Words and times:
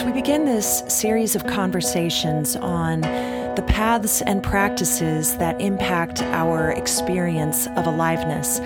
As 0.00 0.06
we 0.06 0.12
begin 0.12 0.46
this 0.46 0.82
series 0.88 1.36
of 1.36 1.46
conversations 1.46 2.56
on 2.56 3.02
the 3.02 3.62
paths 3.68 4.22
and 4.22 4.42
practices 4.42 5.36
that 5.36 5.60
impact 5.60 6.22
our 6.22 6.70
experience 6.70 7.66
of 7.76 7.86
aliveness, 7.86 8.60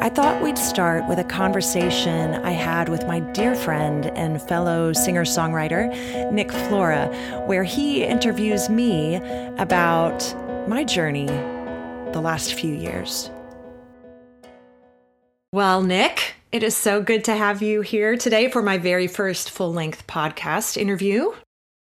I 0.00 0.08
thought 0.08 0.42
we'd 0.42 0.56
start 0.56 1.06
with 1.06 1.18
a 1.18 1.24
conversation 1.24 2.36
I 2.36 2.52
had 2.52 2.88
with 2.88 3.06
my 3.06 3.20
dear 3.20 3.54
friend 3.54 4.06
and 4.16 4.40
fellow 4.40 4.94
singer 4.94 5.26
songwriter, 5.26 5.92
Nick 6.32 6.50
Flora, 6.50 7.08
where 7.44 7.64
he 7.64 8.02
interviews 8.02 8.70
me 8.70 9.16
about 9.58 10.34
my 10.66 10.84
journey 10.84 11.26
the 11.26 12.20
last 12.22 12.54
few 12.54 12.72
years. 12.72 13.30
Well, 15.52 15.82
Nick, 15.82 16.36
it 16.50 16.62
is 16.62 16.76
so 16.76 17.02
good 17.02 17.24
to 17.24 17.36
have 17.36 17.62
you 17.62 17.82
here 17.82 18.16
today 18.16 18.48
for 18.50 18.62
my 18.62 18.78
very 18.78 19.06
first 19.06 19.50
full 19.50 19.72
length 19.72 20.06
podcast 20.06 20.76
interview. 20.76 21.30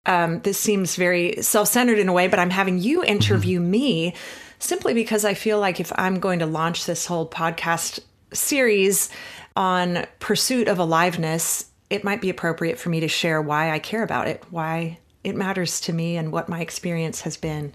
Um, 0.08 0.41
this 0.41 0.60
seems 0.60 0.96
very 0.96 1.41
self 1.41 1.68
centered 1.68 2.00
in 2.00 2.10
a 2.10 2.14
way, 2.14 2.28
but 2.28 2.40
I'm 2.40 2.50
having 2.50 2.80
you 2.80 3.04
interview 3.04 3.60
mm-hmm. 3.60 3.72
me 3.72 4.14
simply 4.58 4.94
because 4.94 5.26
I 5.26 5.34
feel 5.34 5.60
like 5.60 5.80
if 5.80 5.91
I'm 5.96 6.20
going 6.20 6.40
to 6.40 6.46
launch 6.46 6.86
this 6.86 7.05
whole 7.05 7.28
podcast 7.28 8.00
series 8.34 9.10
on 9.55 10.05
pursuit 10.20 10.68
of 10.68 10.80
aliveness, 10.80 11.66
it 11.90 12.04
might 12.04 12.22
be 12.22 12.30
appropriate 12.30 12.80
for 12.80 12.90
me 12.90 13.00
to 13.02 13.08
share 13.08 13.41
why 13.41 13.72
I 13.72 13.80
care 13.80 14.04
about 14.04 14.27
it, 14.27 14.44
why 14.50 14.98
it 15.24 15.36
matters 15.36 15.80
to 15.82 15.94
me, 15.94 16.18
and 16.18 16.32
what 16.32 16.50
my 16.50 16.62
experience 16.62 17.22
has 17.22 17.38
been. 17.38 17.74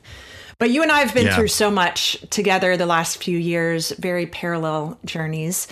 But 0.59 0.71
you 0.71 0.83
and 0.83 0.93
I 0.93 1.01
have 1.01 1.15
been 1.15 1.27
yeah. 1.27 1.37
through 1.37 1.49
so 1.49 1.71
much 1.71 2.21
together 2.31 2.77
the 2.77 2.87
last 2.87 3.23
few 3.23 3.39
years, 3.39 3.93
very 3.93 4.27
parallel 4.27 4.99
journeys. 5.05 5.69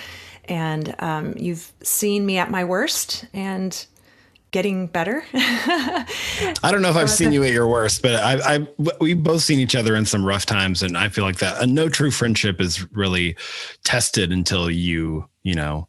And 0.49 0.95
um, 0.99 1.35
you've 1.37 1.73
seen 1.83 2.25
me 2.27 2.39
at 2.39 2.51
my 2.51 2.65
worst 2.65 3.27
and 3.33 3.87
getting 4.51 4.87
better. 4.87 5.23
I 5.35 6.07
don't 6.63 6.81
know 6.81 6.89
if 6.89 6.97
I've 6.97 7.11
seen 7.11 7.33
you 7.33 7.45
at 7.45 7.53
your 7.53 7.69
worst, 7.69 8.03
but 8.03 8.15
I, 8.17 8.57
I, 8.57 8.69
we've 9.01 9.23
both 9.23 9.43
seen 9.43 9.59
each 9.61 9.77
other 9.77 9.95
in 9.95 10.07
some 10.07 10.25
rough 10.25 10.47
times, 10.47 10.83
and 10.83 10.97
I 10.97 11.09
feel 11.09 11.25
like 11.25 11.39
that. 11.39 11.63
A 11.63 11.67
no 11.67 11.89
true 11.89 12.11
friendship 12.11 12.61
is 12.61 12.91
really 12.93 13.37
tested 13.85 14.33
until 14.33 14.71
you, 14.71 15.29
you 15.43 15.55
know, 15.55 15.89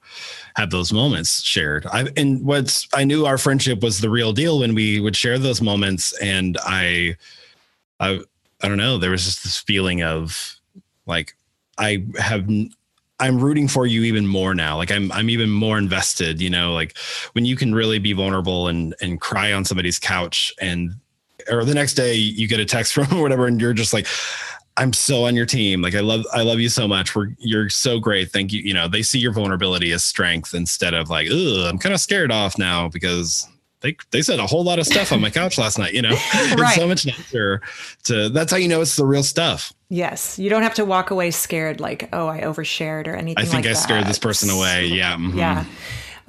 have 0.56 0.72
those 0.72 0.92
moments 0.92 1.42
shared. 1.42 1.86
I 1.88 2.08
and 2.18 2.44
what's 2.46 2.88
I 2.94 3.04
knew 3.06 3.26
our 3.26 3.38
friendship 3.38 3.82
was 3.82 4.02
the 4.02 4.10
real 4.10 4.34
deal 4.34 4.60
when 4.60 4.76
we 4.76 5.00
would 5.00 5.16
share 5.16 5.40
those 5.40 5.62
moments, 5.62 6.18
and 6.20 6.58
I, 6.64 7.16
I, 8.00 8.20
I 8.62 8.68
don't 8.68 8.78
know. 8.78 8.98
There 8.98 9.12
was 9.12 9.26
just 9.26 9.44
this 9.44 9.58
feeling 9.58 10.04
of 10.04 10.60
like 11.06 11.36
I 11.78 12.06
have 12.18 12.48
I'm 13.20 13.40
rooting 13.40 13.68
for 13.68 13.86
you 13.86 14.04
even 14.04 14.26
more 14.26 14.56
now. 14.56 14.78
Like 14.78 14.92
I'm 14.92 15.12
I'm 15.12 15.30
even 15.30 15.50
more 15.50 15.78
invested, 15.78 16.42
you 16.42 16.50
know, 16.50 16.74
like 16.74 16.98
when 17.34 17.46
you 17.46 17.56
can 17.56 17.76
really 17.76 18.00
be 18.00 18.14
vulnerable 18.14 18.68
and 18.68 18.96
and 19.02 19.20
cry 19.20 19.54
on 19.54 19.66
somebody's 19.66 20.00
couch 20.00 20.54
and 20.62 20.94
or 21.50 21.66
the 21.66 21.74
next 21.74 21.96
day 21.96 22.14
you 22.14 22.48
get 22.48 22.60
a 22.60 22.66
text 22.66 22.94
from 22.96 23.20
whatever 23.20 23.48
and 23.48 23.60
you're 23.60 23.74
just 23.74 23.94
like 23.94 24.08
I'm 24.78 24.94
so 24.94 25.26
on 25.26 25.36
your 25.36 25.46
team. 25.46 25.82
Like 25.82 25.96
I 25.96 26.00
love 26.00 26.26
I 26.34 26.42
love 26.42 26.60
you 26.60 26.70
so 26.70 26.88
much. 26.88 27.14
We're 27.14 27.36
you're 27.38 27.70
so 27.70 28.00
great. 28.00 28.32
Thank 28.32 28.54
you. 28.54 28.62
You 28.62 28.74
know, 28.74 28.88
they 28.88 29.04
see 29.04 29.20
your 29.20 29.34
vulnerability 29.34 29.92
as 29.92 30.06
strength 30.06 30.54
instead 30.54 30.94
of 30.94 31.10
like, 31.10 31.28
ugh, 31.30 31.68
I'm 31.68 31.78
kind 31.78 31.94
of 31.94 32.00
scared 32.00 32.32
off 32.32 32.58
now 32.58 32.88
because 32.88 33.46
they 33.82 33.96
they 34.12 34.22
said 34.22 34.40
a 34.40 34.48
whole 34.48 34.64
lot 34.64 34.80
of 34.80 34.86
stuff 34.86 35.12
on 35.12 35.22
my 35.22 35.30
couch 35.30 35.58
last 35.58 35.80
night, 35.80 35.94
you 35.94 36.02
know. 36.02 36.10
right. 36.34 36.58
It's 36.60 36.76
so 36.76 36.88
much 36.88 37.06
nicer 37.06 37.62
to 38.04 38.30
that's 38.30 38.52
how 38.52 38.58
you 38.58 38.68
know 38.68 38.82
it's 38.82 38.96
the 38.96 39.06
real 39.06 39.24
stuff. 39.24 39.74
Yes. 39.90 40.38
You 40.38 40.50
don't 40.50 40.64
have 40.64 40.76
to 40.76 40.86
walk 40.86 41.12
away 41.12 41.32
scared 41.32 41.80
like, 41.80 42.10
oh, 42.14 42.28
I 42.28 42.42
overshared 42.42 43.08
or 43.08 43.16
anything. 43.16 43.42
I 43.42 43.46
think 43.46 43.66
like 43.66 43.72
I 43.72 43.74
scared 43.74 44.06
this 44.06 44.20
person 44.20 44.50
away. 44.50 44.86
Yeah. 44.88 45.16
Mm-hmm. 45.16 45.38
Yeah. 45.38 45.66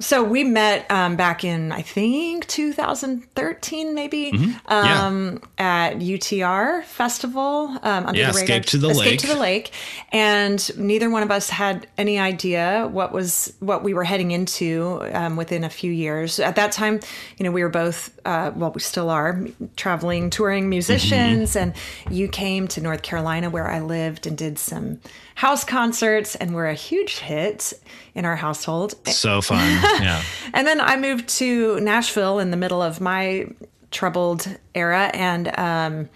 So 0.01 0.23
we 0.23 0.43
met 0.43 0.89
um, 0.91 1.15
back 1.15 1.43
in 1.43 1.71
I 1.71 1.81
think 1.81 2.47
2013 2.47 3.93
maybe 3.93 4.31
mm-hmm. 4.31 4.51
um, 4.67 5.39
yeah. 5.57 5.87
at 5.87 5.97
UTR 5.97 6.83
festival 6.83 7.77
um, 7.83 8.07
under 8.07 8.19
yeah. 8.19 8.29
Escape 8.29 8.65
to 8.65 8.77
the 8.77 8.89
Escape 8.89 9.11
Lake. 9.11 9.19
to 9.19 9.27
the 9.27 9.35
Lake, 9.35 9.71
and 10.11 10.77
neither 10.77 11.09
one 11.09 11.23
of 11.23 11.31
us 11.31 11.49
had 11.49 11.87
any 11.97 12.19
idea 12.19 12.89
what 12.91 13.11
was 13.11 13.53
what 13.59 13.83
we 13.83 13.93
were 13.93 14.03
heading 14.03 14.31
into 14.31 15.01
um, 15.13 15.35
within 15.35 15.63
a 15.63 15.69
few 15.69 15.91
years. 15.91 16.39
At 16.39 16.55
that 16.55 16.71
time, 16.71 16.99
you 17.37 17.43
know, 17.43 17.51
we 17.51 17.63
were 17.63 17.69
both 17.69 18.17
uh, 18.25 18.51
well, 18.55 18.71
we 18.71 18.81
still 18.81 19.09
are 19.09 19.45
traveling, 19.75 20.29
touring 20.29 20.69
musicians, 20.69 21.51
mm-hmm. 21.51 21.71
and 22.09 22.15
you 22.15 22.27
came 22.27 22.67
to 22.69 22.81
North 22.81 23.03
Carolina 23.03 23.49
where 23.49 23.69
I 23.69 23.79
lived 23.79 24.27
and 24.27 24.37
did 24.37 24.57
some 24.57 24.99
house 25.35 25.63
concerts 25.63 26.35
and 26.35 26.53
were 26.53 26.67
a 26.67 26.73
huge 26.73 27.19
hit 27.19 27.73
in 28.13 28.25
our 28.25 28.35
household. 28.35 28.95
So 29.07 29.41
fun. 29.41 29.59
Yeah. 30.01 30.21
and 30.53 30.67
then 30.67 30.81
I 30.81 30.97
moved 30.97 31.27
to 31.39 31.79
Nashville 31.79 32.39
in 32.39 32.51
the 32.51 32.57
middle 32.57 32.81
of 32.81 33.01
my 33.01 33.47
troubled 33.91 34.47
era 34.73 35.11
and 35.13 35.57
um, 35.59 36.09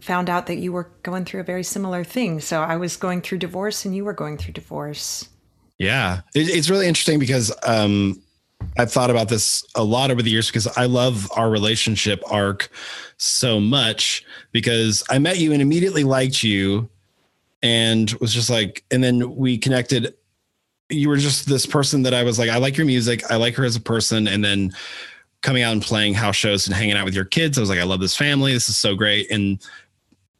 found 0.00 0.30
out 0.30 0.46
that 0.46 0.56
you 0.56 0.72
were 0.72 0.90
going 1.02 1.24
through 1.24 1.40
a 1.40 1.44
very 1.44 1.64
similar 1.64 2.04
thing. 2.04 2.40
So 2.40 2.62
I 2.62 2.76
was 2.76 2.96
going 2.96 3.22
through 3.22 3.38
divorce 3.38 3.84
and 3.84 3.94
you 3.94 4.04
were 4.04 4.12
going 4.12 4.38
through 4.38 4.52
divorce. 4.54 5.28
Yeah. 5.78 6.20
It, 6.34 6.48
it's 6.48 6.70
really 6.70 6.86
interesting 6.86 7.18
because 7.18 7.52
um, 7.66 8.22
I've 8.76 8.92
thought 8.92 9.10
about 9.10 9.28
this 9.28 9.64
a 9.74 9.84
lot 9.84 10.10
over 10.10 10.22
the 10.22 10.30
years 10.30 10.48
because 10.48 10.66
I 10.76 10.86
love 10.86 11.30
our 11.36 11.50
relationship 11.50 12.22
arc 12.30 12.70
so 13.16 13.60
much 13.60 14.24
because 14.52 15.04
I 15.08 15.18
met 15.18 15.38
you 15.38 15.52
and 15.52 15.62
immediately 15.62 16.04
liked 16.04 16.42
you 16.42 16.88
and 17.64 18.12
was 18.20 18.32
just 18.32 18.50
like, 18.50 18.84
and 18.90 19.02
then 19.02 19.34
we 19.34 19.56
connected. 19.56 20.14
You 20.90 21.08
were 21.08 21.16
just 21.16 21.48
this 21.48 21.64
person 21.64 22.02
that 22.02 22.12
I 22.12 22.22
was 22.22 22.38
like, 22.38 22.50
I 22.50 22.58
like 22.58 22.76
your 22.76 22.86
music, 22.86 23.28
I 23.30 23.36
like 23.36 23.54
her 23.54 23.64
as 23.64 23.74
a 23.74 23.80
person, 23.80 24.28
and 24.28 24.44
then 24.44 24.70
coming 25.40 25.62
out 25.62 25.72
and 25.72 25.82
playing 25.82 26.12
house 26.12 26.36
shows 26.36 26.66
and 26.66 26.76
hanging 26.76 26.94
out 26.94 27.06
with 27.06 27.14
your 27.14 27.24
kids, 27.24 27.56
I 27.56 27.62
was 27.62 27.70
like, 27.70 27.78
I 27.78 27.84
love 27.84 28.00
this 28.00 28.16
family. 28.16 28.52
This 28.52 28.68
is 28.68 28.76
so 28.76 28.94
great. 28.94 29.30
And 29.30 29.60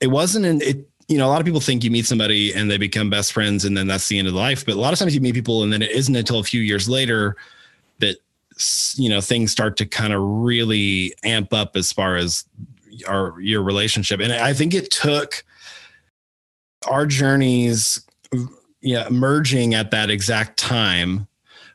it 0.00 0.08
wasn't 0.08 0.44
an 0.44 0.60
it. 0.60 0.86
You 1.08 1.18
know, 1.18 1.26
a 1.26 1.28
lot 1.28 1.40
of 1.40 1.44
people 1.44 1.60
think 1.60 1.84
you 1.84 1.90
meet 1.90 2.06
somebody 2.06 2.54
and 2.54 2.70
they 2.70 2.78
become 2.78 3.10
best 3.10 3.32
friends, 3.32 3.64
and 3.64 3.76
then 3.76 3.86
that's 3.86 4.08
the 4.08 4.18
end 4.18 4.28
of 4.28 4.34
the 4.34 4.40
life. 4.40 4.64
But 4.64 4.74
a 4.74 4.80
lot 4.80 4.92
of 4.92 4.98
times 4.98 5.14
you 5.14 5.20
meet 5.20 5.34
people, 5.34 5.62
and 5.62 5.72
then 5.72 5.82
it 5.82 5.90
isn't 5.90 6.14
until 6.14 6.38
a 6.38 6.44
few 6.44 6.60
years 6.60 6.88
later 6.88 7.36
that 8.00 8.16
you 8.96 9.08
know 9.08 9.20
things 9.20 9.50
start 9.50 9.76
to 9.78 9.86
kind 9.86 10.12
of 10.12 10.20
really 10.22 11.14
amp 11.24 11.52
up 11.52 11.76
as 11.76 11.90
far 11.92 12.16
as 12.16 12.44
our 13.08 13.38
your 13.40 13.62
relationship. 13.62 14.20
And 14.20 14.32
I 14.32 14.52
think 14.52 14.74
it 14.74 14.90
took 14.90 15.44
our 16.86 17.06
journeys 17.06 18.04
yeah 18.80 19.08
merging 19.10 19.74
at 19.74 19.90
that 19.90 20.10
exact 20.10 20.58
time 20.58 21.26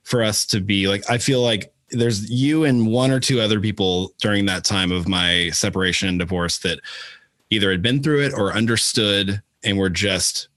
for 0.03 0.23
us 0.23 0.45
to 0.45 0.59
be 0.59 0.87
like 0.87 1.07
i 1.09 1.17
feel 1.17 1.41
like 1.41 1.73
there's 1.91 2.29
you 2.29 2.65
and 2.65 2.87
one 2.87 3.11
or 3.11 3.19
two 3.19 3.41
other 3.41 3.59
people 3.59 4.13
during 4.19 4.45
that 4.45 4.63
time 4.63 4.91
of 4.91 5.07
my 5.07 5.49
separation 5.51 6.09
and 6.09 6.19
divorce 6.19 6.59
that 6.59 6.79
either 7.49 7.71
had 7.71 7.81
been 7.81 8.03
through 8.03 8.21
it 8.21 8.33
or 8.33 8.53
understood 8.53 9.41
and 9.63 9.77
were 9.77 9.89
just 9.89 10.48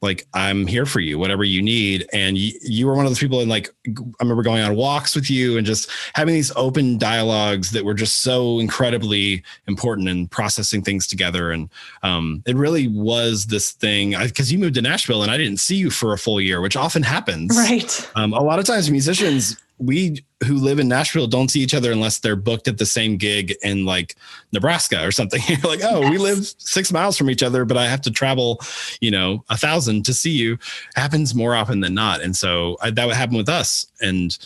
like 0.00 0.26
i'm 0.34 0.66
here 0.66 0.86
for 0.86 1.00
you 1.00 1.18
whatever 1.18 1.44
you 1.44 1.62
need. 1.62 2.06
And 2.12 2.38
you, 2.38 2.52
you 2.62 2.86
were 2.86 2.94
one 2.94 3.04
of 3.04 3.10
those 3.10 3.18
people 3.18 3.40
and 3.40 3.50
like 3.50 3.70
i 3.86 3.92
remember 4.20 4.42
going 4.42 4.62
on 4.62 4.76
walks 4.76 5.14
with 5.14 5.30
you 5.30 5.56
and 5.56 5.66
just 5.66 5.90
having 6.14 6.34
these 6.34 6.52
open 6.56 6.98
dialogues 6.98 7.70
that 7.72 7.84
were 7.84 7.94
just 7.94 8.22
so 8.22 8.58
incredibly 8.58 9.42
important 9.66 10.08
and 10.08 10.30
processing 10.30 10.82
things 10.82 11.06
together. 11.06 11.50
And 11.50 11.68
um, 12.02 12.42
it 12.46 12.56
really 12.56 12.88
was 12.88 13.46
this 13.46 13.72
thing 13.72 14.14
because 14.18 14.52
you 14.52 14.58
moved 14.58 14.74
to 14.74 14.82
nashville 14.82 15.22
and 15.22 15.30
i 15.30 15.36
didn't 15.36 15.58
see 15.58 15.76
you 15.76 15.90
for 15.90 16.12
a 16.12 16.18
full 16.18 16.40
year 16.40 16.60
which 16.60 16.76
often 16.76 17.02
happens. 17.02 17.56
Right. 17.56 18.10
Um, 18.14 18.32
a 18.32 18.42
lot 18.42 18.58
of 18.58 18.64
times 18.64 18.90
musicians 18.90 19.56
we 19.78 20.24
who 20.44 20.54
live 20.54 20.78
in 20.78 20.88
Nashville 20.88 21.26
don't 21.26 21.50
see 21.50 21.60
each 21.60 21.74
other 21.74 21.90
unless 21.90 22.20
they're 22.20 22.36
booked 22.36 22.68
at 22.68 22.78
the 22.78 22.86
same 22.86 23.16
gig 23.16 23.54
in 23.62 23.84
like 23.84 24.14
Nebraska 24.52 25.04
or 25.04 25.10
something. 25.10 25.40
You're 25.48 25.58
like, 25.60 25.80
oh, 25.82 26.02
yes. 26.02 26.10
we 26.10 26.18
live 26.18 26.54
six 26.58 26.92
miles 26.92 27.16
from 27.16 27.30
each 27.30 27.42
other, 27.42 27.64
but 27.64 27.76
I 27.76 27.88
have 27.88 28.00
to 28.02 28.10
travel, 28.10 28.60
you 29.00 29.10
know, 29.10 29.44
a 29.48 29.56
thousand 29.56 30.04
to 30.06 30.14
see 30.14 30.30
you. 30.30 30.58
Happens 30.94 31.34
more 31.34 31.54
often 31.54 31.80
than 31.80 31.94
not, 31.94 32.20
and 32.20 32.36
so 32.36 32.76
I, 32.80 32.90
that 32.90 33.06
would 33.06 33.16
happen 33.16 33.36
with 33.36 33.48
us. 33.48 33.86
And 34.00 34.36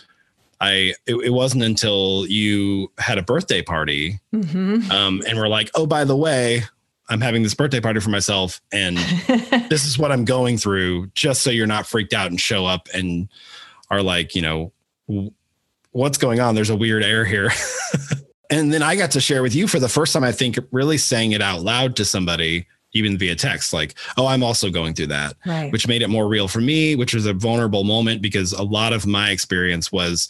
I, 0.60 0.94
it, 1.06 1.16
it, 1.16 1.30
wasn't 1.30 1.64
until 1.64 2.24
you 2.28 2.92
had 2.98 3.18
a 3.18 3.22
birthday 3.22 3.62
party, 3.62 4.20
mm-hmm. 4.32 4.90
um, 4.90 5.22
and 5.26 5.36
we're 5.38 5.48
like, 5.48 5.70
oh, 5.74 5.86
by 5.86 6.04
the 6.04 6.16
way. 6.16 6.62
I'm 7.08 7.20
having 7.20 7.42
this 7.42 7.52
birthday 7.52 7.80
party 7.80 8.00
for 8.00 8.08
myself, 8.08 8.62
and 8.72 8.96
this 9.68 9.84
is 9.84 9.98
what 9.98 10.12
I'm 10.12 10.24
going 10.24 10.56
through. 10.56 11.08
Just 11.08 11.42
so 11.42 11.50
you're 11.50 11.66
not 11.66 11.86
freaked 11.86 12.14
out 12.14 12.28
and 12.28 12.40
show 12.40 12.64
up 12.64 12.88
and 12.94 13.28
are 13.90 14.02
like, 14.02 14.34
you 14.34 14.40
know, 14.40 14.72
what's 15.93 16.19
going 16.19 16.40
on? 16.40 16.54
There's 16.54 16.70
a 16.70 16.76
weird 16.76 17.02
air 17.02 17.25
here. 17.25 17.50
and 18.50 18.72
then 18.72 18.82
I 18.82 18.96
got 18.96 19.10
to 19.12 19.20
share 19.20 19.43
with 19.43 19.54
you 19.54 19.66
for 19.69 19.78
the 19.78 19.88
first 19.88 20.12
time, 20.12 20.25
I 20.25 20.32
think, 20.32 20.58
really 20.70 20.99
saying 20.99 21.32
it 21.32 21.43
out 21.43 21.62
loud 21.62 21.96
to 21.96 22.04
somebody, 22.04 22.66
even 22.93 23.19
via 23.19 23.34
text, 23.34 23.72
like, 23.72 23.94
oh, 24.16 24.26
I'm 24.26 24.43
also 24.43 24.70
going 24.70 24.94
through 24.94 25.08
that, 25.08 25.37
right. 25.46 25.72
which 25.72 25.88
made 25.88 26.02
it 26.02 26.08
more 26.08 26.28
real 26.28 26.49
for 26.49 26.60
me, 26.60 26.96
which 26.96 27.14
was 27.14 27.26
a 27.26 27.32
vulnerable 27.32 27.84
moment 27.84 28.22
because 28.22 28.52
a 28.52 28.62
lot 28.62 28.93
of 28.93 29.06
my 29.06 29.31
experience 29.31 29.90
was 29.93 30.28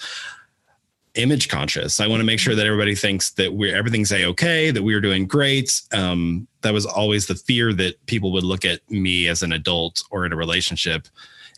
image 1.15 1.49
conscious. 1.49 2.01
I 2.01 2.07
want 2.07 2.21
to 2.21 2.25
make 2.25 2.39
sure 2.39 2.55
that 2.55 2.67
everybody 2.67 2.95
thinks 2.95 3.31
that 3.33 3.53
we're 3.53 3.77
everything's 3.77 4.13
a 4.13 4.25
okay, 4.27 4.71
that 4.71 4.83
we 4.83 4.95
are 4.95 5.01
doing 5.01 5.27
great. 5.27 5.83
Um, 5.93 6.47
that 6.63 6.73
was 6.73 6.87
always 6.87 7.27
the 7.27 7.35
fear 7.35 7.73
that 7.75 8.05
people 8.07 8.33
would 8.33 8.45
look 8.45 8.65
at 8.65 8.81
me 8.91 9.29
as 9.29 9.43
an 9.43 9.53
adult 9.53 10.03
or 10.11 10.25
in 10.25 10.33
a 10.33 10.37
relationship 10.37 11.09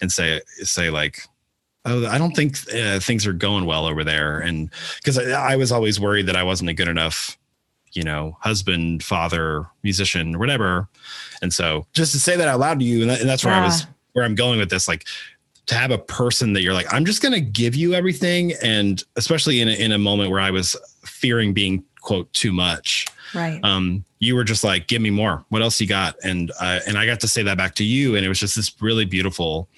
and 0.01 0.11
say 0.11 0.41
say 0.63 0.91
like 0.91 1.23
oh, 1.85 2.07
I 2.07 2.19
don't 2.19 2.35
think 2.35 2.57
uh, 2.75 3.01
things 3.01 3.27
are 3.27 3.33
going 3.33 3.67
well 3.67 3.87
over 3.87 4.05
there. 4.05 4.39
And 4.39 4.71
because 4.97 5.19
I, 5.19 5.53
I 5.53 5.57
was 5.57 5.73
always 5.73 6.01
worried 6.01 6.27
that 6.27 6.37
I 6.37 6.43
wasn't 6.43 6.71
a 6.71 6.75
good 6.75 6.89
enough, 6.89 7.39
you 7.93 8.03
know, 8.03 8.37
husband, 8.41 9.03
father, 9.03 9.67
musician, 9.83 10.39
whatever. 10.39 10.89
And 11.43 11.53
so 11.53 11.87
just 11.93 12.13
to 12.13 12.21
say 12.21 12.37
that 12.37 12.49
out 12.49 12.61
loud 12.61 12.79
to 12.81 12.85
you, 12.85 13.03
and, 13.03 13.11
that, 13.11 13.21
and 13.21 13.29
that's 13.29 13.45
where 13.45 13.55
yeah. 13.55 13.63
I 13.63 13.65
was, 13.65 13.87
where 14.13 14.25
I'm 14.25 14.35
going 14.35 14.59
with 14.59 14.71
this, 14.71 14.89
like 14.89 15.07
to 15.67 15.75
have 15.75 15.91
a 15.91 15.99
person 15.99 16.53
that 16.53 16.63
you're 16.63 16.75
like, 16.75 16.93
I'm 16.93 17.05
just 17.05 17.23
going 17.23 17.33
to 17.33 17.41
give 17.41 17.75
you 17.75 17.95
everything. 17.95 18.53
And 18.63 19.03
especially 19.17 19.61
in 19.61 19.69
a, 19.69 19.73
in 19.73 19.93
a 19.93 19.99
moment 19.99 20.31
where 20.31 20.41
I 20.41 20.51
was 20.51 20.77
fearing 21.05 21.53
being 21.53 21.85
quote 22.01 22.33
too 22.33 22.53
much. 22.53 23.07
Right. 23.35 23.61
Um, 23.65 24.05
you 24.21 24.37
were 24.37 24.45
just 24.45 24.63
like, 24.63 24.87
give 24.87 25.03
me 25.03 25.11
more. 25.11 25.45
What 25.49 25.63
else 25.63 25.81
you 25.81 25.87
got? 25.87 26.17
And 26.23 26.53
uh, 26.61 26.81
and 26.87 26.97
I 26.97 27.05
got 27.07 27.21
to 27.21 27.29
say 27.29 27.43
that 27.43 27.57
back 27.57 27.75
to 27.77 27.85
you, 27.85 28.15
and 28.15 28.25
it 28.25 28.29
was 28.29 28.39
just 28.39 28.57
this 28.57 28.73
really 28.81 29.05
beautiful 29.05 29.69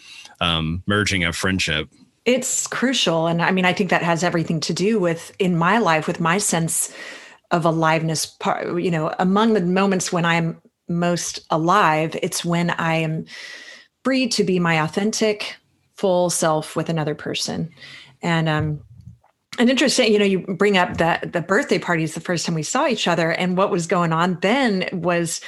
um, 0.40 0.82
merging 0.86 1.24
of 1.24 1.36
friendship. 1.36 1.88
It's 2.24 2.66
crucial, 2.66 3.26
and 3.26 3.40
I 3.40 3.52
mean, 3.52 3.64
I 3.64 3.72
think 3.72 3.90
that 3.90 4.02
has 4.02 4.24
everything 4.24 4.60
to 4.60 4.74
do 4.74 4.98
with 4.98 5.34
in 5.38 5.56
my 5.56 5.78
life 5.78 6.06
with 6.06 6.20
my 6.20 6.38
sense 6.38 6.92
of 7.52 7.64
aliveness. 7.64 8.26
Part, 8.26 8.82
you 8.82 8.90
know, 8.90 9.14
among 9.18 9.54
the 9.54 9.60
moments 9.60 10.12
when 10.12 10.24
I'm 10.24 10.60
most 10.88 11.46
alive, 11.50 12.16
it's 12.22 12.44
when 12.44 12.70
I 12.70 12.96
am 12.96 13.26
free 14.04 14.26
to 14.28 14.44
be 14.44 14.58
my 14.58 14.82
authentic, 14.82 15.54
full 15.94 16.30
self 16.30 16.74
with 16.74 16.88
another 16.88 17.14
person, 17.14 17.70
and 18.22 18.48
um, 18.48 18.80
and 19.58 19.70
interesting, 19.70 20.12
you 20.12 20.18
know, 20.18 20.24
you 20.24 20.40
bring 20.40 20.76
up 20.76 20.96
that 20.96 21.32
the 21.32 21.40
birthday 21.40 21.78
parties 21.78 22.14
the 22.14 22.20
first 22.20 22.44
time 22.44 22.54
we 22.54 22.62
saw 22.62 22.86
each 22.86 23.06
other, 23.06 23.30
and 23.30 23.56
what 23.56 23.70
was 23.70 23.86
going 23.86 24.12
on 24.12 24.38
then 24.42 24.88
was, 24.92 25.40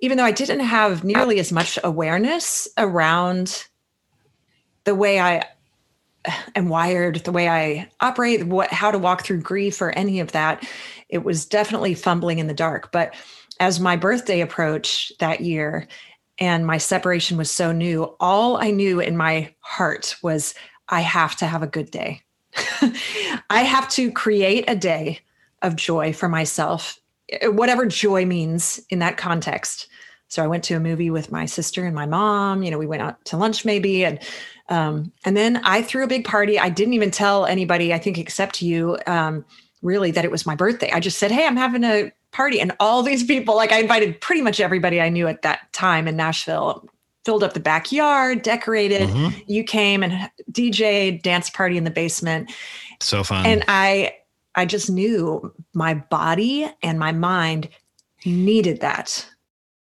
even 0.00 0.18
though 0.18 0.24
I 0.24 0.32
didn't 0.32 0.60
have 0.60 1.02
nearly 1.02 1.38
as 1.40 1.50
much 1.50 1.78
awareness 1.82 2.68
around 2.76 3.66
the 4.86 4.94
way 4.94 5.20
I 5.20 5.44
am 6.54 6.68
wired, 6.68 7.16
the 7.16 7.32
way 7.32 7.48
I 7.48 7.90
operate, 8.00 8.46
what 8.46 8.72
how 8.72 8.90
to 8.90 8.98
walk 8.98 9.24
through 9.24 9.42
grief 9.42 9.82
or 9.82 9.90
any 9.90 10.20
of 10.20 10.32
that, 10.32 10.66
it 11.10 11.24
was 11.24 11.44
definitely 11.44 11.94
fumbling 11.94 12.38
in 12.38 12.46
the 12.46 12.54
dark. 12.54 12.90
But 12.90 13.14
as 13.60 13.78
my 13.80 13.96
birthday 13.96 14.40
approached 14.40 15.18
that 15.20 15.40
year, 15.40 15.86
and 16.38 16.66
my 16.66 16.78
separation 16.78 17.36
was 17.36 17.50
so 17.50 17.72
new, 17.72 18.14
all 18.20 18.58
I 18.58 18.70
knew 18.70 19.00
in 19.00 19.16
my 19.16 19.54
heart 19.60 20.16
was 20.22 20.54
I 20.88 21.00
have 21.00 21.36
to 21.36 21.46
have 21.46 21.62
a 21.62 21.66
good 21.66 21.90
day. 21.90 22.22
I 23.50 23.62
have 23.62 23.88
to 23.90 24.12
create 24.12 24.64
a 24.68 24.76
day 24.76 25.20
of 25.62 25.76
joy 25.76 26.12
for 26.12 26.28
myself, 26.28 27.00
whatever 27.44 27.86
joy 27.86 28.26
means 28.26 28.80
in 28.90 28.98
that 28.98 29.16
context. 29.16 29.88
So 30.28 30.42
I 30.42 30.46
went 30.46 30.64
to 30.64 30.74
a 30.74 30.80
movie 30.80 31.10
with 31.10 31.32
my 31.32 31.46
sister 31.46 31.86
and 31.86 31.94
my 31.94 32.06
mom. 32.06 32.62
You 32.62 32.70
know, 32.70 32.78
we 32.78 32.86
went 32.86 33.02
out 33.02 33.24
to 33.26 33.36
lunch 33.36 33.64
maybe, 33.64 34.04
and 34.04 34.18
um, 34.68 35.12
and 35.24 35.36
then 35.36 35.58
I 35.58 35.82
threw 35.82 36.04
a 36.04 36.08
big 36.08 36.24
party. 36.24 36.58
I 36.58 36.68
didn't 36.68 36.94
even 36.94 37.10
tell 37.10 37.46
anybody, 37.46 37.94
I 37.94 37.98
think, 37.98 38.18
except 38.18 38.62
you, 38.62 38.98
um, 39.06 39.44
really, 39.82 40.10
that 40.10 40.24
it 40.24 40.30
was 40.30 40.46
my 40.46 40.54
birthday. 40.54 40.90
I 40.92 41.00
just 41.00 41.18
said, 41.18 41.30
"Hey, 41.30 41.46
I'm 41.46 41.56
having 41.56 41.84
a 41.84 42.12
party," 42.32 42.60
and 42.60 42.72
all 42.80 43.02
these 43.02 43.24
people, 43.24 43.56
like 43.56 43.72
I 43.72 43.80
invited 43.80 44.20
pretty 44.20 44.42
much 44.42 44.60
everybody 44.60 45.00
I 45.00 45.08
knew 45.08 45.28
at 45.28 45.42
that 45.42 45.72
time 45.72 46.08
in 46.08 46.16
Nashville, 46.16 46.88
filled 47.24 47.42
up 47.42 47.54
the 47.54 47.60
backyard, 47.60 48.42
decorated. 48.42 49.08
Mm-hmm. 49.08 49.40
You 49.46 49.64
came 49.64 50.02
and 50.02 50.30
DJ 50.50 51.20
dance 51.20 51.50
party 51.50 51.76
in 51.76 51.84
the 51.84 51.90
basement. 51.90 52.52
So 53.00 53.22
fun. 53.22 53.46
And 53.46 53.64
I 53.68 54.14
I 54.54 54.64
just 54.64 54.90
knew 54.90 55.52
my 55.74 55.94
body 55.94 56.70
and 56.82 56.98
my 56.98 57.12
mind 57.12 57.68
needed 58.24 58.80
that. 58.80 59.26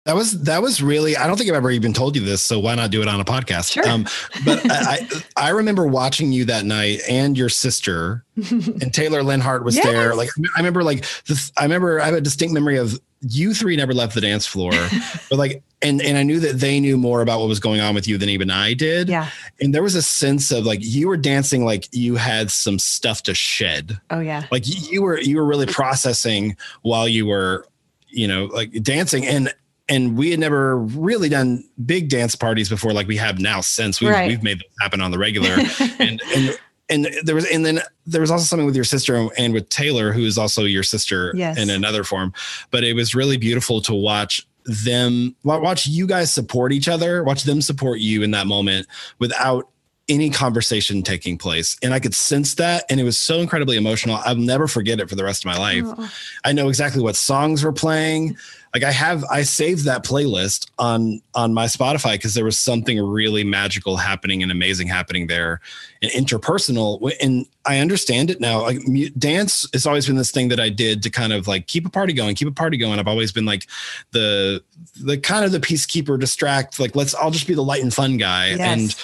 That 0.07 0.15
was 0.15 0.41
that 0.43 0.63
was 0.63 0.81
really. 0.81 1.17
I 1.17 1.27
don't 1.27 1.37
think 1.37 1.51
I've 1.51 1.57
ever 1.57 1.73
even 1.73 1.93
told 1.93 2.15
you 2.15 2.25
this, 2.25 2.41
so 2.41 2.61
why 2.61 2.77
not 2.77 2.93
do 2.93 3.03
it 3.03 3.09
on 3.09 3.19
a 3.19 3.25
podcast? 3.25 3.73
Sure. 3.73 3.89
Um, 3.89 4.07
but 4.45 4.61
I, 4.71 5.01
I 5.37 5.49
remember 5.51 5.85
watching 5.85 6.31
you 6.31 6.45
that 6.45 6.65
night 6.65 7.01
and 7.09 7.37
your 7.37 7.49
sister, 7.49 8.25
and 8.37 8.95
Taylor 8.95 9.25
Leonhardt 9.25 9.65
was 9.65 9.75
yes. 9.75 9.85
there. 9.85 10.15
Like 10.15 10.29
I 10.39 10.61
remember, 10.61 10.85
like 10.85 11.05
this. 11.25 11.51
I 11.57 11.65
remember 11.65 12.01
I 12.01 12.05
have 12.05 12.15
a 12.15 12.21
distinct 12.21 12.55
memory 12.55 12.77
of 12.77 12.97
you 13.23 13.53
three 13.53 13.75
never 13.75 13.93
left 13.93 14.15
the 14.15 14.21
dance 14.21 14.47
floor, 14.47 14.71
but 15.29 15.39
like, 15.41 15.65
and 15.83 16.01
and 16.01 16.17
I 16.17 16.23
knew 16.23 16.39
that 16.39 16.61
they 16.61 16.79
knew 16.79 16.97
more 16.97 17.21
about 17.21 17.41
what 17.41 17.49
was 17.49 17.59
going 17.59 17.81
on 17.81 17.93
with 17.93 18.07
you 18.07 18.17
than 18.17 18.29
even 18.29 18.49
I 18.49 18.75
did. 18.75 19.09
Yeah. 19.09 19.29
And 19.61 19.75
there 19.75 19.83
was 19.83 19.97
a 19.97 20.03
sense 20.03 20.53
of 20.53 20.65
like 20.65 20.79
you 20.83 21.09
were 21.09 21.17
dancing 21.17 21.65
like 21.65 21.89
you 21.91 22.15
had 22.15 22.53
some 22.53 22.79
stuff 22.79 23.25
to 23.25 23.35
shed. 23.35 23.99
Oh 24.11 24.21
yeah. 24.21 24.47
Like 24.53 24.63
you 24.67 25.03
were 25.03 25.19
you 25.19 25.37
were 25.39 25.45
really 25.45 25.67
processing 25.67 26.57
while 26.83 27.09
you 27.09 27.27
were, 27.27 27.67
you 28.07 28.29
know, 28.29 28.45
like 28.45 28.71
dancing 28.85 29.27
and 29.27 29.53
and 29.89 30.17
we 30.17 30.31
had 30.31 30.41
never 30.41 30.79
really 30.79 31.29
done 31.29 31.65
big 31.85 32.09
dance 32.09 32.35
parties 32.35 32.69
before 32.69 32.93
like 32.93 33.07
we 33.07 33.17
have 33.17 33.39
now 33.39 33.61
since 33.61 34.01
we've, 34.01 34.11
right. 34.11 34.29
we've 34.29 34.43
made 34.43 34.59
them 34.59 34.69
happen 34.81 35.01
on 35.01 35.11
the 35.11 35.19
regular 35.19 35.57
and 35.99 36.23
and 36.35 36.59
and 36.89 37.09
there 37.25 37.35
was 37.35 37.45
and 37.47 37.65
then 37.65 37.81
there 38.07 38.21
was 38.21 38.31
also 38.31 38.45
something 38.45 38.67
with 38.67 38.77
your 38.77 38.85
sister 38.85 39.29
and 39.37 39.53
with 39.53 39.69
taylor 39.69 40.13
who 40.13 40.25
is 40.25 40.39
also 40.39 40.65
your 40.65 40.83
sister 40.83 41.33
yes. 41.35 41.59
in 41.59 41.71
another 41.71 42.05
form 42.05 42.33
but 42.71 42.85
it 42.85 42.95
was 42.95 43.15
really 43.15 43.37
beautiful 43.37 43.81
to 43.81 43.95
watch 43.95 44.47
them 44.65 45.35
watch 45.45 45.87
you 45.87 46.07
guys 46.07 46.33
support 46.33 46.73
each 46.73 46.89
other 46.89 47.23
watch 47.23 47.45
them 47.45 47.61
support 47.61 48.01
you 48.01 48.23
in 48.23 48.33
that 48.33 48.47
moment 48.47 48.87
without 49.19 49.69
any 50.09 50.31
conversation 50.31 51.03
taking 51.03 51.39
place 51.39 51.77
and 51.83 51.95
i 51.95 52.01
could 52.01 52.15
sense 52.15 52.55
that 52.55 52.85
and 52.89 53.01
it 53.01 53.05
was 53.05 53.19
so 53.19 53.39
incredibly 53.39 53.77
emotional 53.77 54.21
i'll 54.25 54.37
never 54.37 54.67
forget 54.67 55.01
it 55.01 55.09
for 55.09 55.17
the 55.17 55.25
rest 55.25 55.45
of 55.45 55.47
my 55.47 55.59
life 55.59 55.85
oh. 55.85 56.11
i 56.45 56.53
know 56.53 56.69
exactly 56.69 57.03
what 57.03 57.17
songs 57.17 57.65
were 57.65 57.73
playing 57.73 58.37
like 58.77 58.85
i 58.85 58.93
have 58.93 59.25
i 59.31 59.41
saved 59.41 59.87
that 59.87 60.05
playlist 60.05 60.69
on 60.79 61.19
on 61.35 61.55
my 61.55 61.65
spotify 61.65 62.13
because 62.13 62.35
there 62.35 62.45
was 62.45 62.59
something 62.59 63.03
really 63.03 63.43
magical 63.43 63.97
happening 63.97 64.43
and 64.43 64.53
amazing 64.53 64.87
happening 64.87 65.29
there 65.29 65.61
and 66.03 66.11
interpersonal 66.13 67.11
and 67.23 67.47
i 67.65 67.79
understand 67.79 68.31
it 68.31 68.39
now 68.39 68.61
like 68.61 68.79
dance 69.17 69.67
has 69.73 69.87
always 69.87 70.07
been 70.07 70.17
this 70.17 70.31
thing 70.31 70.49
that 70.49 70.61
i 70.61 70.69
did 70.69 71.03
to 71.03 71.09
kind 71.09 71.33
of 71.33 71.49
like 71.49 71.67
keep 71.67 71.87
a 71.87 71.91
party 71.91 72.13
going 72.13 72.35
keep 72.35 72.49
a 72.49 72.53
party 72.53 72.77
going 72.77 72.99
i've 72.99 73.09
always 73.09 73.33
been 73.33 73.47
like 73.47 73.67
the 74.11 74.63
the 75.03 75.17
kind 75.17 75.47
of 75.47 75.53
the 75.53 75.61
peacekeeper 75.61 76.21
distract 76.21 76.79
like 76.79 76.95
let's 76.95 77.15
i'll 77.15 77.31
just 77.31 77.47
be 77.47 77.55
the 77.55 77.65
light 77.65 77.83
and 77.83 77.95
fun 77.95 78.19
guy 78.19 78.49
yes. 78.49 78.61
and 78.61 78.97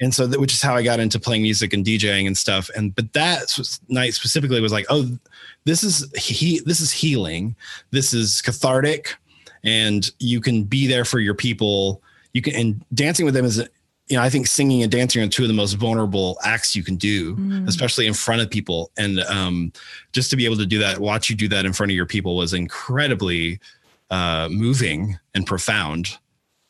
and 0.00 0.14
so 0.14 0.26
that 0.26 0.40
which 0.40 0.52
is 0.52 0.62
how 0.62 0.76
I 0.76 0.82
got 0.82 1.00
into 1.00 1.18
playing 1.18 1.42
music 1.42 1.72
and 1.72 1.84
DJing 1.84 2.26
and 2.26 2.36
stuff. 2.38 2.70
And 2.76 2.94
but 2.94 3.12
that 3.14 3.52
night 3.88 4.14
specifically 4.14 4.60
was 4.60 4.72
like, 4.72 4.86
oh, 4.90 5.18
this 5.68 5.84
is 5.84 6.10
he 6.16 6.60
this 6.60 6.80
is 6.80 6.90
healing, 6.90 7.54
this 7.90 8.12
is 8.14 8.40
cathartic, 8.42 9.16
and 9.64 10.10
you 10.18 10.40
can 10.40 10.64
be 10.64 10.86
there 10.86 11.04
for 11.04 11.20
your 11.20 11.34
people. 11.34 12.02
You 12.32 12.42
can 12.42 12.54
and 12.54 12.84
dancing 12.94 13.24
with 13.24 13.34
them 13.34 13.44
is 13.44 13.58
you 14.08 14.16
know 14.16 14.22
I 14.22 14.30
think 14.30 14.46
singing 14.46 14.82
and 14.82 14.90
dancing 14.90 15.22
are 15.22 15.28
two 15.28 15.42
of 15.42 15.48
the 15.48 15.54
most 15.54 15.74
vulnerable 15.74 16.38
acts 16.44 16.74
you 16.74 16.82
can 16.82 16.96
do, 16.96 17.36
mm. 17.36 17.68
especially 17.68 18.06
in 18.06 18.14
front 18.14 18.40
of 18.40 18.50
people. 18.50 18.90
And 18.96 19.20
um, 19.20 19.72
just 20.12 20.30
to 20.30 20.36
be 20.36 20.44
able 20.44 20.56
to 20.56 20.66
do 20.66 20.78
that, 20.78 20.98
watch 20.98 21.28
you 21.28 21.36
do 21.36 21.48
that 21.48 21.64
in 21.64 21.72
front 21.72 21.92
of 21.92 21.96
your 21.96 22.06
people 22.06 22.36
was 22.36 22.54
incredibly 22.54 23.60
uh, 24.10 24.48
moving 24.50 25.18
and 25.34 25.46
profound. 25.46 26.18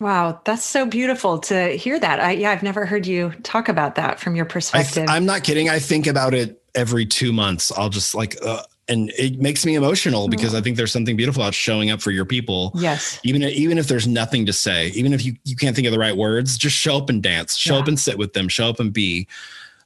Wow, 0.01 0.41
that's 0.45 0.65
so 0.65 0.87
beautiful 0.87 1.41
to 1.41 1.77
hear 1.77 1.99
that. 1.99 2.21
I, 2.21 2.31
yeah, 2.33 2.53
I've 2.53 2.63
never 2.63 2.87
heard 2.87 3.05
you 3.05 3.33
talk 3.43 3.69
about 3.69 3.97
that 3.97 4.21
from 4.21 4.37
your 4.37 4.45
perspective. 4.45 5.09
I 5.09 5.17
am 5.17 5.27
not 5.27 5.43
kidding. 5.43 5.69
I 5.69 5.81
think 5.81 6.07
about 6.07 6.35
it 6.35 6.63
every 6.77 7.05
two 7.05 7.33
months. 7.33 7.73
I'll 7.77 7.89
just 7.89 8.15
like, 8.15 8.37
uh, 8.45 8.63
and 8.89 9.11
it 9.19 9.39
makes 9.39 9.67
me 9.67 9.75
emotional 9.75 10.29
because 10.29 10.55
I 10.55 10.61
think 10.61 10.77
there's 10.77 10.93
something 10.93 11.17
beautiful 11.17 11.43
about 11.43 11.55
showing 11.55 11.91
up 11.91 12.01
for 12.01 12.11
your 12.11 12.25
people. 12.25 12.73
Yes. 12.75 13.21
Even 13.23 13.43
even 13.43 13.79
if 13.79 13.89
there's 13.89 14.07
nothing 14.07 14.47
to 14.47 14.53
say, 14.53 14.89
even 14.89 15.13
if 15.13 15.25
you 15.25 15.37
you 15.45 15.57
can't 15.57 15.77
think 15.77 15.87
of 15.87 15.93
the 15.93 15.99
right 15.99 16.17
words, 16.17 16.57
just 16.57 16.77
show 16.77 16.97
up 16.97 17.09
and 17.09 17.23
dance. 17.23 17.57
Show 17.57 17.75
yeah. 17.75 17.81
up 17.81 17.89
and 17.89 17.99
sit 17.99 18.19
with 18.19 18.33
them. 18.33 18.49
Show 18.49 18.69
up 18.69 18.81
and 18.81 18.93
be. 18.93 19.29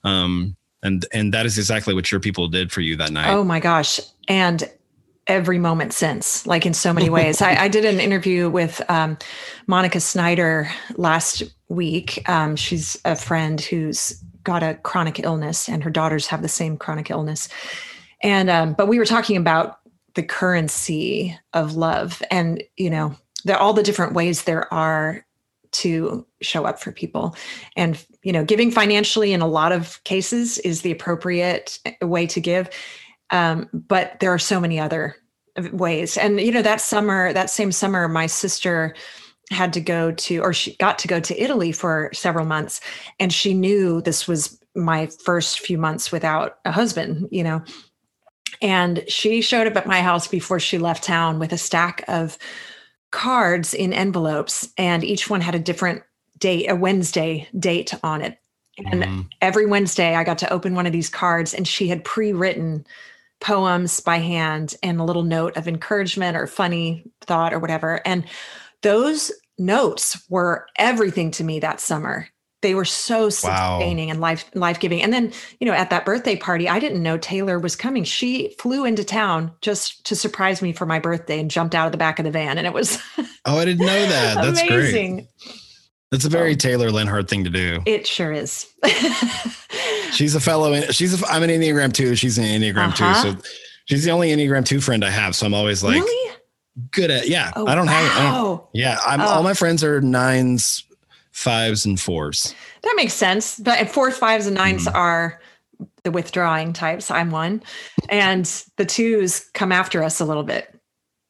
Um, 0.04 0.56
and 0.82 1.04
and 1.12 1.34
that 1.34 1.46
is 1.46 1.58
exactly 1.58 1.94
what 1.94 2.10
your 2.10 2.20
people 2.20 2.48
did 2.48 2.72
for 2.72 2.80
you 2.80 2.96
that 2.96 3.12
night. 3.12 3.30
Oh 3.30 3.44
my 3.44 3.60
gosh! 3.60 4.00
And 4.28 4.68
every 5.26 5.58
moment 5.58 5.92
since, 5.92 6.46
like 6.46 6.66
in 6.66 6.74
so 6.74 6.92
many 6.92 7.08
ways. 7.08 7.40
I, 7.40 7.54
I, 7.54 7.68
did 7.68 7.84
an 7.84 8.00
interview 8.00 8.50
with 8.50 8.82
um, 8.90 9.16
Monica 9.68 10.00
Snyder 10.00 10.68
last 10.96 11.44
week. 11.68 12.28
Um, 12.28 12.56
she's 12.56 13.00
a 13.04 13.14
friend 13.14 13.60
who's 13.60 14.20
got 14.42 14.64
a 14.64 14.74
chronic 14.82 15.20
illness, 15.20 15.68
and 15.68 15.84
her 15.84 15.90
daughters 15.90 16.26
have 16.26 16.42
the 16.42 16.48
same 16.48 16.76
chronic 16.76 17.10
illness. 17.10 17.48
And 18.22 18.50
um, 18.50 18.74
but 18.74 18.88
we 18.88 18.98
were 18.98 19.04
talking 19.04 19.36
about 19.36 19.78
the 20.14 20.22
currency 20.22 21.38
of 21.52 21.74
love, 21.76 22.22
and 22.30 22.62
you 22.76 22.90
know, 22.90 23.14
there 23.44 23.58
all 23.58 23.72
the 23.72 23.82
different 23.82 24.14
ways 24.14 24.44
there 24.44 24.72
are 24.72 25.24
to 25.72 26.26
show 26.42 26.66
up 26.66 26.78
for 26.78 26.92
people 26.92 27.34
and 27.76 28.04
you 28.22 28.30
know 28.30 28.44
giving 28.44 28.70
financially 28.70 29.32
in 29.32 29.40
a 29.40 29.46
lot 29.46 29.72
of 29.72 30.04
cases 30.04 30.58
is 30.58 30.82
the 30.82 30.90
appropriate 30.90 31.78
way 32.02 32.26
to 32.26 32.42
give 32.42 32.68
um, 33.30 33.70
but 33.72 34.20
there 34.20 34.30
are 34.30 34.38
so 34.38 34.60
many 34.60 34.78
other 34.78 35.16
ways. 35.72 36.16
And, 36.16 36.40
you 36.40 36.52
know, 36.52 36.62
that 36.62 36.80
summer, 36.80 37.32
that 37.32 37.50
same 37.50 37.72
summer, 37.72 38.08
my 38.08 38.26
sister 38.26 38.94
had 39.50 39.72
to 39.72 39.80
go 39.80 40.12
to, 40.12 40.38
or 40.38 40.52
she 40.52 40.76
got 40.76 40.98
to 41.00 41.08
go 41.08 41.20
to 41.20 41.42
Italy 41.42 41.72
for 41.72 42.10
several 42.12 42.46
months. 42.46 42.80
And 43.18 43.32
she 43.32 43.54
knew 43.54 44.00
this 44.00 44.28
was 44.28 44.58
my 44.74 45.06
first 45.24 45.60
few 45.60 45.76
months 45.76 46.12
without 46.12 46.58
a 46.64 46.72
husband, 46.72 47.28
you 47.30 47.42
know. 47.42 47.62
And 48.62 49.04
she 49.08 49.42
showed 49.42 49.66
up 49.66 49.76
at 49.76 49.86
my 49.86 50.00
house 50.00 50.28
before 50.28 50.60
she 50.60 50.78
left 50.78 51.04
town 51.04 51.38
with 51.38 51.52
a 51.52 51.58
stack 51.58 52.04
of 52.08 52.38
cards 53.10 53.74
in 53.74 53.92
envelopes, 53.92 54.68
and 54.78 55.04
each 55.04 55.28
one 55.28 55.42
had 55.42 55.54
a 55.54 55.58
different 55.58 56.02
date, 56.38 56.68
a 56.68 56.74
Wednesday 56.74 57.48
date 57.58 57.92
on 58.02 58.22
it. 58.22 58.38
And 58.78 59.02
mm-hmm. 59.02 59.20
every 59.40 59.66
Wednesday, 59.66 60.14
I 60.14 60.24
got 60.24 60.38
to 60.38 60.52
open 60.52 60.74
one 60.74 60.86
of 60.86 60.92
these 60.92 61.10
cards, 61.10 61.52
and 61.52 61.68
she 61.68 61.88
had 61.88 62.04
pre 62.04 62.32
written 62.32 62.86
poems 63.40 64.00
by 64.00 64.18
hand 64.18 64.76
and 64.82 65.00
a 65.00 65.04
little 65.04 65.24
note 65.24 65.56
of 65.56 65.68
encouragement 65.68 66.36
or 66.36 66.46
funny 66.46 67.04
thought 67.20 67.52
or 67.52 67.58
whatever. 67.58 68.00
And 68.06 68.24
those 68.82 69.32
notes 69.58 70.22
were 70.30 70.66
everything 70.78 71.32
to 71.32 71.44
me 71.44 71.60
that 71.60 71.80
summer. 71.80 72.28
They 72.62 72.74
were 72.74 72.84
so 72.84 73.28
sustaining 73.28 74.06
wow. 74.06 74.12
and 74.12 74.20
life 74.20 74.50
life 74.54 74.80
giving. 74.80 75.02
And 75.02 75.12
then, 75.12 75.32
you 75.60 75.66
know, 75.66 75.74
at 75.74 75.90
that 75.90 76.04
birthday 76.04 76.36
party, 76.36 76.68
I 76.68 76.78
didn't 76.78 77.02
know 77.02 77.18
Taylor 77.18 77.58
was 77.58 77.76
coming. 77.76 78.04
She 78.04 78.54
flew 78.58 78.84
into 78.84 79.04
town 79.04 79.52
just 79.60 80.06
to 80.06 80.16
surprise 80.16 80.62
me 80.62 80.72
for 80.72 80.86
my 80.86 80.98
birthday 80.98 81.40
and 81.40 81.50
jumped 81.50 81.74
out 81.74 81.86
of 81.86 81.92
the 81.92 81.98
back 81.98 82.18
of 82.18 82.24
the 82.24 82.30
van. 82.30 82.58
And 82.58 82.66
it 82.66 82.72
was 82.72 83.02
Oh, 83.44 83.58
I 83.58 83.64
didn't 83.64 83.86
know 83.86 84.06
that. 84.06 84.34
That's 84.36 84.62
amazing. 84.62 85.14
great. 85.16 85.28
That's 86.12 86.24
a 86.26 86.28
very 86.28 86.54
Taylor 86.56 86.90
Leonhardt 86.90 87.28
thing 87.28 87.42
to 87.44 87.50
do. 87.50 87.80
It 87.86 88.06
sure 88.06 88.32
is. 88.32 88.70
she's 90.12 90.34
a 90.34 90.40
fellow. 90.40 90.78
She's 90.90 91.20
a, 91.20 91.26
I'm 91.26 91.42
an 91.42 91.48
Enneagram 91.48 91.92
two. 91.92 92.14
She's 92.16 92.36
an 92.36 92.44
Enneagram 92.44 92.88
uh-huh. 92.88 93.22
two. 93.22 93.40
So 93.40 93.48
she's 93.86 94.04
the 94.04 94.10
only 94.10 94.28
Enneagram 94.28 94.64
two 94.64 94.80
friend 94.80 95.04
I 95.04 95.10
have. 95.10 95.34
So 95.34 95.46
I'm 95.46 95.54
always 95.54 95.82
like 95.82 95.94
really? 95.94 96.36
good 96.90 97.10
at, 97.10 97.28
yeah, 97.28 97.50
oh, 97.56 97.66
I 97.66 97.74
don't 97.74 97.86
wow. 97.86 97.92
have, 97.92 98.18
I 98.18 98.30
don't, 98.30 98.64
yeah, 98.74 98.98
I'm 99.06 99.20
oh. 99.22 99.26
all 99.26 99.42
my 99.42 99.54
friends 99.54 99.82
are 99.82 100.02
nines, 100.02 100.84
fives 101.32 101.84
and 101.84 101.98
fours. 102.00 102.54
That 102.82 102.94
makes 102.96 103.14
sense. 103.14 103.58
But 103.58 103.88
fours, 103.88 104.16
fives 104.16 104.46
and 104.46 104.56
9s 104.56 104.86
mm. 104.86 104.94
are 104.94 105.40
the 106.04 106.10
withdrawing 106.10 106.72
types. 106.72 107.10
I'm 107.10 107.30
one. 107.30 107.62
And 108.08 108.46
the 108.76 108.84
twos 108.84 109.40
come 109.54 109.72
after 109.72 110.02
us 110.02 110.20
a 110.20 110.24
little 110.24 110.42
bit, 110.44 110.78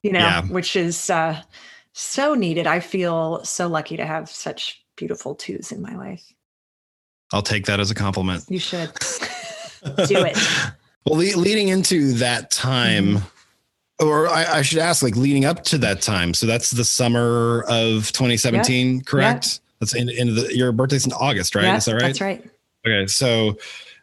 you 0.03 0.13
know, 0.13 0.19
yeah. 0.19 0.43
which 0.43 0.77
is, 0.77 1.09
uh, 1.11 1.41
so 1.93 2.35
needed. 2.35 2.67
I 2.67 2.81
feel 2.81 3.45
so 3.45 3.69
lucky 3.69 3.97
to 3.97 4.07
have 4.07 4.29
such 4.29 4.83
beautiful 4.97 5.35
twos 5.35 5.73
in 5.73 5.83
my 5.83 5.95
life. 5.95 6.25
I'll 7.33 7.43
take 7.43 7.67
that 7.67 7.81
as 7.81 7.91
a 7.91 7.95
compliment. 7.95 8.45
You 8.49 8.59
should 8.59 8.93
do 10.07 10.25
it. 10.25 10.39
well, 11.07 11.19
le- 11.19 11.37
leading 11.39 11.69
into 11.69 12.13
that 12.15 12.51
time, 12.51 13.17
mm-hmm. 13.17 14.07
or 14.07 14.29
I, 14.29 14.59
I, 14.59 14.63
should 14.63 14.79
ask, 14.79 15.03
like 15.03 15.17
leading 15.17 15.45
up 15.45 15.65
to 15.65 15.79
that 15.79 16.03
time. 16.03 16.35
So 16.35 16.47
that's 16.47 16.71
the 16.73 16.85
summer 16.85 17.65
of 17.69 18.13
2017, 18.13 18.97
yep. 18.97 19.07
correct? 19.07 19.47
Yep. 19.47 19.61
That's 19.83 19.97
in, 19.97 20.09
in 20.09 20.37
the, 20.37 20.57
your 20.57 20.71
birthday's 20.71 21.07
in 21.07 21.13
August, 21.13 21.57
right? 21.57 21.65
Yep, 21.65 21.79
Is 21.79 21.85
that 21.87 21.93
right? 21.95 22.03
That's 22.03 22.21
right. 22.21 22.51
Okay. 22.87 23.05
So 23.09 23.59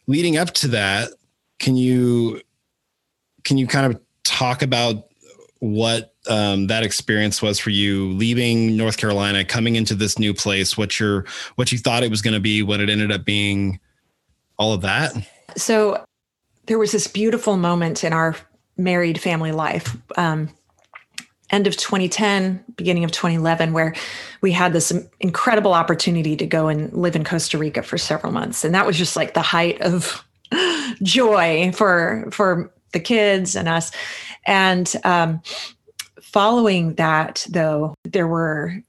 leading 0.07 0.35
up 0.35 0.51
to 0.55 0.67
that, 0.67 1.11
can 1.57 1.77
you, 1.77 2.41
can 3.45 3.57
you 3.57 3.65
kind 3.65 3.85
of 3.85 4.01
talk 4.25 4.61
about 4.61 5.05
what 5.59 6.13
um, 6.27 6.67
that 6.67 6.83
experience 6.83 7.41
was 7.41 7.59
for 7.59 7.69
you 7.69 8.09
leaving 8.09 8.75
North 8.75 8.97
Carolina, 8.97 9.45
coming 9.45 9.77
into 9.77 9.95
this 9.95 10.19
new 10.19 10.33
place, 10.33 10.77
what 10.77 10.99
your 10.99 11.25
what 11.55 11.71
you 11.71 11.77
thought 11.77 12.03
it 12.03 12.11
was 12.11 12.21
going 12.21 12.33
to 12.33 12.41
be, 12.41 12.61
what 12.61 12.81
it 12.81 12.89
ended 12.89 13.09
up 13.09 13.23
being, 13.23 13.79
all 14.57 14.73
of 14.73 14.81
that. 14.81 15.13
So 15.55 16.03
there 16.65 16.77
was 16.77 16.91
this 16.91 17.07
beautiful 17.07 17.55
moment 17.55 18.03
in 18.03 18.11
our 18.11 18.35
married 18.75 19.21
family 19.21 19.53
life. 19.53 19.95
Um, 20.17 20.49
end 21.51 21.67
of 21.67 21.75
2010, 21.77 22.63
beginning 22.75 23.03
of 23.03 23.11
2011, 23.11 23.73
where 23.73 23.95
we 24.41 24.51
had 24.51 24.73
this 24.73 24.91
incredible 25.19 25.73
opportunity 25.73 26.35
to 26.35 26.45
go 26.45 26.67
and 26.67 26.91
live 26.93 27.15
in 27.15 27.23
Costa 27.23 27.57
Rica 27.57 27.81
for 27.83 27.97
several 27.97 28.31
months, 28.31 28.63
and 28.63 28.73
that 28.75 28.85
was 28.85 28.97
just 28.97 29.15
like 29.15 29.33
the 29.33 29.41
height 29.41 29.81
of 29.81 30.23
joy 31.03 31.71
for 31.73 32.27
for 32.31 32.71
the 32.91 32.99
kids 32.99 33.55
and 33.55 33.67
us. 33.67 33.91
And 34.45 34.93
um, 35.03 35.41
following 36.21 36.95
that, 36.95 37.45
though, 37.49 37.95
there 38.03 38.27
were 38.27 38.81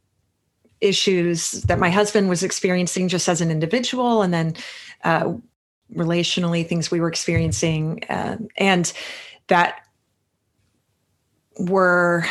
issues 0.81 1.51
that 1.63 1.79
my 1.79 1.91
husband 1.91 2.29
was 2.29 2.43
experiencing 2.43 3.09
just 3.09 3.29
as 3.29 3.41
an 3.41 3.51
individual, 3.51 4.23
and 4.23 4.33
then 4.33 4.55
uh, 5.05 5.33
relationally, 5.95 6.67
things 6.67 6.91
we 6.91 7.01
were 7.01 7.09
experiencing, 7.09 8.05
uh, 8.09 8.37
and 8.57 8.93
that 9.49 9.87
were 11.59 12.25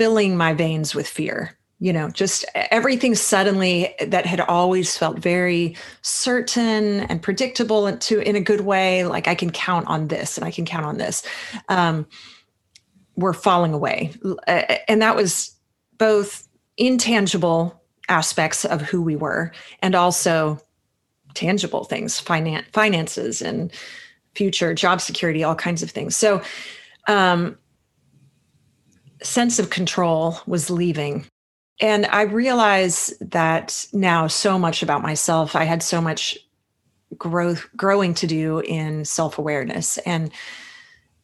filling 0.00 0.34
my 0.34 0.54
veins 0.54 0.94
with 0.94 1.06
fear. 1.06 1.58
You 1.78 1.92
know 1.92 2.08
just 2.08 2.44
everything 2.54 3.14
suddenly 3.14 3.94
that 4.06 4.24
had 4.26 4.40
always 4.40 4.96
felt 4.96 5.18
very 5.18 5.76
certain 6.02 7.00
and 7.00 7.22
predictable 7.22 7.86
and 7.86 8.00
to 8.02 8.20
in 8.20 8.36
a 8.36 8.40
good 8.40 8.60
way 8.60 9.04
like 9.04 9.26
i 9.26 9.34
can 9.34 9.50
count 9.50 9.86
on 9.86 10.08
this 10.08 10.36
and 10.36 10.44
i 10.44 10.50
can 10.50 10.66
count 10.66 10.84
on 10.84 10.98
this 10.98 11.22
um, 11.70 12.06
were 13.20 13.32
falling 13.32 13.72
away. 13.72 14.12
And 14.88 15.02
that 15.02 15.16
was 15.16 15.54
both 15.98 16.48
intangible 16.76 17.80
aspects 18.08 18.64
of 18.64 18.80
who 18.80 19.02
we 19.02 19.14
were 19.14 19.52
and 19.82 19.94
also 19.94 20.58
tangible 21.34 21.84
things 21.84 22.20
finan- 22.20 22.64
finances 22.72 23.40
and 23.40 23.72
future 24.34 24.74
job 24.74 25.00
security 25.00 25.44
all 25.44 25.54
kinds 25.54 25.82
of 25.82 25.90
things. 25.90 26.16
So 26.16 26.42
um, 27.06 27.56
sense 29.22 29.58
of 29.58 29.70
control 29.70 30.38
was 30.46 30.70
leaving 30.70 31.26
and 31.80 32.06
I 32.06 32.22
realize 32.22 33.12
that 33.20 33.86
now 33.92 34.26
so 34.26 34.58
much 34.58 34.82
about 34.82 35.00
myself. 35.00 35.56
I 35.56 35.64
had 35.64 35.82
so 35.82 36.00
much 36.00 36.36
growth 37.16 37.66
growing 37.74 38.12
to 38.14 38.26
do 38.26 38.60
in 38.60 39.04
self-awareness 39.04 39.98
and 39.98 40.30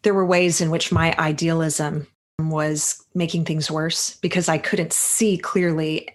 there 0.03 0.15
were 0.15 0.27
ways 0.27 0.61
in 0.61 0.71
which 0.71 0.93
my 0.93 1.15
idealism 1.19 2.07
was 2.39 3.05
making 3.15 3.45
things 3.45 3.71
worse 3.71 4.17
because 4.19 4.49
I 4.49 4.59
couldn't 4.59 4.93
see 4.93 5.39
clearly 5.39 6.09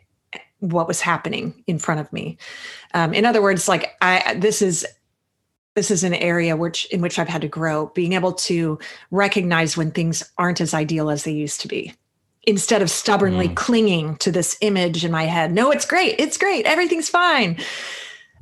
what 0.60 0.88
was 0.88 1.02
happening 1.02 1.64
in 1.68 1.80
front 1.80 2.00
of 2.00 2.12
me. 2.14 2.38
Um, 2.94 3.14
in 3.14 3.26
other 3.26 3.42
words, 3.42 3.68
like 3.68 3.96
I 4.02 4.36
this 4.36 4.62
is 4.62 4.86
this 5.75 5.92
is 5.92 6.04
an 6.04 6.13
area 6.13 6.56
which 6.56 6.86
in 6.86 7.01
which 7.01 7.18
I've 7.18 7.30
had 7.30 7.42
to 7.42 7.48
grow, 7.48 7.88
being 7.88 8.13
able 8.13 8.34
to 8.34 8.78
recognize 9.10 9.78
when 9.78 9.92
things 9.92 10.30
aren't 10.38 10.62
as 10.62 10.74
ideal 10.74 11.10
as 11.10 11.24
they 11.24 11.32
used 11.32 11.62
to 11.62 11.68
be 11.68 11.94
instead 12.44 12.82
of 12.82 12.90
stubbornly 12.90 13.50
mm. 13.50 13.56
clinging 13.56 14.16
to 14.18 14.32
this 14.32 14.58
image 14.62 15.06
in 15.06 15.12
my 15.12 15.25
head. 15.25 15.54
No, 15.54 15.72
it's 15.72 15.86
great. 15.86 16.16
It's 16.20 16.38
great. 16.38 16.66
Everything's 16.66 17.10
fine. 17.10 17.58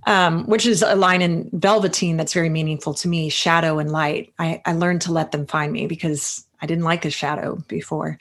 Um, 0.07 0.45
which 0.45 0.65
is 0.65 0.81
a 0.81 0.95
line 0.95 1.21
in 1.21 1.49
Velveteen 1.51 2.15
that's 2.15 2.33
very 2.33 2.47
meaningful 2.47 2.93
to 2.95 3.07
me 3.09 3.27
shadow 3.27 3.79
and 3.79 3.91
light. 3.91 4.33
I, 4.39 4.61
I 4.65 4.71
learned 4.71 5.01
to 5.01 5.11
let 5.11 5.33
them 5.33 5.45
find 5.45 5.73
me 5.73 5.87
because 5.87 6.45
I 6.61 6.65
didn't 6.65 6.85
like 6.85 7.01
the 7.01 7.11
shadow 7.11 7.57
before. 7.67 8.17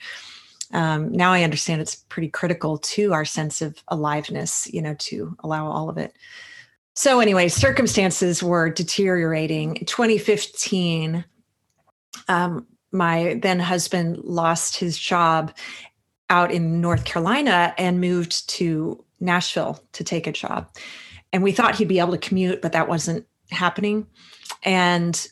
Um, 0.73 1.11
now 1.11 1.31
I 1.31 1.43
understand 1.43 1.81
it's 1.81 1.95
pretty 1.95 2.27
critical 2.27 2.77
to 2.77 3.13
our 3.13 3.25
sense 3.25 3.61
of 3.61 3.81
aliveness, 3.87 4.71
you 4.71 4.81
know, 4.81 4.93
to 4.95 5.35
allow 5.39 5.71
all 5.71 5.89
of 5.89 5.97
it. 5.97 6.13
So, 6.95 7.19
anyway, 7.19 7.47
circumstances 7.47 8.43
were 8.43 8.69
deteriorating. 8.69 9.75
2015, 9.85 11.23
um, 12.27 12.67
my 12.91 13.39
then 13.41 13.59
husband 13.59 14.17
lost 14.17 14.77
his 14.77 14.97
job 14.97 15.53
out 16.29 16.51
in 16.51 16.81
North 16.81 17.05
Carolina 17.05 17.73
and 17.77 18.01
moved 18.01 18.49
to 18.49 19.03
Nashville 19.19 19.83
to 19.93 20.03
take 20.03 20.27
a 20.27 20.31
job. 20.31 20.69
And 21.31 21.43
we 21.43 21.51
thought 21.51 21.75
he'd 21.75 21.87
be 21.87 21.99
able 21.99 22.11
to 22.11 22.17
commute, 22.17 22.61
but 22.61 22.71
that 22.71 22.87
wasn't 22.87 23.25
happening. 23.51 24.07
And 24.63 25.27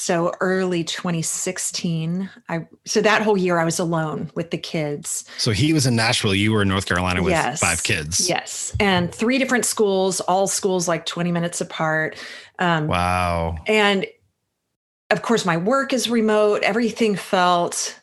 so 0.00 0.32
early 0.40 0.82
2016, 0.82 2.30
I 2.48 2.66
so 2.86 3.02
that 3.02 3.20
whole 3.20 3.36
year 3.36 3.58
I 3.58 3.64
was 3.64 3.78
alone 3.78 4.30
with 4.34 4.50
the 4.50 4.56
kids. 4.56 5.26
So 5.36 5.50
he 5.50 5.74
was 5.74 5.86
in 5.86 5.94
Nashville, 5.94 6.34
you 6.34 6.52
were 6.52 6.62
in 6.62 6.68
North 6.68 6.86
Carolina 6.86 7.22
with 7.22 7.32
yes. 7.32 7.60
five 7.60 7.82
kids. 7.82 8.26
Yes. 8.26 8.74
And 8.80 9.14
three 9.14 9.36
different 9.36 9.66
schools, 9.66 10.20
all 10.20 10.46
schools 10.46 10.88
like 10.88 11.04
20 11.04 11.32
minutes 11.32 11.60
apart. 11.60 12.16
Um, 12.58 12.86
wow. 12.86 13.56
And 13.66 14.06
of 15.10 15.20
course, 15.20 15.44
my 15.44 15.58
work 15.58 15.92
is 15.92 16.08
remote. 16.08 16.62
Everything 16.62 17.14
felt 17.14 18.00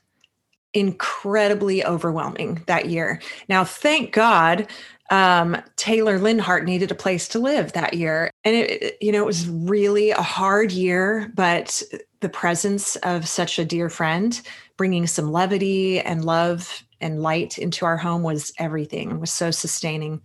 incredibly 0.74 1.84
overwhelming 1.84 2.62
that 2.68 2.90
year. 2.90 3.20
Now, 3.50 3.64
thank 3.64 4.14
God, 4.14 4.68
um, 5.10 5.58
Taylor 5.76 6.20
Leonhardt 6.20 6.66
needed 6.66 6.92
a 6.92 6.96
place 6.96 7.28
to 7.30 7.40
live 7.40 7.74
that 7.74 7.94
year. 7.94 8.32
And 8.44 8.56
it, 8.56 8.98
you 9.02 9.12
know, 9.12 9.24
it 9.24 9.26
was 9.26 9.48
really 9.48 10.12
a 10.12 10.22
hard 10.22 10.72
year, 10.72 11.32
but 11.36 11.82
the 12.20 12.30
presence 12.30 12.96
of 12.98 13.28
such 13.28 13.60
a 13.60 13.66
dear 13.66 13.90
friend 13.90 14.40
bringing 14.76 15.08
some 15.08 15.32
levity 15.32 16.00
and 16.00 16.26
love 16.26 16.84
and 17.00 17.22
light 17.22 17.58
into 17.58 17.86
our 17.86 17.98
home 17.98 18.24
was 18.24 18.52
everything 18.58 19.12
and 19.12 19.22
was 19.22 19.32
so 19.32 19.52
sustaining. 19.52 20.22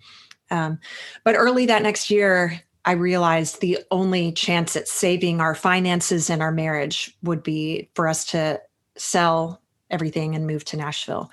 Um, 0.51 0.79
but 1.25 1.37
early 1.37 1.67
that 1.67 1.83
next 1.83 2.11
year, 2.11 2.62
I 2.85 2.93
realized 2.93 3.61
the 3.61 3.79
only 3.91 4.33
chance 4.33 4.75
at 4.75 4.89
saving 4.89 5.41
our 5.41 5.55
finances 5.55 6.29
and 6.29 6.43
our 6.43 6.51
marriage 6.51 7.17
would 7.23 7.43
be 7.43 7.91
for 7.95 8.09
us 8.09 8.25
to 8.27 8.61
sell 8.97 9.62
everything 9.91 10.35
and 10.35 10.47
move 10.47 10.65
to 10.67 10.77
Nashville. 10.77 11.31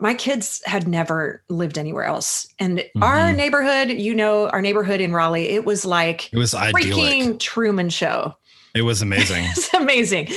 My 0.00 0.14
kids 0.14 0.62
had 0.66 0.86
never 0.86 1.42
lived 1.48 1.78
anywhere 1.78 2.04
else. 2.04 2.46
And 2.58 2.78
mm-hmm. 2.78 3.02
our 3.02 3.32
neighborhood, 3.32 3.90
you 3.90 4.14
know, 4.14 4.48
our 4.48 4.60
neighborhood 4.60 5.00
in 5.00 5.12
Raleigh, 5.12 5.48
it 5.48 5.64
was 5.64 5.86
like 5.86 6.32
it 6.32 6.36
was 6.36 6.52
freaking 6.52 7.20
idyllic. 7.22 7.40
Truman 7.40 7.88
Show. 7.88 8.34
It 8.74 8.82
was 8.82 9.00
amazing. 9.00 9.44
it's 9.48 9.72
amazing. 9.72 10.28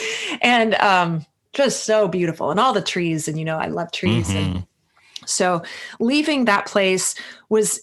And 0.41 0.75
um, 0.75 1.25
just 1.53 1.85
so 1.85 2.07
beautiful. 2.07 2.49
And 2.49 2.59
all 2.59 2.73
the 2.73 2.81
trees. 2.81 3.27
And, 3.27 3.37
you 3.37 3.45
know, 3.45 3.57
I 3.57 3.67
love 3.67 3.91
trees. 3.91 4.29
Mm-hmm. 4.29 4.37
And 4.37 4.67
so 5.25 5.63
leaving 5.99 6.45
that 6.45 6.65
place 6.65 7.15
was 7.49 7.81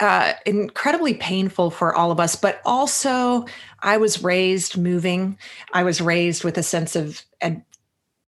uh, 0.00 0.32
incredibly 0.46 1.14
painful 1.14 1.70
for 1.70 1.94
all 1.94 2.10
of 2.10 2.20
us, 2.20 2.36
but 2.36 2.60
also 2.64 3.46
I 3.80 3.96
was 3.96 4.22
raised 4.22 4.76
moving. 4.76 5.38
I 5.72 5.82
was 5.82 6.00
raised 6.00 6.44
with 6.44 6.58
a 6.58 6.62
sense 6.62 6.96
of 6.96 7.22
ad- 7.40 7.64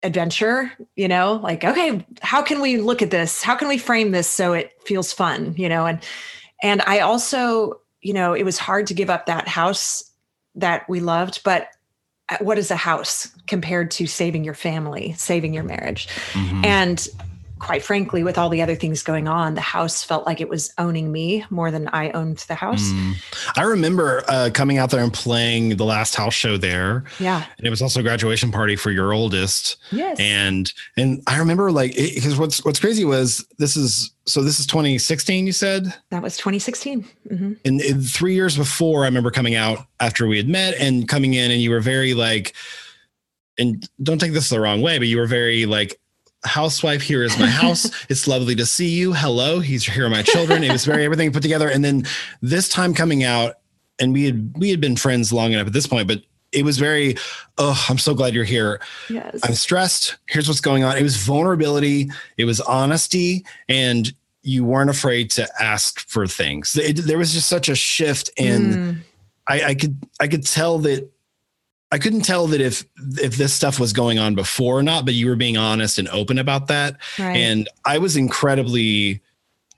adventure, 0.05 0.71
you 0.95 1.09
know, 1.09 1.41
like, 1.43 1.65
okay, 1.65 2.07
how 2.21 2.43
can 2.43 2.61
we 2.61 2.77
look 2.77 3.03
at 3.03 3.11
this? 3.11 3.43
How 3.43 3.57
can 3.57 3.67
we 3.67 3.79
frame 3.79 4.13
this 4.13 4.29
so 4.29 4.53
it 4.53 4.73
feels 4.85 5.13
fun, 5.13 5.55
you 5.57 5.69
know? 5.69 5.87
And, 5.87 6.01
and 6.63 6.83
I 6.83 7.01
also, 7.01 7.81
you 8.03 8.13
know, 8.13 8.35
it 8.35 8.45
was 8.45 8.59
hard 8.59 8.87
to 8.89 8.95
give 8.95 9.11
up 9.11 9.27
that 9.27 9.49
house 9.49 10.13
that 10.55 10.89
we 10.89 11.01
loved, 11.01 11.43
but 11.43 11.69
uh, 12.29 12.37
what 12.41 12.59
is 12.59 12.71
a 12.71 12.77
house 12.77 13.33
compared 13.47 13.91
to 13.93 14.07
saving 14.07 14.45
your 14.45 14.55
family, 14.55 15.15
saving 15.15 15.55
your 15.55 15.65
marriage? 15.65 16.07
Mm-hmm. 16.33 16.65
And 16.65 17.09
quite 17.59 17.83
frankly, 17.83 18.23
with 18.23 18.37
all 18.37 18.49
the 18.49 18.61
other 18.61 18.75
things 18.75 19.03
going 19.03 19.29
on, 19.29 19.55
the 19.55 19.61
house 19.61 20.03
felt 20.03 20.27
like 20.27 20.41
it 20.41 20.49
was 20.49 20.73
owning 20.79 21.13
me 21.13 21.45
more 21.51 21.71
than 21.71 21.89
I 21.89 22.11
owned 22.11 22.39
the 22.39 22.55
house. 22.55 22.83
Mm. 22.83 23.15
I 23.57 23.63
remember 23.63 24.25
uh, 24.29 24.51
coming 24.53 24.79
out 24.79 24.91
there 24.91 25.03
and 25.03 25.13
playing 25.13 25.77
the 25.77 25.85
last 25.85 26.15
house 26.15 26.35
show 26.35 26.57
there. 26.57 27.05
Yeah, 27.19 27.45
and 27.59 27.67
it 27.67 27.71
was 27.71 27.81
also 27.81 28.01
a 28.01 28.03
graduation 28.03 28.51
party 28.51 28.77
for 28.77 28.91
your 28.91 29.13
oldest. 29.13 29.77
Yes, 29.93 30.19
and 30.19 30.73
and 30.97 31.23
I 31.27 31.39
remember 31.39 31.71
like 31.71 31.95
because 31.95 32.39
what's 32.39 32.65
what's 32.65 32.81
crazy 32.81 33.05
was 33.05 33.47
this 33.59 33.77
is 33.77 34.11
so 34.27 34.43
this 34.43 34.59
is 34.59 34.67
2016. 34.67 35.47
You 35.47 35.53
said 35.53 35.95
that 36.11 36.23
was 36.23 36.37
2016. 36.37 37.05
Mm-hmm. 37.31 37.53
And, 37.65 37.81
and 37.81 38.07
three 38.07 38.35
years 38.35 38.57
before, 38.57 39.03
I 39.03 39.07
remember 39.07 39.31
coming 39.31 39.55
out 39.55 39.87
after 40.01 40.27
we 40.27 40.37
had 40.37 40.49
met 40.49 40.75
and 40.75 41.09
coming 41.09 41.35
in, 41.35 41.51
and 41.51 41.61
you 41.61 41.71
were 41.71 41.81
very 41.81 42.15
like 42.15 42.55
and 43.59 43.89
don't 44.03 44.19
take 44.19 44.33
this 44.33 44.49
the 44.49 44.61
wrong 44.61 44.83
way, 44.83 44.99
but 44.99 45.07
you 45.07 45.17
were 45.17 45.27
very 45.27 45.67
like 45.67 46.01
housewife 46.45 47.03
here 47.03 47.23
is 47.23 47.39
my 47.39 47.47
house. 47.47 47.91
It's 48.09 48.27
lovely 48.27 48.55
to 48.57 48.67
see 48.67 48.89
you. 48.89 49.13
Hello 49.13 49.61
he's 49.61 49.85
here 49.85 50.07
are 50.07 50.11
my 50.11 50.23
children. 50.23 50.63
It 50.63 50.73
was 50.73 50.85
very 50.85 51.05
everything 51.05 51.33
put 51.33 51.43
together. 51.43 51.69
And 51.69 51.85
then 51.85 52.05
this 52.43 52.69
time 52.69 52.95
coming 52.95 53.25
out 53.25 53.57
and 53.99 54.13
we 54.13 54.25
had 54.25 54.53
we 54.57 54.71
had 54.71 54.81
been 54.81 54.97
friends 54.97 55.33
long 55.33 55.53
enough 55.53 55.67
at 55.67 55.73
this 55.73 55.87
point 55.87 56.09
but 56.09 56.23
it 56.53 56.65
was 56.65 56.79
very 56.79 57.17
oh 57.59 57.85
i'm 57.89 57.99
so 57.99 58.15
glad 58.15 58.35
you're 58.35 58.45
here. 58.45 58.81
Yes. 59.09 59.41
I'm 59.43 59.55
stressed. 59.55 60.17
Here's 60.29 60.49
what's 60.49 60.61
going 60.61 60.85
on. 60.85 60.97
It 60.97 61.03
was 61.03 61.17
vulnerability. 61.17 62.11
It 62.37 62.45
was 62.45 62.61
honesty. 62.61 63.45
And 63.69 64.13
you 64.43 64.65
weren't 64.65 64.91
afraid 64.91 65.31
to 65.31 65.49
ask 65.61 66.07
for 66.07 66.27
things. 66.27 66.77
It, 66.77 66.99
there 66.99 67.17
was 67.17 67.33
just 67.33 67.49
such 67.49 67.71
a 67.71 67.75
shift 67.75 68.31
in 68.37 68.63
mm. 68.63 68.99
I, 69.49 69.63
I 69.63 69.75
could 69.75 69.99
i 70.21 70.29
could 70.29 70.47
tell 70.47 70.79
that 70.81 71.11
I 71.95 71.99
couldn't 71.99 72.23
tell 72.23 72.49
that 72.49 72.61
if 72.61 72.85
if 73.23 73.37
this 73.37 73.55
stuff 73.55 73.79
was 73.79 73.93
going 73.93 74.19
on 74.19 74.35
before 74.35 74.77
or 74.77 74.83
not, 74.83 75.05
but 75.05 75.15
you 75.15 75.29
were 75.29 75.37
being 75.37 75.57
honest 75.57 75.97
and 76.01 76.09
open 76.09 76.39
about 76.39 76.67
that. 76.67 76.97
Right. 77.21 77.37
And 77.37 77.69
I 77.85 77.99
was 77.99 78.17
incredibly 78.17 79.23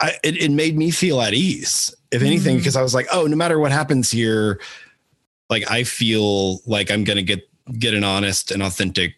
I, 0.00 0.14
it, 0.24 0.38
it, 0.38 0.50
made 0.50 0.78
me 0.78 0.90
feel 0.90 1.20
at 1.20 1.34
ease, 1.34 1.94
if 2.10 2.22
anything, 2.22 2.54
mm-hmm. 2.54 2.60
because 2.60 2.74
I 2.74 2.80
was 2.80 2.94
like, 2.94 3.06
oh, 3.12 3.26
no 3.26 3.36
matter 3.36 3.58
what 3.58 3.70
happens 3.70 4.10
here, 4.10 4.60
like 5.50 5.70
I 5.70 5.84
feel 5.84 6.60
like 6.66 6.90
I'm 6.90 7.04
gonna 7.04 7.20
get 7.20 7.46
get 7.78 7.92
an 7.92 8.02
honest 8.02 8.50
and 8.50 8.62
authentic 8.62 9.16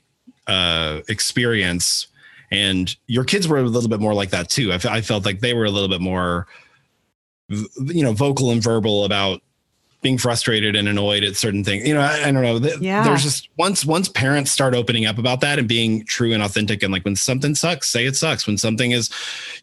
uh, 0.49 1.03
experience. 1.09 2.09
And 2.51 2.95
your 3.07 3.23
kids 3.23 3.47
were 3.47 3.59
a 3.59 3.63
little 3.63 3.89
bit 3.89 4.01
more 4.01 4.15
like 4.15 4.31
that 4.31 4.51
too. 4.51 4.73
I, 4.73 4.81
I 4.91 5.01
felt 5.03 5.25
like 5.25 5.39
they 5.39 5.55
were 5.55 5.67
a 5.67 5.71
little 5.71 5.89
bit 5.89 6.01
more, 6.01 6.49
you 7.49 8.03
know, 8.03 8.13
vocal 8.13 8.51
and 8.51 8.61
verbal 8.61 9.05
about 9.05 9.41
being 10.01 10.17
frustrated 10.17 10.77
and 10.77 10.87
annoyed 10.89 11.25
at 11.25 11.37
certain 11.37 11.65
things. 11.65 11.87
You 11.87 11.95
know, 11.95 12.01
I, 12.01 12.29
I 12.29 12.33
don't 12.33 12.43
know. 12.43 12.71
Yeah. 12.81 13.03
There's 13.03 13.23
just 13.23 13.49
once 13.57 13.85
once 13.85 14.09
parents 14.09 14.51
start 14.51 14.75
opening 14.75 15.07
up 15.07 15.19
about 15.19 15.41
that 15.41 15.59
and 15.59 15.69
being 15.69 16.05
true 16.05 16.33
and 16.33 16.43
authentic, 16.43 16.83
and 16.83 16.93
like 16.93 17.05
when 17.05 17.17
something 17.17 17.55
sucks, 17.55 17.89
say 17.89 18.07
it 18.07 18.17
sucks. 18.17 18.47
When 18.47 18.59
something 18.59 18.93
is, 18.93 19.11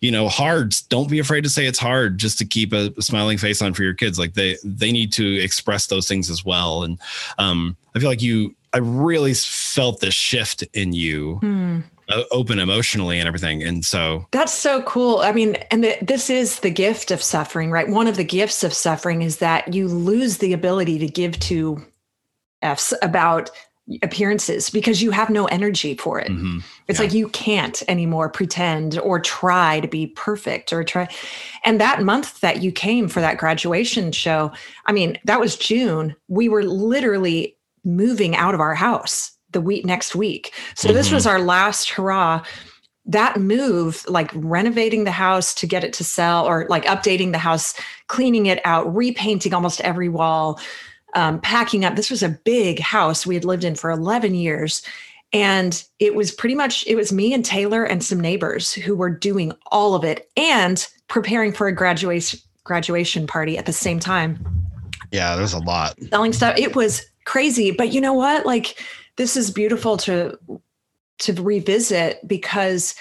you 0.02 0.12
know, 0.12 0.28
hard, 0.28 0.76
don't 0.90 1.10
be 1.10 1.20
afraid 1.20 1.44
to 1.46 1.50
say 1.50 1.66
it's 1.66 1.80
hard, 1.80 2.18
just 2.18 2.38
to 2.40 2.46
keep 2.46 2.74
a, 2.74 2.94
a 2.98 3.02
smiling 3.02 3.38
face 3.38 3.62
on 3.62 3.74
for 3.74 3.84
your 3.84 3.94
kids. 3.94 4.20
Like 4.20 4.34
they 4.34 4.58
they 4.64 4.92
need 4.92 5.14
to 5.14 5.42
express 5.42 5.88
those 5.88 6.08
things 6.08 6.30
as 6.30 6.44
well. 6.44 6.84
And 6.84 7.00
um, 7.38 7.78
I 7.96 8.00
feel 8.00 8.10
like 8.10 8.22
you, 8.22 8.56
I 8.74 8.80
really 8.80 9.34
felt 9.34 10.02
this 10.02 10.14
shift 10.14 10.64
in 10.74 10.94
you. 10.94 11.36
Hmm 11.36 11.80
open 12.32 12.60
emotionally 12.60 13.20
and 13.20 13.28
everything. 13.28 13.64
And 13.64 13.84
so 13.84 14.26
that's 14.32 14.54
so 14.54 14.82
cool. 14.84 15.20
I 15.20 15.32
mean, 15.32 15.56
and 15.72 15.84
the, 15.84 15.98
this 16.02 16.30
is 16.30 16.60
the 16.60 16.70
gift 16.70 17.12
of 17.12 17.22
suffering, 17.22 17.72
right? 17.72 17.88
One 17.88 18.08
of 18.08 18.18
the 18.18 18.24
gifts 18.24 18.64
of 18.64 18.74
suffering 18.74 19.22
is 19.22 19.38
that 19.38 19.74
you 19.74 19.88
lose 19.88 20.38
the 20.38 20.54
ability 20.54 21.00
to 21.00 21.08
give 21.08 21.40
to 21.42 21.84
F's 22.62 22.94
about 23.02 23.50
appearances 24.02 24.72
because 24.72 25.02
you 25.02 25.12
have 25.12 25.30
no 25.30 25.46
energy 25.46 25.96
for 25.96 26.20
it. 26.20 26.32
Mm-hmm. 26.32 26.60
It's 26.88 27.00
yeah. 27.00 27.06
like 27.06 27.14
you 27.14 27.30
can't 27.30 27.84
anymore 27.88 28.30
pretend 28.30 28.98
or 29.00 29.20
try 29.20 29.80
to 29.80 29.88
be 29.88 30.08
perfect 30.08 30.74
or 30.74 30.84
try. 30.84 31.08
And 31.64 31.80
that 31.80 32.02
month 32.02 32.42
that 32.42 32.64
you 32.64 32.72
came 32.72 33.08
for 33.08 33.22
that 33.22 33.38
graduation 33.38 34.12
show, 34.12 34.52
I 34.88 34.92
mean, 34.92 35.20
that 35.26 35.40
was 35.40 35.56
June. 35.56 36.16
We 36.28 36.50
were 36.50 36.64
literally 36.64 37.56
moving 37.84 38.36
out 38.36 38.56
of 38.56 38.60
our 38.60 38.74
house 38.74 39.35
the 39.56 39.62
week 39.62 39.86
next 39.86 40.16
week. 40.16 40.54
So 40.76 40.90
mm-hmm. 40.90 40.98
this 40.98 41.12
was 41.12 41.26
mm-hmm. 41.26 41.32
our 41.32 41.42
last 41.42 41.90
hurrah. 41.90 42.44
That 43.08 43.40
move, 43.40 44.04
like 44.08 44.32
renovating 44.34 45.04
the 45.04 45.12
house 45.12 45.54
to 45.56 45.68
get 45.68 45.84
it 45.84 45.94
to 45.94 46.04
sell, 46.04 46.46
or 46.46 46.66
like 46.70 46.86
updating 46.86 47.32
the 47.32 47.38
house, 47.38 47.74
cleaning 48.08 48.48
it 48.48 48.60
out, 48.66 48.94
repainting 48.94 49.54
almost 49.54 49.80
every 49.82 50.10
wall, 50.10 50.60
um, 51.14 51.40
packing 51.40 51.86
up. 51.86 51.96
This 51.96 52.10
was 52.10 52.24
a 52.24 52.30
big 52.30 52.80
house 52.80 53.26
we 53.26 53.36
had 53.36 53.46
lived 53.46 53.64
in 53.64 53.76
for 53.76 53.92
11 53.92 54.36
years. 54.36 54.82
And 55.34 55.84
it 56.00 56.16
was 56.16 56.32
pretty 56.32 56.56
much, 56.56 56.86
it 56.88 56.96
was 56.96 57.14
me 57.14 57.34
and 57.34 57.46
Taylor 57.46 57.84
and 57.84 58.04
some 58.04 58.20
neighbors 58.20 58.74
who 58.74 58.96
were 58.96 59.10
doing 59.10 59.52
all 59.68 59.94
of 59.94 60.04
it 60.04 60.30
and 60.36 60.88
preparing 61.08 61.52
for 61.52 61.68
a 61.68 61.76
graduation 61.76 62.40
graduation 62.64 63.28
party 63.28 63.58
at 63.58 63.68
the 63.68 63.74
same 63.74 64.00
time. 64.00 64.44
Yeah, 65.12 65.36
there's 65.36 65.54
a 65.54 65.60
lot. 65.60 65.96
Selling 66.10 66.34
stuff. 66.34 66.58
It 66.58 66.76
was 66.76 67.06
crazy. 67.26 67.72
But 67.72 67.94
you 67.94 68.02
know 68.02 68.14
what? 68.14 68.46
Like 68.46 68.84
this 69.18 69.38
is 69.38 69.52
beautiful 69.52 69.98
to 69.98 70.38
to 71.20 71.34
revisit 71.34 72.26
because 72.28 72.96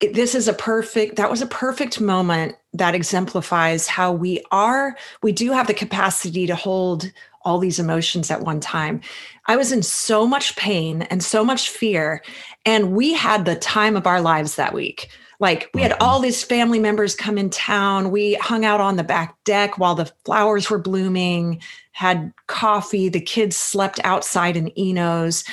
it, 0.00 0.14
this 0.14 0.34
is 0.34 0.48
a 0.48 0.52
perfect 0.52 1.16
that 1.16 1.30
was 1.30 1.42
a 1.42 1.46
perfect 1.46 2.00
moment 2.00 2.56
that 2.72 2.94
exemplifies 2.94 3.86
how 3.86 4.12
we 4.12 4.42
are 4.50 4.96
we 5.22 5.32
do 5.32 5.52
have 5.52 5.66
the 5.66 5.74
capacity 5.74 6.46
to 6.46 6.54
hold 6.54 7.10
all 7.42 7.58
these 7.58 7.78
emotions 7.78 8.30
at 8.30 8.42
one 8.42 8.60
time 8.60 9.00
i 9.46 9.56
was 9.56 9.72
in 9.72 9.82
so 9.82 10.26
much 10.26 10.56
pain 10.56 11.02
and 11.02 11.22
so 11.22 11.44
much 11.44 11.70
fear 11.70 12.22
and 12.64 12.92
we 12.92 13.12
had 13.12 13.44
the 13.44 13.56
time 13.56 13.96
of 13.96 14.06
our 14.06 14.20
lives 14.20 14.56
that 14.56 14.74
week 14.74 15.08
like 15.38 15.70
we 15.74 15.82
had 15.82 15.92
mm-hmm. 15.92 16.02
all 16.02 16.20
these 16.20 16.42
family 16.42 16.78
members 16.78 17.14
come 17.14 17.38
in 17.38 17.50
town. 17.50 18.10
We 18.10 18.34
hung 18.34 18.64
out 18.64 18.80
on 18.80 18.96
the 18.96 19.04
back 19.04 19.36
deck 19.44 19.78
while 19.78 19.94
the 19.94 20.10
flowers 20.24 20.70
were 20.70 20.78
blooming, 20.78 21.60
had 21.96 22.30
coffee. 22.46 23.08
The 23.08 23.22
kids 23.22 23.56
slept 23.56 23.98
outside 24.04 24.54
in 24.54 24.70
Eno's. 24.78 25.44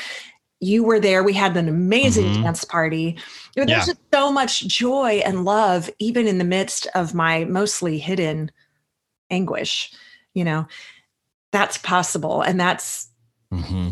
You 0.59 0.83
were 0.83 0.99
there. 0.99 1.23
We 1.23 1.31
had 1.31 1.55
an 1.55 1.69
amazing 1.69 2.25
mm-hmm. 2.25 2.43
dance 2.43 2.65
party. 2.65 3.17
There's 3.55 3.69
yeah. 3.69 3.85
just 3.85 3.97
so 4.13 4.29
much 4.29 4.67
joy 4.67 5.21
and 5.25 5.45
love, 5.45 5.89
even 5.99 6.27
in 6.27 6.39
the 6.39 6.43
midst 6.43 6.85
of 6.95 7.13
my 7.13 7.45
mostly 7.45 7.97
hidden 7.97 8.51
anguish. 9.29 9.93
You 10.33 10.43
know, 10.43 10.67
that's 11.53 11.77
possible. 11.77 12.41
And 12.41 12.59
that's, 12.59 13.07
mm-hmm. 13.49 13.91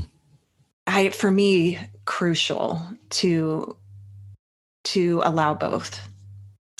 I, 0.87 1.09
for 1.11 1.31
me, 1.31 1.79
crucial 2.03 2.81
to 3.11 3.77
to 4.83 5.21
allow 5.23 5.53
both. 5.53 6.01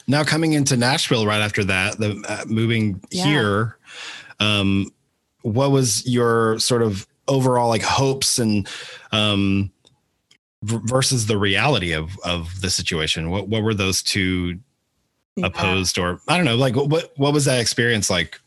Now 0.06 0.26
coming 0.26 0.52
into 0.52 0.76
Nashville 0.76 1.26
right 1.26 1.40
after 1.42 1.64
that, 1.64 1.98
the 1.98 2.22
uh, 2.28 2.44
moving 2.46 3.00
yeah. 3.10 3.24
here, 3.24 3.78
um, 4.42 4.92
what 5.44 5.72
was 5.72 6.06
your 6.08 6.60
sort 6.60 6.82
of 6.82 7.08
overall 7.28 7.70
like 7.70 7.84
hopes 7.84 8.40
and 8.40 8.68
um, 9.12 9.72
versus 10.64 11.28
the 11.28 11.38
reality 11.38 11.94
of 11.94 12.18
of 12.26 12.62
the 12.62 12.70
situation? 12.70 13.30
What 13.30 13.48
what 13.48 13.64
were 13.64 13.74
those 13.74 14.02
two 14.02 14.60
yeah. 15.36 15.48
opposed, 15.48 15.98
or 15.98 16.20
I 16.28 16.36
don't 16.38 16.46
know, 16.46 16.56
like 16.56 16.76
what 16.76 17.12
what 17.18 17.34
was 17.34 17.46
that 17.46 17.60
experience 17.60 18.10
like? 18.10 18.40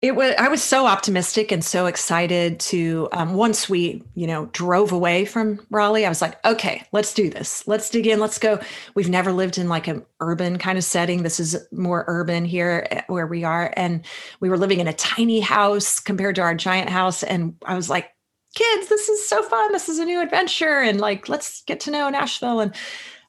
It 0.00 0.14
was 0.14 0.34
i 0.38 0.48
was 0.48 0.62
so 0.62 0.86
optimistic 0.86 1.50
and 1.52 1.64
so 1.64 1.86
excited 1.86 2.60
to 2.60 3.08
um, 3.12 3.34
once 3.34 3.68
we 3.68 4.02
you 4.14 4.26
know 4.26 4.46
drove 4.46 4.92
away 4.92 5.24
from 5.24 5.58
raleigh 5.70 6.06
i 6.06 6.08
was 6.08 6.22
like 6.22 6.44
okay 6.44 6.78
let's 6.92 7.14
do 7.14 7.30
this. 7.30 7.66
Let's 7.66 7.90
dig 7.90 8.06
in. 8.06 8.20
Let's 8.20 8.38
go. 8.38 8.60
We've 8.94 9.08
never 9.08 9.32
lived 9.32 9.58
in 9.58 9.68
like 9.68 9.88
an 9.88 10.04
urban 10.20 10.58
kind 10.58 10.78
of 10.78 10.84
setting. 10.84 11.22
This 11.22 11.40
is 11.40 11.56
more 11.72 12.04
urban 12.06 12.44
here 12.44 12.86
eh, 12.90 13.02
where 13.06 13.26
we 13.26 13.44
are. 13.44 13.72
And 13.76 14.04
we 14.40 14.48
were 14.48 14.58
living 14.58 14.80
in 14.80 14.88
a 14.88 14.92
tiny 14.92 15.40
house 15.40 16.00
compared 16.00 16.34
to 16.36 16.42
our 16.42 16.54
giant 16.54 16.90
house. 16.90 17.22
And 17.22 17.56
i 17.66 17.74
was 17.74 17.90
like 17.90 18.10
kids 18.54 18.88
this 18.88 19.08
is 19.08 19.28
so 19.28 19.42
fun. 19.42 19.72
This 19.72 19.88
is 19.88 19.98
a 19.98 20.04
new 20.04 20.20
adventure. 20.20 20.80
And 20.80 21.00
like 21.00 21.28
let's 21.28 21.62
get 21.64 21.80
to 21.80 21.90
know 21.90 22.08
nashville. 22.08 22.60
And 22.60 22.74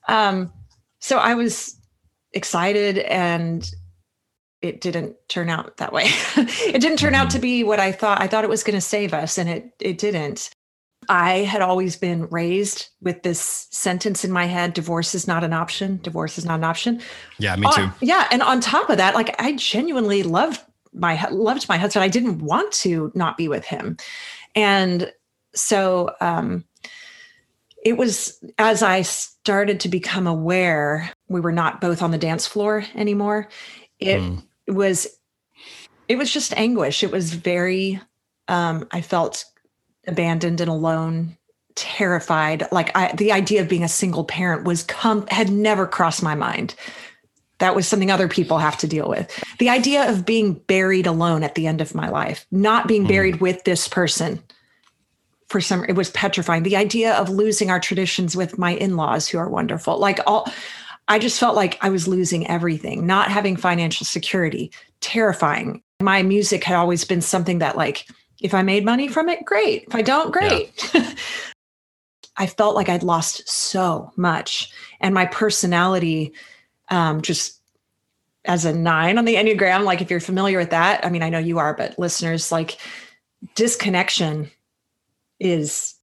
um 0.07 0.51
so 0.99 1.17
i 1.17 1.33
was 1.33 1.75
excited 2.33 2.99
and 2.99 3.69
it 4.61 4.81
didn't 4.81 5.15
turn 5.29 5.49
out 5.49 5.77
that 5.77 5.93
way. 5.93 6.05
it 6.35 6.81
didn't 6.81 6.97
turn 6.97 7.13
mm-hmm. 7.13 7.21
out 7.21 7.29
to 7.31 7.39
be 7.39 7.63
what 7.63 7.79
I 7.79 7.91
thought. 7.91 8.21
I 8.21 8.27
thought 8.27 8.43
it 8.43 8.49
was 8.49 8.63
going 8.63 8.75
to 8.75 8.81
save 8.81 9.13
us, 9.13 9.37
and 9.37 9.49
it 9.49 9.73
it 9.79 9.97
didn't. 9.97 10.49
I 11.07 11.39
had 11.39 11.61
always 11.61 11.95
been 11.95 12.27
raised 12.27 12.89
with 13.01 13.23
this 13.23 13.67
sentence 13.71 14.23
in 14.23 14.31
my 14.31 14.45
head 14.45 14.73
divorce 14.73 15.15
is 15.15 15.27
not 15.27 15.43
an 15.43 15.53
option. 15.53 15.99
Divorce 16.03 16.37
is 16.37 16.45
not 16.45 16.55
an 16.55 16.63
option. 16.63 17.01
Yeah, 17.39 17.55
me 17.55 17.67
too. 17.73 17.89
yeah. 18.01 18.27
And 18.31 18.43
on 18.43 18.59
top 18.59 18.89
of 18.89 18.97
that, 18.97 19.15
like 19.15 19.35
I 19.41 19.53
genuinely 19.53 20.23
loved 20.23 20.61
my 20.93 21.27
loved 21.29 21.67
my 21.69 21.77
husband. 21.77 22.03
I 22.03 22.09
didn't 22.09 22.39
want 22.39 22.71
to 22.73 23.11
not 23.15 23.37
be 23.37 23.47
with 23.47 23.65
him. 23.65 23.97
And 24.55 25.11
so 25.55 26.15
um 26.21 26.65
it 27.83 27.97
was 27.97 28.43
as 28.57 28.83
I 28.83 29.01
started 29.03 29.79
to 29.79 29.89
become 29.89 30.27
aware 30.27 31.09
we 31.29 31.39
were 31.39 31.51
not 31.51 31.81
both 31.81 32.01
on 32.01 32.11
the 32.11 32.17
dance 32.17 32.45
floor 32.45 32.83
anymore. 32.93 33.47
It 33.99 34.19
mm. 34.19 34.43
Was 34.73 35.07
it 36.07 36.17
was 36.17 36.31
just 36.31 36.57
anguish. 36.57 37.03
It 37.03 37.11
was 37.11 37.33
very 37.33 37.99
um 38.47 38.87
I 38.91 39.01
felt 39.01 39.45
abandoned 40.07 40.61
and 40.61 40.69
alone 40.69 41.37
terrified. 41.75 42.67
Like 42.71 42.95
i 42.95 43.13
the 43.13 43.31
idea 43.31 43.61
of 43.61 43.69
being 43.69 43.83
a 43.83 43.89
single 43.89 44.23
parent 44.23 44.65
was 44.65 44.83
come 44.83 45.27
had 45.27 45.49
never 45.49 45.87
crossed 45.87 46.23
my 46.23 46.35
mind. 46.35 46.75
That 47.59 47.75
was 47.75 47.87
something 47.87 48.09
other 48.09 48.29
people 48.29 48.57
have 48.57 48.77
to 48.77 48.87
deal 48.87 49.09
with. 49.09 49.43
The 49.59 49.69
idea 49.69 50.09
of 50.09 50.25
being 50.25 50.53
buried 50.53 51.07
alone 51.07 51.43
at 51.43 51.55
the 51.55 51.67
end 51.67 51.81
of 51.81 51.95
my 51.95 52.09
life 52.09 52.45
not 52.51 52.87
being 52.87 53.05
mm. 53.05 53.09
buried 53.09 53.41
with 53.41 53.63
this 53.63 53.87
person 53.87 54.41
for 55.47 55.59
some 55.59 55.83
it 55.85 55.93
was 55.93 56.11
petrifying. 56.11 56.63
The 56.63 56.75
idea 56.75 57.13
of 57.15 57.29
losing 57.29 57.69
our 57.69 57.79
traditions 57.79 58.35
with 58.35 58.57
my 58.57 58.71
in-laws 58.71 59.27
who 59.27 59.37
are 59.37 59.49
wonderful. 59.49 59.97
Like 59.97 60.19
all 60.27 60.51
i 61.09 61.19
just 61.19 61.39
felt 61.39 61.55
like 61.55 61.77
i 61.81 61.89
was 61.89 62.07
losing 62.07 62.47
everything 62.47 63.05
not 63.05 63.29
having 63.29 63.57
financial 63.57 64.05
security 64.05 64.71
terrifying 65.01 65.83
my 66.01 66.23
music 66.23 66.63
had 66.63 66.77
always 66.77 67.03
been 67.03 67.21
something 67.21 67.59
that 67.59 67.75
like 67.75 68.05
if 68.41 68.53
I 68.53 68.61
made 68.61 68.85
money 68.85 69.07
from 69.07 69.29
it, 69.29 69.45
great. 69.45 69.83
If 69.87 69.95
I 69.95 70.01
don't, 70.01 70.31
great. 70.31 70.71
Yeah. 70.93 71.13
I 72.37 72.47
felt 72.47 72.75
like 72.75 72.87
I'd 72.87 73.03
lost 73.03 73.47
so 73.49 74.11
much. 74.15 74.71
And 75.01 75.13
my 75.13 75.25
personality, 75.25 76.33
um, 76.87 77.21
just 77.21 77.59
as 78.45 78.63
a 78.63 78.73
nine 78.73 79.17
on 79.17 79.25
the 79.25 79.35
Enneagram, 79.35 79.83
like 79.83 80.01
if 80.01 80.09
you're 80.09 80.21
familiar 80.21 80.57
with 80.57 80.69
that, 80.69 81.05
I 81.05 81.09
mean, 81.09 81.21
I 81.21 81.29
know 81.29 81.39
you 81.39 81.59
are, 81.59 81.73
but 81.73 81.99
listeners, 81.99 82.49
like 82.49 82.77
disconnection 83.55 84.49
is 85.39 85.95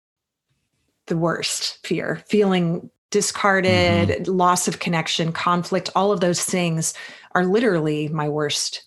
the 1.07 1.17
worst 1.17 1.79
fear, 1.87 2.23
feeling 2.29 2.91
discarded, 3.17 4.11
mm-hmm. 4.11 4.31
loss 4.31 4.69
of 4.69 4.79
connection, 4.79 5.33
conflict, 5.33 5.89
all 5.97 6.13
of 6.13 6.21
those 6.21 6.45
things 6.45 6.93
are 7.35 7.47
literally 7.47 8.09
my 8.09 8.29
worst 8.29 8.85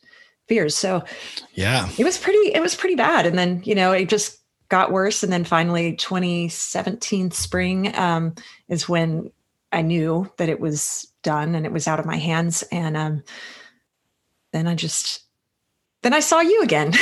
fears. 0.48 0.76
So 0.76 1.04
yeah, 1.56 1.89
it 1.98 2.04
was 2.04 2.20
pretty, 2.20 2.54
it 2.54 2.62
was 2.62 2.76
pretty 2.76 2.94
bad. 2.94 3.26
And 3.26 3.39
then, 3.39 3.63
you 3.65 3.74
know, 3.74 3.92
it 3.92 4.08
just 4.08 4.38
got 4.70 4.92
worse. 4.92 5.24
And 5.24 5.34
then 5.34 5.46
finally 5.46 5.96
2017 5.96 7.32
spring 7.32 7.98
um, 7.98 8.36
is 8.68 8.88
when 8.88 9.32
I 9.72 9.82
knew 9.82 10.32
that 10.38 10.48
it 10.48 10.60
was 10.60 11.12
done 11.24 11.56
and 11.56 11.65
it 11.65 11.72
was 11.72 11.88
out 11.88 12.00
of 12.00 12.06
my 12.06 12.18
hands. 12.18 12.63
And 12.72 12.96
um, 12.96 13.24
then 14.54 14.68
I 14.68 14.76
just, 14.76 15.22
then 16.04 16.13
I 16.13 16.20
saw 16.20 16.39
you 16.39 16.62
again. 16.62 16.94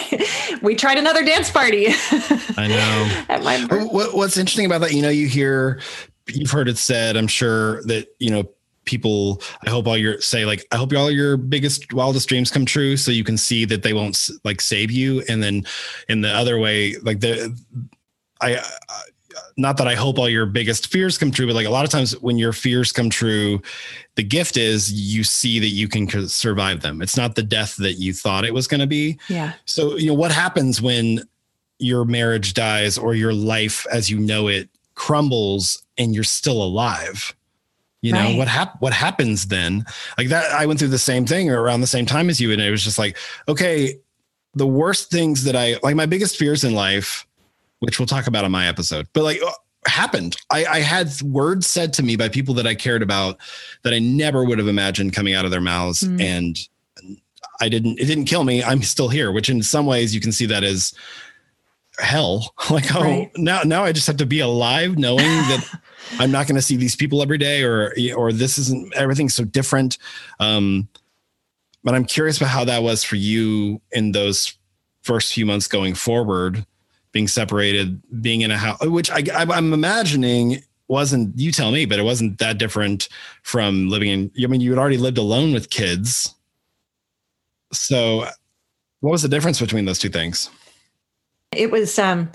we 0.62 0.74
tried 0.74 0.98
another 0.98 1.24
dance 1.24 1.50
party. 1.50 1.86
I 1.88 2.66
know. 2.68 3.24
At 3.34 3.42
my 3.42 3.62
what, 3.86 4.14
what's 4.14 4.36
interesting 4.36 4.66
about 4.66 4.82
that, 4.82 4.92
you 4.92 5.00
know, 5.00 5.08
you 5.08 5.26
hear, 5.26 5.80
you've 6.28 6.50
heard 6.50 6.68
it 6.68 6.78
said, 6.78 7.16
I'm 7.16 7.26
sure 7.26 7.82
that, 7.84 8.08
you 8.18 8.30
know, 8.30 8.48
people 8.84 9.42
i 9.66 9.68
hope 9.68 9.88
all 9.88 9.96
your 9.96 10.20
say 10.20 10.46
like 10.46 10.64
i 10.70 10.76
hope 10.76 10.92
all 10.92 11.10
your 11.10 11.36
biggest 11.36 11.92
wildest 11.92 12.28
dreams 12.28 12.52
come 12.52 12.64
true 12.64 12.96
so 12.96 13.10
you 13.10 13.24
can 13.24 13.36
see 13.36 13.64
that 13.64 13.82
they 13.82 13.92
won't 13.92 14.30
like 14.44 14.60
save 14.60 14.92
you. 14.92 15.24
And 15.28 15.42
then 15.42 15.66
in 16.08 16.20
the 16.20 16.30
other 16.30 16.60
way 16.60 16.94
like 17.02 17.18
the 17.18 17.52
i 18.40 18.54
uh, 18.54 18.62
not 19.56 19.76
that 19.78 19.88
i 19.88 19.96
hope 19.96 20.20
all 20.20 20.28
your 20.28 20.46
biggest 20.46 20.86
fears 20.86 21.18
come 21.18 21.32
true 21.32 21.48
but 21.48 21.56
like 21.56 21.66
a 21.66 21.70
lot 21.70 21.84
of 21.84 21.90
times 21.90 22.12
when 22.20 22.38
your 22.38 22.52
fears 22.52 22.92
come 22.92 23.10
true 23.10 23.60
the 24.16 24.22
gift 24.22 24.56
is 24.56 24.92
you 24.92 25.22
see 25.22 25.58
that 25.60 25.68
you 25.68 25.88
can 25.88 26.28
survive 26.28 26.80
them. 26.80 27.00
It's 27.00 27.16
not 27.16 27.34
the 27.34 27.42
death 27.42 27.76
that 27.76 27.94
you 27.94 28.12
thought 28.12 28.44
it 28.44 28.54
was 28.54 28.66
going 28.66 28.80
to 28.80 28.86
be. 28.86 29.18
Yeah. 29.28 29.52
So 29.66 29.96
you 29.96 30.08
know 30.08 30.14
what 30.14 30.32
happens 30.32 30.82
when 30.82 31.22
your 31.78 32.06
marriage 32.06 32.54
dies 32.54 32.96
or 32.96 33.14
your 33.14 33.34
life 33.34 33.86
as 33.92 34.10
you 34.10 34.18
know 34.18 34.48
it 34.48 34.70
crumbles 34.96 35.84
and 35.96 36.14
you're 36.14 36.24
still 36.24 36.62
alive 36.62 37.36
you 38.02 38.12
know 38.12 38.18
right. 38.20 38.36
what 38.36 38.48
hap- 38.48 38.80
what 38.80 38.92
happens 38.92 39.46
then 39.46 39.84
like 40.18 40.28
that 40.28 40.50
i 40.52 40.66
went 40.66 40.78
through 40.78 40.88
the 40.88 40.98
same 40.98 41.24
thing 41.24 41.50
or 41.50 41.62
around 41.62 41.80
the 41.80 41.86
same 41.86 42.06
time 42.06 42.28
as 42.28 42.40
you 42.40 42.52
and 42.52 42.60
it 42.60 42.70
was 42.70 42.82
just 42.82 42.98
like 42.98 43.16
okay 43.48 43.98
the 44.54 44.66
worst 44.66 45.10
things 45.10 45.44
that 45.44 45.56
i 45.56 45.76
like 45.82 45.94
my 45.94 46.06
biggest 46.06 46.36
fears 46.36 46.64
in 46.64 46.74
life 46.74 47.26
which 47.80 47.98
we'll 47.98 48.06
talk 48.06 48.26
about 48.26 48.44
on 48.44 48.50
my 48.50 48.66
episode 48.66 49.06
but 49.12 49.22
like 49.22 49.40
uh, 49.42 49.52
happened 49.86 50.36
I, 50.50 50.64
I 50.64 50.80
had 50.80 51.10
words 51.22 51.66
said 51.66 51.92
to 51.94 52.02
me 52.02 52.16
by 52.16 52.28
people 52.28 52.54
that 52.54 52.66
i 52.66 52.74
cared 52.74 53.02
about 53.02 53.38
that 53.82 53.92
i 53.92 53.98
never 53.98 54.44
would 54.44 54.58
have 54.58 54.68
imagined 54.68 55.12
coming 55.12 55.34
out 55.34 55.44
of 55.44 55.50
their 55.50 55.60
mouths 55.60 56.02
mm. 56.02 56.20
and 56.20 56.58
i 57.60 57.68
didn't 57.68 57.98
it 58.00 58.06
didn't 58.06 58.24
kill 58.24 58.44
me 58.44 58.62
i'm 58.64 58.82
still 58.82 59.08
here 59.08 59.30
which 59.30 59.48
in 59.48 59.62
some 59.62 59.86
ways 59.86 60.14
you 60.14 60.20
can 60.20 60.32
see 60.32 60.46
that 60.46 60.64
as 60.64 60.92
hell. 61.98 62.54
Like 62.70 62.94
oh 62.94 63.00
right. 63.00 63.30
now 63.36 63.62
now 63.62 63.84
i 63.84 63.92
just 63.92 64.08
have 64.08 64.16
to 64.16 64.26
be 64.26 64.40
alive 64.40 64.98
knowing 64.98 65.18
that 65.24 65.80
i'm 66.18 66.32
not 66.32 66.46
going 66.46 66.56
to 66.56 66.62
see 66.62 66.76
these 66.76 66.96
people 66.96 67.22
every 67.22 67.38
day 67.38 67.62
or 67.62 67.94
or 68.16 68.32
this 68.32 68.58
isn't 68.58 68.94
everything's 68.94 69.34
so 69.34 69.44
different. 69.44 69.98
Um 70.40 70.88
but 71.84 71.94
i'm 71.94 72.04
curious 72.04 72.38
about 72.38 72.50
how 72.50 72.64
that 72.64 72.82
was 72.82 73.04
for 73.04 73.16
you 73.16 73.80
in 73.92 74.12
those 74.12 74.58
first 75.02 75.32
few 75.32 75.46
months 75.46 75.68
going 75.68 75.94
forward 75.94 76.66
being 77.12 77.28
separated 77.28 78.02
being 78.20 78.40
in 78.40 78.50
a 78.50 78.58
house 78.58 78.84
which 78.84 79.10
I, 79.10 79.22
i'm 79.32 79.72
imagining 79.72 80.62
wasn't 80.88 81.38
you 81.38 81.52
tell 81.52 81.70
me 81.70 81.84
but 81.86 81.98
it 81.98 82.02
wasn't 82.02 82.38
that 82.38 82.58
different 82.58 83.08
from 83.42 83.88
living 83.88 84.08
in 84.08 84.30
i 84.42 84.46
mean 84.48 84.60
you 84.60 84.70
had 84.70 84.78
already 84.78 84.98
lived 84.98 85.18
alone 85.18 85.52
with 85.52 85.70
kids. 85.70 86.34
So 87.72 88.26
what 89.00 89.10
was 89.10 89.22
the 89.22 89.28
difference 89.28 89.60
between 89.60 89.84
those 89.84 89.98
two 89.98 90.08
things 90.08 90.50
it 91.52 91.70
was 91.70 91.98
um 91.98 92.30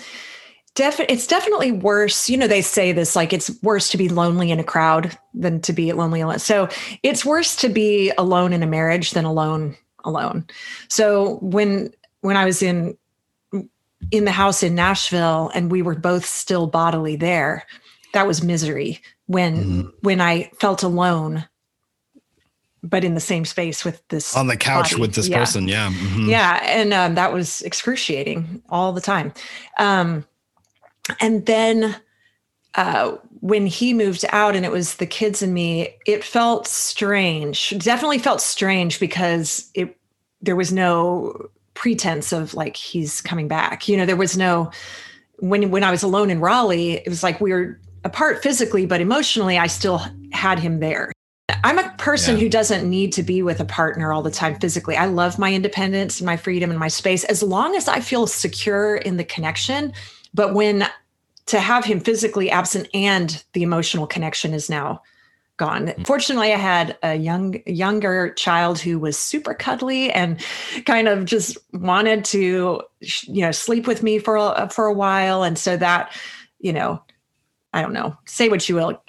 Def- 0.74 1.02
it's 1.02 1.28
definitely 1.28 1.74
worse. 1.74 2.30
You 2.30 2.38
know, 2.38 2.47
they 2.47 2.62
say 2.62 2.93
this 2.93 3.13
like 3.13 3.34
it's 3.34 3.52
worse 3.62 3.89
to 3.89 3.97
be 3.97 4.08
lonely 4.08 4.52
in 4.52 4.60
a 4.60 4.63
crowd 4.63 5.17
than 5.34 5.60
to 5.62 5.74
be 5.74 5.91
lonely 5.91 6.21
alone. 6.21 6.39
So 6.39 6.69
it's 7.04 7.26
worse 7.26 7.58
to 7.58 7.67
be 7.67 8.12
alone 8.17 8.54
in 8.54 8.63
a 8.63 8.67
marriage 8.67 9.12
than 9.12 9.26
alone 9.26 9.76
alone. 10.06 10.45
So 10.88 11.39
when 11.41 11.91
when 12.21 12.38
I 12.38 12.45
was 12.45 12.62
in 12.62 12.97
in 14.12 14.24
the 14.24 14.32
house 14.32 14.63
in 14.63 14.74
Nashville 14.74 15.52
and 15.54 15.69
we 15.69 15.82
were 15.82 15.95
both 15.95 16.26
still 16.26 16.67
bodily 16.67 17.17
there, 17.17 17.65
that 18.13 18.26
was 18.26 18.41
misery. 18.41 19.02
When 19.26 19.58
mm-hmm. 19.58 19.89
when 20.04 20.21
I 20.21 20.52
felt 20.62 20.84
alone, 20.84 21.45
but 22.83 23.03
in 23.03 23.13
the 23.13 23.21
same 23.21 23.45
space 23.45 23.85
with 23.85 24.05
this 24.09 24.35
on 24.35 24.47
the 24.47 24.57
couch 24.57 24.91
body. 24.91 25.01
with 25.01 25.13
this 25.13 25.27
yeah. 25.27 25.39
person 25.39 25.67
yeah 25.67 25.89
mm-hmm. 25.89 26.29
yeah 26.29 26.59
and 26.63 26.93
um, 26.93 27.15
that 27.15 27.31
was 27.31 27.61
excruciating 27.61 28.61
all 28.69 28.91
the 28.91 29.01
time 29.01 29.33
um, 29.77 30.25
and 31.19 31.45
then 31.45 31.95
uh, 32.75 33.17
when 33.41 33.65
he 33.65 33.93
moved 33.93 34.23
out 34.29 34.55
and 34.55 34.65
it 34.65 34.71
was 34.71 34.95
the 34.95 35.05
kids 35.05 35.41
and 35.41 35.53
me 35.53 35.95
it 36.05 36.23
felt 36.23 36.67
strange 36.67 37.77
definitely 37.79 38.19
felt 38.19 38.41
strange 38.41 38.99
because 38.99 39.69
it 39.73 39.97
there 40.41 40.55
was 40.55 40.71
no 40.71 41.49
pretense 41.73 42.31
of 42.31 42.53
like 42.53 42.75
he's 42.75 43.21
coming 43.21 43.47
back 43.47 43.87
you 43.87 43.95
know 43.95 44.05
there 44.05 44.15
was 44.15 44.37
no 44.37 44.71
when 45.39 45.69
when 45.71 45.83
i 45.83 45.91
was 45.91 46.03
alone 46.03 46.29
in 46.29 46.39
raleigh 46.39 46.93
it 46.93 47.07
was 47.07 47.23
like 47.23 47.39
we 47.41 47.51
were 47.51 47.79
apart 48.03 48.41
physically 48.41 48.85
but 48.85 49.01
emotionally 49.01 49.57
i 49.57 49.67
still 49.67 50.01
had 50.31 50.59
him 50.59 50.79
there 50.79 51.11
I'm 51.63 51.79
a 51.79 51.89
person 51.97 52.35
yeah. 52.35 52.43
who 52.43 52.49
doesn't 52.49 52.89
need 52.89 53.13
to 53.13 53.23
be 53.23 53.41
with 53.41 53.59
a 53.59 53.65
partner 53.65 54.11
all 54.13 54.21
the 54.21 54.31
time 54.31 54.59
physically. 54.59 54.95
I 54.95 55.05
love 55.05 55.39
my 55.39 55.53
independence 55.53 56.19
and 56.19 56.25
my 56.25 56.37
freedom 56.37 56.69
and 56.69 56.79
my 56.79 56.87
space 56.87 57.23
as 57.25 57.41
long 57.41 57.75
as 57.75 57.87
I 57.87 57.99
feel 57.99 58.27
secure 58.27 58.95
in 58.95 59.17
the 59.17 59.23
connection. 59.23 59.93
But 60.33 60.53
when 60.53 60.87
to 61.47 61.59
have 61.59 61.85
him 61.85 61.99
physically 61.99 62.49
absent 62.49 62.87
and 62.93 63.43
the 63.53 63.63
emotional 63.63 64.07
connection 64.07 64.53
is 64.53 64.69
now 64.69 65.01
gone. 65.57 65.87
Mm. 65.87 66.07
Fortunately, 66.07 66.53
I 66.53 66.57
had 66.57 66.97
a 67.03 67.15
young 67.15 67.61
younger 67.65 68.33
child 68.33 68.79
who 68.79 68.97
was 68.99 69.17
super 69.17 69.53
cuddly 69.53 70.11
and 70.11 70.43
kind 70.85 71.07
of 71.07 71.25
just 71.25 71.57
wanted 71.73 72.25
to 72.25 72.81
you 72.99 73.41
know 73.41 73.51
sleep 73.51 73.87
with 73.87 74.01
me 74.01 74.17
for 74.17 74.35
a, 74.37 74.69
for 74.71 74.85
a 74.85 74.93
while 74.93 75.43
and 75.43 75.57
so 75.57 75.77
that 75.77 76.13
you 76.59 76.73
know 76.73 77.01
I 77.73 77.81
don't 77.81 77.93
know, 77.93 78.17
say 78.25 78.49
what 78.49 78.67
you 78.67 78.75
will, 78.75 79.01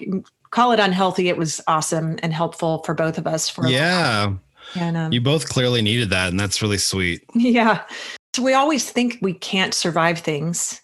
call 0.53 0.71
it 0.71 0.79
unhealthy. 0.79 1.27
It 1.27 1.37
was 1.37 1.59
awesome 1.67 2.17
and 2.21 2.31
helpful 2.31 2.83
for 2.83 2.93
both 2.93 3.17
of 3.17 3.25
us. 3.25 3.49
For 3.49 3.67
yeah, 3.67 4.33
and 4.75 4.95
um, 4.95 5.11
you 5.11 5.19
both 5.19 5.49
clearly 5.49 5.81
needed 5.81 6.11
that, 6.11 6.29
and 6.29 6.39
that's 6.39 6.61
really 6.61 6.77
sweet. 6.77 7.23
Yeah. 7.33 7.83
So 8.35 8.43
we 8.43 8.53
always 8.53 8.89
think 8.89 9.17
we 9.21 9.33
can't 9.33 9.73
survive 9.73 10.19
things. 10.19 10.79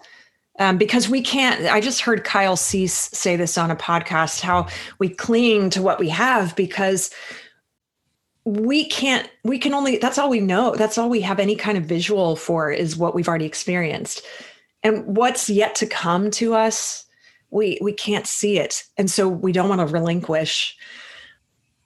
Um, 0.60 0.78
because 0.78 1.08
we 1.08 1.22
can't. 1.22 1.68
I 1.68 1.80
just 1.80 2.02
heard 2.02 2.26
Kyle 2.26 2.58
Cease 2.58 3.10
say 3.14 3.38
this 3.38 3.58
on 3.58 3.72
a 3.72 3.78
podcast 3.78 4.42
how 4.42 4.68
we 5.00 5.08
cling 5.08 5.70
to 5.70 5.82
what 5.82 6.00
we 6.00 6.10
have 6.10 6.54
because 6.58 7.12
we 8.44 8.84
can't, 8.90 9.30
we 9.46 9.58
can 9.58 9.74
only, 9.74 10.00
that's 10.00 10.18
all 10.18 10.30
we 10.30 10.42
know. 10.42 10.76
That's 10.76 10.98
all 10.98 11.10
we 11.10 11.22
have 11.22 11.40
any 11.40 11.56
kind 11.56 11.78
of 11.78 11.86
visual 11.86 12.36
for 12.36 12.72
is 12.72 12.98
what 12.98 13.16
we've 13.16 13.30
already 13.30 13.46
experienced. 13.46 14.22
and 14.84 15.06
what's 15.18 15.50
yet 15.50 15.76
to 15.76 15.86
come 15.86 16.32
to 16.32 16.54
us 16.54 17.06
we 17.52 17.78
we 17.82 17.94
can't 17.94 18.28
see 18.28 18.60
it. 18.60 18.84
And 18.98 19.10
so 19.10 19.28
we 19.28 19.52
don't 19.52 19.70
want 19.70 19.82
to 19.82 19.88
relinquish. 19.88 20.78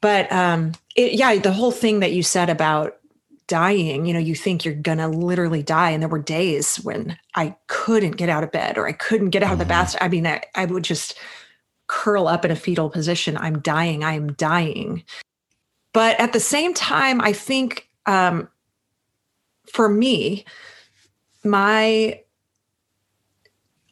But 0.01 0.31
um 0.31 0.73
it, 0.95 1.13
yeah 1.13 1.35
the 1.37 1.53
whole 1.53 1.71
thing 1.71 1.99
that 2.01 2.13
you 2.13 2.23
said 2.23 2.49
about 2.49 2.97
dying 3.47 4.05
you 4.05 4.13
know 4.13 4.19
you 4.19 4.35
think 4.35 4.63
you're 4.63 4.73
gonna 4.73 5.07
literally 5.07 5.63
die. 5.63 5.91
And 5.91 6.01
there 6.01 6.09
were 6.09 6.19
days 6.19 6.77
when 6.77 7.17
i 7.35 7.55
couldn't 7.67 8.17
get 8.17 8.29
out 8.29 8.43
of 8.43 8.51
bed 8.51 8.77
or 8.77 8.87
i 8.87 8.93
couldn't 8.93 9.29
get 9.29 9.43
out 9.43 9.53
of 9.53 9.59
the 9.59 9.65
mm-hmm. 9.65 9.69
bath. 9.69 9.95
I 10.01 10.07
mean 10.07 10.27
I, 10.27 10.41
I 10.55 10.65
would 10.65 10.83
just 10.83 11.17
curl 11.87 12.27
up 12.27 12.45
in 12.45 12.51
a 12.51 12.55
fetal 12.55 12.89
position. 12.89 13.37
I'm 13.37 13.59
dying. 13.59 14.03
I 14.03 14.13
am 14.13 14.33
dying. 14.33 15.03
But 15.93 16.19
at 16.19 16.33
the 16.33 16.39
same 16.39 16.73
time 16.73 17.21
i 17.21 17.33
think 17.33 17.87
um 18.05 18.49
for 19.71 19.87
me 19.87 20.45
my 21.43 22.19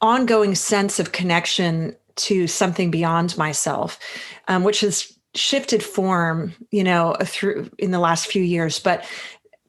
ongoing 0.02 0.56
sense 0.56 1.00
of 1.00 1.12
connection 1.12 1.96
to 2.16 2.48
something 2.48 2.92
beyond 2.92 3.38
myself, 3.38 4.00
um, 4.48 4.64
which 4.64 4.82
has 4.82 5.16
shifted 5.34 5.82
form, 5.82 6.54
you 6.72 6.84
know, 6.84 7.16
through 7.24 7.70
in 7.78 7.92
the 7.92 8.00
last 8.00 8.28
few 8.28 8.44
years. 8.44 8.80
But 8.80 9.06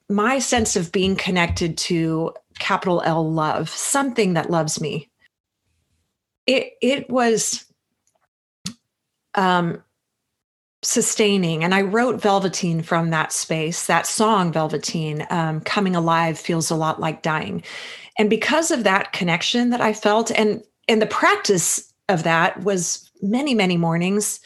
my 0.09 0.39
sense 0.39 0.77
of 0.77 0.93
being 0.93 1.17
connected 1.17 1.79
to 1.79 2.35
capital 2.59 3.03
L 3.05 3.31
love, 3.31 3.69
something 3.69 4.35
that 4.35 4.51
loves 4.51 4.81
me, 4.81 5.11
it 6.47 6.73
it 6.83 7.09
was 7.09 7.65
um, 9.35 9.83
sustaining. 10.83 11.63
And 11.65 11.75
I 11.75 11.83
wrote 11.83 12.21
Velveteen 12.21 12.83
from 12.83 13.11
that 13.11 13.33
space. 13.33 13.87
That 13.87 14.07
song, 14.07 14.53
Velveteen, 14.53 15.27
um, 15.31 15.61
coming 15.61 15.95
alive 15.97 16.39
feels 16.39 16.71
a 16.71 16.77
lot 16.77 17.01
like 17.01 17.23
dying. 17.23 17.63
And 18.19 18.29
because 18.29 18.71
of 18.71 18.85
that 18.85 19.13
connection 19.13 19.71
that 19.71 19.81
I 19.81 19.93
felt, 19.93 20.31
and 20.31 20.63
and 20.89 21.01
the 21.01 21.07
practice 21.07 21.93
of 22.09 22.23
that 22.25 22.63
was 22.63 23.11
many, 23.23 23.55
many 23.55 23.77
mornings. 23.77 24.41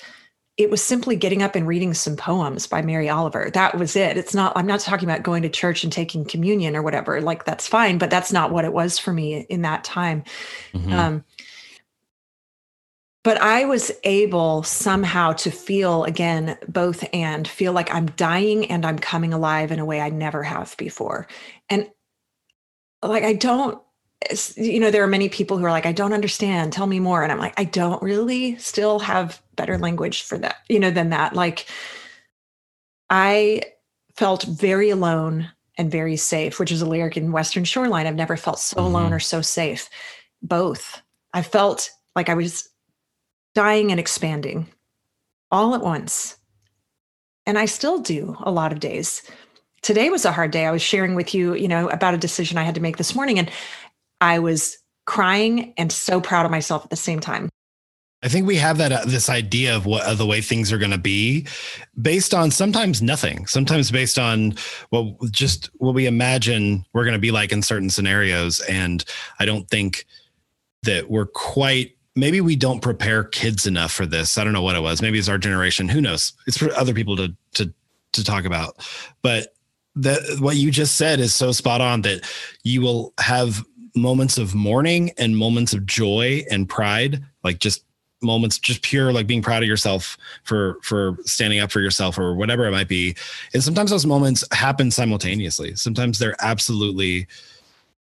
It 0.57 0.71
was 0.71 0.83
simply 0.83 1.17
getting 1.17 1.43
up 1.43 1.55
and 1.55 1.67
reading 1.67 1.93
some 1.93 2.17
poems 2.17 2.67
by 2.67 2.81
Mary 2.81 3.11
Oliver. 3.11 3.51
That 3.53 3.77
was 3.77 3.95
it. 3.95 4.17
It's 4.17 4.35
not, 4.35 4.55
I'm 4.57 4.67
not 4.67 4.81
talking 4.81 5.07
about 5.07 5.23
going 5.23 5.43
to 5.43 5.51
church 5.51 5.85
and 5.85 5.93
taking 5.93 6.25
communion 6.25 6.75
or 6.75 6.83
whatever. 6.83 7.21
Like, 7.21 7.45
that's 7.45 7.69
fine, 7.69 7.99
but 7.99 8.09
that's 8.09 8.33
not 8.33 8.51
what 8.51 8.65
it 8.65 8.73
was 8.73 8.99
for 8.99 9.13
me 9.13 9.41
in 9.51 9.63
that 9.63 9.85
time. 9.85 10.25
Mm-hmm. 10.73 10.93
Um, 10.95 11.25
but 13.23 13.39
I 13.43 13.67
was 13.67 13.93
able 14.05 14.63
somehow 14.63 15.33
to 15.33 15.51
feel 15.51 16.05
again 16.05 16.57
both 16.69 17.05
and 17.13 17.47
feel 17.47 17.75
like 17.75 17.95
I'm 17.95 18.07
dying 18.07 18.71
and 18.71 18.87
I'm 18.87 18.99
coming 18.99 19.35
alive 19.35 19.73
in 19.73 19.79
a 19.79 19.85
way 19.85 20.01
I 20.01 20.09
never 20.09 20.43
have 20.43 20.75
before. 20.79 21.27
And 21.69 21.91
like 23.03 23.25
I 23.25 23.35
don't 23.35 23.81
you 24.57 24.81
know 24.81 24.91
there 24.91 25.05
are 25.05 25.09
many 25.09 25.29
people 25.29 25.59
who 25.59 25.65
are 25.65 25.71
like 25.71 25.87
I 25.87 25.93
don't 25.93 26.13
understand. 26.13 26.73
Tell 26.73 26.87
me 26.87 27.01
more. 27.01 27.23
And 27.23 27.31
I'm 27.31 27.39
like 27.39 27.59
I 27.59 27.65
don't 27.65 28.03
really 28.03 28.57
still 28.59 28.99
have 29.01 29.43
better 29.57 29.79
language 29.79 30.23
for 30.23 30.39
that 30.39 30.57
you 30.69 30.81
know 30.81 30.91
than 30.91 31.11
that. 31.11 31.35
Like 31.35 31.67
I 33.11 33.63
felt 34.17 34.45
very 34.45 34.91
alone 34.91 35.51
and 35.79 35.91
very 35.91 36.17
safe 36.17 36.59
which 36.59 36.73
is 36.73 36.81
a 36.81 36.87
lyric 36.87 37.17
in 37.17 37.33
Western 37.33 37.65
Shoreline. 37.65 38.07
I've 38.07 38.15
never 38.15 38.37
felt 38.37 38.59
so 38.59 38.77
mm-hmm. 38.77 38.87
alone 38.87 39.13
or 39.13 39.21
so 39.21 39.41
safe. 39.41 39.89
Both. 40.43 41.03
I 41.33 41.43
felt 41.43 41.91
like 42.15 42.29
I 42.29 42.35
was 42.35 42.69
dying 43.55 43.91
and 43.91 44.01
expanding 44.01 44.69
all 45.51 45.75
at 45.75 45.83
once. 45.83 46.37
And 47.47 47.59
I 47.59 47.67
still 47.67 48.01
do 48.01 48.37
a 48.41 48.51
lot 48.51 48.73
of 48.73 48.81
days 48.81 49.23
today 49.87 50.11
was 50.11 50.25
a 50.25 50.33
hard 50.33 50.51
day. 50.51 50.67
I 50.67 50.73
was 50.73 50.83
sharing 50.83 51.15
with 51.15 51.33
you, 51.33 51.55
you 51.55 51.69
know, 51.69 51.89
about 51.91 52.13
a 52.13 52.19
decision 52.19 52.59
I 52.59 52.65
had 52.65 52.75
to 52.75 52.81
make 52.81 52.97
this 52.97 53.15
morning 53.15 53.39
and 53.39 53.49
I 54.21 54.41
was 54.41 54.79
crying 55.05 55.73
and 55.79 55.93
so 55.93 56.21
proud 56.21 56.45
of 56.45 56.51
myself 56.51 56.83
at 56.83 56.91
the 56.91 56.97
same 56.97 57.21
time. 57.21 57.49
I 58.21 58.29
think 58.29 58.49
we 58.49 58.57
have 58.57 58.79
that 58.79 58.91
uh, 58.91 59.05
this 59.07 59.29
idea 59.29 59.77
of 59.77 59.87
what 59.87 60.03
uh, 60.03 60.15
the 60.15 60.27
way 60.27 60.41
things 60.41 60.73
are 60.73 60.79
going 60.79 60.91
to 60.91 60.99
be 60.99 61.47
based 62.03 62.35
on 62.35 62.51
sometimes 62.51 63.01
nothing, 63.01 63.47
sometimes 63.47 63.93
based 63.93 64.19
on 64.19 64.55
what 64.91 65.07
just 65.31 65.71
what 65.75 65.95
we 65.95 66.07
imagine 66.07 66.85
we're 66.93 67.05
going 67.05 67.13
to 67.13 67.21
be 67.21 67.31
like 67.31 67.53
in 67.53 67.63
certain 67.63 67.91
scenarios 67.91 68.59
and 68.63 69.05
I 69.39 69.45
don't 69.45 69.69
think 69.69 70.05
that 70.83 71.09
we're 71.09 71.27
quite 71.27 71.97
maybe 72.17 72.41
we 72.41 72.57
don't 72.57 72.81
prepare 72.81 73.23
kids 73.23 73.67
enough 73.67 73.93
for 73.93 74.07
this. 74.07 74.37
I 74.37 74.43
don't 74.43 74.55
know 74.55 74.63
what 74.63 74.75
it 74.75 74.83
was. 74.83 75.01
Maybe 75.01 75.21
it's 75.21 75.29
our 75.29 75.39
generation, 75.39 75.89
who 75.89 76.01
knows. 76.01 76.33
It's 76.49 76.59
for 76.59 76.75
other 76.75 76.95
people 76.95 77.15
to 77.19 77.37
to 77.55 77.73
to 78.15 78.25
talk 78.25 78.47
about. 78.47 78.85
But 79.23 79.56
that 79.97 80.21
what 80.41 80.57
you 80.57 80.71
just 80.71 80.97
said 80.97 81.21
is 81.21 81.35
so 81.35 81.53
spot 81.53 81.81
on 81.81 82.03
that 82.03 82.29
you 82.63 82.81
will 82.81 83.13
have 83.19 83.65
moments 83.95 84.39
of 84.39 84.55
mourning 84.55 85.11
and 85.17 85.37
moments 85.37 85.73
of 85.73 85.87
joy 85.87 86.45
and 86.51 86.69
pride 86.69 87.25
like 87.43 87.59
just 87.59 87.83
moments 88.23 88.59
just 88.59 88.83
pure 88.83 89.13
like 89.13 89.27
being 89.27 89.43
proud 89.43 89.63
of 89.63 89.69
yourself 89.69 90.17
for 90.43 90.79
for 90.83 91.17
standing 91.23 91.61
up 91.61 91.71
for 91.71 91.81
yourself 91.81 92.19
or 92.19 92.35
whatever 92.35 92.67
it 92.67 92.71
might 92.71 92.89
be. 92.89 93.15
And 93.55 93.63
sometimes 93.63 93.91
those 93.91 94.07
moments 94.07 94.45
happen 94.53 94.91
simultaneously. 94.91 95.77
Sometimes 95.77 96.19
they're 96.19 96.37
absolutely 96.41 97.27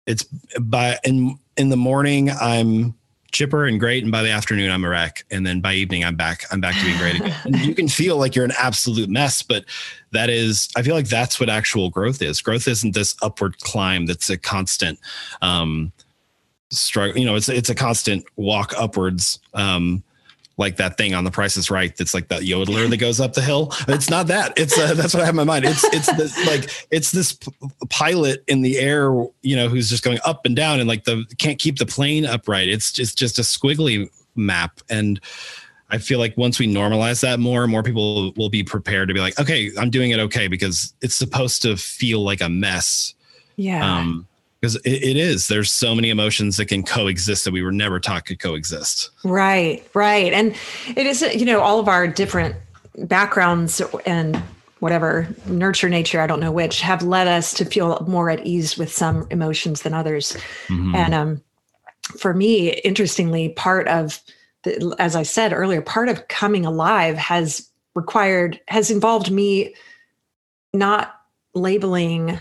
it's 0.07 0.23
by 0.59 0.97
in 1.03 1.37
in 1.57 1.69
the 1.69 1.77
morning 1.77 2.29
i'm 2.29 2.93
chipper 3.31 3.65
and 3.65 3.79
great 3.79 4.03
and 4.03 4.11
by 4.11 4.21
the 4.21 4.29
afternoon 4.29 4.71
i'm 4.71 4.83
a 4.83 4.89
wreck. 4.89 5.25
And 5.31 5.45
then 5.45 5.61
by 5.61 5.73
evening 5.73 6.03
i'm 6.03 6.15
back 6.15 6.43
i'm 6.51 6.61
back 6.61 6.75
to 6.77 6.85
being 6.85 6.97
great 6.97 7.15
again. 7.15 7.35
And 7.45 7.59
you 7.59 7.75
can 7.75 7.87
feel 7.87 8.17
like 8.17 8.35
you're 8.35 8.45
an 8.45 8.53
absolute 8.57 9.09
mess 9.09 9.41
but 9.41 9.65
that 10.11 10.29
is 10.29 10.69
i 10.75 10.81
feel 10.81 10.95
like 10.95 11.07
that's 11.07 11.39
what 11.39 11.49
actual 11.49 11.89
growth 11.89 12.21
is. 12.21 12.41
Growth 12.41 12.67
isn't 12.67 12.93
this 12.93 13.15
upward 13.21 13.59
climb 13.59 14.05
that's 14.05 14.29
a 14.29 14.37
constant 14.37 14.99
um 15.41 15.91
struggle 16.69 17.17
you 17.17 17.25
know 17.25 17.35
it's 17.35 17.49
it's 17.49 17.69
a 17.69 17.75
constant 17.75 18.23
walk 18.37 18.73
upwards 18.77 19.39
um 19.53 20.03
like 20.61 20.77
that 20.77 20.95
thing 20.95 21.13
on 21.13 21.25
the 21.25 21.31
price 21.31 21.57
is 21.57 21.69
right 21.69 21.97
that's 21.97 22.13
like 22.13 22.29
that 22.29 22.43
yodeler 22.43 22.89
that 22.89 22.97
goes 22.97 23.19
up 23.19 23.33
the 23.33 23.41
hill. 23.41 23.73
It's 23.87 24.09
not 24.09 24.27
that. 24.27 24.53
It's 24.55 24.77
uh, 24.77 24.93
that's 24.93 25.13
what 25.13 25.21
i 25.21 25.25
have 25.25 25.33
in 25.33 25.37
my 25.37 25.43
mind. 25.43 25.65
It's 25.65 25.83
it's 25.85 26.15
this 26.15 26.47
like 26.47 26.69
it's 26.91 27.11
this 27.11 27.33
p- 27.33 27.51
pilot 27.89 28.43
in 28.47 28.61
the 28.61 28.77
air 28.79 29.11
you 29.41 29.55
know 29.55 29.67
who's 29.67 29.89
just 29.89 30.03
going 30.03 30.19
up 30.23 30.45
and 30.45 30.55
down 30.55 30.79
and 30.79 30.87
like 30.87 31.03
the 31.03 31.25
can't 31.37 31.59
keep 31.59 31.79
the 31.79 31.85
plane 31.85 32.25
upright. 32.25 32.69
It's 32.69 32.93
just 32.93 33.17
just 33.17 33.39
a 33.39 33.41
squiggly 33.41 34.07
map. 34.35 34.79
And 34.89 35.19
i 35.89 35.97
feel 35.97 36.19
like 36.19 36.37
once 36.37 36.57
we 36.57 36.73
normalize 36.73 37.19
that 37.21 37.37
more 37.37 37.67
more 37.67 37.83
people 37.83 38.31
will 38.37 38.49
be 38.49 38.63
prepared 38.63 39.09
to 39.09 39.13
be 39.13 39.19
like 39.19 39.37
okay 39.37 39.69
i'm 39.77 39.89
doing 39.89 40.11
it 40.11 40.21
okay 40.21 40.47
because 40.47 40.93
it's 41.01 41.15
supposed 41.15 41.61
to 41.61 41.75
feel 41.75 42.23
like 42.23 42.39
a 42.39 42.47
mess. 42.47 43.13
Yeah. 43.57 43.97
Um 43.97 44.25
because 44.61 44.75
it, 44.77 45.03
it 45.03 45.17
is. 45.17 45.47
There's 45.47 45.71
so 45.71 45.95
many 45.95 46.09
emotions 46.09 46.57
that 46.57 46.67
can 46.67 46.83
coexist 46.83 47.45
that 47.45 47.51
we 47.51 47.63
were 47.63 47.71
never 47.71 47.99
taught 47.99 48.25
could 48.25 48.39
coexist. 48.39 49.09
Right 49.23 49.85
right. 49.93 50.31
And 50.31 50.55
it 50.95 51.05
is 51.05 51.21
you 51.21 51.45
know 51.45 51.61
all 51.61 51.79
of 51.79 51.87
our 51.87 52.07
different 52.07 52.55
backgrounds 52.97 53.81
and 54.05 54.41
whatever 54.79 55.27
nurture 55.45 55.87
nature 55.87 56.19
i 56.19 56.27
don't 56.27 56.39
know 56.39 56.51
which 56.51 56.81
have 56.81 57.03
led 57.03 57.27
us 57.27 57.53
to 57.53 57.63
feel 57.63 58.03
more 58.07 58.29
at 58.29 58.45
ease 58.45 58.77
with 58.77 58.91
some 58.91 59.27
emotions 59.29 59.83
than 59.83 59.93
others. 59.93 60.35
Mm-hmm. 60.67 60.95
and 60.95 61.13
um 61.13 61.41
for 62.19 62.33
me 62.33 62.71
interestingly 62.83 63.49
part 63.49 63.87
of 63.87 64.19
the, 64.63 64.93
as 64.99 65.15
i 65.15 65.23
said 65.23 65.53
earlier 65.53 65.81
part 65.81 66.09
of 66.09 66.27
coming 66.27 66.65
alive 66.65 67.15
has 67.15 67.69
required 67.95 68.59
has 68.67 68.91
involved 68.91 69.31
me 69.31 69.73
not 70.73 71.15
labeling 71.53 72.39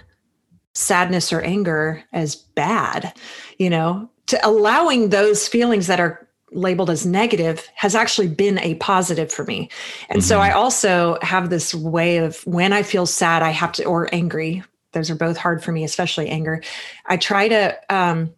sadness 0.74 1.33
or 1.33 1.40
anger 1.40 2.02
as 2.12 2.37
bad 2.37 3.12
you 3.61 3.70
know? 3.70 4.09
To 4.26 4.46
allowing 4.46 5.11
those 5.11 5.46
feelings 5.46 5.87
that 5.87 6.00
are 6.00 6.26
labeled 6.50 6.90
as 6.90 7.06
negative 7.06 7.68
has 7.74 7.94
actually 7.94 8.26
been 8.26 8.59
a 8.59 8.74
positive 8.76 9.30
for 9.30 9.44
me. 9.44 9.68
And 10.09 10.20
mm-hmm. 10.20 10.26
so 10.26 10.40
i 10.40 10.50
also 10.50 11.16
have 11.22 11.48
this 11.48 11.72
way 11.72 12.16
of 12.16 12.44
when 12.44 12.72
i 12.72 12.83
feel 12.83 13.06
sad 13.06 13.40
i 13.44 13.50
have 13.50 13.70
to 13.72 13.85
or 13.85 14.12
angry 14.12 14.64
those 14.90 15.11
are 15.11 15.14
both 15.14 15.37
hard 15.37 15.62
for 15.62 15.70
me 15.70 15.85
especially 15.85 16.28
anger. 16.28 16.61
I 17.06 17.18
try 17.18 17.46
to 17.46 17.78
um 17.88 18.35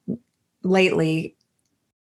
lately 0.62 1.36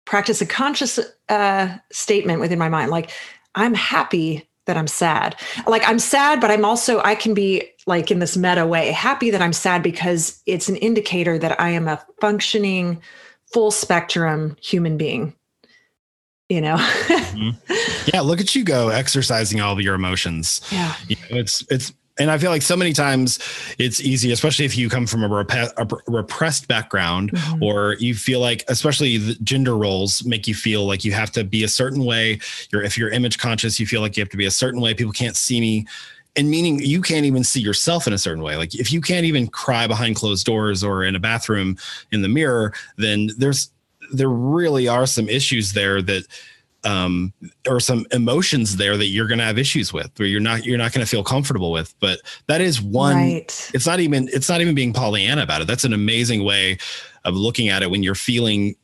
practice 0.04 0.42
a 0.42 0.46
conscious 0.46 1.00
uh 1.30 1.78
statement 1.94 2.42
within 2.42 2.60
my 2.60 2.68
mind 2.68 2.92
like 2.92 3.12
i'm 3.56 3.74
happy 3.74 4.50
that 4.72 4.78
I'm 4.78 4.88
sad. 4.88 5.36
Like 5.68 5.86
I'm 5.86 6.00
sad, 6.00 6.40
but 6.40 6.50
I'm 6.50 6.64
also 6.64 7.02
I 7.02 7.14
can 7.14 7.34
be 7.34 7.70
like 7.86 8.10
in 8.10 8.20
this 8.20 8.38
meta 8.38 8.66
way 8.66 8.92
happy 8.92 9.30
that 9.32 9.42
I'm 9.42 9.52
sad 9.52 9.84
because 9.84 10.42
it's 10.46 10.70
an 10.70 10.78
indicator 10.78 11.38
that 11.38 11.60
I 11.60 11.72
am 11.72 11.90
a 11.90 12.02
functioning 12.22 13.02
full 13.52 13.70
spectrum 13.70 14.56
human 14.62 14.96
being. 14.96 15.34
You 16.48 16.62
know. 16.62 16.78
mm-hmm. 16.78 18.10
Yeah, 18.14 18.22
look 18.22 18.40
at 18.40 18.56
you 18.56 18.64
go 18.64 18.90
exercising 18.90 19.60
all 19.60 19.74
of 19.74 19.82
your 19.82 19.94
emotions. 19.94 20.62
Yeah. 20.72 20.96
You 21.10 21.18
know, 21.18 21.38
it's 21.38 21.66
it's 21.70 21.92
and 22.22 22.30
I 22.30 22.38
feel 22.38 22.52
like 22.52 22.62
so 22.62 22.78
many 22.78 22.94
times 22.94 23.40
it's 23.80 24.00
easy, 24.00 24.32
especially 24.32 24.66
if 24.66 24.78
you 24.78 24.90
come 24.90 25.08
from 25.08 25.24
a, 25.24 25.28
rep- 25.28 25.74
a 25.76 25.88
repressed 26.06 26.68
background, 26.68 27.32
mm-hmm. 27.32 27.64
or 27.64 27.96
you 27.96 28.14
feel 28.14 28.40
like, 28.40 28.64
especially 28.68 29.18
the 29.18 29.34
gender 29.44 29.76
roles 29.76 30.24
make 30.24 30.48
you 30.48 30.54
feel 30.54 30.86
like 30.86 31.04
you 31.04 31.14
have 31.14 31.32
to 31.32 31.44
be 31.44 31.64
a 31.64 31.68
certain 31.68 32.06
way. 32.06 32.40
You're 32.72 32.84
if 32.84 32.96
you're 32.96 33.10
image 33.10 33.40
conscious, 33.40 33.80
you 33.80 33.88
feel 33.88 34.02
like 34.02 34.16
you 34.16 34.22
have 34.22 34.30
to 34.30 34.38
be 34.38 34.46
a 34.46 34.52
certain 34.52 34.82
way. 34.82 34.94
People 34.94 35.14
can't 35.14 35.36
see 35.36 35.60
me, 35.60 35.88
and 36.36 36.48
meaning 36.48 36.80
you 36.80 37.02
can't 37.02 37.26
even 37.26 37.44
see 37.44 37.60
yourself 37.60 38.06
in 38.06 38.14
a 38.14 38.20
certain 38.20 38.44
way. 38.44 38.56
Like 38.56 38.76
if 38.76 38.94
you 38.94 39.02
can't 39.02 39.26
even 39.26 39.48
cry 39.48 39.88
behind 39.88 40.16
closed 40.16 40.46
doors 40.46 40.84
or 40.84 41.04
in 41.04 41.16
a 41.16 41.20
bathroom 41.20 41.76
in 42.12 42.22
the 42.22 42.30
mirror, 42.30 42.72
then 42.98 43.32
there's 43.36 43.72
there 44.14 44.30
really 44.30 44.88
are 44.88 45.08
some 45.08 45.28
issues 45.28 45.74
there 45.74 46.04
that 46.04 46.28
um 46.84 47.32
or 47.68 47.80
some 47.80 48.06
emotions 48.12 48.78
there 48.78 48.98
that 48.98 49.08
you're 49.08 49.28
going 49.28 49.38
to 49.38 49.46
have 49.46 49.60
issues 49.60 49.94
with 49.94 50.12
where 50.18 50.28
you're 50.28 50.40
not 50.40 50.66
you're 50.66 50.78
not 50.78 50.92
going 50.92 51.06
to 51.06 51.10
feel 51.10 51.24
comfortable 51.24 51.72
with. 51.72 51.94
But 52.00 52.22
that 52.48 52.62
is 52.62 52.82
one 52.82 53.16
right. 53.16 53.72
it's 53.74 53.86
not 53.86 54.00
even 54.00 54.30
it's 54.34 54.50
not 54.50 54.62
even 54.62 54.74
being 54.74 54.94
pollyanna 54.94 55.44
about 55.44 55.62
it. 55.62 55.68
That's 55.68 55.84
an 55.84 55.94
amazing 55.94 56.44
way 56.44 56.78
of 57.24 57.36
looking 57.36 57.70
at 57.70 57.84
it 57.84 57.92
when 57.92 58.02
you're 58.02 58.16
feeling 58.16 58.76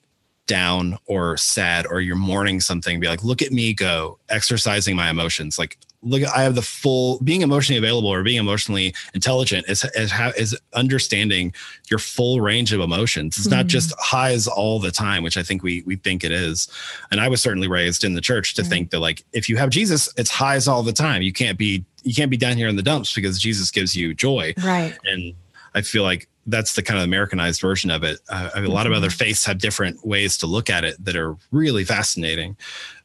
down 0.45 0.97
or 1.07 1.37
sad 1.37 1.85
or 1.87 1.99
you're 1.99 2.15
mourning 2.15 2.61
something 2.61 3.01
be 3.01 3.07
like 3.07 3.23
look 3.23 3.41
at 3.41 3.51
me 3.51 3.73
go 3.73 4.19
exercising 4.29 4.95
my 4.95 5.09
emotions. 5.09 5.57
Like 5.57 5.77
look 6.01 6.23
i 6.35 6.43
have 6.43 6.55
the 6.55 6.61
full 6.61 7.19
being 7.23 7.41
emotionally 7.41 7.77
available 7.77 8.09
or 8.09 8.23
being 8.23 8.37
emotionally 8.37 8.93
intelligent 9.13 9.67
is 9.67 9.83
is, 9.95 10.11
is 10.37 10.57
understanding 10.73 11.53
your 11.89 11.99
full 11.99 12.39
range 12.39 12.71
of 12.71 12.79
emotions 12.79 13.37
it's 13.37 13.47
mm. 13.47 13.51
not 13.51 13.67
just 13.67 13.91
mm. 13.91 13.99
highs 13.99 14.47
all 14.47 14.79
the 14.79 14.91
time 14.91 15.23
which 15.23 15.37
i 15.37 15.43
think 15.43 15.63
we 15.63 15.81
we 15.85 15.95
think 15.95 16.23
it 16.23 16.31
is 16.31 16.67
and 17.11 17.19
i 17.19 17.27
was 17.27 17.41
certainly 17.41 17.67
raised 17.67 18.03
in 18.03 18.13
the 18.13 18.21
church 18.21 18.53
to 18.53 18.61
mm. 18.61 18.67
think 18.67 18.91
that 18.91 18.99
like 18.99 19.23
if 19.33 19.49
you 19.49 19.57
have 19.57 19.69
jesus 19.69 20.13
it's 20.17 20.29
highs 20.29 20.67
all 20.67 20.83
the 20.83 20.93
time 20.93 21.21
you 21.21 21.33
can't 21.33 21.57
be 21.57 21.83
you 22.03 22.13
can't 22.13 22.31
be 22.31 22.37
down 22.37 22.55
here 22.55 22.67
in 22.67 22.75
the 22.75 22.83
dumps 22.83 23.13
because 23.15 23.39
jesus 23.39 23.71
gives 23.71 23.95
you 23.95 24.13
joy 24.13 24.53
right 24.63 24.97
and 25.05 25.33
i 25.73 25.81
feel 25.81 26.03
like 26.03 26.27
that's 26.47 26.73
the 26.73 26.81
kind 26.81 26.97
of 26.97 27.03
Americanized 27.03 27.59
version 27.61 27.91
of 27.91 28.03
it. 28.03 28.19
Uh, 28.29 28.49
a 28.55 28.61
lot 28.61 28.87
of 28.87 28.93
other 28.93 29.09
mm-hmm. 29.09 29.17
faiths 29.17 29.45
have 29.45 29.57
different 29.57 30.05
ways 30.05 30.37
to 30.37 30.47
look 30.47 30.69
at 30.69 30.83
it 30.83 31.03
that 31.03 31.15
are 31.15 31.35
really 31.51 31.83
fascinating 31.83 32.55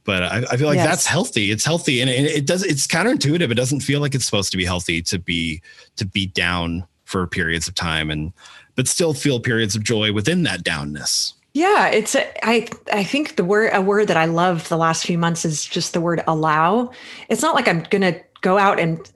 but 0.04 0.22
I, 0.22 0.44
I 0.50 0.56
feel 0.56 0.66
like 0.66 0.76
yes. 0.76 0.88
that's 0.88 1.06
healthy. 1.06 1.50
It's 1.50 1.64
healthy, 1.64 2.00
and 2.00 2.10
it, 2.10 2.30
it, 2.30 2.46
does. 2.46 2.64
It's 2.64 2.86
counterintuitive. 2.86 3.50
It 3.50 3.54
doesn't 3.54 3.80
feel 3.80 4.00
like 4.00 4.14
it's 4.14 4.24
supposed 4.24 4.50
to 4.52 4.56
be 4.56 4.64
healthy 4.64 5.02
to 5.02 5.18
be 5.18 5.62
to 5.96 6.04
be 6.04 6.26
down 6.26 6.86
for 7.04 7.26
periods 7.26 7.68
of 7.68 7.74
time, 7.74 8.10
and 8.10 8.32
but 8.74 8.88
still 8.88 9.14
feel 9.14 9.40
periods 9.40 9.76
of 9.76 9.84
joy 9.84 10.12
within 10.12 10.42
that 10.44 10.64
downness. 10.64 11.34
Yeah, 11.54 11.88
it's 11.88 12.14
a, 12.14 12.46
I 12.46 12.68
I 12.92 13.04
think 13.04 13.36
the 13.36 13.44
word 13.44 13.70
a 13.72 13.80
word 13.80 14.08
that 14.08 14.16
I 14.16 14.24
love 14.24 14.68
the 14.68 14.76
last 14.76 15.04
few 15.04 15.18
months 15.18 15.44
is 15.44 15.64
just 15.64 15.92
the 15.92 16.00
word 16.00 16.22
allow. 16.26 16.90
It's 17.28 17.42
not 17.42 17.54
like 17.54 17.68
I'm 17.68 17.82
gonna 17.90 18.20
go 18.40 18.58
out 18.58 18.80
and 18.80 19.10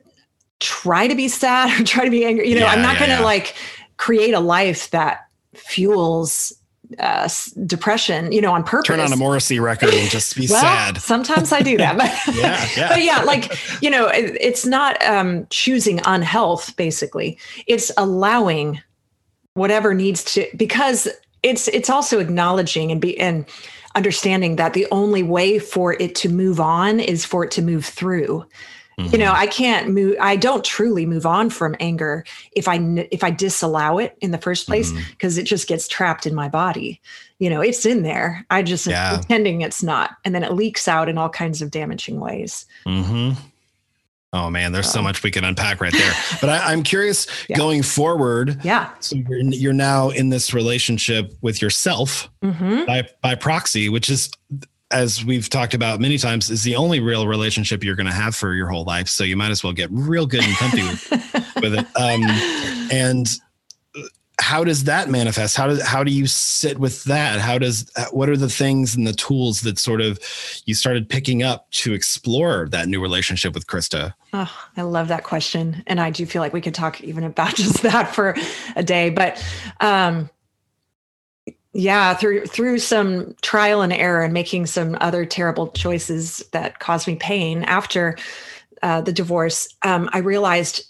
try 0.60 1.08
to 1.08 1.14
be 1.14 1.28
sad 1.28 1.80
or 1.80 1.84
try 1.84 2.04
to 2.04 2.10
be 2.10 2.24
angry. 2.24 2.48
You 2.48 2.56
know, 2.56 2.66
yeah, 2.66 2.72
I'm 2.72 2.82
not 2.82 2.94
yeah, 2.94 3.00
gonna 3.00 3.12
yeah. 3.20 3.24
like 3.24 3.56
create 3.96 4.34
a 4.34 4.40
life 4.40 4.90
that 4.90 5.26
fuels 5.54 6.52
uh, 6.98 7.28
depression, 7.64 8.32
you 8.32 8.40
know, 8.40 8.52
on 8.52 8.62
purpose. 8.64 8.88
Turn 8.88 9.00
on 9.00 9.12
a 9.12 9.16
Morrissey 9.16 9.60
record 9.60 9.92
and 9.92 10.10
just 10.10 10.36
be 10.36 10.46
well, 10.50 10.60
sad. 10.60 10.98
Sometimes 10.98 11.52
I 11.52 11.60
do 11.60 11.76
that. 11.78 11.96
But 11.96 12.34
yeah, 12.34 12.68
yeah. 12.76 12.88
but 12.88 13.02
yeah, 13.02 13.22
like, 13.22 13.82
you 13.82 13.90
know, 13.90 14.08
it, 14.08 14.36
it's 14.40 14.64
not 14.64 15.02
um, 15.04 15.46
choosing 15.50 16.00
unhealth, 16.04 16.76
basically. 16.76 17.38
It's 17.66 17.90
allowing 17.96 18.80
whatever 19.54 19.94
needs 19.94 20.24
to, 20.34 20.46
because 20.56 21.08
it's, 21.42 21.68
it's 21.68 21.90
also 21.90 22.18
acknowledging 22.18 22.90
and 22.90 23.00
be, 23.00 23.18
and 23.18 23.46
understanding 23.94 24.56
that 24.56 24.74
the 24.74 24.86
only 24.90 25.22
way 25.22 25.58
for 25.58 25.94
it 26.00 26.14
to 26.16 26.28
move 26.28 26.60
on 26.60 27.00
is 27.00 27.24
for 27.24 27.44
it 27.44 27.50
to 27.52 27.62
move 27.62 27.84
through. 27.84 28.44
Mm-hmm. 28.98 29.12
You 29.12 29.18
know, 29.18 29.32
mm-hmm. 29.32 29.42
I 29.42 29.46
can't 29.46 29.90
move. 29.90 30.16
I 30.20 30.36
don't 30.36 30.64
truly 30.64 31.04
move 31.04 31.26
on 31.26 31.50
from 31.50 31.76
anger 31.80 32.24
if 32.52 32.66
I 32.66 32.76
if 33.10 33.22
I 33.22 33.30
disallow 33.30 33.98
it 33.98 34.16
in 34.22 34.30
the 34.30 34.38
first 34.38 34.66
place 34.66 34.90
because 35.10 35.34
mm-hmm. 35.34 35.42
it 35.42 35.44
just 35.44 35.68
gets 35.68 35.86
trapped 35.86 36.24
in 36.26 36.34
my 36.34 36.48
body. 36.48 37.00
You 37.38 37.50
know, 37.50 37.60
it's 37.60 37.84
in 37.84 38.02
there. 38.02 38.46
I 38.48 38.62
just 38.62 38.86
yeah. 38.86 39.18
pretending 39.18 39.60
it's 39.60 39.82
not, 39.82 40.16
and 40.24 40.34
then 40.34 40.42
it 40.42 40.54
leaks 40.54 40.88
out 40.88 41.10
in 41.10 41.18
all 41.18 41.28
kinds 41.28 41.60
of 41.60 41.70
damaging 41.70 42.20
ways. 42.20 42.64
Mm-hmm. 42.86 43.38
Oh 44.32 44.50
man, 44.50 44.72
there's 44.72 44.90
so 44.90 45.02
much 45.02 45.22
we 45.22 45.30
can 45.30 45.44
unpack 45.44 45.80
right 45.80 45.92
there. 45.92 46.12
But 46.40 46.50
I, 46.50 46.72
am 46.72 46.82
curious 46.82 47.26
yeah. 47.48 47.56
going 47.56 47.82
forward. 47.82 48.62
Yeah. 48.64 48.90
So 49.00 49.16
you're, 49.16 49.38
you're, 49.38 49.72
now 49.72 50.10
in 50.10 50.30
this 50.30 50.52
relationship 50.52 51.32
with 51.42 51.62
yourself 51.62 52.30
mm-hmm. 52.42 52.84
by 52.86 53.08
by 53.22 53.34
proxy, 53.34 53.88
which 53.88 54.10
is 54.10 54.30
as 54.90 55.24
we've 55.24 55.48
talked 55.48 55.74
about 55.74 56.00
many 56.00 56.18
times, 56.18 56.50
is 56.50 56.62
the 56.62 56.76
only 56.76 57.00
real 57.00 57.26
relationship 57.26 57.82
you're 57.82 57.96
going 57.96 58.06
to 58.06 58.12
have 58.12 58.36
for 58.36 58.54
your 58.54 58.68
whole 58.68 58.84
life. 58.84 59.08
So 59.08 59.24
you 59.24 59.36
might 59.36 59.50
as 59.50 59.64
well 59.64 59.72
get 59.72 59.88
real 59.90 60.26
good 60.26 60.44
and 60.44 60.56
comfy 60.56 60.82
with, 60.82 61.10
with 61.62 61.74
it. 61.74 61.86
Um, 61.96 62.22
and 62.92 63.28
how 64.38 64.64
does 64.64 64.84
that 64.84 65.08
manifest? 65.08 65.56
How 65.56 65.66
does 65.66 65.82
how 65.82 66.04
do 66.04 66.12
you 66.12 66.26
sit 66.26 66.78
with 66.78 67.04
that? 67.04 67.40
How 67.40 67.58
does 67.58 67.90
what 68.12 68.28
are 68.28 68.36
the 68.36 68.50
things 68.50 68.94
and 68.94 69.06
the 69.06 69.12
tools 69.12 69.62
that 69.62 69.78
sort 69.78 70.00
of 70.00 70.20
you 70.66 70.74
started 70.74 71.08
picking 71.08 71.42
up 71.42 71.70
to 71.72 71.94
explore 71.94 72.68
that 72.68 72.86
new 72.86 73.00
relationship 73.00 73.54
with 73.54 73.66
Krista? 73.66 74.12
Oh, 74.32 74.68
I 74.76 74.82
love 74.82 75.08
that 75.08 75.24
question, 75.24 75.82
and 75.86 76.00
I 76.00 76.10
do 76.10 76.26
feel 76.26 76.42
like 76.42 76.52
we 76.52 76.60
could 76.60 76.74
talk 76.74 77.02
even 77.02 77.24
about 77.24 77.54
just 77.56 77.82
that 77.82 78.14
for 78.14 78.36
a 78.76 78.82
day. 78.82 79.10
But 79.10 79.42
um, 79.80 80.28
yeah 81.76 82.14
through 82.14 82.46
through 82.46 82.78
some 82.78 83.34
trial 83.42 83.82
and 83.82 83.92
error 83.92 84.22
and 84.22 84.32
making 84.32 84.64
some 84.64 84.96
other 85.00 85.26
terrible 85.26 85.68
choices 85.68 86.38
that 86.52 86.78
caused 86.78 87.06
me 87.06 87.16
pain 87.16 87.64
after 87.64 88.16
uh, 88.82 89.00
the 89.02 89.12
divorce 89.12 89.68
um, 89.82 90.08
i 90.12 90.18
realized 90.18 90.84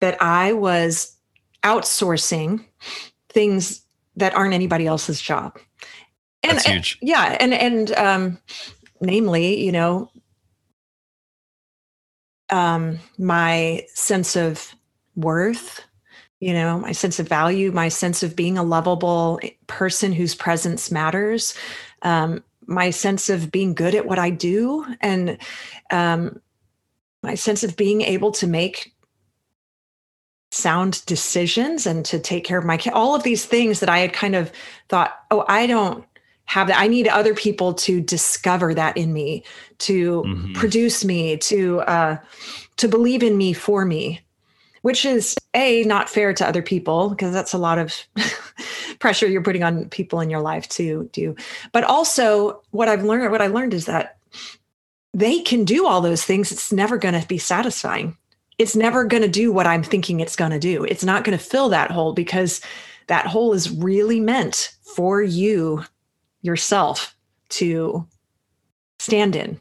that 0.00 0.20
i 0.22 0.52
was 0.52 1.16
outsourcing 1.62 2.62
things 3.30 3.82
that 4.16 4.34
aren't 4.34 4.52
anybody 4.52 4.86
else's 4.86 5.20
job 5.20 5.58
and, 6.42 6.58
That's 6.58 6.66
huge. 6.66 6.98
And, 7.00 7.08
yeah 7.08 7.36
and 7.40 7.54
and 7.54 7.92
um, 7.92 8.38
namely 9.00 9.64
you 9.64 9.72
know 9.72 10.10
um, 12.50 12.98
my 13.16 13.86
sense 13.94 14.36
of 14.36 14.74
worth 15.16 15.80
you 16.42 16.52
know 16.52 16.76
my 16.80 16.90
sense 16.90 17.20
of 17.20 17.28
value 17.28 17.70
my 17.70 17.88
sense 17.88 18.24
of 18.24 18.34
being 18.34 18.58
a 18.58 18.64
lovable 18.64 19.40
person 19.68 20.12
whose 20.12 20.34
presence 20.34 20.90
matters 20.90 21.54
um, 22.02 22.42
my 22.66 22.90
sense 22.90 23.30
of 23.30 23.52
being 23.52 23.74
good 23.74 23.94
at 23.94 24.06
what 24.06 24.18
i 24.18 24.28
do 24.28 24.84
and 25.00 25.38
um, 25.92 26.40
my 27.22 27.36
sense 27.36 27.62
of 27.62 27.76
being 27.76 28.02
able 28.02 28.32
to 28.32 28.48
make 28.48 28.92
sound 30.50 31.06
decisions 31.06 31.86
and 31.86 32.04
to 32.04 32.18
take 32.18 32.44
care 32.44 32.58
of 32.58 32.64
my 32.64 32.76
kid 32.76 32.92
all 32.92 33.14
of 33.14 33.22
these 33.22 33.46
things 33.46 33.78
that 33.78 33.88
i 33.88 34.00
had 34.00 34.12
kind 34.12 34.34
of 34.34 34.50
thought 34.88 35.20
oh 35.30 35.44
i 35.48 35.64
don't 35.64 36.04
have 36.46 36.66
that 36.66 36.78
i 36.78 36.88
need 36.88 37.06
other 37.06 37.34
people 37.34 37.72
to 37.72 38.00
discover 38.00 38.74
that 38.74 38.96
in 38.96 39.12
me 39.12 39.44
to 39.78 40.22
mm-hmm. 40.22 40.52
produce 40.54 41.04
me 41.04 41.36
to 41.36 41.80
uh 41.82 42.16
to 42.76 42.88
believe 42.88 43.22
in 43.22 43.36
me 43.36 43.52
for 43.52 43.84
me 43.84 44.20
which 44.82 45.04
is 45.04 45.36
a 45.54 45.82
not 45.84 46.08
fair 46.08 46.32
to 46.34 46.46
other 46.46 46.62
people 46.62 47.10
because 47.10 47.32
that's 47.32 47.52
a 47.52 47.58
lot 47.58 47.78
of 47.78 47.94
pressure 48.98 49.26
you're 49.26 49.42
putting 49.42 49.62
on 49.62 49.88
people 49.88 50.20
in 50.20 50.30
your 50.30 50.40
life 50.40 50.68
to 50.68 51.08
do. 51.12 51.34
But 51.72 51.84
also 51.84 52.62
what 52.70 52.88
i've 52.88 53.04
learned 53.04 53.32
what 53.32 53.42
i 53.42 53.46
learned 53.46 53.74
is 53.74 53.86
that 53.86 54.18
they 55.14 55.40
can 55.40 55.64
do 55.64 55.86
all 55.86 56.00
those 56.00 56.24
things. 56.24 56.50
It's 56.50 56.72
never 56.72 56.96
going 56.96 57.20
to 57.20 57.26
be 57.28 57.36
satisfying. 57.36 58.16
It's 58.56 58.74
never 58.74 59.04
going 59.04 59.22
to 59.22 59.28
do 59.28 59.52
what 59.52 59.66
i'm 59.66 59.82
thinking 59.82 60.20
it's 60.20 60.36
going 60.36 60.52
to 60.52 60.58
do. 60.58 60.84
It's 60.84 61.04
not 61.04 61.24
going 61.24 61.36
to 61.36 61.44
fill 61.44 61.68
that 61.70 61.90
hole 61.90 62.12
because 62.12 62.60
that 63.08 63.26
hole 63.26 63.52
is 63.52 63.70
really 63.70 64.20
meant 64.20 64.76
for 64.82 65.22
you 65.22 65.84
yourself 66.42 67.16
to 67.50 68.06
stand 68.98 69.36
in 69.36 69.60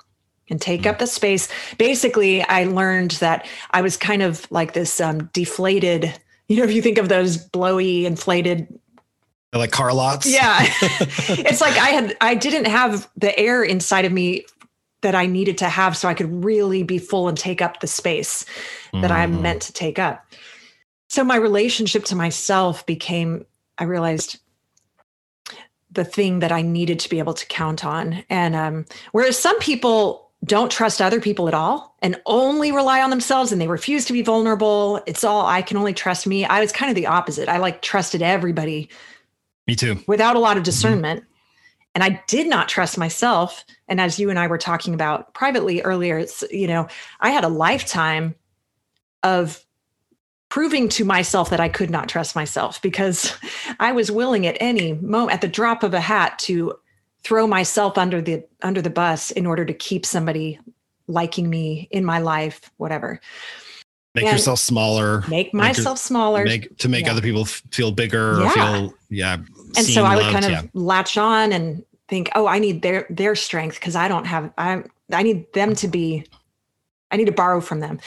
and 0.52 0.62
take 0.62 0.86
up 0.86 0.98
mm. 0.98 1.00
the 1.00 1.08
space. 1.08 1.48
Basically, 1.78 2.44
I 2.44 2.66
learned 2.66 3.12
that 3.12 3.48
I 3.72 3.82
was 3.82 3.98
kind 3.98 4.22
of 4.22 4.46
like 4.52 4.74
this 4.74 5.02
um, 5.02 5.30
deflated, 5.34 6.14
you 6.48 6.58
know, 6.58 6.64
if 6.64 6.74
you 6.74 6.82
think 6.82 7.00
of 7.00 7.10
those 7.10 7.38
blowy, 7.38 8.06
inflated 8.06 8.68
like 9.54 9.72
car 9.72 9.94
lots. 9.94 10.26
Yeah. 10.26 10.60
it's 10.82 11.60
like 11.62 11.76
I 11.78 11.90
had 11.90 12.16
I 12.22 12.36
didn't 12.36 12.66
have 12.66 13.10
the 13.18 13.38
air 13.38 13.64
inside 13.64 14.06
of 14.06 14.12
me 14.12 14.46
that 15.02 15.16
I 15.16 15.26
needed 15.26 15.58
to 15.58 15.66
have 15.68 15.98
so 15.98 16.08
I 16.08 16.14
could 16.14 16.44
really 16.44 16.84
be 16.84 17.00
full 17.00 17.28
and 17.28 17.38
take 17.38 17.62
up 17.62 17.80
the 17.80 17.88
space 17.88 18.46
that 18.94 19.10
mm. 19.10 19.16
I'm 19.16 19.42
meant 19.42 19.64
to 19.64 19.74
take 19.74 19.98
up. 19.98 20.24
So 21.10 21.24
my 21.24 21.36
relationship 21.36 22.06
to 22.06 22.16
myself 22.16 22.86
became 22.86 23.46
I 23.78 23.86
realized 23.86 24.38
the 25.92 26.06
thing 26.06 26.40
that 26.40 26.52
I 26.52 26.62
needed 26.62 27.00
to 27.00 27.10
be 27.10 27.20
able 27.20 27.34
to 27.34 27.46
count 27.48 27.84
on. 27.84 28.24
And 28.30 28.56
um, 28.56 28.86
whereas 29.12 29.38
some 29.38 29.60
people 29.60 30.31
don't 30.44 30.72
trust 30.72 31.02
other 31.02 31.22
people 31.22 31.48
at 31.48 31.54
all 31.54 31.96
and 32.02 32.20
only 32.26 32.72
rely 32.72 33.02
on 33.02 33.12
themselves 33.12 33.52
and 33.52 33.62
they 33.62 33.68
refuse 33.68 34.06
to 34.06 34.14
be 34.14 34.24
vulnerable. 34.24 35.02
It's 35.06 35.24
all 35.24 35.46
I 35.46 35.62
can 35.62 35.78
only 35.78 35.94
trust 35.94 36.26
me. 36.26 36.46
I 36.46 36.60
was 36.62 36.72
kind 36.72 36.90
of 36.90 36.96
the 36.96 37.06
opposite. 37.06 37.48
I 37.48 37.58
like 37.58 37.82
trusted 37.82 38.22
everybody. 38.22 38.90
Me 39.68 39.76
too. 39.76 40.04
Without 40.08 40.36
a 40.36 40.40
lot 40.40 40.58
of 40.58 40.62
mm-hmm. 40.62 40.66
discernment. 40.66 41.20
Mm-hmm. 41.22 41.28
And 41.94 42.04
I 42.04 42.24
did 42.28 42.48
not 42.48 42.70
trust 42.70 42.98
myself. 42.98 43.66
And 43.88 44.00
as 44.00 44.18
you 44.18 44.30
and 44.30 44.40
I 44.40 44.48
were 44.48 44.58
talking 44.58 44.94
about 44.94 45.34
privately 45.34 45.82
earlier, 45.82 46.18
it's, 46.18 46.44
you 46.50 46.68
know, 46.68 46.88
I 47.20 47.32
had 47.32 47.44
a 47.44 47.50
lifetime 47.50 48.34
of 49.24 49.64
proving 50.50 50.90
to 50.90 51.06
myself 51.06 51.50
that 51.50 51.60
I 51.60 51.70
could 51.70 51.90
not 51.90 52.10
trust 52.10 52.36
myself 52.36 52.82
because 52.82 53.34
I 53.80 53.92
was 53.92 54.10
willing 54.10 54.48
at 54.48 54.58
any 54.60 54.94
moment, 54.94 55.34
at 55.34 55.42
the 55.42 55.48
drop 55.48 55.84
of 55.84 55.94
a 55.94 56.00
hat, 56.00 56.40
to 56.40 56.74
throw 57.24 57.48
myself 57.48 57.98
under 57.98 58.22
the 58.22 58.44
under 58.62 58.82
the 58.82 58.90
bus 58.90 59.32
in 59.32 59.46
order 59.46 59.66
to 59.66 59.74
keep 59.74 60.06
somebody 60.06 60.60
liking 61.08 61.50
me 61.50 61.88
in 61.92 62.04
my 62.06 62.20
life 62.20 62.72
whatever 62.78 63.20
make 64.16 64.26
And 64.26 64.34
yourself 64.34 64.60
smaller. 64.60 65.24
make 65.30 65.54
your- 65.54 65.62
myself 65.62 65.98
smaller. 65.98 66.44
Make 66.44 66.78
to 66.80 66.90
make 66.90 67.06
Yeah. 67.06 67.12
other 67.14 67.22
people 67.22 67.46
feel 67.46 67.92
bigger 67.92 68.40
or 68.40 68.44
Yeah. 68.44 68.54
feel 68.54 68.94
yeah. 69.10 69.38
and 69.78 69.86
so 69.86 70.04
I 70.04 70.16
would 70.16 70.24
loved, 70.24 70.34
kind 70.34 70.46
of 70.46 70.52
yeah. 70.52 70.62
latch 70.74 71.18
on 71.18 71.54
and 71.54 71.84
think, 72.10 72.30
oh, 72.36 72.46
I 72.46 72.60
need 72.60 72.82
their 72.82 73.06
their 73.10 73.36
strength 73.36 73.76
because 73.76 73.96
I 73.96 74.08
don't 74.10 74.26
have 74.26 74.52
I 74.58 74.84
I 75.14 75.24
need 75.24 75.52
them 75.54 75.76
to 75.76 75.88
be 75.88 76.26
I 77.12 77.18
need 77.18 77.26
to 77.28 77.32
borrow 77.32 77.62
from 77.62 77.80
them. 77.82 78.00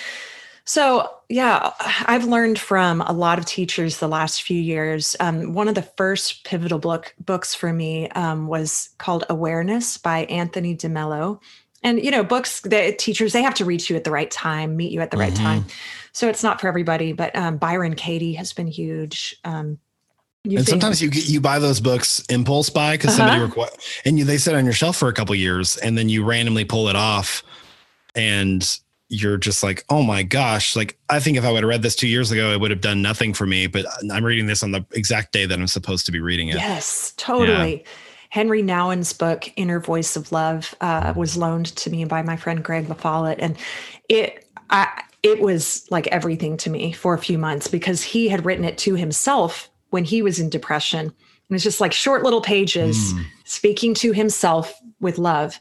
So 0.66 1.10
yeah, 1.28 1.72
I've 2.06 2.24
learned 2.24 2.58
from 2.58 3.02
a 3.02 3.12
lot 3.12 3.38
of 3.38 3.44
teachers 3.44 3.98
the 3.98 4.08
last 4.08 4.42
few 4.42 4.58
years. 4.60 5.14
Um, 5.20 5.52
one 5.52 5.68
of 5.68 5.74
the 5.74 5.82
first 5.82 6.44
pivotal 6.44 6.78
book 6.78 7.14
books 7.24 7.54
for 7.54 7.72
me 7.72 8.08
um, 8.10 8.46
was 8.46 8.88
called 8.98 9.24
Awareness 9.28 9.98
by 9.98 10.24
Anthony 10.24 10.74
DeMello. 10.76 11.40
And 11.82 12.02
you 12.02 12.10
know, 12.10 12.24
books 12.24 12.60
that 12.62 12.98
teachers 12.98 13.34
they 13.34 13.42
have 13.42 13.54
to 13.56 13.64
reach 13.66 13.90
you 13.90 13.96
at 13.96 14.04
the 14.04 14.10
right 14.10 14.30
time, 14.30 14.74
meet 14.74 14.90
you 14.90 15.00
at 15.02 15.10
the 15.10 15.18
right 15.18 15.34
Mhm. 15.34 15.42
time. 15.42 15.64
So 16.12 16.28
it's 16.28 16.42
not 16.42 16.60
for 16.60 16.68
everybody. 16.68 17.12
But 17.12 17.36
um, 17.36 17.58
Byron 17.58 17.94
Katie 17.94 18.34
has 18.34 18.54
been 18.54 18.66
huge. 18.68 19.36
Um, 19.44 19.78
you 20.44 20.58
and 20.58 20.66
sometimes 20.66 21.02
you 21.02 21.10
get 21.10 21.28
you 21.28 21.40
buy 21.42 21.58
those 21.58 21.80
books 21.80 22.20
impulse 22.30 22.70
buy 22.70 22.92
because 22.96 23.14
somebody 23.14 23.38
Uh-huh. 23.38 23.48
requ- 23.66 24.00
and 24.06 24.18
you 24.18 24.24
they 24.24 24.38
sit 24.38 24.54
on 24.54 24.64
your 24.64 24.74
shelf 24.74 24.96
for 24.96 25.08
a 25.08 25.12
couple 25.12 25.34
years 25.34 25.76
and 25.78 25.96
then 25.98 26.08
you 26.08 26.24
randomly 26.24 26.64
pull 26.64 26.88
it 26.88 26.96
off 26.96 27.42
and 28.14 28.78
you're 29.08 29.36
just 29.36 29.62
like 29.62 29.84
oh 29.90 30.02
my 30.02 30.22
gosh 30.22 30.74
like 30.74 30.98
i 31.10 31.20
think 31.20 31.36
if 31.36 31.44
i 31.44 31.50
would 31.50 31.62
have 31.62 31.68
read 31.68 31.82
this 31.82 31.94
two 31.94 32.08
years 32.08 32.30
ago 32.30 32.52
it 32.52 32.60
would 32.60 32.70
have 32.70 32.80
done 32.80 33.02
nothing 33.02 33.34
for 33.34 33.46
me 33.46 33.66
but 33.66 33.84
i'm 34.10 34.24
reading 34.24 34.46
this 34.46 34.62
on 34.62 34.70
the 34.72 34.84
exact 34.92 35.32
day 35.32 35.44
that 35.46 35.58
i'm 35.58 35.66
supposed 35.66 36.06
to 36.06 36.12
be 36.12 36.20
reading 36.20 36.48
it 36.48 36.56
Yes, 36.56 37.12
totally. 37.16 37.84
Henri 38.30 38.62
Nouwen's 38.62 39.12
book, 39.12 39.48
Inner 39.54 39.78
Voice 39.78 40.16
of 40.16 40.32
Love, 40.32 40.74
uh, 40.80 41.12
was 41.14 41.36
loaned 41.36 41.66
to 41.76 41.88
me 41.88 42.04
by 42.04 42.20
my 42.22 42.34
friend 42.36 42.64
Greg 42.64 42.88
LaFollette. 42.88 43.36
And 43.38 43.56
it, 44.08 44.48
I, 44.70 45.02
it 45.22 45.40
was 45.40 45.86
like 45.92 46.08
everything 46.08 46.56
to 46.56 46.70
me 46.70 46.90
for 46.90 47.14
a 47.14 47.18
few 47.18 47.38
months 47.38 47.68
because 47.68 48.02
he 48.02 48.26
had 48.28 48.44
written 48.44 48.64
it 48.64 48.76
to 48.78 48.96
himself 48.96 49.70
when 49.90 50.02
he 50.02 50.20
was 50.20 50.40
in 50.40 50.50
depression. 50.50 51.06
It 51.06 51.52
was 51.52 51.62
just 51.62 51.80
like 51.80 51.92
short 51.92 52.24
little 52.24 52.40
pages 52.40 53.14
Mm. 53.14 53.24
speaking 53.44 53.94
to 53.94 54.10
himself 54.10 54.74
with 54.98 55.16
love. 55.16 55.60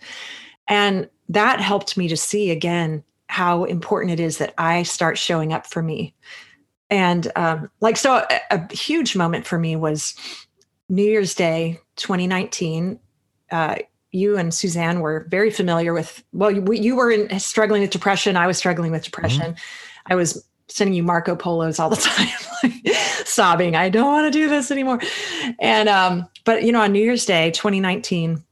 And 0.67 1.07
that 1.29 1.61
helped 1.61 1.95
me 1.95 2.07
to 2.07 2.17
see 2.17 2.49
again 2.49 3.03
how 3.33 3.63
important 3.63 4.11
it 4.11 4.19
is 4.19 4.37
that 4.37 4.53
I 4.59 4.83
start 4.83 5.17
showing 5.17 5.53
up 5.53 5.65
for 5.65 5.81
me. 5.81 6.13
And 6.91 7.31
um, 7.35 7.71
like, 7.81 7.97
so 7.97 8.23
a, 8.29 8.39
a 8.51 8.71
huge 8.71 9.15
moment 9.15 9.47
for 9.47 9.57
me 9.57 9.75
was 9.75 10.13
New 10.87 11.03
Year's 11.03 11.33
Day 11.33 11.79
2019. 11.95 12.99
Uh, 13.51 13.77
you 14.11 14.37
and 14.37 14.53
Suzanne 14.53 14.99
were 14.99 15.25
very 15.31 15.49
familiar 15.49 15.93
with, 15.93 16.23
well, 16.31 16.51
you, 16.51 16.63
you 16.73 16.95
were 16.95 17.09
in, 17.09 17.39
struggling 17.39 17.81
with 17.81 17.89
depression. 17.89 18.37
I 18.37 18.45
was 18.45 18.59
struggling 18.59 18.91
with 18.91 19.03
depression. 19.03 19.55
I 20.05 20.13
was 20.13 20.45
sending 20.67 20.93
you 20.93 21.01
Marco 21.01 21.35
Polos 21.35 21.79
all 21.79 21.89
the 21.89 21.95
time, 21.95 22.27
like, 22.61 22.95
sobbing. 23.25 23.75
I 23.75 23.89
don't 23.89 24.05
want 24.05 24.31
to 24.31 24.39
do 24.39 24.47
this 24.47 24.69
anymore. 24.69 25.01
And, 25.59 25.89
um, 25.89 26.29
but 26.45 26.61
you 26.61 26.71
know, 26.71 26.81
on 26.81 26.91
New 26.91 27.03
Year's 27.03 27.25
Day 27.25 27.49
2019, 27.49 28.43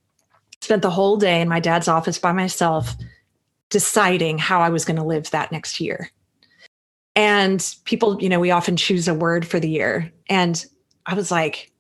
spent 0.62 0.82
the 0.82 0.90
whole 0.90 1.18
day 1.18 1.40
in 1.40 1.48
my 1.48 1.60
dad's 1.60 1.88
office 1.88 2.18
by 2.18 2.32
myself 2.32 2.96
deciding 3.72 4.38
how 4.38 4.62
I 4.62 4.70
was 4.70 4.86
going 4.86 4.98
to 4.98 5.04
live 5.04 5.32
that 5.32 5.52
next 5.52 5.82
year. 5.82 6.12
And 7.16 7.76
people, 7.86 8.22
you 8.22 8.30
know, 8.30 8.40
we 8.40 8.52
often 8.52 8.78
choose 8.78 9.08
a 9.08 9.14
word 9.14 9.48
for 9.48 9.60
the 9.60 9.70
year. 9.70 10.12
And 10.30 10.64
I 11.06 11.16
was 11.16 11.32
like, 11.32 11.72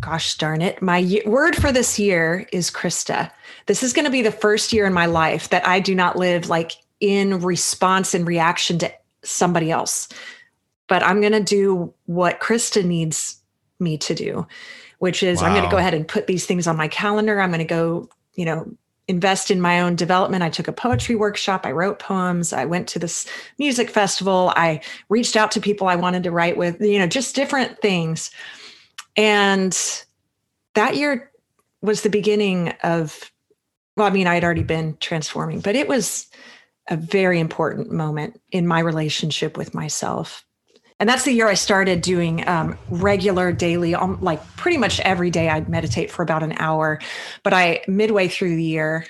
gosh 0.00 0.36
darn 0.36 0.60
it, 0.60 0.82
my 0.82 1.22
word 1.24 1.56
for 1.56 1.72
this 1.72 1.98
year 1.98 2.46
is 2.52 2.70
Krista. 2.70 3.30
This 3.66 3.82
is 3.82 3.92
going 3.92 4.04
to 4.04 4.10
be 4.10 4.22
the 4.22 4.30
first 4.30 4.72
year 4.72 4.84
in 4.84 4.92
my 4.92 5.06
life 5.06 5.48
that 5.48 5.66
I 5.66 5.80
do 5.80 5.94
not 5.94 6.16
live 6.16 6.48
like 6.48 6.72
in 7.00 7.40
response 7.40 8.14
and 8.14 8.26
reaction 8.26 8.78
to 8.78 8.92
somebody 9.24 9.70
else. 9.70 10.08
But 10.88 11.02
I'm 11.02 11.20
going 11.20 11.32
to 11.32 11.42
do 11.42 11.94
what 12.06 12.40
Krista 12.40 12.84
needs 12.84 13.40
me 13.78 13.96
to 13.98 14.14
do, 14.14 14.46
which 14.98 15.22
is 15.22 15.42
I'm 15.42 15.52
going 15.52 15.64
to 15.64 15.70
go 15.70 15.78
ahead 15.78 15.94
and 15.94 16.06
put 16.06 16.26
these 16.26 16.46
things 16.46 16.66
on 16.66 16.76
my 16.76 16.88
calendar. 16.88 17.40
I'm 17.40 17.50
going 17.50 17.58
to 17.58 17.64
go, 17.64 18.08
you 18.34 18.44
know, 18.44 18.76
invest 19.08 19.50
in 19.50 19.60
my 19.60 19.80
own 19.80 19.96
development. 19.96 20.42
I 20.42 20.50
took 20.50 20.68
a 20.68 20.72
poetry 20.72 21.16
workshop. 21.16 21.66
I 21.66 21.72
wrote 21.72 21.98
poems. 21.98 22.52
I 22.52 22.64
went 22.64 22.88
to 22.88 22.98
this 22.98 23.26
music 23.58 23.90
festival. 23.90 24.52
I 24.56 24.80
reached 25.08 25.36
out 25.36 25.50
to 25.52 25.60
people 25.60 25.88
I 25.88 25.96
wanted 25.96 26.22
to 26.22 26.30
write 26.30 26.56
with, 26.56 26.80
you 26.80 26.98
know, 26.98 27.06
just 27.06 27.34
different 27.34 27.80
things. 27.80 28.30
And 29.16 29.76
that 30.74 30.96
year 30.96 31.30
was 31.82 32.02
the 32.02 32.10
beginning 32.10 32.70
of, 32.82 33.32
well, 33.96 34.06
I 34.06 34.10
mean, 34.10 34.26
I 34.26 34.34
had 34.34 34.44
already 34.44 34.62
been 34.62 34.96
transforming, 35.00 35.60
but 35.60 35.76
it 35.76 35.88
was 35.88 36.28
a 36.88 36.96
very 36.96 37.40
important 37.40 37.90
moment 37.90 38.40
in 38.50 38.66
my 38.66 38.78
relationship 38.78 39.56
with 39.56 39.74
myself. 39.74 40.44
And 41.02 41.08
that's 41.08 41.24
the 41.24 41.32
year 41.32 41.48
I 41.48 41.54
started 41.54 42.00
doing 42.00 42.46
um, 42.48 42.78
regular 42.88 43.50
daily, 43.50 43.92
um, 43.92 44.20
like 44.20 44.40
pretty 44.54 44.78
much 44.78 45.00
every 45.00 45.30
day 45.30 45.48
I'd 45.48 45.68
meditate 45.68 46.12
for 46.12 46.22
about 46.22 46.44
an 46.44 46.54
hour. 46.60 47.00
But 47.42 47.52
I, 47.52 47.82
midway 47.88 48.28
through 48.28 48.54
the 48.54 48.62
year 48.62 49.04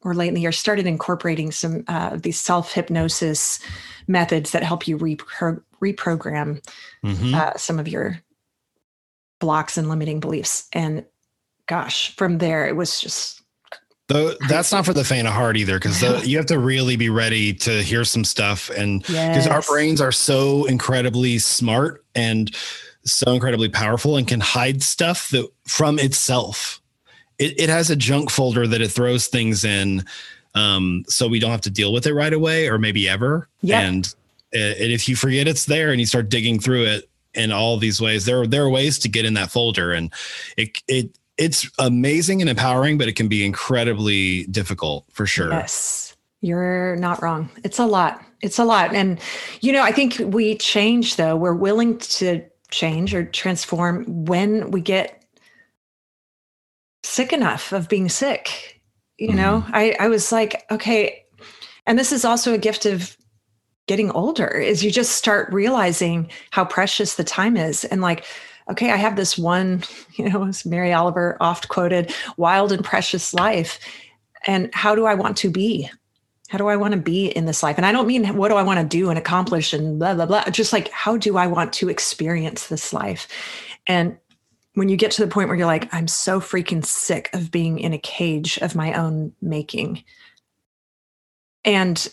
or 0.00 0.14
late 0.14 0.28
in 0.28 0.34
the 0.34 0.40
year, 0.40 0.50
started 0.50 0.86
incorporating 0.86 1.50
some 1.52 1.84
uh, 1.88 2.08
of 2.12 2.22
these 2.22 2.40
self 2.40 2.72
hypnosis 2.72 3.60
methods 4.08 4.52
that 4.52 4.62
help 4.62 4.88
you 4.88 4.96
repro- 4.96 5.62
reprogram 5.82 6.66
Mhm. 7.04 7.34
uh, 7.34 7.54
some 7.58 7.78
of 7.78 7.86
your 7.86 8.22
blocks 9.40 9.76
and 9.76 9.90
limiting 9.90 10.20
beliefs. 10.20 10.68
And 10.72 11.04
gosh, 11.66 12.16
from 12.16 12.38
there, 12.38 12.66
it 12.66 12.76
was 12.76 12.98
just, 12.98 13.42
Though 14.08 14.34
that's 14.48 14.70
not 14.70 14.84
for 14.84 14.92
the 14.92 15.02
faint 15.02 15.26
of 15.26 15.32
heart 15.32 15.56
either, 15.56 15.78
because 15.78 16.02
you 16.26 16.36
have 16.36 16.46
to 16.46 16.58
really 16.58 16.96
be 16.96 17.08
ready 17.08 17.54
to 17.54 17.82
hear 17.82 18.04
some 18.04 18.22
stuff, 18.22 18.68
and 18.68 19.00
because 19.00 19.46
our 19.46 19.62
brains 19.62 20.00
are 20.02 20.12
so 20.12 20.66
incredibly 20.66 21.38
smart 21.38 22.04
and 22.14 22.54
so 23.06 23.32
incredibly 23.32 23.70
powerful, 23.70 24.18
and 24.18 24.28
can 24.28 24.40
hide 24.40 24.82
stuff 24.82 25.30
that 25.30 25.48
from 25.66 25.98
itself. 25.98 26.82
It, 27.38 27.58
it 27.58 27.68
has 27.70 27.88
a 27.88 27.96
junk 27.96 28.30
folder 28.30 28.66
that 28.66 28.82
it 28.82 28.92
throws 28.92 29.26
things 29.26 29.64
in, 29.64 30.04
um, 30.54 31.04
so 31.08 31.26
we 31.26 31.38
don't 31.38 31.50
have 31.50 31.62
to 31.62 31.70
deal 31.70 31.92
with 31.92 32.06
it 32.06 32.12
right 32.12 32.32
away, 32.32 32.68
or 32.68 32.78
maybe 32.78 33.08
ever. 33.08 33.48
Yep. 33.62 33.82
And 33.82 34.14
uh, 34.54 34.58
and 34.58 34.92
if 34.92 35.08
you 35.08 35.16
forget 35.16 35.48
it's 35.48 35.64
there, 35.64 35.92
and 35.92 35.98
you 35.98 36.06
start 36.06 36.28
digging 36.28 36.60
through 36.60 36.84
it 36.84 37.08
in 37.32 37.52
all 37.52 37.78
these 37.78 38.02
ways, 38.02 38.26
there 38.26 38.46
there 38.46 38.64
are 38.64 38.70
ways 38.70 38.98
to 38.98 39.08
get 39.08 39.24
in 39.24 39.32
that 39.34 39.50
folder, 39.50 39.92
and 39.92 40.12
it 40.58 40.82
it 40.88 41.18
it's 41.36 41.70
amazing 41.78 42.40
and 42.40 42.48
empowering, 42.48 42.98
but 42.98 43.08
it 43.08 43.16
can 43.16 43.28
be 43.28 43.44
incredibly 43.44 44.44
difficult 44.44 45.04
for 45.12 45.26
sure. 45.26 45.50
yes, 45.50 46.16
you're 46.40 46.96
not 46.96 47.22
wrong. 47.22 47.48
It's 47.64 47.78
a 47.78 47.86
lot. 47.86 48.22
It's 48.40 48.58
a 48.58 48.64
lot. 48.64 48.94
And, 48.94 49.18
you 49.60 49.72
know, 49.72 49.82
I 49.82 49.92
think 49.92 50.18
we 50.18 50.56
change 50.56 51.16
though. 51.16 51.36
We're 51.36 51.54
willing 51.54 51.98
to 51.98 52.44
change 52.70 53.14
or 53.14 53.24
transform 53.24 54.04
when 54.26 54.70
we 54.70 54.80
get 54.80 55.24
sick 57.02 57.32
enough 57.32 57.72
of 57.72 57.88
being 57.88 58.08
sick. 58.08 58.82
You 59.18 59.32
know, 59.32 59.62
mm-hmm. 59.64 59.74
I, 59.74 59.96
I 60.00 60.08
was 60.08 60.32
like, 60.32 60.64
okay. 60.70 61.24
And 61.86 61.98
this 61.98 62.12
is 62.12 62.24
also 62.24 62.52
a 62.52 62.58
gift 62.58 62.84
of 62.84 63.16
getting 63.86 64.10
older 64.10 64.48
is 64.48 64.82
you 64.82 64.90
just 64.90 65.12
start 65.12 65.52
realizing 65.52 66.30
how 66.50 66.64
precious 66.64 67.14
the 67.14 67.24
time 67.24 67.56
is 67.56 67.84
and 67.84 68.00
like 68.00 68.24
okay 68.70 68.90
i 68.90 68.96
have 68.96 69.16
this 69.16 69.36
one 69.38 69.82
you 70.14 70.28
know 70.28 70.44
as 70.44 70.64
mary 70.64 70.92
oliver 70.92 71.36
oft 71.40 71.68
quoted 71.68 72.12
wild 72.36 72.72
and 72.72 72.84
precious 72.84 73.34
life. 73.34 73.78
And 74.46 74.68
how 74.74 74.94
do 74.94 75.06
i 75.06 75.14
want 75.14 75.36
to 75.38 75.50
be? 75.50 75.90
How 76.48 76.58
do 76.58 76.68
i 76.68 76.76
want 76.76 76.92
to 76.92 77.00
be 77.00 77.26
in 77.28 77.46
this 77.46 77.62
life? 77.62 77.76
And 77.76 77.86
i 77.86 77.92
don't 77.92 78.06
mean 78.06 78.36
what 78.36 78.48
do 78.48 78.56
i 78.56 78.62
want 78.62 78.78
to 78.78 78.96
do 78.96 79.08
and 79.08 79.18
accomplish 79.18 79.72
and 79.72 79.98
blah 79.98 80.14
blah 80.14 80.26
blah. 80.26 80.44
Just 80.50 80.72
like 80.72 80.90
how 80.90 81.16
do 81.16 81.36
i 81.36 81.46
want 81.46 81.72
to 81.74 81.88
experience 81.88 82.68
this 82.68 82.92
life? 82.92 83.26
And 83.86 84.18
when 84.74 84.88
you 84.88 84.96
get 84.96 85.12
to 85.12 85.24
the 85.24 85.30
point 85.30 85.48
where 85.48 85.56
you're 85.56 85.66
like 85.66 85.92
i'm 85.94 86.08
so 86.08 86.40
freaking 86.40 86.84
sick 86.84 87.30
of 87.32 87.50
being 87.50 87.78
in 87.78 87.92
a 87.92 87.98
cage 87.98 88.58
of 88.58 88.74
my 88.74 88.92
own 88.92 89.32
making 89.40 90.02
and 91.64 92.12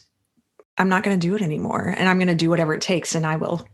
I'm 0.78 0.90
not 0.90 1.04
going 1.04 1.20
to 1.20 1.28
do 1.28 1.36
it 1.36 1.42
anymore. 1.42 1.94
And 1.98 2.08
I'm 2.10 2.18
going 2.18 2.28
to 2.28 2.36
do 2.36 2.50
whatever 2.50 2.74
it 2.74 2.82
takes. 2.82 3.14
And 3.14 3.26
I 3.26 3.36
will, 3.36 3.68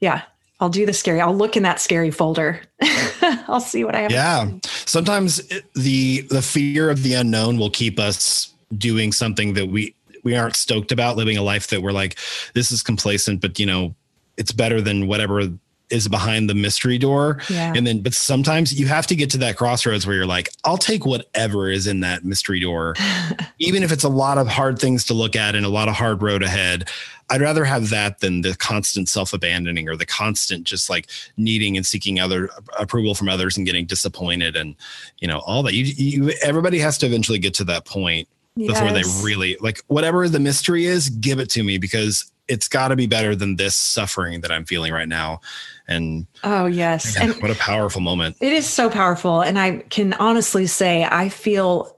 yeah, 0.00 0.22
I'll 0.60 0.68
do 0.68 0.86
the 0.86 0.92
scary. 0.92 1.20
I'll 1.20 1.36
look 1.36 1.56
in 1.56 1.62
that 1.62 1.80
scary 1.80 2.10
folder. 2.10 2.60
I'll 3.22 3.60
see 3.60 3.84
what 3.84 3.94
I 3.94 4.00
have. 4.00 4.10
Yeah. 4.10 4.50
Sometimes 4.64 5.40
the 5.74 6.22
the 6.22 6.42
fear 6.42 6.90
of 6.90 7.02
the 7.02 7.14
unknown 7.14 7.58
will 7.58 7.70
keep 7.70 7.98
us 7.98 8.52
doing 8.76 9.12
something 9.12 9.54
that 9.54 9.66
we 9.68 9.94
we 10.24 10.36
aren't 10.36 10.56
stoked 10.56 10.92
about, 10.92 11.16
living 11.16 11.36
a 11.36 11.42
life 11.42 11.68
that 11.68 11.82
we're 11.82 11.92
like, 11.92 12.18
this 12.54 12.72
is 12.72 12.82
complacent, 12.82 13.40
but 13.40 13.58
you 13.58 13.66
know, 13.66 13.94
it's 14.36 14.52
better 14.52 14.80
than 14.80 15.06
whatever 15.06 15.42
is 15.90 16.08
behind 16.08 16.50
the 16.50 16.54
mystery 16.54 16.98
door. 16.98 17.40
Yeah. 17.48 17.72
And 17.74 17.86
then, 17.86 18.02
but 18.02 18.14
sometimes 18.14 18.78
you 18.78 18.86
have 18.86 19.06
to 19.06 19.16
get 19.16 19.30
to 19.30 19.38
that 19.38 19.56
crossroads 19.56 20.06
where 20.06 20.16
you're 20.16 20.26
like, 20.26 20.50
I'll 20.64 20.76
take 20.76 21.06
whatever 21.06 21.70
is 21.70 21.86
in 21.86 22.00
that 22.00 22.24
mystery 22.24 22.60
door, 22.60 22.94
even 23.58 23.82
if 23.82 23.92
it's 23.92 24.04
a 24.04 24.08
lot 24.08 24.38
of 24.38 24.48
hard 24.48 24.78
things 24.78 25.04
to 25.06 25.14
look 25.14 25.36
at 25.36 25.54
and 25.54 25.64
a 25.64 25.70
lot 25.70 25.88
of 25.88 25.94
hard 25.94 26.22
road 26.22 26.42
ahead. 26.42 26.88
I'd 27.30 27.40
rather 27.40 27.64
have 27.64 27.90
that 27.90 28.20
than 28.20 28.40
the 28.40 28.56
constant 28.56 29.08
self 29.08 29.32
abandoning 29.32 29.88
or 29.88 29.96
the 29.96 30.06
constant 30.06 30.64
just 30.64 30.88
like 30.88 31.08
needing 31.36 31.76
and 31.76 31.84
seeking 31.84 32.20
other 32.20 32.48
approval 32.78 33.14
from 33.14 33.28
others 33.28 33.56
and 33.56 33.66
getting 33.66 33.86
disappointed 33.86 34.56
and 34.56 34.74
you 35.18 35.28
know 35.28 35.40
all 35.40 35.62
that. 35.64 35.74
You, 35.74 35.84
you 35.84 36.32
everybody 36.42 36.78
has 36.78 36.98
to 36.98 37.06
eventually 37.06 37.38
get 37.38 37.54
to 37.54 37.64
that 37.64 37.84
point 37.84 38.28
That's 38.56 38.80
where 38.80 38.92
they 38.92 39.04
really 39.22 39.56
like 39.60 39.82
whatever 39.88 40.28
the 40.28 40.40
mystery 40.40 40.86
is, 40.86 41.10
give 41.10 41.38
it 41.38 41.50
to 41.50 41.62
me 41.62 41.78
because 41.78 42.30
it's 42.48 42.66
got 42.66 42.88
to 42.88 42.96
be 42.96 43.06
better 43.06 43.36
than 43.36 43.56
this 43.56 43.76
suffering 43.76 44.40
that 44.40 44.50
I'm 44.50 44.64
feeling 44.64 44.92
right 44.92 45.08
now. 45.08 45.40
And 45.86 46.26
Oh, 46.42 46.66
yes. 46.66 47.18
man, 47.18 47.32
And 47.32 47.42
what 47.42 47.50
a 47.50 47.54
powerful 47.56 48.00
moment. 48.00 48.36
It 48.40 48.52
is 48.52 48.66
so 48.66 48.88
powerful. 48.88 49.42
And 49.42 49.58
I 49.58 49.78
can 49.90 50.14
honestly 50.14 50.66
say 50.66 51.04
I 51.04 51.28
feel 51.28 51.94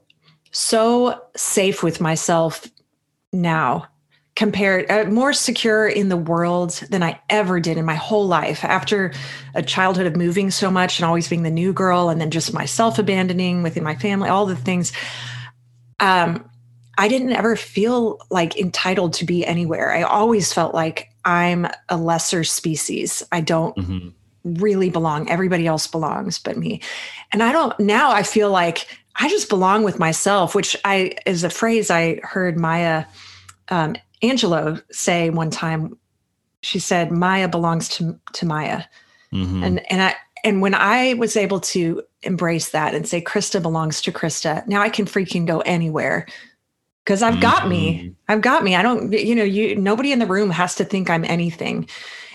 so 0.51 1.23
safe 1.37 1.83
with 1.83 2.01
myself 2.01 2.67
now 3.33 3.87
compared 4.41 4.91
uh, 4.91 5.05
more 5.05 5.35
secure 5.35 5.87
in 5.87 6.09
the 6.09 6.17
world 6.17 6.71
than 6.89 7.03
I 7.03 7.21
ever 7.29 7.61
did 7.61 7.77
in 7.77 7.85
my 7.85 7.95
whole 7.95 8.27
life 8.27 8.65
after 8.65 9.13
a 9.55 9.63
childhood 9.63 10.07
of 10.07 10.17
moving 10.17 10.51
so 10.51 10.71
much 10.71 10.99
and 10.99 11.05
always 11.05 11.29
being 11.29 11.43
the 11.43 11.51
new 11.51 11.75
girl 11.75 12.09
and 12.09 12.19
then 12.19 12.31
just 12.31 12.55
myself 12.55 12.99
abandoning 12.99 13.63
within 13.63 13.85
my 13.85 13.95
family 13.97 14.31
all 14.31 14.47
the 14.47 14.57
things 14.57 14.95
um 16.01 16.43
I 16.97 17.07
didn't 17.09 17.33
ever 17.33 17.55
feel 17.55 18.19
like 18.31 18.57
entitled 18.59 19.13
to 19.15 19.27
be 19.27 19.45
anywhere. 19.45 19.93
I 19.93 20.03
always 20.05 20.55
felt 20.55 20.75
like 20.75 21.11
I'm 21.27 21.67
a 21.91 21.99
lesser 21.99 22.43
species. 22.43 23.23
I 23.31 23.43
don't 23.43 23.77
Mhm. 23.77 24.13
really 24.45 24.89
belong. 24.89 25.29
Everybody 25.29 25.67
else 25.67 25.87
belongs 25.87 26.39
but 26.39 26.57
me. 26.57 26.81
And 27.31 27.43
I 27.43 27.53
don't 27.53 27.79
now 27.79 28.11
I 28.11 28.23
feel 28.23 28.51
like 28.51 28.87
I 29.17 29.29
just 29.29 29.51
belong 29.51 29.83
with 29.83 29.99
myself, 29.99 30.55
which 30.55 30.79
I 30.83 31.13
is 31.27 31.45
a 31.45 31.51
phrase 31.51 31.91
I 31.91 32.21
heard 32.23 32.59
Maya 32.59 33.05
um, 33.69 33.97
Angelou 34.23 34.83
say 34.93 35.31
one 35.31 35.51
time. 35.51 35.97
She 36.63 36.79
said, 36.79 37.11
Maya 37.11 37.49
belongs 37.49 37.89
to 37.91 38.19
to 38.35 38.47
Maya. 38.47 38.83
Mhm. 39.33 39.65
And 39.65 39.93
and 39.93 40.03
I 40.03 40.15
and 40.45 40.61
when 40.63 40.75
I 40.75 41.15
was 41.15 41.37
able 41.37 41.61
to 41.61 42.03
embrace 42.23 42.71
that 42.71 42.95
and 42.95 43.07
say 43.09 43.23
Krista 43.23 43.63
belongs 43.63 44.03
to 44.03 44.13
Krista, 44.13 44.67
now 44.67 44.81
I 44.83 44.89
can 44.91 45.07
freaking 45.07 45.47
go 45.47 45.61
anywhere. 45.61 46.27
Because 47.05 47.23
I've 47.23 47.41
got 47.41 47.67
me. 47.67 47.95
Mhm. 47.95 48.15
I've 48.29 48.41
got 48.43 48.63
me. 48.63 48.77
I 48.77 48.83
don't, 48.83 49.11
you 49.13 49.35
know, 49.35 49.43
you 49.43 49.75
nobody 49.75 50.13
in 50.13 50.19
the 50.19 50.27
room 50.27 50.51
has 50.51 50.75
to 50.77 50.85
think 50.85 51.09
I'm 51.09 51.25
anything. 51.25 51.89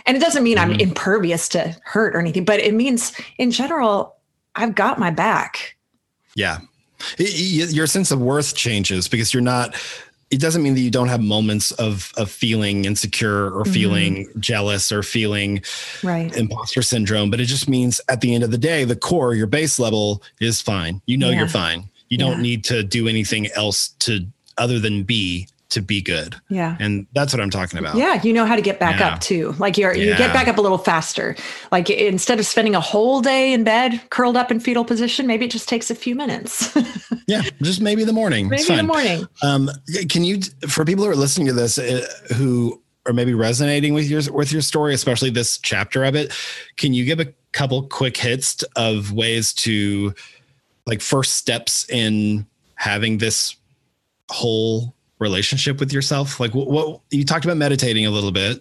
And 0.08 0.18
it 0.18 0.20
doesn't 0.20 0.44
mean 0.44 0.58
I'm 0.58 0.74
Mhm. 0.74 0.82
impervious 0.82 1.48
to 1.50 1.76
hurt 1.84 2.16
or 2.16 2.20
anything, 2.20 2.46
but 2.46 2.60
it 2.60 2.74
means 2.74 3.14
in 3.38 3.52
general, 3.52 4.16
I've 4.56 4.76
got 4.76 5.00
my 5.00 5.12
back. 5.12 5.76
Yeah. 6.36 6.60
Your 7.18 7.88
sense 7.88 8.10
of 8.12 8.20
worth 8.20 8.56
changes 8.56 9.08
because 9.08 9.34
you're 9.34 9.44
not 9.44 9.76
it 10.36 10.42
doesn't 10.42 10.62
mean 10.62 10.74
that 10.76 10.82
you 10.82 10.92
don't 10.92 11.08
have 11.08 11.22
moments 11.22 11.72
of 11.72 12.12
of 12.18 12.30
feeling 12.30 12.84
insecure 12.86 13.46
or 13.58 13.64
Mhm. 13.64 13.74
feeling 13.74 14.28
jealous 14.40 14.92
or 14.92 15.02
feeling 15.02 15.62
Right. 16.04 16.36
imposter 16.36 16.82
syndrome 16.82 17.30
but 17.32 17.40
it 17.40 17.46
just 17.46 17.70
means 17.70 18.02
at 18.10 18.20
the 18.22 18.36
end 18.36 18.44
of 18.44 18.52
the 18.52 18.58
day 18.58 18.84
the 18.84 18.96
core 18.98 19.34
your 19.34 19.48
base 19.48 19.80
level 19.80 20.22
is 20.42 20.62
fine 20.62 21.02
you 21.06 21.18
know 21.18 21.30
Yeah. 21.30 21.40
you're 21.40 21.48
fine 21.48 21.90
you 22.10 22.18
don't 22.18 22.42
need 22.42 22.64
to 22.66 22.84
do 22.84 23.08
anything 23.08 23.48
else 23.56 23.90
to 24.00 24.26
other 24.58 24.78
than 24.80 25.04
be 25.04 25.48
to 25.70 25.82
be 25.82 26.02
good 26.02 26.36
Yeah. 26.50 26.78
and 26.80 27.08
that's 27.14 27.34
what 27.34 27.42
i'm 27.42 27.50
talking 27.50 27.80
about 27.80 27.96
Yeah, 27.96 28.22
you 28.24 28.34
know 28.34 28.46
how 28.46 28.56
to 28.56 28.62
get 28.62 28.80
back 28.80 29.00
Yeah. 29.00 29.14
up 29.14 29.20
too. 29.20 29.54
Like 29.58 29.78
you're 29.78 29.96
you 29.96 30.16
get 30.16 30.32
back 30.34 30.48
up 30.48 30.58
a 30.58 30.62
little 30.62 30.78
faster. 30.78 31.36
Like 31.72 31.90
instead 31.90 32.40
of 32.40 32.46
spending 32.46 32.76
a 32.76 32.80
whole 32.80 33.22
day 33.22 33.52
in 33.54 33.64
bed 33.64 34.00
curled 34.12 34.38
up 34.38 34.52
in 34.52 34.60
fetal 34.60 34.86
position, 34.86 35.26
maybe 35.28 35.46
it 35.46 35.52
just 35.52 35.68
takes 35.68 35.90
a 35.90 35.96
few 35.96 36.14
minutes. 36.16 36.76
yeah 37.28 37.42
just 37.62 37.82
maybe 37.82 38.04
the 38.04 38.14
morning 38.14 38.48
maybe 38.50 38.64
the 38.64 38.84
morning. 38.84 39.28
Um, 39.42 39.70
can 40.10 40.24
you, 40.24 40.40
for 40.68 40.86
people 40.86 41.04
who 41.04 41.10
are 41.10 41.16
listening 41.16 41.48
to 41.48 41.54
this, 41.54 41.78
uh, 41.78 42.06
who 42.36 42.82
are 43.08 43.14
maybe 43.14 43.34
resonating 43.34 43.94
with 43.94 44.08
your 44.10 44.22
with 44.34 44.52
your 44.52 44.62
story, 44.62 44.94
especially 44.94 45.30
this 45.32 45.58
chapter 45.58 46.04
of 46.04 46.16
it, 46.16 46.32
can 46.78 46.94
you 46.94 47.06
give 47.06 47.20
a 47.20 47.28
couple 47.52 47.84
quick 47.84 48.18
hits 48.18 48.64
of 48.76 49.12
ways 49.14 49.54
to, 49.54 50.14
like, 50.86 51.02
first 51.02 51.36
steps 51.36 51.88
in 51.90 52.46
having 52.76 53.18
this 53.18 53.56
whole 54.30 54.94
relationship 55.20 55.80
with 55.80 55.94
yourself? 55.94 56.40
Like, 56.40 56.54
what, 56.54 56.68
what 56.68 57.02
you 57.12 57.24
talked 57.26 57.46
about 57.46 57.58
meditating 57.58 58.06
a 58.06 58.12
little 58.12 58.32
bit. 58.32 58.60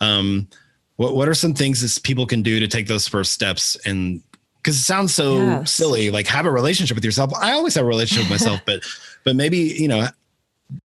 Um, 0.00 0.48
what 0.96 1.14
what 1.14 1.28
are 1.28 1.34
some 1.34 1.54
things 1.54 1.80
that 1.80 2.02
people 2.02 2.26
can 2.26 2.42
do 2.42 2.60
to 2.60 2.68
take 2.68 2.86
those 2.86 3.08
first 3.08 3.32
steps 3.32 3.74
and 3.86 4.22
because 4.62 4.76
it 4.76 4.82
sounds 4.82 5.14
so 5.14 5.46
Yes. 5.46 5.74
silly 5.74 6.10
like 6.10 6.26
have 6.26 6.44
a 6.44 6.50
relationship 6.50 6.94
with 6.94 7.04
yourself 7.06 7.32
i 7.40 7.52
always 7.52 7.74
have 7.74 7.84
a 7.84 7.88
relationship 7.88 8.24
with 8.24 8.30
myself 8.42 8.60
but 8.66 8.82
but 9.24 9.34
maybe 9.34 9.56
you 9.56 9.88
know 9.88 10.06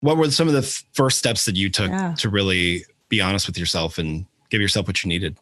what 0.00 0.18
were 0.18 0.30
some 0.30 0.46
of 0.46 0.52
the 0.52 0.60
first 0.92 1.16
steps 1.18 1.46
that 1.46 1.56
you 1.56 1.70
took 1.70 1.88
Yeah. 1.90 2.14
to 2.18 2.28
really 2.28 2.84
be 3.08 3.22
honest 3.22 3.46
with 3.46 3.56
yourself 3.56 3.96
and 3.96 4.26
give 4.50 4.60
yourself 4.60 4.86
what 4.86 5.02
you 5.02 5.08
needed 5.08 5.38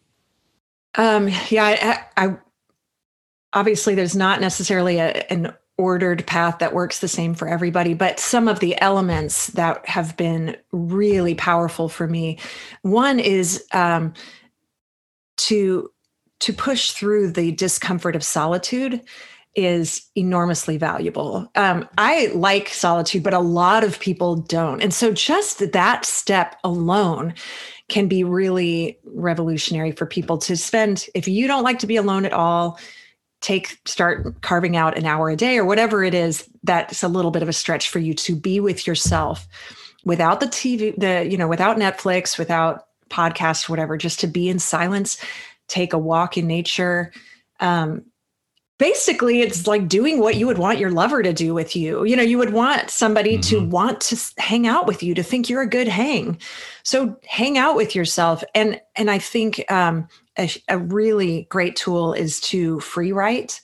Um, 0.97 1.29
yeah, 1.51 2.05
I, 2.17 2.25
I 2.27 2.37
obviously 3.53 3.95
there's 3.97 4.15
not 4.17 4.41
necessarily 4.41 4.99
a, 4.99 5.27
an 5.33 5.53
ordered 5.83 6.25
path 6.29 6.61
that 6.61 6.73
works 6.73 7.01
the 7.01 7.09
same 7.09 7.35
for 7.35 7.49
everybody, 7.49 7.93
but 7.93 8.21
some 8.21 8.47
of 8.47 8.61
the 8.61 8.81
elements 8.81 9.49
that 9.49 9.85
have 9.85 10.17
been 10.17 10.57
really 10.71 11.35
powerful 11.35 11.89
for 11.89 12.07
me. 12.07 12.39
One 12.83 13.19
is 13.19 13.67
um, 13.73 14.15
to 15.39 15.91
to 16.39 16.53
push 16.53 16.93
through 16.93 17.33
the 17.33 17.51
discomfort 17.53 18.15
of 18.15 18.23
solitude 18.25 19.01
is 19.55 20.09
enormously 20.17 20.77
valuable. 20.77 21.49
Um, 21.57 21.89
I 21.99 22.33
like 22.35 22.69
solitude, 22.69 23.23
but 23.23 23.35
a 23.35 23.39
lot 23.39 23.85
of 23.85 23.99
people 23.99 24.37
don't, 24.37 24.81
and 24.81 24.95
so 24.95 25.13
just 25.13 25.73
that 25.73 26.05
step 26.05 26.57
alone 26.63 27.35
can 27.89 28.07
be 28.07 28.23
really 28.23 28.99
revolutionary 29.05 29.91
for 29.91 30.07
people 30.07 30.39
to 30.39 30.57
spend 30.57 31.07
if 31.15 31.27
you 31.27 31.49
don't 31.49 31.65
like 31.65 31.81
to 31.81 31.89
be 31.89 31.97
alone 31.97 32.25
at 32.25 32.33
all 32.33 32.79
take 33.43 33.79
start 33.85 34.41
carving 34.41 34.77
out 34.77 34.97
an 34.97 35.05
hour 35.05 35.29
a 35.29 35.37
day 35.37 35.59
or 35.59 35.65
whatever 35.65 36.03
it 36.03 36.15
is 36.15 36.49
that's 36.63 37.03
a 37.03 37.09
little 37.09 37.31
bit 37.31 37.43
of 37.43 37.49
a 37.49 37.53
stretch 37.53 37.91
for 37.91 37.99
you 37.99 38.15
to 38.15 38.35
be 38.35 38.61
with 38.61 38.87
yourself 38.87 39.47
without 40.05 40.41
the 40.41 40.47
tv 40.47 40.95
the 40.97 41.29
you 41.29 41.37
know 41.37 41.49
without 41.49 41.77
netflix 41.77 42.39
without 42.39 42.87
podcasts 43.11 43.69
whatever 43.69 43.97
just 43.99 44.21
to 44.21 44.27
be 44.27 44.49
in 44.49 44.59
silence 44.59 45.23
take 45.69 45.93
a 45.93 45.99
walk 45.99 46.39
in 46.39 46.47
nature 46.47 47.13
um 47.61 48.03
basically 48.83 49.43
it's 49.43 49.69
like 49.69 49.87
doing 49.87 50.19
what 50.19 50.35
you 50.35 50.45
would 50.45 50.59
want 50.59 50.77
your 50.81 50.91
lover 50.91 51.23
to 51.23 51.33
do 51.33 51.55
with 51.55 51.77
you. 51.77 52.03
You 52.05 52.17
know 52.17 52.23
you 52.25 52.37
would 52.37 52.53
want 52.53 52.91
somebody 52.91 53.39
to 53.39 53.61
Mhm. 53.61 53.71
want 53.71 54.01
to 54.01 54.17
hang 54.39 54.67
out 54.67 54.89
with 54.89 55.05
you 55.05 55.15
to 55.15 55.23
think 55.23 55.49
you're 55.49 55.63
a 55.63 55.69
good 55.69 55.87
hang. 55.87 56.37
So 56.83 57.15
hang 57.25 57.57
out 57.57 57.77
with 57.77 57.95
yourself. 57.95 58.43
And 58.57 58.81
and 58.97 59.09
i 59.09 59.19
think 59.21 59.65
um 59.71 60.09
a, 60.37 60.51
a 60.69 60.79
really 60.79 61.47
great 61.49 61.77
tool 61.77 62.13
is 62.13 62.41
to 62.41 62.81
free 62.81 63.13
write. 63.13 63.61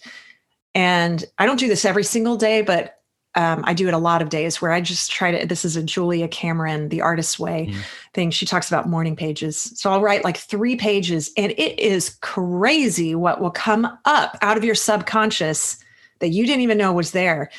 And 0.77 1.25
i 1.37 1.47
don't 1.47 1.59
do 1.59 1.67
this 1.69 1.85
every 1.85 2.05
single 2.05 2.37
day 2.37 2.63
but 2.63 2.98
um, 3.35 3.63
I 3.65 3.75
do 3.75 3.89
it 3.89 3.95
a 3.95 3.99
lot 3.99 4.23
of 4.23 4.31
days 4.31 4.61
where 4.61 4.73
I 4.73 4.81
just 4.81 5.11
try 5.11 5.31
to. 5.31 5.47
This 5.47 5.65
is 5.65 5.77
a 5.77 5.83
Julia 5.83 6.29
Cameron, 6.29 6.89
the 6.89 7.03
artist's 7.03 7.39
way 7.39 7.69
Mhm. 7.71 7.83
thing. 8.15 8.31
She 8.31 8.47
talks 8.47 8.69
about 8.69 8.89
morning 8.89 9.15
pages. 9.17 9.73
So 9.77 9.93
I'll 9.93 10.01
write 10.01 10.25
like 10.25 10.37
three 10.39 10.77
pages, 10.77 11.31
and 11.37 11.53
it 11.53 11.79
is 11.79 12.17
crazy 12.21 13.15
what 13.15 13.41
will 13.41 13.51
come 13.51 13.87
up 14.05 14.37
out 14.43 14.57
of 14.57 14.65
your 14.65 14.75
subconscious 14.75 15.79
that 16.21 16.31
you 16.31 16.47
didn't 16.47 16.63
even 16.63 16.79
know 16.79 16.93
was 16.93 17.13
there. 17.13 17.51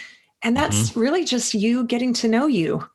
And 0.41 0.55
that's 0.55 0.95
really 0.95 1.24
just 1.24 1.53
you 1.53 1.84
getting 1.86 2.13
to 2.15 2.28
know 2.28 2.47
you. 2.47 2.88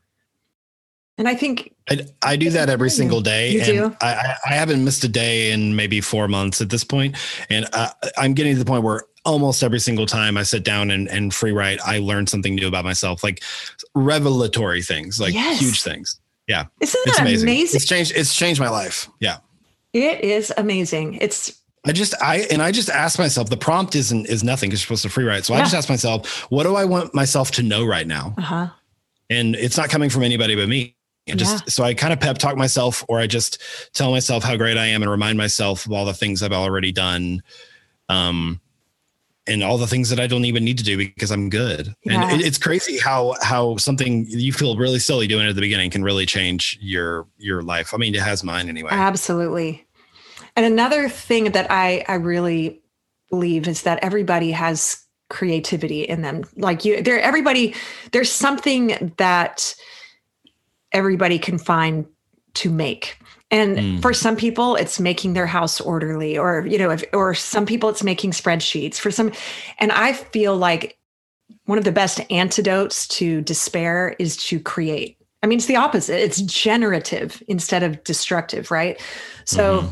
And 1.17 1.29
I 1.29 1.35
think 1.37 1.73
I, 1.89 2.01
I 2.23 2.37
do 2.37 2.51
that 2.51 2.69
every 2.69 2.91
single 2.91 3.21
day, 3.21 3.53
You 3.53 3.59
and 3.61 3.67
do? 3.69 3.97
I, 4.01 4.15
I 4.15 4.37
I 4.47 4.55
haven't 4.55 4.83
missed 4.85 5.05
a 5.05 5.09
day 5.09 5.53
in 5.53 5.77
maybe 5.77 6.01
four 6.01 6.27
months 6.29 6.61
at 6.61 6.71
this 6.71 6.83
point, 6.83 7.17
and 7.51 7.67
uh, 7.73 7.91
I'm 8.19 8.35
getting 8.35 8.55
to 8.55 8.59
the 8.59 8.65
point 8.65 8.83
where 8.83 9.03
almost 9.25 9.63
every 9.63 9.79
single 9.81 10.07
time 10.07 10.37
I 10.37 10.43
sit 10.43 10.65
down 10.65 10.91
and, 10.91 11.09
and 11.09 11.33
free 11.33 11.53
write, 11.53 11.79
I 11.85 11.99
learn 11.99 12.27
something 12.27 12.55
new 12.57 12.67
about 12.69 12.85
myself, 12.85 13.23
like 13.25 13.43
revelatory 13.95 14.83
things, 14.83 15.21
like 15.21 15.35
Yes. 15.35 15.61
huge 15.61 15.83
things. 15.83 16.21
Yeah. 16.47 16.67
Isn't 16.81 17.01
It's 17.07 17.17
that 17.17 17.23
amazing. 17.23 17.49
amazing? 17.49 17.77
It's 17.77 17.87
changed. 17.87 18.13
It's 18.15 18.35
changed 18.35 18.61
my 18.61 18.69
life. 18.69 19.09
Yeah. 19.21 19.39
It 19.95 20.23
is 20.23 20.53
amazing. 20.57 21.15
It's 21.21 21.59
I 21.87 21.93
just 21.93 22.15
I 22.23 22.41
and 22.51 22.61
I 22.61 22.71
just 22.73 22.91
ask 22.91 23.19
myself 23.19 23.49
the 23.51 23.57
prompt 23.57 23.95
isn't 23.95 24.27
is 24.27 24.43
nothing 24.43 24.69
because 24.69 24.81
you're 24.81 24.87
supposed 24.97 25.03
to 25.05 25.09
free 25.11 25.25
write. 25.25 25.45
So 25.45 25.55
I 25.55 25.61
just 25.61 25.75
ask 25.75 25.89
myself, 25.89 26.51
what 26.51 26.65
do 26.65 26.75
I 26.75 26.85
want 26.85 27.15
myself 27.15 27.51
to 27.53 27.63
know 27.63 27.85
right 27.87 28.07
now? 28.07 28.35
uh 28.37 28.43
huh. 28.43 28.69
And 29.31 29.55
it's 29.57 29.79
not 29.79 29.89
coming 29.89 30.11
from 30.11 30.23
anybody 30.23 30.55
but 30.55 30.69
me. 30.69 30.97
And 31.27 31.39
just 31.39 31.71
so 31.71 31.85
I 31.85 31.95
kind 31.95 32.13
of 32.13 32.21
pep 32.21 32.37
talk 32.39 32.57
myself 32.57 33.05
or 33.09 33.19
I 33.19 33.27
just 33.27 33.63
tell 33.95 34.11
myself 34.11 34.45
how 34.45 34.57
great 34.57 34.77
I 34.77 34.87
am 34.87 35.03
and 35.03 35.11
remind 35.11 35.39
myself 35.39 35.87
of 35.87 35.93
all 35.93 36.05
the 36.05 36.13
things 36.13 36.43
I've 36.43 36.53
already 36.53 36.93
done. 36.93 37.43
Um 38.09 38.61
and 39.47 39.63
all 39.63 39.77
the 39.77 39.87
things 39.87 40.09
that 40.11 40.19
I 40.19 40.27
don't 40.27 40.45
even 40.45 40.65
need 40.65 40.79
to 40.79 40.85
do 40.85 40.97
because 40.97 41.31
I'm 41.31 41.51
good. 41.51 41.95
Yeah. 42.05 42.31
And 42.31 42.41
it, 42.41 42.47
it's 42.47 42.59
crazy 42.59 42.99
how 42.99 43.35
how 43.43 43.77
something 43.77 44.27
you 44.29 44.53
feel 44.53 44.77
really 44.77 44.99
silly 44.99 45.27
doing 45.27 45.47
at 45.47 45.55
the 45.55 45.61
beginning 45.61 45.91
can 45.91 46.03
really 46.03 46.27
change 46.27 46.79
your 46.81 47.27
your 47.39 47.63
life. 47.63 47.93
I 47.93 47.99
mean, 47.99 48.15
it 48.15 48.23
has 48.23 48.43
mine 48.43 48.69
anyway. 48.69 48.91
Absolutely. 48.93 49.87
And 50.57 50.65
another 50.65 51.09
thing 51.09 51.53
that 51.53 51.71
I 51.71 52.05
I 52.09 52.15
really 52.15 52.83
believe 53.31 53.69
is 53.69 53.83
that 53.83 53.99
everybody 54.03 54.51
has 54.53 55.05
creativity 55.29 56.03
in 56.03 56.23
them. 56.23 56.45
Like 56.57 56.85
you 56.85 57.03
there 57.03 57.21
everybody 57.21 57.75
there's 58.13 58.31
something 58.31 59.13
that 59.19 59.75
everybody 60.95 61.39
can 61.39 61.59
find 61.59 62.07
to 62.55 62.71
make. 62.71 63.19
And 63.51 63.77
Mm. 63.77 64.03
for 64.03 64.15
some 64.15 64.37
people 64.37 64.77
it's 64.77 64.99
making 64.99 65.35
their 65.35 65.47
house 65.47 65.81
orderly 65.81 66.39
or 66.39 66.67
you 66.67 66.79
know 66.79 66.91
if 66.91 67.05
or 67.13 67.35
some 67.35 67.67
people 67.67 67.89
it's 67.89 68.03
making 68.03 68.31
spreadsheets 68.31 68.97
for 68.97 69.11
some 69.11 69.33
and 69.79 69.93
I 69.93 70.13
feel 70.15 70.57
like 70.57 70.97
one 71.67 71.79
of 71.79 71.85
the 71.85 71.93
best 71.93 72.21
antidotes 72.31 73.07
to 73.09 73.41
despair 73.43 74.17
is 74.19 74.37
to 74.49 74.59
create. 74.61 75.17
I 75.43 75.47
mean, 75.47 75.59
it's 75.59 75.67
the 75.67 75.77
opposite. 75.77 76.23
It's 76.23 76.41
generative 76.41 77.43
instead 77.49 77.83
of 77.83 78.03
destructive, 78.05 78.71
right? 78.71 79.01
So 79.45 79.81
mm-hmm. 79.81 79.89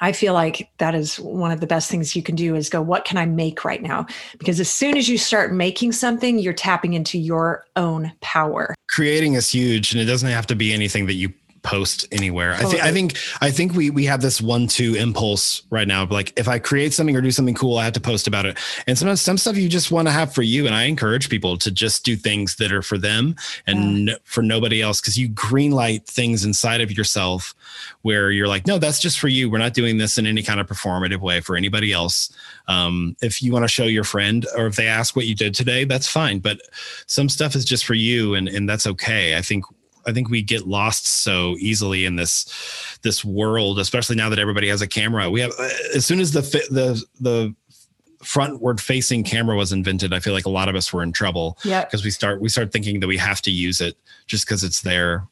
I 0.00 0.12
feel 0.12 0.34
like 0.34 0.70
that 0.78 0.94
is 0.94 1.18
one 1.18 1.50
of 1.50 1.60
the 1.60 1.66
best 1.66 1.90
things 1.90 2.14
you 2.14 2.22
can 2.22 2.34
do 2.34 2.54
is 2.54 2.68
go, 2.68 2.80
what 2.82 3.04
can 3.04 3.16
I 3.16 3.26
make 3.26 3.64
right 3.64 3.82
now? 3.82 4.06
Because 4.38 4.60
as 4.60 4.70
soon 4.70 4.96
as 4.96 5.08
you 5.08 5.18
start 5.18 5.52
making 5.52 5.92
something, 5.92 6.38
you're 6.38 6.52
tapping 6.52 6.94
into 6.94 7.18
your 7.18 7.64
own 7.76 8.12
power. 8.20 8.74
Creating 8.88 9.34
is 9.34 9.50
huge, 9.50 9.92
and 9.92 10.00
it 10.00 10.06
doesn't 10.06 10.30
have 10.30 10.46
to 10.48 10.56
be 10.56 10.72
anything 10.72 11.06
that 11.06 11.14
you 11.14 11.32
post 11.62 12.06
anywhere. 12.12 12.54
I 12.54 12.64
think 12.64 12.82
I 12.82 12.92
think 12.92 13.16
I 13.40 13.50
think 13.50 13.74
we 13.74 13.90
we 13.90 14.04
have 14.04 14.20
this 14.20 14.40
one 14.40 14.66
two 14.66 14.94
impulse 14.94 15.62
right 15.70 15.86
now. 15.86 16.06
Like 16.06 16.32
if 16.38 16.48
I 16.48 16.58
create 16.58 16.92
something 16.92 17.16
or 17.16 17.20
do 17.20 17.30
something 17.30 17.54
cool, 17.54 17.78
I 17.78 17.84
have 17.84 17.92
to 17.94 18.00
post 18.00 18.26
about 18.26 18.46
it. 18.46 18.58
And 18.86 18.96
sometimes 18.96 19.20
some 19.20 19.38
stuff 19.38 19.56
you 19.56 19.68
just 19.68 19.90
want 19.90 20.08
to 20.08 20.12
have 20.12 20.32
for 20.32 20.42
you. 20.42 20.66
And 20.66 20.74
I 20.74 20.84
encourage 20.84 21.28
people 21.28 21.56
to 21.58 21.70
just 21.70 22.04
do 22.04 22.16
things 22.16 22.56
that 22.56 22.72
are 22.72 22.82
for 22.82 22.98
them 22.98 23.36
and 23.66 24.08
yeah. 24.08 24.14
for 24.24 24.42
nobody 24.42 24.82
else 24.82 25.00
because 25.00 25.18
you 25.18 25.28
greenlight 25.28 26.06
things 26.06 26.44
inside 26.44 26.80
of 26.80 26.92
yourself 26.92 27.54
where 28.02 28.30
you're 28.30 28.48
like, 28.48 28.66
no, 28.66 28.78
that's 28.78 29.00
just 29.00 29.18
for 29.18 29.28
you. 29.28 29.50
We're 29.50 29.58
not 29.58 29.74
doing 29.74 29.98
this 29.98 30.18
in 30.18 30.26
any 30.26 30.42
kind 30.42 30.60
of 30.60 30.66
performative 30.66 31.20
way 31.20 31.40
for 31.40 31.56
anybody 31.56 31.92
else. 31.92 32.32
Um, 32.66 33.16
if 33.22 33.42
you 33.42 33.52
want 33.52 33.64
to 33.64 33.68
show 33.68 33.84
your 33.84 34.04
friend 34.04 34.46
or 34.56 34.66
if 34.66 34.76
they 34.76 34.86
ask 34.86 35.16
what 35.16 35.26
you 35.26 35.34
did 35.34 35.54
today, 35.54 35.84
that's 35.84 36.06
fine. 36.06 36.38
But 36.38 36.60
some 37.06 37.28
stuff 37.28 37.54
is 37.54 37.64
just 37.64 37.84
for 37.84 37.94
you 37.94 38.34
and 38.34 38.48
and 38.48 38.68
that's 38.68 38.86
okay. 38.86 39.36
I 39.36 39.42
think 39.42 39.64
I 40.08 40.12
think 40.12 40.30
we 40.30 40.42
get 40.42 40.66
lost 40.66 41.06
so 41.06 41.56
easily 41.58 42.04
in 42.04 42.16
this 42.16 42.98
this 43.02 43.24
world, 43.24 43.78
especially 43.78 44.16
now 44.16 44.28
that 44.30 44.38
everybody 44.38 44.68
has 44.68 44.82
a 44.82 44.86
camera. 44.86 45.30
We 45.30 45.40
have 45.40 45.52
uh, 45.58 45.68
as 45.94 46.06
soon 46.06 46.20
as 46.20 46.32
the 46.32 46.40
the 46.70 47.04
the 47.20 47.54
frontward 48.24 48.80
facing 48.80 49.22
camera 49.22 49.56
was 49.56 49.72
invented, 49.72 50.12
I 50.12 50.20
feel 50.20 50.32
like 50.32 50.46
a 50.46 50.50
lot 50.50 50.68
of 50.68 50.74
us 50.74 50.92
were 50.92 51.02
in 51.02 51.12
trouble. 51.12 51.58
Yeah, 51.64 51.84
because 51.84 52.04
we 52.04 52.10
start 52.10 52.40
we 52.40 52.48
start 52.48 52.72
thinking 52.72 53.00
that 53.00 53.06
we 53.06 53.18
have 53.18 53.42
to 53.42 53.50
use 53.50 53.80
it 53.80 53.96
just 54.26 54.46
because 54.46 54.64
it's 54.64 54.80
there. 54.80 55.26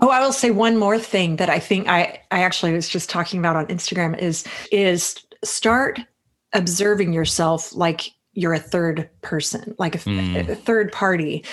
Oh, 0.00 0.10
I 0.10 0.20
will 0.20 0.32
say 0.32 0.50
one 0.50 0.76
more 0.76 0.98
thing 0.98 1.36
that 1.36 1.48
I 1.48 1.58
think 1.58 1.88
I 1.88 2.20
I 2.30 2.42
actually 2.42 2.72
was 2.72 2.88
just 2.88 3.10
talking 3.10 3.40
about 3.40 3.56
on 3.56 3.66
Instagram 3.66 4.18
is 4.18 4.44
is 4.70 5.16
start 5.44 5.98
observing 6.52 7.12
yourself 7.12 7.74
like 7.74 8.12
you're 8.32 8.54
a 8.54 8.60
third 8.60 9.10
person, 9.20 9.74
like 9.78 9.96
a, 9.96 9.98
mm. 9.98 10.48
a 10.48 10.54
third 10.54 10.92
party 10.92 11.44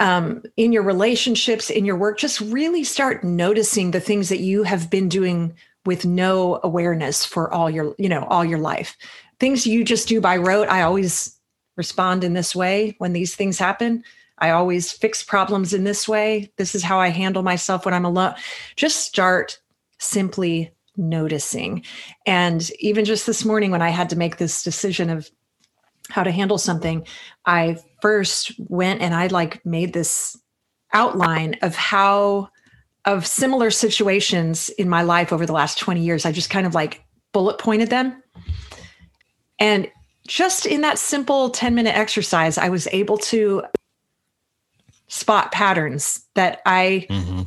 um, 0.00 0.42
in 0.56 0.72
your 0.72 0.82
relationships, 0.82 1.70
in 1.70 1.84
your 1.84 1.96
work, 1.96 2.18
just 2.18 2.40
really 2.40 2.84
start 2.84 3.24
noticing 3.24 3.90
the 3.90 4.00
things 4.00 4.28
that 4.28 4.40
you 4.40 4.62
have 4.64 4.90
been 4.90 5.08
doing 5.08 5.54
with 5.86 6.04
no 6.04 6.60
awareness 6.62 7.24
for 7.24 7.52
all 7.52 7.70
your, 7.70 7.94
you 7.98 8.08
know, 8.08 8.24
all 8.24 8.44
your 8.44 8.58
life. 8.58 8.96
Things 9.38 9.66
you 9.66 9.84
just 9.84 10.08
do 10.08 10.20
by 10.20 10.36
rote. 10.36 10.68
I 10.68 10.82
always 10.82 11.38
respond 11.76 12.24
in 12.24 12.32
this 12.32 12.54
way 12.54 12.94
when 12.98 13.12
these 13.12 13.34
things 13.34 13.58
happen. 13.58 14.02
I 14.38 14.50
always 14.50 14.90
fix 14.90 15.22
problems 15.22 15.72
in 15.72 15.84
this 15.84 16.08
way. 16.08 16.52
This 16.56 16.74
is 16.74 16.82
how 16.82 16.98
I 16.98 17.08
handle 17.08 17.42
myself 17.42 17.84
when 17.84 17.94
I'm 17.94 18.04
alone. 18.04 18.34
Just 18.76 19.04
start 19.04 19.60
simply 19.98 20.72
noticing. 20.96 21.84
And 22.26 22.68
even 22.80 23.04
just 23.04 23.26
this 23.26 23.44
morning, 23.44 23.70
when 23.70 23.82
I 23.82 23.90
had 23.90 24.10
to 24.10 24.16
make 24.16 24.36
this 24.38 24.62
decision 24.62 25.10
of 25.10 25.30
how 26.10 26.22
to 26.22 26.30
handle 26.30 26.58
something, 26.58 27.06
I 27.46 27.78
first 28.00 28.52
went 28.58 29.00
and 29.02 29.14
I 29.14 29.28
like 29.28 29.64
made 29.64 29.92
this 29.92 30.36
outline 30.92 31.56
of 31.62 31.74
how 31.74 32.48
of 33.04 33.26
similar 33.26 33.70
situations 33.70 34.70
in 34.70 34.88
my 34.88 35.02
life 35.02 35.32
over 35.32 35.44
the 35.44 35.52
last 35.52 35.78
20 35.78 36.00
years. 36.00 36.24
I 36.24 36.32
just 36.32 36.50
kind 36.50 36.66
of 36.66 36.74
like 36.74 37.04
bullet 37.32 37.58
pointed 37.58 37.90
them. 37.90 38.22
And 39.58 39.90
just 40.26 40.64
in 40.64 40.80
that 40.80 40.98
simple 40.98 41.50
10 41.50 41.74
minute 41.74 41.96
exercise, 41.96 42.56
I 42.56 42.70
was 42.70 42.88
able 42.92 43.18
to 43.18 43.64
spot 45.08 45.52
patterns 45.52 46.24
that 46.34 46.62
I 46.64 47.06
mm-hmm. 47.10 47.42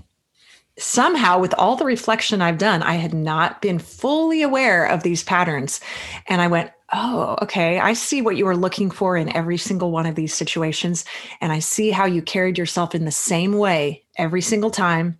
somehow, 0.77 1.39
with 1.39 1.55
all 1.55 1.75
the 1.75 1.85
reflection 1.85 2.41
I've 2.41 2.59
done, 2.59 2.83
I 2.83 2.95
had 2.95 3.13
not 3.13 3.61
been 3.61 3.79
fully 3.79 4.43
aware 4.43 4.85
of 4.85 5.01
these 5.01 5.23
patterns. 5.23 5.81
And 6.27 6.39
I 6.39 6.47
went, 6.47 6.71
oh, 6.93 7.37
okay, 7.41 7.79
I 7.79 7.93
see 7.93 8.21
what 8.21 8.37
you 8.37 8.45
were 8.45 8.55
looking 8.55 8.89
for 8.89 9.17
in 9.17 9.35
every 9.35 9.57
single 9.57 9.91
one 9.91 10.05
of 10.05 10.15
these 10.15 10.33
situations. 10.33 11.05
And 11.41 11.51
I 11.51 11.59
see 11.59 11.91
how 11.91 12.05
you 12.05 12.21
carried 12.21 12.57
yourself 12.57 12.95
in 12.95 13.05
the 13.05 13.11
same 13.11 13.57
way 13.57 14.03
every 14.17 14.41
single 14.41 14.71
time, 14.71 15.19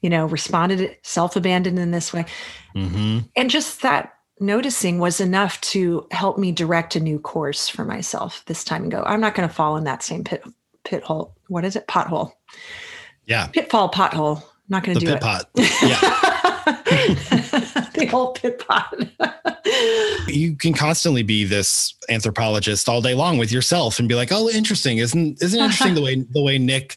you 0.00 0.10
know, 0.10 0.26
responded, 0.26 0.96
self 1.02 1.36
abandoned 1.36 1.78
in 1.78 1.90
this 1.92 2.12
way. 2.12 2.26
Mm-hmm. 2.74 3.20
And 3.36 3.50
just 3.50 3.82
that 3.82 4.14
noticing 4.40 4.98
was 4.98 5.20
enough 5.20 5.60
to 5.62 6.06
help 6.10 6.36
me 6.38 6.52
direct 6.52 6.96
a 6.96 7.00
new 7.00 7.18
course 7.18 7.68
for 7.68 7.84
myself 7.84 8.44
this 8.46 8.64
time 8.64 8.82
and 8.82 8.92
go, 8.92 9.02
I'm 9.04 9.20
not 9.20 9.34
going 9.34 9.48
to 9.48 9.54
fall 9.54 9.76
in 9.76 9.84
that 9.84 10.02
same 10.02 10.24
pit, 10.24 10.42
pit 10.84 11.02
hole. 11.02 11.34
What 11.48 11.64
is 11.64 11.76
it? 11.76 11.86
Pothole. 11.86 12.32
Yeah. 13.24 13.46
Pitfall, 13.48 13.90
pothole. 13.90 14.38
I'm 14.38 14.44
not 14.68 14.84
going 14.84 14.98
to 14.98 15.04
do 15.04 15.12
pit 15.12 15.16
it. 15.16 15.22
pot. 15.22 15.48
Yeah. 15.82 17.42
the 17.98 18.06
whole 18.06 18.32
pit 18.32 18.62
pot. 18.66 18.94
you 20.28 20.56
can 20.56 20.74
constantly 20.74 21.22
be 21.22 21.44
this 21.44 21.94
anthropologist 22.08 22.88
all 22.88 23.00
day 23.00 23.14
long 23.14 23.38
with 23.38 23.50
yourself 23.50 23.98
and 23.98 24.08
be 24.08 24.14
like, 24.14 24.30
"Oh, 24.30 24.48
interesting. 24.50 24.98
Isn't 24.98 25.42
isn't 25.42 25.58
interesting 25.58 25.94
the 25.94 26.02
way 26.02 26.14
the 26.30 26.42
way 26.42 26.58
Nick 26.58 26.96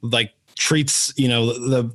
like 0.00 0.32
treats 0.54 1.12
you 1.16 1.28
know 1.28 1.46
the 1.46 1.90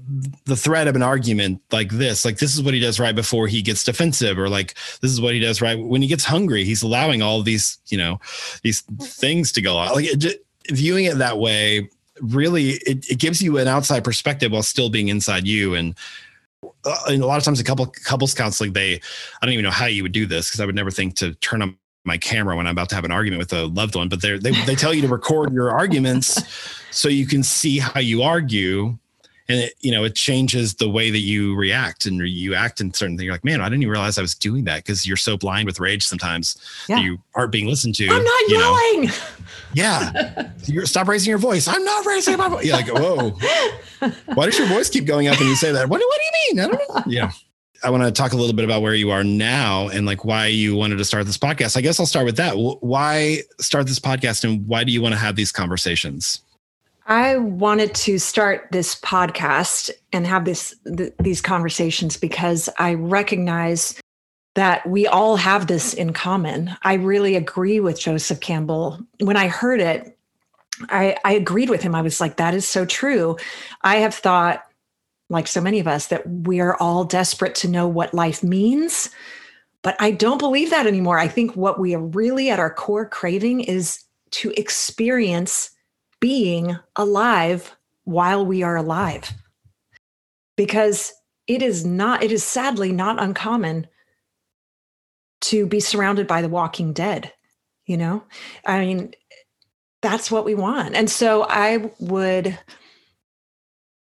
the 0.46 0.56
thread 0.56 0.88
of 0.88 0.96
an 0.96 1.04
argument 1.04 1.62
like 1.72 1.90
this 1.92 2.26
like 2.26 2.40
this 2.40 2.56
is 2.56 2.62
what 2.62 2.74
he 2.74 2.80
does 2.80 3.00
right 3.00 3.16
before 3.16 3.48
he 3.48 3.62
gets 3.62 3.84
defensive 3.84 4.38
or 4.38 4.50
like 4.50 4.74
this 5.02 5.12
is 5.12 5.22
what 5.22 5.34
he 5.34 5.40
does 5.40 5.62
right 5.62 5.80
when 5.80 6.02
he 6.02 6.08
gets 6.08 6.26
hungry 6.26 6.64
he's 6.64 6.82
allowing 6.82 7.22
all 7.22 7.44
these 7.44 7.78
you 7.88 7.98
know 7.98 8.20
these 8.64 8.82
things 9.00 9.52
to 9.52 9.62
go 9.62 9.78
on 9.78 9.94
like 9.94 10.06
it, 10.06 10.44
viewing 10.72 11.06
it 11.06 11.18
that 11.18 11.38
way 11.38 11.88
really 12.20 12.72
it, 12.88 13.10
it 13.10 13.20
gives 13.20 13.42
you 13.42 13.58
an 13.60 13.68
outside 13.68 14.04
perspective 14.04 14.52
while 14.52 14.64
still 14.64 14.90
being 14.90 15.08
inside 15.08 15.46
you 15.46 15.76
and 15.76 15.96
Uh, 16.64 16.96
a 17.08 17.18
lot 17.18 17.38
of 17.38 17.44
times 17.44 17.60
a 17.60 17.64
couple 17.64 17.86
couples 17.86 18.34
counseling 18.34 18.74
they 18.74 18.96
i 18.96 19.46
don't 19.46 19.54
even 19.54 19.64
know 19.64 19.70
how 19.70 19.86
you 19.86 20.02
would 20.02 20.12
do 20.12 20.26
this 20.26 20.50
because 20.50 20.60
i 20.60 20.66
would 20.66 20.74
never 20.74 20.90
think 20.90 21.16
to 21.16 21.36
turn 21.36 21.62
on 21.62 21.78
my 22.04 22.18
camera 22.18 22.56
when 22.56 22.66
i'm 22.66 22.72
about 22.72 22.90
to 22.90 22.96
have 22.96 23.06
an 23.06 23.12
argument 23.12 23.38
with 23.38 23.54
a 23.54 23.68
loved 23.68 23.96
one 23.96 24.10
but 24.10 24.22
they 24.24 24.38
they 24.38 24.74
tell 24.74 24.92
you 24.92 25.02
to 25.02 25.08
record 25.08 25.54
your 25.54 25.70
arguments 25.70 26.42
so 26.92 27.10
you 27.10 27.28
can 27.28 27.44
see 27.44 27.78
how 27.78 28.00
you 28.00 28.24
argue 28.24 28.98
and 29.50 29.60
it, 29.60 29.74
you 29.82 29.92
know 29.92 30.04
it 30.04 30.16
changes 30.16 30.76
the 30.76 30.90
way 30.90 31.10
that 31.10 31.20
you 31.20 31.56
react 31.56 32.06
and 32.06 32.28
you 32.28 32.54
act 32.54 32.82
in 32.82 32.94
certain 32.94 33.18
things 33.18 33.26
you're 33.26 33.34
like 33.34 33.44
man 33.44 33.62
i 33.62 33.66
didn't 33.66 33.82
even 33.82 33.92
realize 33.92 34.18
i 34.18 34.22
was 34.22 34.36
doing 34.36 34.64
that 34.64 34.78
because 34.78 35.08
you're 35.08 35.18
so 35.18 35.38
blind 35.38 35.66
with 35.66 35.80
rage 35.80 36.06
sometimes 36.06 36.58
yeah. 36.88 36.98
you 36.98 37.18
aren't 37.36 37.52
being 37.52 37.68
listened 37.68 37.96
to 37.96 38.08
i'm 38.10 38.24
not 38.24 38.50
yelling 38.50 39.06
know. 39.06 39.14
yeah 39.74 40.52
you 40.66 40.86
stop 40.86 41.08
raising 41.08 41.30
your 41.30 41.40
voice 41.40 41.68
i'm 41.68 41.84
not 41.84 42.06
raising 42.06 42.38
my 42.38 42.50
voice 42.50 42.66
you're 42.66 42.76
like 42.76 42.88
whoa 42.90 43.32
why 44.34 44.46
does 44.46 44.58
your 44.58 44.68
voice 44.68 44.90
keep 44.90 45.06
going 45.06 45.28
up 45.28 45.38
and 45.40 45.48
you 45.48 45.56
say 45.56 45.72
that 45.72 45.88
what, 45.90 46.00
what 46.00 46.20
do 46.20 46.24
you 46.24 46.56
mean 46.56 46.66
i 46.66 46.68
don't 46.68 46.96
know 46.96 47.12
yeah 47.12 47.32
I 47.84 47.92
want 47.92 48.04
to 48.04 48.12
talk 48.12 48.34
a 48.34 48.36
little 48.36 48.56
bit 48.56 48.66
about 48.66 48.82
where 48.82 48.96
you 48.96 49.12
are 49.12 49.24
now 49.24 49.88
and 49.90 50.08
like 50.08 50.26
why 50.26 50.48
you 50.48 50.76
wanted 50.76 50.98
to 50.98 51.06
start 51.06 51.28
this 51.28 51.38
podcast. 51.38 51.78
I 51.78 51.82
guess 51.82 52.00
I'll 52.00 52.08
start 52.08 52.26
with 52.26 52.38
that. 52.38 52.56
Why 52.56 53.42
start 53.60 53.86
this 53.86 54.00
podcast 54.00 54.44
and 54.44 54.68
why 54.68 54.84
do 54.84 54.92
you 54.92 55.00
want 55.00 55.14
to 55.14 55.20
have 55.20 55.36
these 55.36 55.52
conversations? 55.52 56.42
I 57.08 57.38
wanted 57.38 57.96
to 57.96 58.20
start 58.20 58.68
this 58.72 59.00
podcast 59.00 59.90
and 60.12 60.28
have 60.28 60.44
this 60.44 60.76
th- 60.86 61.14
these 61.20 61.40
conversations 61.40 62.18
because 62.18 62.70
I 62.78 62.96
recognize 62.96 64.00
that 64.56 64.86
we 64.90 65.08
all 65.08 65.38
have 65.38 65.68
this 65.68 65.94
in 65.94 66.12
common. 66.12 66.76
I 66.84 66.96
really 66.96 67.36
agree 67.36 67.80
with 67.80 68.00
Joseph 68.00 68.42
Campbell. 68.42 69.00
When 69.22 69.38
I 69.38 69.48
heard 69.48 69.80
it, 69.80 70.18
I, 70.90 71.16
I 71.24 71.34
agreed 71.34 71.70
with 71.70 71.82
him. 71.82 71.96
I 71.96 72.02
was 72.02 72.20
like, 72.20 72.38
that 72.38 72.54
is 72.54 72.68
so 72.68 72.86
true. 72.86 73.38
I 73.84 73.98
have 73.98 74.14
thought, 74.14 74.64
like 75.30 75.48
so 75.48 75.62
many 75.62 75.80
of 75.80 75.88
us, 75.88 76.08
that 76.08 76.28
we 76.30 76.60
are 76.60 76.76
all 76.78 77.06
desperate 77.06 77.56
to 77.56 77.70
know 77.70 77.88
what 77.88 78.14
life 78.14 78.44
means. 78.44 79.12
But 79.82 79.96
I 80.00 80.12
don't 80.12 80.40
believe 80.40 80.72
that 80.72 80.88
anymore. 80.88 81.20
I 81.20 81.28
think 81.30 81.56
what 81.56 81.80
we 81.80 81.96
are 81.96 82.02
really 82.02 82.50
at 82.50 82.60
our 82.60 82.74
core 82.74 83.08
craving 83.08 83.62
is 83.62 84.04
to 84.32 84.52
experience 84.58 85.70
being 86.20 86.78
alive 86.96 87.76
while 88.04 88.46
we 88.46 88.64
are 88.64 88.76
alive. 88.76 89.32
Because 90.56 91.14
it 91.46 91.62
is 91.62 91.86
not, 91.86 92.24
it 92.24 92.32
is 92.32 92.44
sadly 92.44 92.92
not 92.92 93.22
uncommon 93.22 93.88
to 95.42 95.68
be 95.68 95.80
surrounded 95.80 96.28
by 96.28 96.42
the 96.42 96.50
walking 96.50 96.94
dead. 96.94 97.32
You 97.86 97.98
know, 97.98 98.24
I 98.66 98.80
mean, 98.80 99.14
that's 100.02 100.30
what 100.30 100.46
we 100.46 100.56
want. 100.56 100.96
And 100.96 101.10
so 101.10 101.44
I 101.44 101.90
would, 102.00 102.58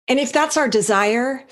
and 0.06 0.18
if 0.18 0.32
that's 0.32 0.56
our 0.56 0.68
desire, 0.68 1.44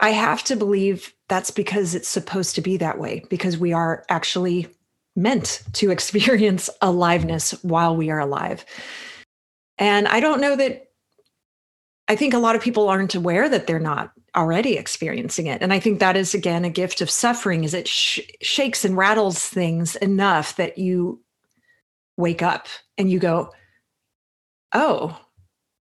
I 0.00 0.10
have 0.10 0.44
to 0.44 0.56
believe 0.56 1.12
that's 1.28 1.50
because 1.50 1.94
it's 1.94 2.08
supposed 2.08 2.54
to 2.54 2.60
be 2.60 2.76
that 2.78 2.98
way, 2.98 3.24
because 3.28 3.58
we 3.58 3.72
are 3.72 4.04
actually 4.08 4.68
meant 5.14 5.62
to 5.74 5.90
experience 5.90 6.70
aliveness 6.80 7.52
while 7.62 7.96
we 7.96 8.10
are 8.10 8.20
alive. 8.20 8.64
And 9.78 10.08
I 10.08 10.20
don't 10.20 10.40
know 10.40 10.56
that, 10.56 10.84
I 12.08 12.16
think 12.16 12.34
a 12.34 12.38
lot 12.38 12.56
of 12.56 12.62
people 12.62 12.88
aren't 12.88 13.14
aware 13.14 13.48
that 13.48 13.66
they're 13.66 13.78
not 13.78 14.12
already 14.34 14.76
experiencing 14.76 15.46
it. 15.46 15.62
And 15.62 15.72
I 15.72 15.80
think 15.80 16.00
that 16.00 16.16
is, 16.16 16.34
again, 16.34 16.64
a 16.64 16.70
gift 16.70 17.00
of 17.00 17.10
suffering 17.10 17.64
is 17.64 17.74
it 17.74 17.86
sh- 17.86 18.20
shakes 18.40 18.84
and 18.84 18.96
rattles 18.96 19.44
things 19.44 19.94
enough 19.96 20.56
that 20.56 20.78
you 20.78 21.22
wake 22.16 22.42
up 22.42 22.66
and 22.96 23.10
you 23.10 23.18
go, 23.18 23.52
oh, 24.74 25.18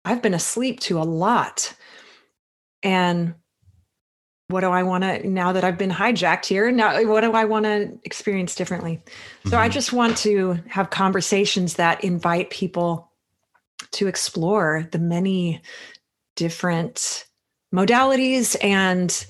I've 0.05 0.22
been 0.22 0.34
asleep 0.34 0.80
to 0.80 1.01
a 1.01 1.05
lot. 1.05 1.74
And 2.82 3.34
what 4.49 4.61
do 4.61 4.70
I 4.70 4.84
want 4.84 5.03
to, 5.03 5.28
now 5.28 5.53
that 5.53 5.64
I've 5.64 5.78
been 5.78 5.90
hijacked 5.90 6.47
here, 6.47 6.70
now 6.70 7.03
what 7.05 7.22
do 7.22 7.32
I 7.32 7.44
want 7.44 7.64
to 7.64 7.99
experience 8.05 8.55
differently? 8.55 9.03
Mm-hmm. 9.03 9.51
So 9.51 9.59
I 9.59 9.66
mm-hmm. 9.66 9.72
just 9.72 9.92
want 9.92 10.16
to 10.18 10.61
have 10.68 10.90
conversations 10.90 11.74
that 11.74 12.05
invite 12.05 12.51
people 12.51 13.11
to 13.97 14.07
explore 14.07 14.86
the 14.92 14.99
many 14.99 15.61
different 16.36 17.26
modalities 17.74 18.57
and 18.62 19.26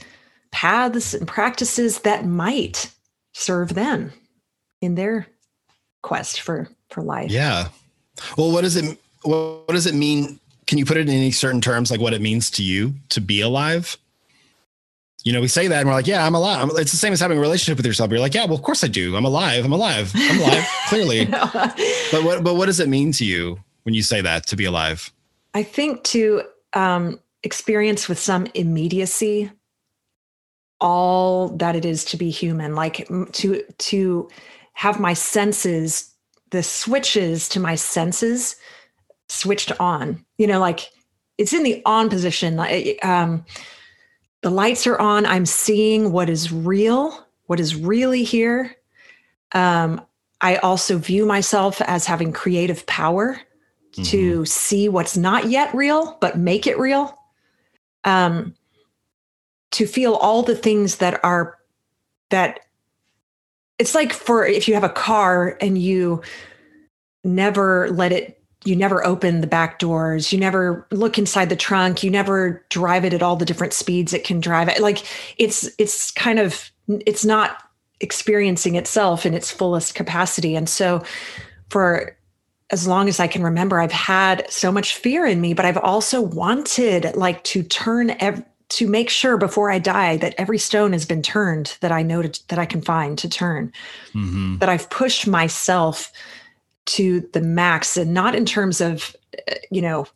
paths 0.51 1.15
and 1.15 1.27
practices 1.27 2.01
that 2.01 2.27
might 2.27 2.93
serve 3.33 3.75
them 3.75 4.13
in 4.81 4.97
their 4.97 5.27
quest 6.03 6.41
for 6.41 6.69
for 6.91 7.03
life. 7.03 7.31
Yeah. 7.31 7.69
Well, 8.37 8.51
what 8.51 8.63
does 8.63 8.77
it 8.77 8.99
what 9.23 9.69
does 9.69 9.87
it 9.87 9.95
mean? 9.95 10.41
Can 10.67 10.79
you 10.79 10.85
put 10.85 10.97
it 10.97 11.09
in 11.09 11.15
any 11.15 11.31
certain 11.31 11.61
terms, 11.61 11.93
like 11.93 12.01
what 12.01 12.13
it 12.13 12.21
means 12.21 12.51
to 12.53 12.63
you 12.65 12.95
to 13.11 13.21
be 13.21 13.41
alive? 13.41 13.97
You 15.23 15.33
know, 15.33 15.41
we 15.41 15.49
say 15.49 15.67
that 15.69 15.81
and 15.81 15.89
we're 15.89 15.95
like, 15.95 16.07
yeah, 16.07 16.25
I'm 16.25 16.35
alive. 16.35 16.71
It's 16.75 16.93
the 16.93 16.97
same 16.97 17.13
as 17.13 17.21
having 17.21 17.39
a 17.39 17.41
relationship 17.41 17.77
with 17.77 17.87
yourself. 17.87 18.11
You're 18.11 18.21
like, 18.21 18.35
yeah, 18.35 18.45
well, 18.45 18.55
of 18.55 18.63
course 18.63 18.85
I 18.85 18.89
do. 18.89 19.17
I'm 19.17 19.25
alive. 19.25 19.65
I'm 19.65 19.73
alive. 19.73 20.13
I'm 20.15 20.41
alive, 20.41 20.65
clearly. 20.89 21.25
but 21.27 22.25
what 22.25 22.43
but 22.43 22.55
what 22.55 22.67
does 22.67 22.81
it 22.81 22.89
mean 22.89 23.13
to 23.13 23.25
you 23.25 23.61
when 23.87 23.95
you 23.95 24.03
say 24.03 24.21
that 24.21 24.49
to 24.49 24.57
be 24.57 24.65
alive? 24.65 25.13
I 25.55 25.63
think 25.63 26.03
to 26.05 26.43
um, 26.75 27.21
experience 27.45 28.09
with 28.09 28.19
some 28.19 28.49
immediacy 28.53 29.51
all 30.81 31.49
that 31.57 31.75
it 31.75 31.87
is 31.87 32.05
to 32.05 32.19
be 32.19 32.29
human, 32.29 32.75
like 32.75 33.09
to 33.33 33.63
to 33.79 34.29
have 34.75 35.01
my 35.01 35.15
senses, 35.15 36.13
the 36.51 36.63
switches 36.63 37.49
to 37.49 37.61
my 37.61 37.77
senses 37.77 38.57
switched 39.29 39.73
on. 39.81 40.23
You 40.37 40.49
know, 40.49 40.59
like 40.59 40.91
it's 41.39 41.55
in 41.55 41.63
the 41.63 41.81
on 41.87 42.11
position. 42.11 42.61
Um, 43.03 43.47
the 44.43 44.51
lights 44.51 44.87
are 44.87 44.99
on. 44.99 45.25
I'm 45.25 45.47
seeing 45.47 46.13
what 46.13 46.29
is 46.29 46.53
real, 46.53 47.27
what 47.47 47.61
is 47.61 47.75
really 47.75 48.25
here. 48.25 48.77
Um, 49.53 50.03
I 50.43 50.57
also 50.57 50.99
view 50.99 51.25
myself 51.25 51.81
as 51.83 52.05
having 52.05 52.33
creative 52.33 52.85
power 52.87 53.41
mm-hmm. 53.97 54.05
to 54.05 54.45
see 54.45 54.89
what's 54.89 55.17
not 55.17 55.49
yet 55.49 55.75
real, 55.75 56.17
but 56.21 56.39
make 56.39 56.67
it 56.67 56.79
real. 56.79 57.19
Um, 58.05 58.55
to 59.73 59.87
feel 59.87 60.15
all 60.15 60.43
the 60.43 60.57
things 60.57 60.97
that 60.97 61.23
are 61.25 61.59
that 62.31 62.61
it's 63.79 63.95
like 63.95 64.13
for 64.13 64.47
if 64.47 64.69
you 64.69 64.75
have 64.75 64.85
a 64.85 64.89
car 64.89 65.57
and 65.61 65.77
you 65.77 66.23
never 67.25 67.91
let 67.91 68.13
it 68.13 68.41
you 68.65 68.75
never 68.75 69.07
open 69.07 69.41
the 69.41 69.47
back 69.47 69.79
doors 69.79 70.33
you 70.33 70.39
never 70.39 70.87
look 70.91 71.19
inside 71.19 71.49
the 71.49 71.57
trunk 71.57 72.03
you 72.03 72.11
never 72.11 72.65
drive 72.69 73.05
it 73.05 73.13
at 73.13 73.23
all 73.23 73.37
the 73.37 73.45
different 73.45 73.73
speeds 73.73 74.13
it 74.13 74.25
can 74.25 74.41
drive 74.41 74.69
it 74.69 74.81
like 74.81 75.05
it's 75.39 75.69
it's 75.79 76.11
kind 76.13 76.39
of 76.39 76.71
it's 76.89 77.25
not 77.25 77.63
experiencing 78.01 78.77
itself 78.77 79.27
in 79.27 79.35
its 79.35 79.51
fullest 79.51 79.95
capacity 79.95 80.55
and 80.55 80.69
so 80.69 81.03
for 81.69 82.17
as 82.71 82.87
long 82.87 83.09
as 83.09 83.21
i 83.21 83.27
can 83.27 83.43
remember 83.43 83.81
i've 83.81 83.93
had 83.93 84.51
so 84.51 84.73
much 84.73 84.97
fear 84.97 85.27
in 85.27 85.41
me 85.41 85.55
but 85.55 85.65
i've 85.65 85.79
also 85.79 86.21
wanted 86.21 87.15
like 87.17 87.43
to 87.45 87.63
turn 87.63 88.11
ev- 88.21 88.45
to 88.69 88.89
make 88.89 89.09
sure 89.09 89.37
before 89.37 89.71
I 89.71 89.79
die 89.79 90.17
that 90.17 90.35
every 90.39 90.59
stone 90.59 90.93
has 90.93 91.07
been 91.07 91.23
turned 91.23 91.77
that 91.81 91.93
I 91.93 92.03
know 92.03 92.23
to, 92.23 92.41
that 92.49 92.59
I 92.59 92.67
can 92.67 92.81
find 92.81 93.17
to 93.19 93.29
turn. 93.29 93.73
Mm-hmm. 94.13 94.59
That 94.59 94.69
I've 94.69 94.91
pushed 94.91 95.27
myself 95.27 96.13
to 96.87 97.21
the 97.33 97.41
max, 97.41 97.97
and 97.97 98.15
not 98.15 98.35
in 98.35 98.45
terms 98.45 98.81
of, 98.81 99.15
uh, 99.49 99.55
you 99.71 99.83
know, 99.83 100.07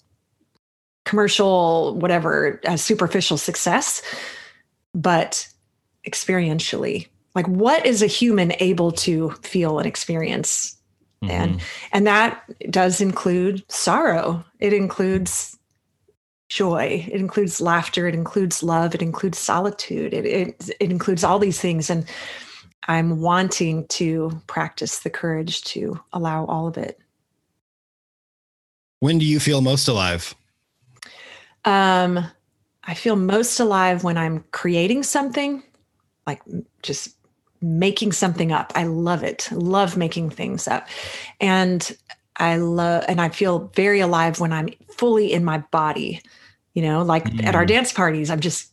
commercial 1.04 1.96
whatever 1.96 2.60
uh, 2.66 2.76
superficial 2.76 3.36
success, 3.36 4.02
but 4.94 5.48
experientially. 6.06 7.08
Like, 7.34 7.46
what 7.46 7.86
is 7.86 8.02
a 8.02 8.06
human 8.08 8.52
able 8.58 8.90
to 8.92 9.30
feel 9.42 9.78
and 9.78 9.86
experience? 9.86 10.76
Mm-hmm. 11.22 11.30
And 11.30 11.60
and 11.92 12.06
that 12.06 12.42
does 12.70 13.00
include 13.00 13.64
sorrow. 13.70 14.44
It 14.58 14.72
includes 14.72 15.58
joy. 16.48 17.06
It 17.10 17.20
includes 17.20 17.60
laughter. 17.60 18.08
It 18.08 18.14
includes 18.14 18.62
love. 18.62 18.94
It 18.94 19.02
includes 19.02 19.38
solitude. 19.38 20.12
It, 20.12 20.26
it, 20.26 20.70
it 20.80 20.90
includes 20.90 21.22
all 21.22 21.38
these 21.38 21.60
things. 21.60 21.88
And 21.90 22.06
i'm 22.88 23.20
wanting 23.20 23.86
to 23.88 24.30
practice 24.46 25.00
the 25.00 25.10
courage 25.10 25.62
to 25.62 26.00
allow 26.12 26.44
all 26.46 26.66
of 26.66 26.76
it. 26.76 26.98
When 29.00 29.18
do 29.18 29.24
you 29.24 29.40
feel 29.40 29.60
most 29.60 29.88
alive? 29.88 30.34
Um 31.64 32.24
i 32.84 32.94
feel 32.94 33.16
most 33.16 33.60
alive 33.60 34.02
when 34.02 34.16
i'm 34.16 34.42
creating 34.52 35.02
something 35.02 35.62
like 36.26 36.40
just 36.82 37.16
making 37.62 38.12
something 38.12 38.52
up 38.52 38.72
i 38.74 38.84
love 38.84 39.22
it 39.22 39.48
love 39.52 39.96
making 39.96 40.30
things 40.30 40.68
up 40.68 40.88
and 41.40 41.96
I 42.36 42.56
love, 42.56 43.04
and 43.06 43.20
I 43.20 43.28
feel 43.28 43.70
very 43.74 44.00
alive 44.00 44.40
when 44.40 44.50
I'm 44.50 44.70
fully 44.88 45.30
in 45.30 45.44
my 45.44 45.58
body 45.58 46.22
you 46.74 46.82
know 46.82 47.02
like 47.02 47.24
mm. 47.24 47.44
at 47.44 47.54
our 47.54 47.64
mm. 47.64 47.68
dance 47.68 47.92
parties 47.92 48.30
i'm 48.30 48.40
just 48.40 48.72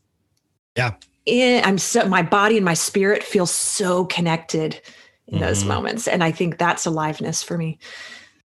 yeah 0.76 0.94
in, 1.26 1.64
i'm 1.66 1.78
so 1.78 2.08
my 2.08 2.22
body 2.22 2.58
and 2.58 2.66
my 2.66 2.74
spirit 2.74 3.24
feel 3.24 3.46
so 3.46 4.06
connected 4.06 4.80
in 5.28 5.38
mm. 5.38 5.42
those 5.42 5.60
mm-hmm. 5.60 5.70
moments 5.70 6.08
and 6.08 6.24
i 6.24 6.32
think 6.32 6.58
that's 6.58 6.86
aliveness 6.86 7.44
for 7.44 7.58
me 7.58 7.78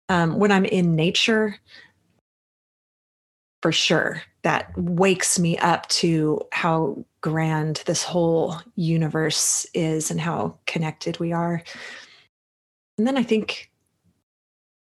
um, 0.09 0.37
when 0.37 0.51
i'm 0.51 0.65
in 0.65 0.95
nature 0.95 1.55
for 3.61 3.71
sure 3.71 4.21
that 4.43 4.71
wakes 4.77 5.37
me 5.37 5.57
up 5.59 5.87
to 5.89 6.41
how 6.51 7.03
grand 7.21 7.83
this 7.85 8.03
whole 8.03 8.59
universe 8.75 9.65
is 9.73 10.11
and 10.11 10.19
how 10.19 10.57
connected 10.65 11.19
we 11.19 11.31
are 11.31 11.63
and 12.97 13.07
then 13.07 13.17
i 13.17 13.23
think 13.23 13.71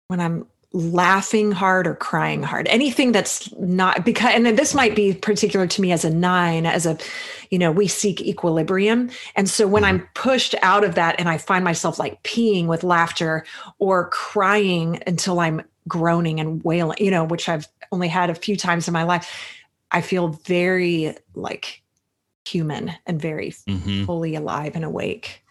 when 0.08 0.20
i'm 0.20 0.46
laughing 0.72 1.52
hard 1.52 1.88
or 1.88 1.96
crying 1.96 2.44
hard 2.44 2.68
anything 2.68 3.12
that's 3.12 3.52
not 3.58 4.06
because 4.06 4.32
and 4.36 4.46
this 4.46 4.76
might 4.76 4.96
be 4.96 5.14
particular 5.16 5.66
to 5.66 5.82
me 5.82 5.92
as 5.92 6.06
a 6.06 6.10
nine 6.12 6.68
as 6.68 6.86
a 6.86 6.96
you 7.50 7.58
know 7.58 7.72
we 7.72 7.88
seek 7.88 8.22
equilibrium 8.22 9.10
and 9.36 9.50
so 9.50 9.68
when 9.68 9.84
i'm 9.84 9.98
mm-hmm. 9.98 10.14
pushed 10.14 10.54
out 10.62 10.84
of 10.84 10.94
that 10.94 11.16
and 11.20 11.28
i 11.28 11.40
find 11.40 11.64
myself 11.64 11.98
like 11.98 12.22
peeing 12.22 12.68
with 12.68 12.84
laughter 12.84 13.44
or 13.80 14.10
crying 14.10 15.02
until 15.08 15.40
i'm 15.40 15.60
groaning 15.88 16.40
and 16.40 16.64
wailing 16.64 16.98
you 17.00 17.10
know 17.10 17.24
which 17.24 17.50
i've 17.50 17.68
only 17.92 18.08
had 18.08 18.30
a 18.30 18.36
few 18.36 18.56
times 18.56 18.88
in 18.88 18.94
my 18.94 19.04
life 19.04 19.56
i 19.90 20.02
feel 20.02 20.28
very 20.28 21.16
like 21.34 21.82
human 22.50 22.92
and 23.06 23.22
very 23.22 23.52
mm-hmm. 23.52 24.06
fully 24.06 24.36
alive 24.36 24.76
and 24.76 24.86
awake. 24.86 25.44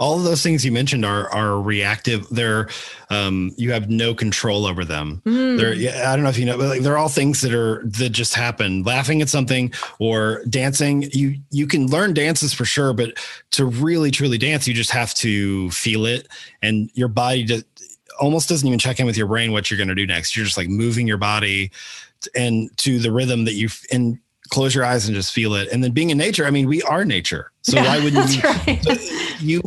All 0.00 0.16
of 0.16 0.24
those 0.24 0.42
things 0.42 0.64
you 0.64 0.72
mentioned 0.72 1.04
are 1.04 1.30
are 1.30 1.60
reactive. 1.60 2.26
They're 2.30 2.70
um 3.10 3.52
you 3.58 3.72
have 3.72 3.90
no 3.90 4.14
control 4.14 4.64
over 4.64 4.86
them. 4.86 5.20
Mm. 5.26 5.58
they're 5.58 6.08
i 6.08 6.16
don't 6.16 6.22
know 6.22 6.30
if 6.30 6.38
you 6.38 6.46
know 6.46 6.56
but 6.56 6.68
like 6.68 6.80
they're 6.80 6.96
all 6.96 7.10
things 7.10 7.42
that 7.42 7.52
are 7.52 7.82
that 7.84 8.10
just 8.10 8.34
happen. 8.34 8.84
Laughing 8.84 9.20
at 9.20 9.28
something 9.28 9.70
or 9.98 10.42
dancing 10.48 11.02
you 11.12 11.36
you 11.50 11.66
can 11.66 11.88
learn 11.88 12.14
dances 12.14 12.54
for 12.54 12.64
sure 12.64 12.94
but 12.94 13.18
to 13.50 13.66
really 13.66 14.10
truly 14.10 14.38
dance 14.38 14.66
you 14.66 14.72
just 14.72 14.92
have 14.92 15.12
to 15.14 15.70
feel 15.72 16.06
it. 16.06 16.26
And 16.62 16.90
your 16.94 17.08
body 17.08 17.44
just 17.44 17.66
almost 18.18 18.48
doesn't 18.48 18.66
even 18.66 18.78
check 18.78 18.98
in 18.98 19.04
with 19.04 19.18
your 19.18 19.26
brain 19.26 19.52
what 19.52 19.70
you're 19.70 19.76
going 19.76 19.88
to 19.88 19.94
do 19.94 20.06
next. 20.06 20.36
You're 20.36 20.46
just 20.46 20.56
like 20.56 20.68
moving 20.68 21.06
your 21.06 21.18
body 21.18 21.70
and 22.34 22.74
to 22.78 22.98
the 22.98 23.12
rhythm 23.12 23.44
that 23.44 23.54
you 23.54 23.68
and 23.92 24.18
close 24.50 24.74
your 24.74 24.84
eyes 24.84 25.06
and 25.06 25.14
just 25.14 25.32
feel 25.32 25.54
it. 25.54 25.68
And 25.72 25.82
then 25.82 25.92
being 25.92 26.10
in 26.10 26.18
nature, 26.18 26.46
I 26.46 26.50
mean, 26.50 26.68
we 26.68 26.82
are 26.82 27.04
nature. 27.04 27.52
So 27.62 27.76
yeah, 27.76 27.84
why 27.84 28.04
wouldn't 28.04 28.36
you? 28.36 28.42
Right. 28.42 28.86
So 29.36 29.44
you, 29.44 29.62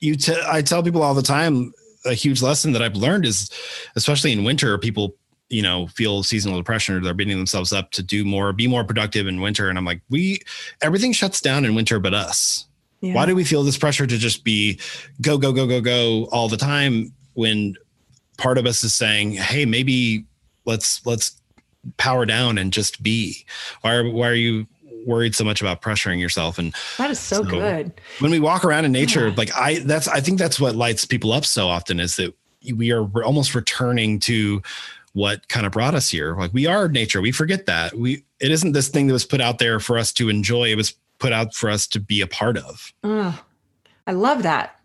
you, 0.00 0.16
t- 0.16 0.40
I 0.46 0.62
tell 0.62 0.82
people 0.82 1.02
all 1.02 1.14
the 1.14 1.22
time, 1.22 1.72
a 2.04 2.14
huge 2.14 2.42
lesson 2.42 2.72
that 2.72 2.82
I've 2.82 2.94
learned 2.94 3.24
is, 3.24 3.50
especially 3.96 4.32
in 4.32 4.44
winter, 4.44 4.78
people, 4.78 5.16
you 5.48 5.62
know, 5.62 5.86
feel 5.88 6.22
seasonal 6.22 6.58
depression 6.58 6.94
or 6.94 7.00
they're 7.00 7.14
beating 7.14 7.36
themselves 7.36 7.72
up 7.72 7.90
to 7.92 8.02
do 8.02 8.24
more, 8.24 8.52
be 8.52 8.68
more 8.68 8.84
productive 8.84 9.26
in 9.26 9.40
winter. 9.40 9.68
And 9.68 9.78
I'm 9.78 9.84
like, 9.84 10.00
we, 10.08 10.40
everything 10.82 11.12
shuts 11.12 11.40
down 11.40 11.64
in 11.64 11.74
winter, 11.74 11.98
but 11.98 12.14
us. 12.14 12.66
Yeah. 13.00 13.14
Why 13.14 13.26
do 13.26 13.34
we 13.34 13.44
feel 13.44 13.62
this 13.62 13.78
pressure 13.78 14.06
to 14.06 14.18
just 14.18 14.44
be 14.44 14.78
go, 15.20 15.38
go, 15.38 15.52
go, 15.52 15.66
go, 15.66 15.80
go 15.80 16.26
all 16.26 16.48
the 16.48 16.56
time 16.56 17.12
when 17.34 17.76
part 18.36 18.58
of 18.58 18.66
us 18.66 18.82
is 18.84 18.94
saying, 18.94 19.32
Hey, 19.32 19.64
maybe 19.64 20.24
let's, 20.64 21.04
let's 21.06 21.37
power 21.96 22.26
down 22.26 22.58
and 22.58 22.72
just 22.72 23.02
be? 23.02 23.44
Why 23.80 23.94
are 23.94 24.10
why 24.10 24.28
are 24.28 24.34
you 24.34 24.66
worried 25.06 25.34
so 25.34 25.44
much 25.44 25.60
about 25.60 25.82
pressuring 25.82 26.20
yourself? 26.20 26.58
And 26.58 26.74
that 26.98 27.10
is 27.10 27.18
so, 27.18 27.42
so 27.42 27.44
good. 27.44 27.92
When 28.20 28.30
we 28.30 28.40
walk 28.40 28.64
around 28.64 28.84
in 28.84 28.92
nature, 28.92 29.28
yeah. 29.28 29.34
like 29.36 29.54
I 29.54 29.80
that's 29.80 30.08
I 30.08 30.20
think 30.20 30.38
that's 30.38 30.60
what 30.60 30.76
lights 30.76 31.04
people 31.04 31.32
up 31.32 31.44
so 31.44 31.68
often 31.68 32.00
is 32.00 32.16
that 32.16 32.34
we 32.74 32.92
are 32.92 33.04
almost 33.22 33.54
returning 33.54 34.18
to 34.20 34.62
what 35.12 35.48
kind 35.48 35.66
of 35.66 35.72
brought 35.72 35.94
us 35.94 36.10
here. 36.10 36.36
Like 36.36 36.52
we 36.52 36.66
are 36.66 36.88
nature. 36.88 37.20
We 37.20 37.32
forget 37.32 37.66
that. 37.66 37.94
We 37.94 38.24
it 38.40 38.50
isn't 38.50 38.72
this 38.72 38.88
thing 38.88 39.06
that 39.06 39.12
was 39.12 39.24
put 39.24 39.40
out 39.40 39.58
there 39.58 39.80
for 39.80 39.98
us 39.98 40.12
to 40.14 40.28
enjoy. 40.28 40.64
It 40.64 40.76
was 40.76 40.94
put 41.18 41.32
out 41.32 41.54
for 41.54 41.70
us 41.70 41.86
to 41.88 42.00
be 42.00 42.20
a 42.20 42.26
part 42.26 42.56
of. 42.56 42.92
Oh, 43.02 43.42
I 44.06 44.12
love 44.12 44.42
that. 44.44 44.77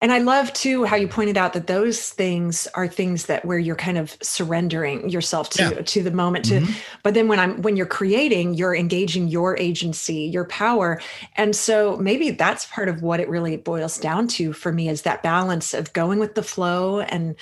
And 0.00 0.12
I 0.12 0.18
love 0.18 0.52
too 0.52 0.84
how 0.84 0.96
you 0.96 1.06
pointed 1.06 1.36
out 1.36 1.52
that 1.52 1.66
those 1.66 2.10
things 2.10 2.66
are 2.74 2.88
things 2.88 3.26
that 3.26 3.44
where 3.44 3.58
you're 3.58 3.76
kind 3.76 3.98
of 3.98 4.16
surrendering 4.22 5.08
yourself 5.08 5.50
to 5.50 5.62
yeah. 5.62 5.82
to 5.82 6.02
the 6.02 6.10
moment 6.10 6.44
to 6.46 6.60
mm-hmm. 6.60 6.72
but 7.02 7.14
then 7.14 7.28
when 7.28 7.38
I'm 7.38 7.62
when 7.62 7.76
you're 7.76 7.86
creating, 7.86 8.54
you're 8.54 8.74
engaging 8.74 9.28
your 9.28 9.56
agency, 9.58 10.24
your 10.24 10.44
power. 10.44 11.00
And 11.36 11.54
so 11.54 11.96
maybe 11.96 12.30
that's 12.30 12.66
part 12.66 12.88
of 12.88 13.02
what 13.02 13.20
it 13.20 13.28
really 13.28 13.56
boils 13.56 13.98
down 13.98 14.28
to 14.28 14.52
for 14.52 14.72
me 14.72 14.88
is 14.88 15.02
that 15.02 15.22
balance 15.22 15.74
of 15.74 15.92
going 15.92 16.18
with 16.18 16.34
the 16.34 16.42
flow 16.42 17.00
and 17.00 17.36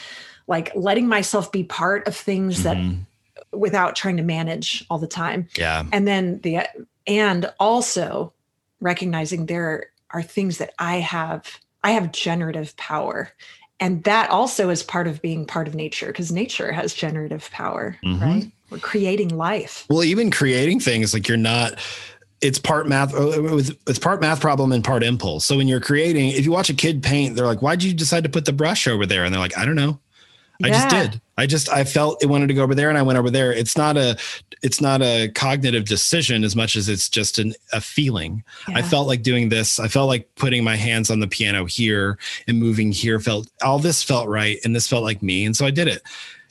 like 0.46 0.72
letting 0.74 1.08
myself 1.08 1.50
be 1.50 1.64
part 1.64 2.06
of 2.06 2.16
things 2.16 2.62
mm-hmm. 2.62 2.98
that 3.52 3.58
without 3.58 3.96
trying 3.96 4.16
to 4.16 4.22
manage 4.22 4.84
all 4.90 4.98
the 4.98 5.06
time. 5.06 5.48
Yeah. 5.56 5.84
And 5.92 6.06
then 6.06 6.40
the 6.40 6.60
and 7.06 7.52
also 7.58 8.32
recognizing 8.80 9.46
there 9.46 9.90
are 10.10 10.22
things 10.22 10.58
that 10.58 10.74
I 10.78 10.96
have 10.96 11.58
I 11.82 11.92
have 11.92 12.12
generative 12.12 12.76
power. 12.76 13.30
And 13.78 14.04
that 14.04 14.28
also 14.30 14.68
is 14.68 14.82
part 14.82 15.06
of 15.06 15.22
being 15.22 15.46
part 15.46 15.66
of 15.66 15.74
nature 15.74 16.08
because 16.08 16.30
nature 16.30 16.70
has 16.70 16.92
generative 16.92 17.50
power, 17.50 17.96
mm-hmm. 18.04 18.22
right? 18.22 18.52
We're 18.68 18.78
creating 18.78 19.36
life. 19.36 19.86
Well, 19.88 20.04
even 20.04 20.30
creating 20.30 20.80
things 20.80 21.14
like 21.14 21.28
you're 21.28 21.36
not 21.36 21.78
it's 22.40 22.58
part 22.58 22.88
math 22.88 23.14
uh, 23.14 23.58
it's 23.86 23.98
part 23.98 24.20
math 24.20 24.40
problem 24.40 24.72
and 24.72 24.82
part 24.82 25.02
impulse 25.02 25.44
so 25.44 25.58
when 25.58 25.68
you're 25.68 25.78
creating 25.78 26.30
if 26.30 26.42
you 26.46 26.50
watch 26.50 26.70
a 26.70 26.74
kid 26.74 27.02
paint 27.02 27.36
they're 27.36 27.44
like 27.44 27.60
why'd 27.60 27.82
you 27.82 27.92
decide 27.92 28.24
to 28.24 28.30
put 28.30 28.46
the 28.46 28.52
brush 28.52 28.88
over 28.88 29.04
there 29.04 29.24
and 29.24 29.34
they're 29.34 29.40
like 29.40 29.58
i 29.58 29.64
don't 29.66 29.74
know 29.74 30.00
I 30.62 30.68
just 30.68 30.88
did. 30.88 31.20
I 31.40 31.46
just 31.46 31.70
I 31.70 31.84
felt 31.84 32.22
it 32.22 32.26
wanted 32.26 32.48
to 32.48 32.54
go 32.54 32.62
over 32.62 32.74
there 32.74 32.90
and 32.90 32.98
I 32.98 33.02
went 33.02 33.18
over 33.18 33.30
there. 33.30 33.50
It's 33.50 33.74
not 33.74 33.96
a 33.96 34.18
it's 34.62 34.78
not 34.78 35.00
a 35.00 35.28
cognitive 35.34 35.86
decision 35.86 36.44
as 36.44 36.54
much 36.54 36.76
as 36.76 36.90
it's 36.90 37.08
just 37.08 37.38
an, 37.38 37.54
a 37.72 37.80
feeling. 37.80 38.44
Yeah. 38.68 38.76
I 38.76 38.82
felt 38.82 39.08
like 39.08 39.22
doing 39.22 39.48
this. 39.48 39.80
I 39.80 39.88
felt 39.88 40.08
like 40.08 40.28
putting 40.34 40.62
my 40.62 40.76
hands 40.76 41.10
on 41.10 41.20
the 41.20 41.26
piano 41.26 41.64
here 41.64 42.18
and 42.46 42.58
moving 42.58 42.92
here 42.92 43.18
felt 43.20 43.50
all 43.62 43.78
this 43.78 44.02
felt 44.02 44.28
right 44.28 44.58
and 44.64 44.76
this 44.76 44.86
felt 44.86 45.02
like 45.02 45.22
me 45.22 45.46
and 45.46 45.56
so 45.56 45.64
I 45.64 45.70
did 45.70 45.88
it. 45.88 46.02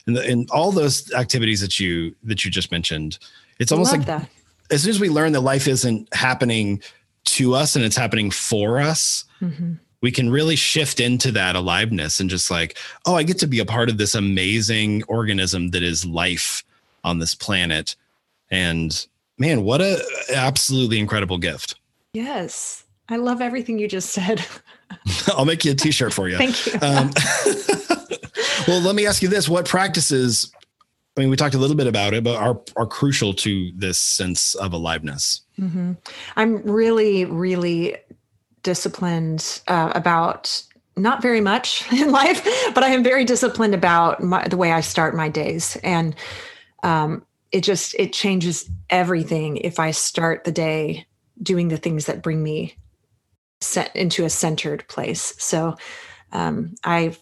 And, 0.08 0.16
the, 0.16 0.26
and 0.26 0.50
all 0.50 0.72
those 0.72 1.12
activities 1.12 1.60
that 1.60 1.78
you 1.78 2.12
that 2.24 2.44
you 2.44 2.50
just 2.50 2.72
mentioned, 2.72 3.20
it's 3.60 3.70
almost 3.70 3.92
like 3.92 4.06
that. 4.06 4.28
as 4.72 4.82
soon 4.82 4.90
as 4.90 4.98
we 4.98 5.08
learn 5.08 5.30
that 5.32 5.42
life 5.42 5.68
isn't 5.68 6.12
happening 6.12 6.82
to 7.26 7.54
us 7.54 7.76
and 7.76 7.84
it's 7.84 7.96
happening 7.96 8.32
for 8.32 8.80
us. 8.80 9.24
Mm-hmm 9.40 9.74
we 10.02 10.10
can 10.10 10.30
really 10.30 10.56
shift 10.56 11.00
into 11.00 11.30
that 11.32 11.56
aliveness 11.56 12.20
and 12.20 12.30
just 12.30 12.50
like, 12.50 12.78
oh, 13.06 13.14
I 13.14 13.22
get 13.22 13.38
to 13.38 13.46
be 13.46 13.58
a 13.58 13.64
part 13.64 13.90
of 13.90 13.98
this 13.98 14.14
amazing 14.14 15.02
organism 15.04 15.70
that 15.70 15.82
is 15.82 16.06
life 16.06 16.64
on 17.04 17.18
this 17.18 17.34
planet. 17.34 17.96
And 18.50 19.06
man, 19.38 19.62
what 19.62 19.80
a 19.80 20.02
absolutely 20.34 20.98
incredible 20.98 21.38
gift. 21.38 21.76
Yes. 22.12 22.84
I 23.08 23.16
love 23.16 23.40
everything 23.40 23.78
you 23.78 23.88
just 23.88 24.10
said. 24.10 24.44
I'll 25.28 25.44
make 25.44 25.64
you 25.64 25.72
a 25.72 25.74
t-shirt 25.74 26.12
for 26.12 26.28
you. 26.28 26.38
Thank 26.38 26.66
you. 26.66 26.74
Um, 26.80 27.10
well, 28.68 28.80
let 28.80 28.94
me 28.94 29.06
ask 29.06 29.22
you 29.22 29.28
this. 29.28 29.48
What 29.48 29.68
practices, 29.68 30.52
I 31.16 31.20
mean, 31.20 31.30
we 31.30 31.36
talked 31.36 31.54
a 31.54 31.58
little 31.58 31.76
bit 31.76 31.86
about 31.86 32.14
it, 32.14 32.24
but 32.24 32.36
are, 32.36 32.60
are 32.76 32.86
crucial 32.86 33.34
to 33.34 33.72
this 33.76 33.98
sense 33.98 34.54
of 34.54 34.72
aliveness? 34.72 35.42
Mm-hmm. 35.58 35.92
I'm 36.36 36.62
really, 36.62 37.24
really 37.24 37.96
disciplined 38.62 39.60
uh, 39.68 39.92
about 39.94 40.62
not 40.96 41.22
very 41.22 41.40
much 41.40 41.90
in 41.92 42.10
life, 42.10 42.44
but 42.74 42.82
I 42.82 42.88
am 42.88 43.02
very 43.02 43.24
disciplined 43.24 43.74
about 43.74 44.22
my, 44.22 44.46
the 44.48 44.56
way 44.56 44.72
I 44.72 44.80
start 44.80 45.14
my 45.14 45.28
days. 45.28 45.76
And 45.82 46.14
um, 46.82 47.24
it 47.52 47.62
just, 47.62 47.94
it 47.98 48.12
changes 48.12 48.70
everything 48.88 49.56
if 49.58 49.78
I 49.78 49.90
start 49.90 50.44
the 50.44 50.52
day 50.52 51.06
doing 51.42 51.68
the 51.68 51.76
things 51.76 52.06
that 52.06 52.22
bring 52.22 52.42
me 52.42 52.76
set 53.60 53.94
into 53.94 54.24
a 54.24 54.30
centered 54.30 54.86
place. 54.88 55.34
So 55.38 55.76
um, 56.32 56.74
I 56.84 57.16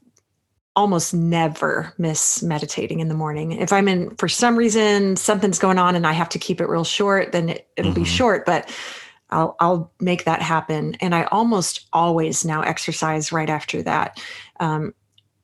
almost 0.77 1.13
never 1.13 1.93
miss 1.99 2.41
meditating 2.41 3.01
in 3.01 3.09
the 3.09 3.15
morning. 3.15 3.53
If 3.53 3.73
I'm 3.73 3.89
in, 3.89 4.15
for 4.17 4.29
some 4.29 4.57
reason, 4.57 5.17
something's 5.17 5.59
going 5.59 5.79
on 5.79 5.97
and 5.97 6.07
I 6.07 6.13
have 6.13 6.29
to 6.31 6.39
keep 6.39 6.61
it 6.61 6.69
real 6.69 6.85
short, 6.85 7.33
then 7.33 7.49
it, 7.49 7.69
will 7.77 7.87
mm-hmm. 7.87 7.95
be 7.95 8.05
short. 8.05 8.47
But 8.47 8.73
I'll 9.31 9.57
I'll 9.61 9.93
make 10.01 10.25
that 10.25 10.43
happen. 10.43 10.97
And 11.01 11.15
I 11.15 11.25
almost 11.25 11.87
always 11.93 12.45
now 12.45 12.63
exercise 12.63 13.33
right 13.33 13.51
after 13.51 13.83
that. 13.83 14.23
Um, 14.61 14.95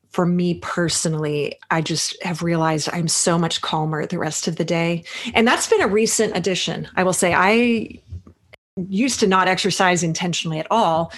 for 0.09 0.25
me 0.25 0.55
personally, 0.55 1.59
I 1.71 1.81
just 1.81 2.21
have 2.23 2.41
realized 2.41 2.89
I'm 2.93 3.09
so 3.09 3.37
much 3.37 3.61
calmer 3.61 4.05
the 4.05 4.17
rest 4.17 4.47
of 4.47 4.55
the 4.55 4.63
day. 4.63 5.03
And 5.33 5.45
that's 5.45 5.67
been 5.67 5.81
a 5.81 5.87
recent 5.87 6.37
addition. 6.37 6.87
I 6.95 7.03
will 7.03 7.11
say 7.11 7.33
I 7.35 7.99
used 8.87 9.19
to 9.19 9.27
not 9.27 9.49
exercise 9.49 10.03
intentionally 10.03 10.59
at 10.59 10.67
all 10.71 11.11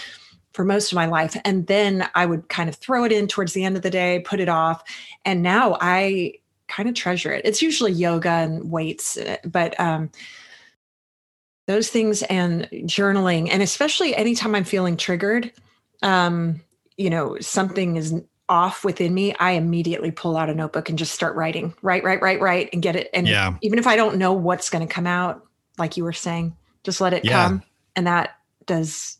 for 0.53 0.65
most 0.65 0.91
of 0.91 0.95
my 0.95 1.05
life. 1.05 1.37
And 1.45 1.67
then 1.67 2.09
I 2.15 2.25
would 2.25 2.49
kind 2.49 2.69
of 2.69 2.75
throw 2.75 3.03
it 3.03 3.11
in 3.11 3.27
towards 3.27 3.53
the 3.53 3.63
end 3.63 3.77
of 3.77 3.83
the 3.83 3.91
day, 3.91 4.23
put 4.25 4.39
it 4.39 4.49
off. 4.49 4.81
And 5.25 5.43
now 5.43 5.77
I 5.79 6.33
kind 6.67 6.89
of 6.89 6.95
treasure 6.95 7.31
it. 7.31 7.45
It's 7.45 7.61
usually 7.61 7.91
yoga 7.91 8.29
and 8.29 8.71
weights, 8.71 9.15
but 9.45 9.79
um, 9.79 10.09
those 11.67 11.89
things 11.89 12.23
and 12.23 12.67
journaling 12.71 13.49
and 13.51 13.61
especially 13.61 14.15
anytime 14.15 14.55
i'm 14.55 14.63
feeling 14.63 14.97
triggered 14.97 15.51
um 16.01 16.59
you 16.95 17.09
know 17.09 17.37
something 17.39 17.95
is 17.95 18.15
off 18.49 18.83
within 18.83 19.13
me 19.13 19.35
i 19.39 19.51
immediately 19.51 20.09
pull 20.09 20.37
out 20.37 20.49
a 20.49 20.55
notebook 20.55 20.89
and 20.89 20.97
just 20.97 21.13
start 21.13 21.35
writing 21.35 21.73
write 21.81 22.03
write 22.03 22.21
write 22.21 22.39
write 22.39 22.69
and 22.73 22.81
get 22.81 22.95
it 22.95 23.09
and 23.13 23.27
yeah. 23.27 23.55
even 23.61 23.77
if 23.77 23.85
i 23.85 23.95
don't 23.95 24.17
know 24.17 24.33
what's 24.33 24.69
going 24.69 24.85
to 24.85 24.91
come 24.91 25.05
out 25.05 25.45
like 25.77 25.97
you 25.97 26.03
were 26.03 26.13
saying 26.13 26.55
just 26.83 27.01
let 27.01 27.13
it 27.13 27.25
yeah. 27.25 27.45
come 27.45 27.63
and 27.95 28.07
that 28.07 28.37
does 28.65 29.17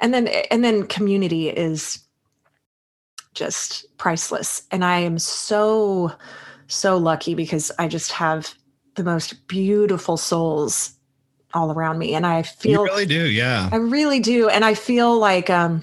and 0.00 0.14
then 0.14 0.28
and 0.28 0.64
then 0.64 0.86
community 0.86 1.48
is 1.48 2.00
just 3.34 3.84
priceless 3.96 4.62
and 4.70 4.84
i 4.84 4.98
am 4.98 5.18
so 5.18 6.12
so 6.68 6.96
lucky 6.96 7.34
because 7.34 7.72
i 7.78 7.88
just 7.88 8.12
have 8.12 8.54
the 8.94 9.04
most 9.04 9.48
beautiful 9.48 10.16
souls 10.16 10.94
all 11.54 11.72
around 11.72 11.98
me 11.98 12.14
and 12.14 12.26
i 12.26 12.42
feel 12.42 12.82
you 12.82 12.84
really 12.84 13.06
do 13.06 13.28
yeah. 13.28 13.68
I 13.72 13.76
really 13.76 14.20
do 14.20 14.48
and 14.48 14.64
i 14.64 14.74
feel 14.74 15.18
like 15.18 15.50
um 15.50 15.82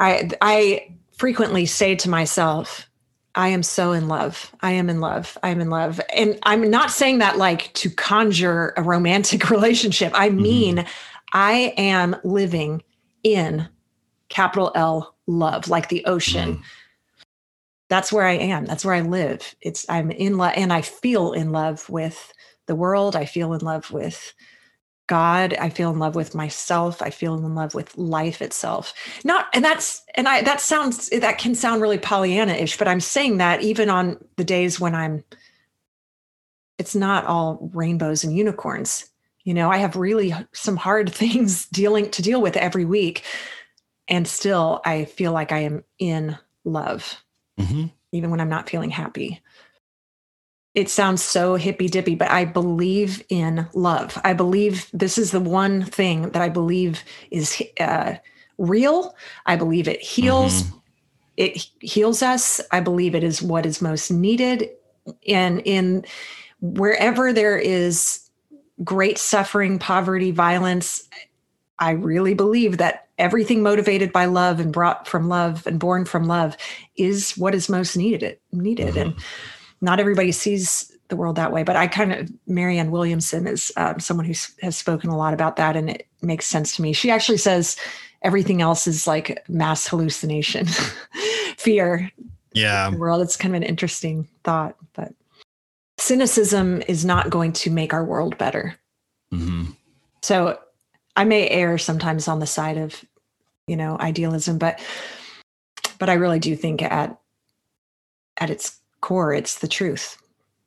i 0.00 0.30
i 0.40 0.94
frequently 1.16 1.66
say 1.66 1.94
to 1.96 2.08
myself 2.08 2.88
i 3.34 3.48
am 3.48 3.62
so 3.62 3.92
in 3.92 4.06
love. 4.08 4.54
I 4.60 4.72
am 4.72 4.88
in 4.88 5.00
love. 5.00 5.36
I'm 5.42 5.60
in 5.60 5.70
love. 5.70 6.00
And 6.14 6.38
i'm 6.44 6.70
not 6.70 6.90
saying 6.90 7.18
that 7.18 7.36
like 7.36 7.72
to 7.74 7.90
conjure 7.90 8.72
a 8.76 8.82
romantic 8.82 9.50
relationship. 9.56 10.12
I 10.14 10.28
mm-hmm. 10.28 10.42
mean 10.42 10.76
mm-hmm. 10.76 10.88
i 11.32 11.74
am 11.76 12.16
living 12.24 12.82
in 13.22 13.68
capital 14.28 14.72
l 14.74 15.14
love 15.26 15.68
like 15.68 15.88
the 15.88 16.04
ocean. 16.04 16.56
Mm. 16.56 16.62
that's 17.88 18.12
where 18.12 18.26
i 18.26 18.34
am. 18.34 18.64
That's 18.66 18.84
where 18.84 18.94
i 18.94 19.00
live. 19.00 19.54
It's 19.60 19.84
i'm 19.88 20.10
in 20.10 20.36
love 20.38 20.52
and 20.56 20.72
i 20.72 20.82
feel 20.82 21.32
in 21.32 21.52
love 21.52 21.88
with 21.90 22.32
the 22.66 22.74
world. 22.74 23.16
I 23.16 23.24
feel 23.24 23.52
in 23.52 23.60
love 23.60 23.90
with 23.90 24.32
God. 25.06 25.54
I 25.54 25.68
feel 25.68 25.90
in 25.90 25.98
love 25.98 26.14
with 26.14 26.34
myself. 26.34 27.02
I 27.02 27.10
feel 27.10 27.34
in 27.34 27.54
love 27.54 27.74
with 27.74 27.96
life 27.96 28.40
itself. 28.40 28.94
Not, 29.22 29.46
and 29.52 29.64
that's, 29.64 30.02
and 30.14 30.26
I, 30.26 30.42
that 30.42 30.60
sounds, 30.60 31.10
that 31.10 31.38
can 31.38 31.54
sound 31.54 31.82
really 31.82 31.98
Pollyanna 31.98 32.54
ish, 32.54 32.78
but 32.78 32.88
I'm 32.88 33.00
saying 33.00 33.36
that 33.38 33.62
even 33.62 33.90
on 33.90 34.18
the 34.36 34.44
days 34.44 34.80
when 34.80 34.94
I'm, 34.94 35.22
it's 36.78 36.94
not 36.94 37.26
all 37.26 37.70
rainbows 37.74 38.24
and 38.24 38.34
unicorns. 38.34 39.08
You 39.44 39.52
know, 39.52 39.70
I 39.70 39.76
have 39.76 39.94
really 39.94 40.34
some 40.52 40.76
hard 40.76 41.12
things 41.14 41.66
dealing 41.66 42.10
to 42.12 42.22
deal 42.22 42.40
with 42.40 42.56
every 42.56 42.84
week. 42.84 43.24
And 44.08 44.26
still, 44.26 44.80
I 44.84 45.04
feel 45.04 45.32
like 45.32 45.52
I 45.52 45.60
am 45.60 45.84
in 45.98 46.36
love, 46.64 47.22
mm-hmm. 47.58 47.86
even 48.12 48.30
when 48.30 48.40
I'm 48.40 48.50
not 48.50 48.68
feeling 48.68 48.90
happy 48.90 49.42
it 50.74 50.90
sounds 50.90 51.22
so 51.22 51.54
hippy 51.54 51.88
dippy, 51.88 52.14
but 52.16 52.30
I 52.30 52.44
believe 52.44 53.22
in 53.28 53.68
love. 53.74 54.20
I 54.24 54.32
believe 54.32 54.88
this 54.92 55.18
is 55.18 55.30
the 55.30 55.40
one 55.40 55.84
thing 55.84 56.30
that 56.30 56.42
I 56.42 56.48
believe 56.48 57.04
is 57.30 57.62
uh, 57.78 58.14
real. 58.58 59.14
I 59.46 59.56
believe 59.56 59.86
it 59.86 60.00
heals. 60.00 60.64
Mm-hmm. 60.64 60.78
It 61.36 61.66
heals 61.80 62.22
us. 62.22 62.60
I 62.72 62.80
believe 62.80 63.14
it 63.14 63.24
is 63.24 63.40
what 63.40 63.66
is 63.66 63.80
most 63.80 64.10
needed. 64.10 64.68
And 65.28 65.60
in 65.64 66.04
wherever 66.60 67.32
there 67.32 67.58
is 67.58 68.28
great 68.82 69.18
suffering, 69.18 69.78
poverty, 69.78 70.32
violence, 70.32 71.08
I 71.78 71.92
really 71.92 72.34
believe 72.34 72.78
that 72.78 73.08
everything 73.18 73.62
motivated 73.62 74.12
by 74.12 74.24
love 74.24 74.58
and 74.58 74.72
brought 74.72 75.06
from 75.06 75.28
love 75.28 75.66
and 75.66 75.78
born 75.78 76.04
from 76.04 76.24
love 76.24 76.56
is 76.96 77.36
what 77.36 77.54
is 77.54 77.68
most 77.68 77.96
needed. 77.96 78.38
Needed 78.52 78.94
mm-hmm. 78.94 78.98
and 78.98 79.14
not 79.84 80.00
everybody 80.00 80.32
sees 80.32 80.90
the 81.08 81.16
world 81.16 81.36
that 81.36 81.52
way, 81.52 81.62
but 81.62 81.76
I 81.76 81.86
kind 81.86 82.12
of 82.12 82.30
Marianne 82.46 82.90
Williamson 82.90 83.46
is 83.46 83.72
um, 83.76 84.00
someone 84.00 84.26
who 84.26 84.34
has 84.62 84.76
spoken 84.76 85.10
a 85.10 85.16
lot 85.16 85.34
about 85.34 85.56
that, 85.56 85.76
and 85.76 85.90
it 85.90 86.06
makes 86.22 86.46
sense 86.46 86.74
to 86.76 86.82
me. 86.82 86.92
She 86.92 87.10
actually 87.10 87.38
says 87.38 87.76
everything 88.22 88.62
else 88.62 88.86
is 88.86 89.06
like 89.06 89.44
mass 89.48 89.86
hallucination, 89.86 90.66
fear. 91.56 92.10
Yeah, 92.52 92.90
the 92.90 92.98
world. 92.98 93.20
It's 93.22 93.36
kind 93.36 93.54
of 93.54 93.62
an 93.62 93.68
interesting 93.68 94.28
thought, 94.44 94.76
but 94.94 95.12
cynicism 95.98 96.82
is 96.88 97.04
not 97.04 97.30
going 97.30 97.52
to 97.52 97.70
make 97.70 97.92
our 97.92 98.04
world 98.04 98.38
better. 98.38 98.76
Mm-hmm. 99.32 99.72
So 100.22 100.58
I 101.16 101.24
may 101.24 101.48
err 101.48 101.78
sometimes 101.78 102.28
on 102.28 102.38
the 102.38 102.46
side 102.46 102.78
of 102.78 103.04
you 103.66 103.76
know, 103.76 103.96
idealism, 103.98 104.58
but 104.58 104.80
but 105.98 106.08
I 106.08 106.14
really 106.14 106.38
do 106.38 106.54
think 106.56 106.82
at 106.82 107.18
at 108.36 108.50
its 108.50 108.80
core, 109.04 109.34
it's 109.34 109.58
the 109.58 109.68
truth. 109.68 110.16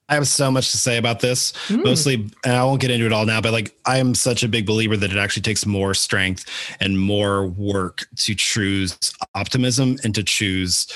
I 0.10 0.14
have 0.14 0.28
so 0.28 0.52
much 0.52 0.72
to 0.72 0.78
say 0.78 0.98
about 0.98 1.20
this, 1.20 1.52
mm. 1.68 1.84
mostly, 1.84 2.30
and 2.46 2.56
I 2.56 2.64
won't 2.64 2.80
get 2.80 2.92
into 2.92 3.08
it 3.08 3.12
all 3.12 3.26
now, 3.26 3.42
but 3.42 3.52
like 3.52 3.76
I 3.86 3.98
am 3.98 4.14
such 4.14 4.44
a 4.44 4.48
big 4.48 4.66
believer 4.66 4.96
that 4.96 5.12
it 5.12 5.18
actually 5.18 5.42
takes 5.42 5.66
more 5.66 5.94
strength 5.94 6.46
and 6.80 6.98
more 6.98 7.48
work 7.48 8.06
to 8.18 8.36
choose 8.36 8.98
optimism 9.36 9.98
and 10.04 10.16
to 10.16 10.24
choose 10.24 10.88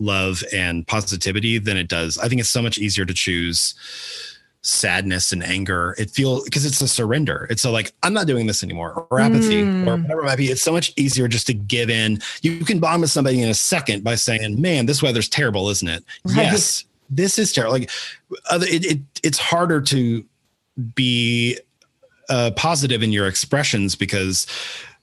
love 0.00 0.42
and 0.52 0.86
positivity 0.86 1.58
than 1.58 1.76
it 1.76 1.88
does. 1.88 2.18
I 2.18 2.28
think 2.28 2.40
it's 2.40 2.50
so 2.50 2.60
much 2.60 2.76
easier 2.76 3.06
to 3.06 3.14
choose 3.14 3.74
sadness 4.62 5.32
and 5.32 5.42
anger. 5.42 5.94
It 5.98 6.10
feels 6.10 6.44
because 6.44 6.66
it's 6.66 6.80
a 6.80 6.88
surrender. 6.88 7.46
It's 7.50 7.64
a 7.64 7.70
like, 7.70 7.92
I'm 8.02 8.12
not 8.12 8.26
doing 8.26 8.46
this 8.46 8.62
anymore, 8.62 9.06
or 9.10 9.20
apathy, 9.20 9.62
mm. 9.62 9.86
or 9.86 9.96
whatever 9.96 10.20
it 10.22 10.26
might 10.26 10.36
be. 10.36 10.50
It's 10.50 10.62
so 10.62 10.72
much 10.72 10.92
easier 10.96 11.28
just 11.28 11.46
to 11.46 11.54
give 11.54 11.90
in. 11.90 12.20
You 12.42 12.64
can 12.64 12.78
bond 12.78 13.02
with 13.02 13.10
somebody 13.10 13.42
in 13.42 13.48
a 13.48 13.54
second 13.54 14.04
by 14.04 14.16
saying, 14.16 14.60
Man, 14.60 14.86
this 14.86 15.02
weather's 15.02 15.28
terrible, 15.28 15.68
isn't 15.70 15.88
it? 15.88 16.04
Right. 16.24 16.36
Yes, 16.36 16.84
this 17.08 17.38
is 17.38 17.52
terrible. 17.52 17.72
Like 17.72 17.90
other 18.50 18.66
it, 18.66 18.84
it 18.84 19.00
it's 19.22 19.38
harder 19.38 19.80
to 19.82 20.24
be 20.94 21.58
uh, 22.28 22.52
positive 22.56 23.02
in 23.02 23.12
your 23.12 23.26
expressions 23.26 23.96
because 23.96 24.46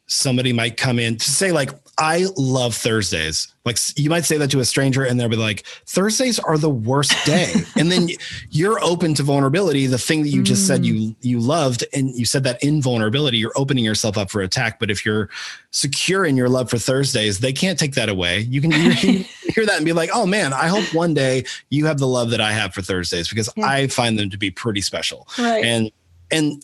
somebody 0.08 0.54
might 0.54 0.78
come 0.78 1.00
in 1.00 1.18
to 1.18 1.30
say 1.30 1.52
like 1.52 1.70
I 2.00 2.28
love 2.38 2.76
Thursdays. 2.76 3.52
Like 3.66 3.78
you 3.96 4.10
might 4.10 4.24
say 4.24 4.38
that 4.38 4.52
to 4.52 4.60
a 4.60 4.66
stranger 4.66 5.04
and 5.04 5.20
they'll 5.20 5.30
be 5.30 5.36
like, 5.36 5.66
Thursdays 5.88 6.38
are 6.38 6.58
the 6.58 6.70
worst 6.70 7.14
day. 7.26 7.52
and 7.76 7.92
then 7.92 8.10
you're 8.52 8.82
open 8.84 9.16
to 9.16 9.24
vulnerability, 9.24 9.88
the 9.88 9.98
thing 9.98 10.22
that 10.22 10.30
you 10.30 10.44
just 10.44 10.64
mm. 10.64 10.68
said 10.68 10.86
you 10.86 10.94
mm. 10.94 11.16
you 11.22 11.40
loved, 11.40 11.84
and 11.94 12.12
you 12.12 12.26
said 12.26 12.44
that 12.44 12.64
in 12.64 12.84
vulnerability, 12.84 13.40
you're 13.40 13.52
opening 13.56 13.84
yourself 13.84 14.16
up 14.16 14.30
for 14.30 14.42
attack. 14.42 14.80
But 14.80 14.92
if 14.92 15.06
you're 15.06 15.30
secure 15.72 16.24
in 16.24 16.38
your 16.38 16.50
love 16.50 16.70
for 16.70 16.78
Thursdays, 16.78 17.40
they 17.40 17.52
can't 17.52 17.80
take 17.80 17.96
that 17.96 18.10
away. 18.10 18.42
You 18.42 18.62
can 18.62 18.72
hear 18.72 18.86
that 19.66 19.78
and 19.78 19.86
be 19.86 19.94
like, 19.94 20.12
oh 20.14 20.28
man, 20.28 20.54
I 20.54 20.68
hope 20.68 20.94
one 20.94 21.16
day 21.16 21.46
you 21.70 21.88
have 21.88 21.98
the 21.98 22.08
love 22.08 22.30
that 22.30 22.42
I 22.42 22.52
have 22.52 22.76
for 22.76 22.84
Thursdays 22.84 23.28
because 23.28 23.50
yeah. 23.58 23.66
I 23.66 23.88
find 23.88 24.20
them 24.20 24.30
to 24.30 24.38
be 24.38 24.52
pretty 24.52 24.82
special. 24.82 25.28
Right. 25.38 25.66
And 25.66 25.92
and 26.30 26.64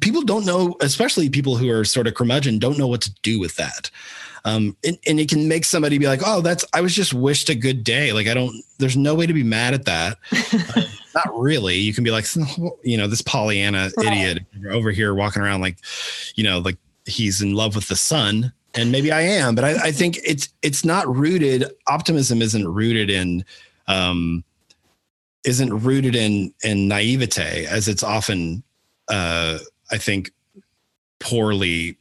people 0.00 0.22
don't 0.22 0.46
know, 0.46 0.76
especially 0.80 1.28
people 1.28 1.56
who 1.56 1.70
are 1.70 1.84
sort 1.84 2.06
of 2.06 2.14
curmudgeon, 2.14 2.58
don't 2.58 2.78
know 2.78 2.86
what 2.86 3.02
to 3.02 3.12
do 3.22 3.38
with 3.38 3.56
that. 3.56 3.90
Um, 4.46 4.76
and, 4.84 4.98
and 5.06 5.18
it 5.18 5.30
can 5.30 5.48
make 5.48 5.64
somebody 5.64 5.96
be 5.96 6.06
like, 6.06 6.20
oh, 6.24 6.42
that's, 6.42 6.64
I 6.74 6.82
was 6.82 6.94
just 6.94 7.14
wished 7.14 7.48
a 7.48 7.54
good 7.54 7.82
day. 7.82 8.12
Like, 8.12 8.26
I 8.26 8.34
don't, 8.34 8.54
there's 8.78 8.96
no 8.96 9.14
way 9.14 9.26
to 9.26 9.32
be 9.32 9.42
mad 9.42 9.72
at 9.72 9.86
that. 9.86 10.18
uh, 10.76 10.82
not 11.14 11.38
really. 11.38 11.76
You 11.76 11.94
can 11.94 12.04
be 12.04 12.10
like, 12.10 12.26
you 12.82 12.98
know, 12.98 13.06
this 13.06 13.22
Pollyanna 13.22 13.90
right. 13.96 14.06
idiot 14.06 14.44
over 14.70 14.90
here 14.90 15.14
walking 15.14 15.40
around 15.40 15.62
like, 15.62 15.78
you 16.34 16.44
know, 16.44 16.58
like 16.58 16.76
he's 17.06 17.40
in 17.40 17.54
love 17.54 17.74
with 17.74 17.88
the 17.88 17.96
sun. 17.96 18.52
And 18.74 18.92
maybe 18.92 19.12
I 19.12 19.22
am, 19.22 19.54
but 19.54 19.64
I, 19.64 19.86
I 19.86 19.92
think 19.92 20.18
it's, 20.24 20.50
it's 20.62 20.84
not 20.84 21.08
rooted. 21.08 21.64
Optimism 21.86 22.42
isn't 22.42 22.68
rooted 22.68 23.08
in, 23.08 23.44
um, 23.86 24.44
isn't 25.44 25.72
rooted 25.72 26.14
in, 26.14 26.52
in 26.62 26.88
naivete 26.88 27.66
as 27.66 27.88
it's 27.88 28.02
often, 28.02 28.62
uh, 29.08 29.58
I 29.90 29.98
think 29.98 30.32
poorly 31.18 31.96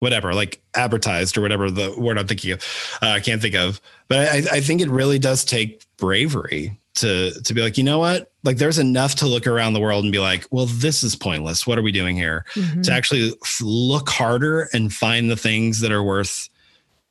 whatever, 0.00 0.34
like 0.34 0.60
advertised 0.74 1.38
or 1.38 1.40
whatever 1.40 1.70
the 1.70 1.94
word 1.98 2.18
I'm 2.18 2.26
thinking 2.26 2.52
of. 2.52 2.62
Uh, 3.02 3.08
I 3.08 3.20
can't 3.20 3.40
think 3.40 3.54
of, 3.54 3.80
but 4.06 4.28
I, 4.28 4.42
I 4.52 4.60
think 4.60 4.82
it 4.82 4.90
really 4.90 5.18
does 5.18 5.44
take 5.44 5.82
bravery 5.96 6.78
to 6.96 7.32
to 7.42 7.54
be 7.54 7.62
like, 7.62 7.78
you 7.78 7.84
know 7.84 7.98
what? 7.98 8.30
Like, 8.44 8.58
there's 8.58 8.78
enough 8.78 9.14
to 9.16 9.26
look 9.26 9.46
around 9.46 9.72
the 9.72 9.80
world 9.80 10.04
and 10.04 10.12
be 10.12 10.18
like, 10.18 10.46
well, 10.50 10.66
this 10.66 11.02
is 11.02 11.16
pointless. 11.16 11.66
What 11.66 11.78
are 11.78 11.82
we 11.82 11.90
doing 11.90 12.16
here? 12.16 12.44
Mm-hmm. 12.54 12.82
To 12.82 12.92
actually 12.92 13.32
look 13.62 14.08
harder 14.10 14.68
and 14.72 14.92
find 14.92 15.30
the 15.30 15.36
things 15.36 15.80
that 15.80 15.90
are 15.90 16.02
worth 16.02 16.48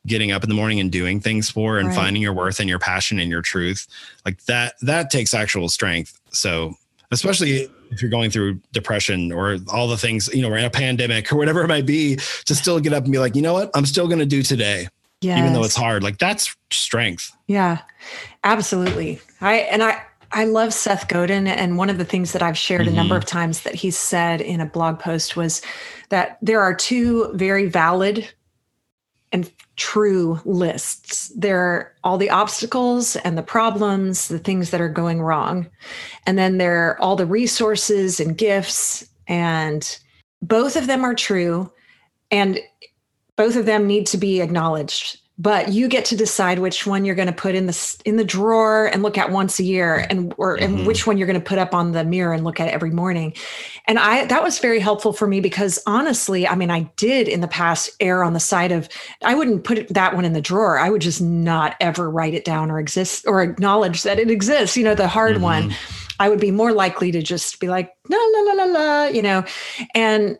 getting 0.05 0.31
up 0.31 0.43
in 0.43 0.49
the 0.49 0.55
morning 0.55 0.79
and 0.79 0.91
doing 0.91 1.19
things 1.19 1.49
for 1.49 1.79
and 1.79 1.87
right. 1.87 1.95
finding 1.95 2.21
your 2.21 2.33
worth 2.33 2.59
and 2.59 2.69
your 2.69 2.79
passion 2.79 3.19
and 3.19 3.29
your 3.31 3.41
truth 3.41 3.87
like 4.25 4.43
that 4.45 4.73
that 4.81 5.09
takes 5.09 5.33
actual 5.33 5.69
strength 5.69 6.19
so 6.31 6.75
especially 7.13 7.69
if 7.91 8.01
you're 8.01 8.11
going 8.11 8.31
through 8.31 8.59
depression 8.71 9.31
or 9.31 9.57
all 9.71 9.87
the 9.87 9.97
things, 9.97 10.27
you 10.33 10.41
know, 10.41 10.49
we're 10.49 10.57
in 10.57 10.65
a 10.65 10.69
pandemic 10.69 11.31
or 11.31 11.37
whatever 11.37 11.63
it 11.63 11.67
might 11.67 11.85
be, 11.85 12.15
to 12.45 12.55
still 12.55 12.79
get 12.79 12.91
up 12.93 13.03
and 13.03 13.11
be 13.11 13.19
like, 13.19 13.35
you 13.35 13.41
know 13.41 13.53
what, 13.53 13.69
I'm 13.73 13.85
still 13.85 14.07
going 14.07 14.19
to 14.19 14.25
do 14.25 14.43
today. 14.43 14.87
Yes. 15.21 15.39
Even 15.39 15.53
though 15.53 15.63
it's 15.63 15.75
hard, 15.75 16.03
like 16.03 16.17
that's 16.17 16.53
strength. 16.69 17.31
Yeah, 17.47 17.79
absolutely. 18.43 19.21
I, 19.39 19.59
and 19.59 19.81
I, 19.81 20.01
I 20.33 20.45
love 20.45 20.73
Seth 20.73 21.07
Godin. 21.07 21.47
And 21.47 21.77
one 21.77 21.89
of 21.89 21.97
the 21.97 22.03
things 22.03 22.33
that 22.33 22.41
I've 22.41 22.57
shared 22.57 22.81
mm-hmm. 22.81 22.93
a 22.93 22.95
number 22.95 23.15
of 23.15 23.23
times 23.23 23.61
that 23.61 23.75
he 23.75 23.91
said 23.91 24.41
in 24.41 24.59
a 24.59 24.65
blog 24.65 24.99
post 24.99 25.37
was 25.37 25.61
that 26.09 26.39
there 26.41 26.59
are 26.59 26.73
two 26.73 27.31
very 27.35 27.67
valid 27.67 28.27
and 29.31 29.49
true 29.75 30.39
lists. 30.45 31.29
There 31.35 31.59
are 31.59 31.93
all 32.03 32.17
the 32.17 32.29
obstacles 32.29 33.15
and 33.17 33.37
the 33.37 33.43
problems, 33.43 34.27
the 34.27 34.39
things 34.39 34.69
that 34.69 34.81
are 34.81 34.89
going 34.89 35.21
wrong. 35.21 35.67
And 36.25 36.37
then 36.37 36.57
there 36.57 36.89
are 36.89 37.01
all 37.01 37.15
the 37.15 37.25
resources 37.25 38.19
and 38.19 38.37
gifts. 38.37 39.07
And 39.27 39.99
both 40.41 40.75
of 40.75 40.87
them 40.87 41.03
are 41.03 41.15
true. 41.15 41.71
And 42.29 42.59
both 43.35 43.55
of 43.55 43.65
them 43.65 43.87
need 43.87 44.05
to 44.07 44.17
be 44.17 44.41
acknowledged 44.41 45.19
but 45.43 45.73
you 45.73 45.89
get 45.89 46.05
to 46.05 46.15
decide 46.15 46.59
which 46.59 46.87
one 46.87 47.03
you're 47.03 47.15
going 47.15 47.27
to 47.27 47.33
put 47.33 47.53
in 47.53 47.65
the 47.65 48.01
in 48.05 48.15
the 48.15 48.23
drawer 48.23 48.85
and 48.85 49.03
look 49.03 49.17
at 49.17 49.29
once 49.29 49.59
a 49.59 49.63
year 49.63 50.07
and 50.09 50.33
or 50.37 50.55
mm-hmm. 50.55 50.77
and 50.77 50.87
which 50.87 51.05
one 51.05 51.17
you're 51.17 51.27
going 51.27 51.39
to 51.39 51.45
put 51.45 51.57
up 51.57 51.73
on 51.73 51.91
the 51.91 52.05
mirror 52.05 52.31
and 52.31 52.45
look 52.45 52.61
at 52.61 52.69
every 52.69 52.89
morning 52.89 53.33
and 53.85 53.99
i 53.99 54.25
that 54.25 54.41
was 54.41 54.59
very 54.59 54.79
helpful 54.79 55.11
for 55.11 55.27
me 55.27 55.41
because 55.41 55.79
honestly 55.85 56.47
i 56.47 56.55
mean 56.55 56.71
i 56.71 56.81
did 56.95 57.27
in 57.27 57.41
the 57.41 57.47
past 57.47 57.89
err 57.99 58.23
on 58.23 58.33
the 58.33 58.39
side 58.39 58.71
of 58.71 58.87
i 59.23 59.35
wouldn't 59.35 59.65
put 59.65 59.87
that 59.89 60.15
one 60.15 60.23
in 60.23 60.31
the 60.31 60.41
drawer 60.41 60.79
i 60.79 60.89
would 60.89 61.01
just 61.01 61.21
not 61.21 61.75
ever 61.81 62.09
write 62.09 62.33
it 62.33 62.45
down 62.45 62.71
or 62.71 62.79
exist 62.79 63.27
or 63.27 63.41
acknowledge 63.41 64.03
that 64.03 64.19
it 64.19 64.31
exists 64.31 64.77
you 64.77 64.83
know 64.83 64.95
the 64.95 65.09
hard 65.09 65.35
mm-hmm. 65.35 65.43
one 65.43 65.75
i 66.21 66.29
would 66.29 66.39
be 66.39 66.51
more 66.51 66.71
likely 66.71 67.11
to 67.11 67.21
just 67.21 67.59
be 67.59 67.67
like 67.67 67.93
la 68.07 68.17
la 68.17 68.39
la 68.39 68.63
la 68.63 68.79
la 68.79 69.03
you 69.07 69.21
know 69.21 69.43
and 69.93 70.39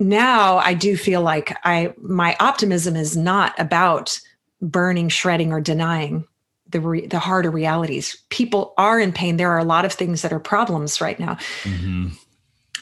now 0.00 0.56
i 0.58 0.74
do 0.74 0.96
feel 0.96 1.20
like 1.20 1.56
i 1.62 1.92
my 1.98 2.34
optimism 2.40 2.96
is 2.96 3.16
not 3.16 3.54
about 3.56 4.18
burning, 4.60 5.08
shredding, 5.08 5.52
or 5.52 5.60
denying 5.60 6.24
the 6.68 6.80
re- 6.80 7.06
the 7.06 7.18
harder 7.18 7.50
realities. 7.50 8.16
People 8.30 8.74
are 8.76 9.00
in 9.00 9.12
pain. 9.12 9.36
There 9.36 9.50
are 9.50 9.58
a 9.58 9.64
lot 9.64 9.84
of 9.84 9.92
things 9.92 10.22
that 10.22 10.32
are 10.32 10.40
problems 10.40 11.00
right 11.00 11.18
now. 11.18 11.34
Mm-hmm. 11.62 12.08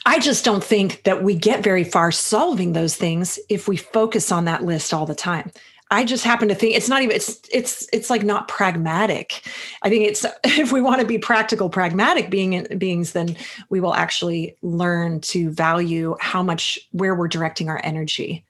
I 0.05 0.19
just 0.19 0.45
don't 0.45 0.63
think 0.63 1.03
that 1.03 1.23
we 1.23 1.35
get 1.35 1.63
very 1.63 1.83
far 1.83 2.11
solving 2.11 2.73
those 2.73 2.95
things 2.95 3.37
if 3.49 3.67
we 3.67 3.77
focus 3.77 4.31
on 4.31 4.45
that 4.45 4.63
list 4.63 4.93
all 4.93 5.05
the 5.05 5.15
time. 5.15 5.51
I 5.91 6.05
just 6.05 6.23
happen 6.23 6.47
to 6.49 6.55
think 6.55 6.75
it's 6.75 6.87
not 6.87 7.01
even 7.01 7.15
it's 7.15 7.41
it's 7.51 7.87
it's 7.91 8.09
like 8.09 8.23
not 8.23 8.47
pragmatic. 8.47 9.41
I 9.81 9.89
think 9.89 10.05
it's 10.05 10.25
if 10.43 10.71
we 10.71 10.81
want 10.81 11.01
to 11.01 11.07
be 11.07 11.17
practical, 11.17 11.69
pragmatic 11.69 12.29
being 12.29 12.65
beings, 12.77 13.13
then 13.13 13.35
we 13.69 13.79
will 13.79 13.95
actually 13.95 14.55
learn 14.61 15.19
to 15.21 15.49
value 15.49 16.15
how 16.19 16.43
much 16.43 16.79
where 16.91 17.15
we're 17.15 17.27
directing 17.27 17.69
our 17.69 17.81
energy 17.83 18.45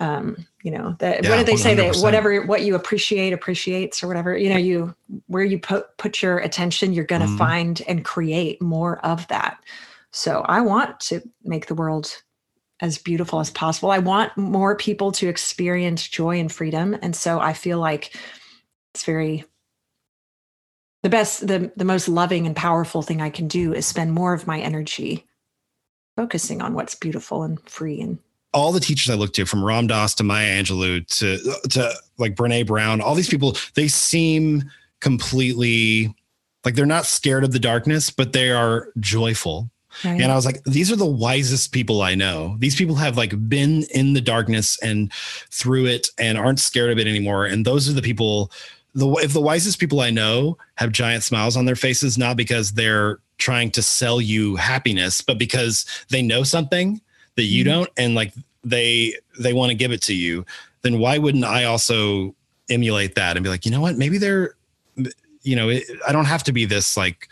um 0.00 0.46
you 0.62 0.70
know 0.70 0.96
that 0.98 1.22
yeah, 1.22 1.30
what 1.30 1.36
did 1.36 1.46
they 1.46 1.54
100%. 1.54 1.58
say 1.58 1.74
that 1.74 1.96
whatever 1.98 2.44
what 2.46 2.62
you 2.62 2.74
appreciate 2.74 3.32
appreciates 3.32 4.02
or 4.02 4.08
whatever 4.08 4.36
you 4.36 4.48
know 4.48 4.56
you 4.56 4.94
where 5.26 5.44
you 5.44 5.58
put 5.58 5.96
put 5.98 6.20
your 6.22 6.38
attention 6.38 6.92
you're 6.92 7.04
going 7.04 7.22
to 7.22 7.28
mm-hmm. 7.28 7.38
find 7.38 7.82
and 7.88 8.04
create 8.04 8.60
more 8.60 8.98
of 9.04 9.26
that 9.28 9.58
so 10.10 10.42
i 10.46 10.60
want 10.60 10.98
to 11.00 11.20
make 11.44 11.66
the 11.66 11.74
world 11.74 12.22
as 12.80 12.98
beautiful 12.98 13.40
as 13.40 13.50
possible 13.50 13.90
i 13.90 13.98
want 13.98 14.36
more 14.36 14.76
people 14.76 15.12
to 15.12 15.28
experience 15.28 16.08
joy 16.08 16.38
and 16.38 16.52
freedom 16.52 16.96
and 17.02 17.14
so 17.14 17.38
i 17.38 17.52
feel 17.52 17.78
like 17.78 18.16
it's 18.94 19.04
very 19.04 19.44
the 21.02 21.08
best 21.08 21.46
the 21.46 21.72
the 21.76 21.84
most 21.84 22.08
loving 22.08 22.46
and 22.46 22.56
powerful 22.56 23.02
thing 23.02 23.20
i 23.20 23.30
can 23.30 23.46
do 23.46 23.72
is 23.72 23.86
spend 23.86 24.12
more 24.12 24.34
of 24.34 24.46
my 24.46 24.58
energy 24.58 25.24
focusing 26.16 26.60
on 26.60 26.74
what's 26.74 26.96
beautiful 26.96 27.44
and 27.44 27.60
free 27.68 28.00
and 28.00 28.18
all 28.58 28.72
the 28.72 28.80
teachers 28.80 29.10
I 29.10 29.14
look 29.14 29.32
to, 29.34 29.46
from 29.46 29.64
Ram 29.64 29.86
Dass 29.86 30.14
to 30.16 30.24
Maya 30.24 30.62
Angelou 30.62 31.06
to 31.18 31.68
to 31.70 31.94
like 32.18 32.34
Brene 32.34 32.66
Brown, 32.66 33.00
all 33.00 33.14
these 33.14 33.28
people, 33.28 33.56
they 33.74 33.88
seem 33.88 34.70
completely 35.00 36.14
like 36.64 36.74
they're 36.74 36.86
not 36.86 37.06
scared 37.06 37.44
of 37.44 37.52
the 37.52 37.58
darkness, 37.58 38.10
but 38.10 38.32
they 38.32 38.50
are 38.50 38.88
joyful. 39.00 39.70
Right. 40.04 40.20
And 40.20 40.30
I 40.30 40.36
was 40.36 40.46
like, 40.46 40.62
these 40.64 40.92
are 40.92 40.96
the 40.96 41.06
wisest 41.06 41.72
people 41.72 42.02
I 42.02 42.14
know. 42.14 42.56
These 42.58 42.76
people 42.76 42.94
have 42.96 43.16
like 43.16 43.48
been 43.48 43.84
in 43.94 44.12
the 44.12 44.20
darkness 44.20 44.78
and 44.82 45.12
through 45.50 45.86
it 45.86 46.08
and 46.18 46.38
aren't 46.38 46.60
scared 46.60 46.92
of 46.92 46.98
it 46.98 47.06
anymore. 47.06 47.46
And 47.46 47.64
those 47.64 47.88
are 47.88 47.92
the 47.92 48.02
people. 48.02 48.52
The 48.94 49.08
if 49.22 49.32
the 49.32 49.40
wisest 49.40 49.78
people 49.78 50.00
I 50.00 50.10
know 50.10 50.56
have 50.76 50.92
giant 50.92 51.22
smiles 51.22 51.56
on 51.56 51.64
their 51.64 51.76
faces, 51.76 52.16
not 52.16 52.36
because 52.36 52.72
they're 52.72 53.18
trying 53.38 53.70
to 53.72 53.82
sell 53.82 54.20
you 54.20 54.56
happiness, 54.56 55.20
but 55.20 55.38
because 55.38 55.84
they 56.10 56.22
know 56.22 56.42
something 56.42 57.00
that 57.36 57.44
you 57.44 57.64
mm-hmm. 57.64 57.72
don't 57.72 57.90
and 57.96 58.14
like 58.14 58.32
they 58.64 59.14
they 59.38 59.52
want 59.52 59.70
to 59.70 59.74
give 59.74 59.92
it 59.92 60.02
to 60.02 60.14
you 60.14 60.44
then 60.82 60.98
why 60.98 61.18
wouldn't 61.18 61.44
i 61.44 61.64
also 61.64 62.34
emulate 62.68 63.14
that 63.14 63.36
and 63.36 63.44
be 63.44 63.50
like 63.50 63.64
you 63.64 63.70
know 63.70 63.80
what 63.80 63.96
maybe 63.96 64.18
they're 64.18 64.54
you 65.42 65.56
know 65.56 65.68
it, 65.68 65.84
i 66.06 66.12
don't 66.12 66.26
have 66.26 66.42
to 66.42 66.52
be 66.52 66.64
this 66.64 66.96
like 66.96 67.28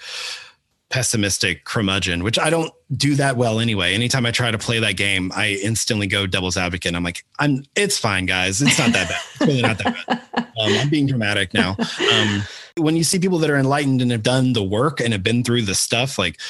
pessimistic 0.88 1.64
curmudgeon, 1.64 2.22
which 2.22 2.38
I 2.38 2.50
don't 2.50 2.72
do 2.96 3.16
that 3.16 3.36
well 3.36 3.58
anyway. 3.60 3.94
Anytime 3.94 4.24
I 4.24 4.30
try 4.30 4.50
to 4.50 4.58
play 4.58 4.78
that 4.78 4.96
game, 4.96 5.32
I 5.34 5.58
instantly 5.62 6.06
go 6.06 6.26
devil's 6.26 6.56
advocate. 6.56 6.90
And 6.90 6.96
I'm 6.96 7.02
like, 7.02 7.24
I'm 7.38 7.64
it's 7.74 7.98
fine, 7.98 8.26
guys. 8.26 8.62
It's 8.62 8.78
not 8.78 8.92
that 8.92 9.08
bad. 9.08 9.20
It's 9.34 9.40
really 9.40 9.62
not 9.62 9.78
that 9.78 10.06
bad. 10.06 10.22
Um, 10.58 10.72
I'm 10.72 10.88
being 10.88 11.06
dramatic 11.06 11.52
now. 11.52 11.76
Um, 12.14 12.42
when 12.78 12.96
you 12.96 13.04
see 13.04 13.18
people 13.18 13.36
that 13.40 13.50
are 13.50 13.58
enlightened 13.58 14.00
and 14.00 14.10
have 14.10 14.22
done 14.22 14.54
the 14.54 14.62
work 14.62 15.00
and 15.00 15.12
have 15.12 15.22
been 15.22 15.44
through 15.44 15.62
the 15.62 15.74
stuff, 15.74 16.18
like 16.18 16.40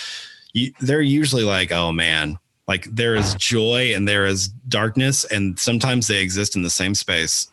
you, 0.53 0.73
they're 0.79 1.01
usually 1.01 1.43
like, 1.43 1.73
oh 1.73 1.91
man, 1.91 2.39
like 2.69 2.85
there 2.85 3.15
is 3.15 3.35
joy 3.35 3.93
and 3.95 4.09
there 4.09 4.27
is 4.27 4.49
darkness, 4.49 5.25
and 5.25 5.59
sometimes 5.59 6.09
they 6.09 6.21
exist 6.21 6.57
in 6.57 6.63
the 6.63 6.71
same 6.71 6.95
space. 6.95 7.51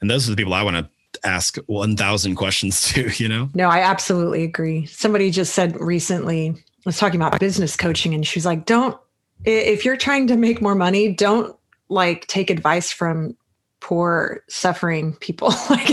And 0.00 0.10
those 0.10 0.26
are 0.26 0.30
the 0.30 0.36
people 0.36 0.54
I 0.54 0.62
want 0.62 0.76
to 0.76 0.88
ask 1.24 1.56
1000 1.66 2.34
questions 2.34 2.82
to 2.92 3.10
you 3.22 3.28
know 3.28 3.48
no 3.54 3.68
i 3.68 3.80
absolutely 3.80 4.44
agree 4.44 4.86
somebody 4.86 5.30
just 5.30 5.54
said 5.54 5.78
recently 5.80 6.54
was 6.86 6.98
talking 6.98 7.20
about 7.20 7.38
business 7.40 7.76
coaching 7.76 8.14
and 8.14 8.26
she's 8.26 8.46
like 8.46 8.64
don't 8.64 8.96
if 9.44 9.84
you're 9.84 9.96
trying 9.96 10.26
to 10.26 10.36
make 10.36 10.62
more 10.62 10.74
money 10.74 11.12
don't 11.12 11.56
like 11.88 12.26
take 12.26 12.50
advice 12.50 12.92
from 12.92 13.36
poor 13.80 14.42
suffering 14.48 15.14
people 15.16 15.48
like 15.70 15.88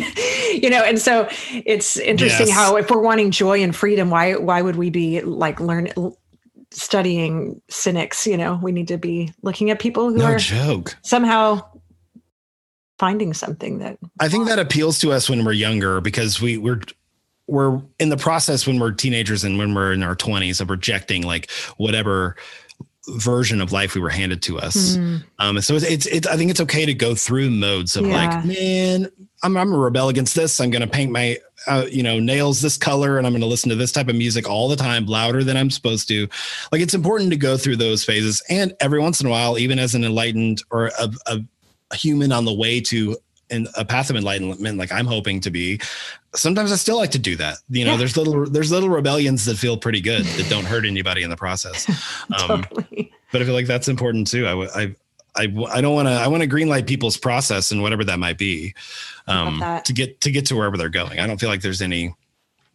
you 0.62 0.70
know 0.70 0.84
and 0.84 1.00
so 1.00 1.28
it's 1.66 1.98
interesting 1.98 2.48
yes. 2.48 2.56
how 2.56 2.76
if 2.76 2.90
we're 2.90 3.02
wanting 3.02 3.32
joy 3.32 3.62
and 3.62 3.76
freedom 3.76 4.10
why 4.10 4.34
why 4.36 4.62
would 4.62 4.76
we 4.76 4.90
be 4.90 5.22
like 5.22 5.60
learn 5.60 5.90
studying 6.72 7.62
cynics 7.70 8.28
you 8.28 8.38
know 8.38 8.60
we 8.62 8.72
need 8.72 8.88
to 8.88 8.98
be 8.98 9.32
looking 9.42 9.70
at 9.70 9.80
people 9.80 10.10
who 10.10 10.18
no 10.18 10.26
are 10.26 10.38
joke. 10.38 10.96
somehow 11.02 11.62
finding 12.98 13.34
something 13.34 13.80
that 13.80 13.98
I 14.20 14.28
think 14.28 14.48
that 14.48 14.60
appeals 14.60 15.00
to 15.00 15.12
us 15.12 15.30
when 15.30 15.46
we're 15.46 15.54
younger 15.54 16.02
because 16.02 16.42
we 16.42 16.58
we're 16.58 16.82
we're 17.48 17.82
in 18.00 18.10
the 18.10 18.18
process 18.18 18.68
when 18.68 18.80
we're 18.80 18.92
teenagers 18.92 19.44
and 19.44 19.58
when 19.58 19.74
we're 19.74 19.94
in 19.94 20.04
our 20.04 20.16
20s 20.16 20.60
of 20.60 20.70
rejecting 20.70 21.24
like 21.24 21.50
whatever 21.78 22.36
version 23.10 23.62
of 23.62 23.72
life 23.72 23.96
we 23.96 24.02
were 24.02 24.10
handed 24.10 24.42
to 24.44 24.60
us. 24.60 24.98
Mm. 24.98 25.24
Um, 25.40 25.62
so 25.62 25.76
it's, 25.76 25.86
it's, 25.86 26.06
it's, 26.08 26.28
I 26.28 26.36
think 26.36 26.52
it's 26.52 26.62
okay 26.62 26.86
to 26.86 26.94
go 26.94 27.16
through 27.16 27.50
modes 27.50 27.96
of 27.96 28.06
yeah. 28.06 28.14
like, 28.14 28.46
man, 28.46 29.10
I'm, 29.44 29.56
I'm 29.56 29.74
a 29.74 29.78
rebel 29.78 30.10
against 30.10 30.36
this. 30.36 30.60
I'm 30.60 30.72
going 30.72 30.82
to 30.82 30.88
paint 30.88 31.12
my, 31.12 31.38
uh, 31.68 31.86
you 31.90 32.04
know, 32.04 32.20
nails 32.20 32.62
this 32.62 32.78
color 32.78 33.18
and 33.18 33.26
I'm 33.26 33.34
going 33.34 33.42
to 33.42 33.48
listen 33.48 33.70
to 33.70 33.76
this 33.76 33.92
type 33.92 34.10
of 34.10 34.16
music 34.16 34.50
all 34.50 34.68
the 34.68 34.76
time, 34.76 35.06
louder 35.06 35.44
than 35.44 35.58
I'm 35.58 35.70
supposed 35.70 36.08
to. 36.10 36.28
Like 36.72 36.82
it's 36.82 36.94
important 36.94 37.32
to 37.32 37.38
go 37.38 37.58
through 37.58 37.78
those 37.78 38.04
phases. 38.04 38.42
And 38.50 38.74
every 38.80 39.00
once 39.00 39.22
in 39.22 39.28
a 39.28 39.30
while, 39.30 39.58
even 39.58 39.80
as 39.80 39.96
an 39.96 40.04
enlightened 40.04 40.64
or 40.70 40.92
a 41.00 41.10
a 41.92 41.96
human 41.96 42.32
on 42.32 42.46
the 42.46 42.54
way 42.54 42.82
to 42.82 43.18
in 43.50 43.68
a 43.76 43.86
path 43.86 44.10
of 44.10 44.16
enlightenment 44.16 44.78
like 44.78 44.92
i'm 44.92 45.06
hoping 45.06 45.40
to 45.40 45.50
be 45.50 45.80
sometimes 46.36 46.72
i 46.72 46.76
still 46.76 46.98
like 46.98 47.12
to 47.12 47.20
do 47.20 47.36
that 47.36 47.58
you 47.70 47.86
know 47.86 47.92
yeah. 47.92 47.98
there's 47.98 48.18
little 48.18 48.50
there's 48.50 48.72
little 48.72 48.90
rebellions 48.90 49.46
that 49.46 49.58
feel 49.58 49.78
pretty 49.78 50.02
good 50.02 50.24
that 50.24 50.50
don't 50.50 50.66
hurt 50.66 50.86
anybody 50.86 51.24
in 51.24 51.30
the 51.30 51.38
process 51.38 51.88
um, 52.42 52.64
totally. 52.64 53.12
but 53.32 53.42
i 53.42 53.46
feel 53.46 53.54
like 53.54 53.68
that's 53.68 53.88
important 53.88 54.28
too 54.28 54.46
i 54.46 54.84
i 54.84 54.96
I, 55.36 55.44
I 55.70 55.82
don't 55.82 55.94
want 55.94 56.08
to 56.08 56.14
I 56.14 56.28
want 56.28 56.42
to 56.42 56.50
greenlight 56.50 56.88
people's 56.88 57.16
process 57.16 57.72
and 57.72 57.84
whatever 57.84 58.04
that 58.06 58.18
might 58.18 58.40
be 58.40 58.74
um, 59.28 59.64
to 59.84 59.94
get 59.94 60.20
to 60.22 60.32
get 60.32 60.48
to 60.48 60.56
wherever 60.56 60.78
they're 60.78 60.90
going. 60.90 61.20
I 61.20 61.28
don't 61.28 61.40
feel 61.40 61.50
like 61.50 61.62
there's 61.62 61.82
any 61.82 62.16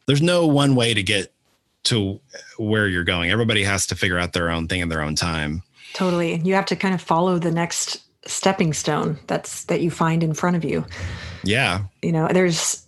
there's 0.07 0.23
no 0.23 0.47
one 0.47 0.77
way 0.77 0.95
to 0.95 1.03
get 1.03 1.33
to 1.85 2.21
where 2.59 2.87
you're 2.87 3.05
going. 3.05 3.31
Everybody 3.31 3.65
has 3.65 3.87
to 3.89 3.97
figure 3.97 4.19
out 4.19 4.33
their 4.33 4.51
own 4.51 4.69
thing 4.69 4.81
in 4.81 4.89
their 4.89 5.03
own 5.03 5.17
time. 5.17 5.63
Totally. 5.95 6.37
You 6.37 6.55
have 6.55 6.67
to 6.67 6.77
kind 6.77 6.95
of 6.95 7.03
follow 7.03 7.39
the 7.39 7.51
next 7.51 8.03
stepping 8.27 8.73
stone 8.73 9.19
that's 9.27 9.65
that 9.65 9.81
you 9.81 9.91
find 9.91 10.23
in 10.23 10.35
front 10.35 10.57
of 10.57 10.65
you. 10.65 10.85
Yeah. 11.45 11.85
You 12.03 12.13
know 12.13 12.29
there's 12.29 12.87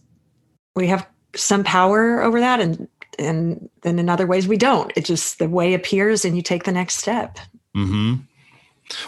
we 0.74 0.86
have 0.88 1.06
some 1.34 1.64
power 1.64 2.22
over 2.22 2.40
that 2.40 2.60
and 2.60 2.88
and 3.18 3.68
then 3.82 3.98
in 3.98 4.08
other 4.08 4.26
ways 4.26 4.48
we 4.48 4.56
don't. 4.56 4.92
It 4.96 5.04
just 5.04 5.38
the 5.38 5.48
way 5.48 5.74
appears 5.74 6.24
and 6.24 6.36
you 6.36 6.42
take 6.42 6.64
the 6.64 6.72
next 6.72 6.96
step. 6.96 7.38
Mm-hmm. 7.76 8.14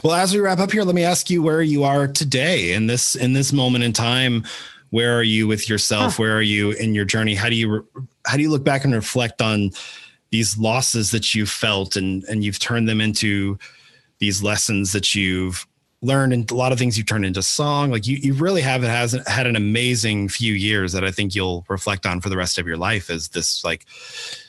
Well 0.03 0.15
as 0.15 0.33
we 0.33 0.41
wrap 0.41 0.59
up 0.59 0.73
here 0.73 0.83
let 0.83 0.95
me 0.95 1.05
ask 1.05 1.31
you 1.31 1.43
where 1.43 1.63
you 1.63 1.85
are 1.85 2.09
today 2.09 2.73
in 2.73 2.87
this 2.87 3.15
in 3.15 3.33
this 3.33 3.53
moment 3.53 3.85
in 3.85 3.93
time. 3.93 4.45
Where 4.91 5.19
are 5.19 5.23
you 5.23 5.47
with 5.47 5.69
yourself? 5.69 6.17
Huh. 6.17 6.23
where 6.23 6.37
are 6.37 6.43
you 6.43 6.71
in 6.73 6.95
your 6.95 7.05
journey? 7.05 7.35
How 7.35 7.49
do 7.49 7.57
you 7.57 7.87
how 8.27 8.37
do 8.37 8.43
you 8.43 8.51
look 8.51 8.65
back 8.65 8.85
and 8.85 8.95
reflect 8.95 9.43
on 9.43 9.71
these 10.31 10.59
losses 10.59 11.11
that 11.13 11.35
you've 11.35 11.51
felt 11.51 11.97
and 11.97 12.25
and 12.25 12.45
you've 12.45 12.59
turned 12.59 12.89
them 12.89 13.01
into 13.01 13.59
these 14.19 14.43
lessons 14.43 14.93
that 14.93 15.15
you've 15.15 15.67
learned 16.03 16.33
and 16.33 16.51
a 16.51 16.55
lot 16.55 16.73
of 16.73 16.79
things 16.79 16.97
you've 16.97 17.07
turned 17.07 17.25
into 17.25 17.43
song. 17.43 17.91
Like 17.91 18.07
you, 18.07 18.17
you 18.17 18.35
really 18.35 18.63
have 18.63 18.85
it 18.85 18.89
has 18.89 19.19
had 19.27 19.47
an 19.47 19.57
amazing 19.57 20.29
few 20.29 20.55
years 20.55 20.93
that 20.93 21.05
I 21.05 21.11
think 21.11 21.35
you'll 21.35 21.65
reflect 21.69 22.07
on 22.07 22.21
for 22.21 22.29
the 22.29 22.37
rest 22.37 22.59
of 22.59 22.67
your 22.67 22.77
life 22.77 23.11
as 23.11 23.29
this 23.29 23.65
like, 23.65 23.87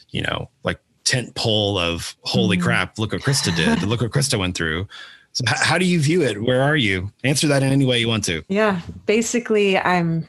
you 0.10 0.22
know, 0.22 0.50
like 0.64 0.80
tent 1.04 1.36
pole 1.36 1.78
of 1.78 2.16
holy 2.22 2.58
mm. 2.58 2.64
crap, 2.64 3.00
look 3.00 3.14
what 3.14 3.22
Krista 3.22 3.56
did. 3.56 3.84
look 3.84 4.02
what 4.02 4.12
Krista 4.12 4.38
went 4.38 4.56
through. 4.58 4.88
So 5.32 5.44
h- 5.48 5.56
how 5.60 5.78
do 5.78 5.86
you 5.86 6.00
view 6.00 6.22
it? 6.22 6.44
Where 6.44 6.62
are 6.62 6.76
you? 6.76 7.12
Answer 7.24 7.48
that 7.48 7.64
in 7.64 7.72
any 7.72 7.86
way 7.86 8.00
you 8.00 8.08
want 8.08 8.26
to. 8.26 8.44
Yeah. 8.50 8.82
Basically, 9.06 9.78
I'm 9.78 10.28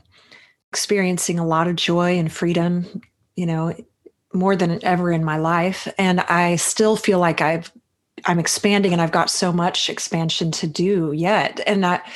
experiencing 0.70 1.38
a 1.38 1.46
lot 1.46 1.66
of 1.66 1.76
joy 1.76 2.18
and 2.18 2.30
freedom, 2.30 3.02
you 3.34 3.46
know, 3.46 3.74
more 4.32 4.54
than 4.54 4.82
ever 4.84 5.10
in 5.10 5.24
my 5.24 5.38
life. 5.38 5.88
And 5.98 6.20
I 6.20 6.56
still 6.56 6.96
feel 6.96 7.18
like 7.18 7.40
I've 7.40 7.72
I'm 8.26 8.38
expanding 8.38 8.92
and 8.92 9.00
I've 9.00 9.12
got 9.12 9.30
so 9.30 9.52
much 9.52 9.88
expansion 9.88 10.50
to 10.52 10.66
do 10.66 11.12
yet. 11.12 11.60
And 11.66 11.84
that 11.84 12.10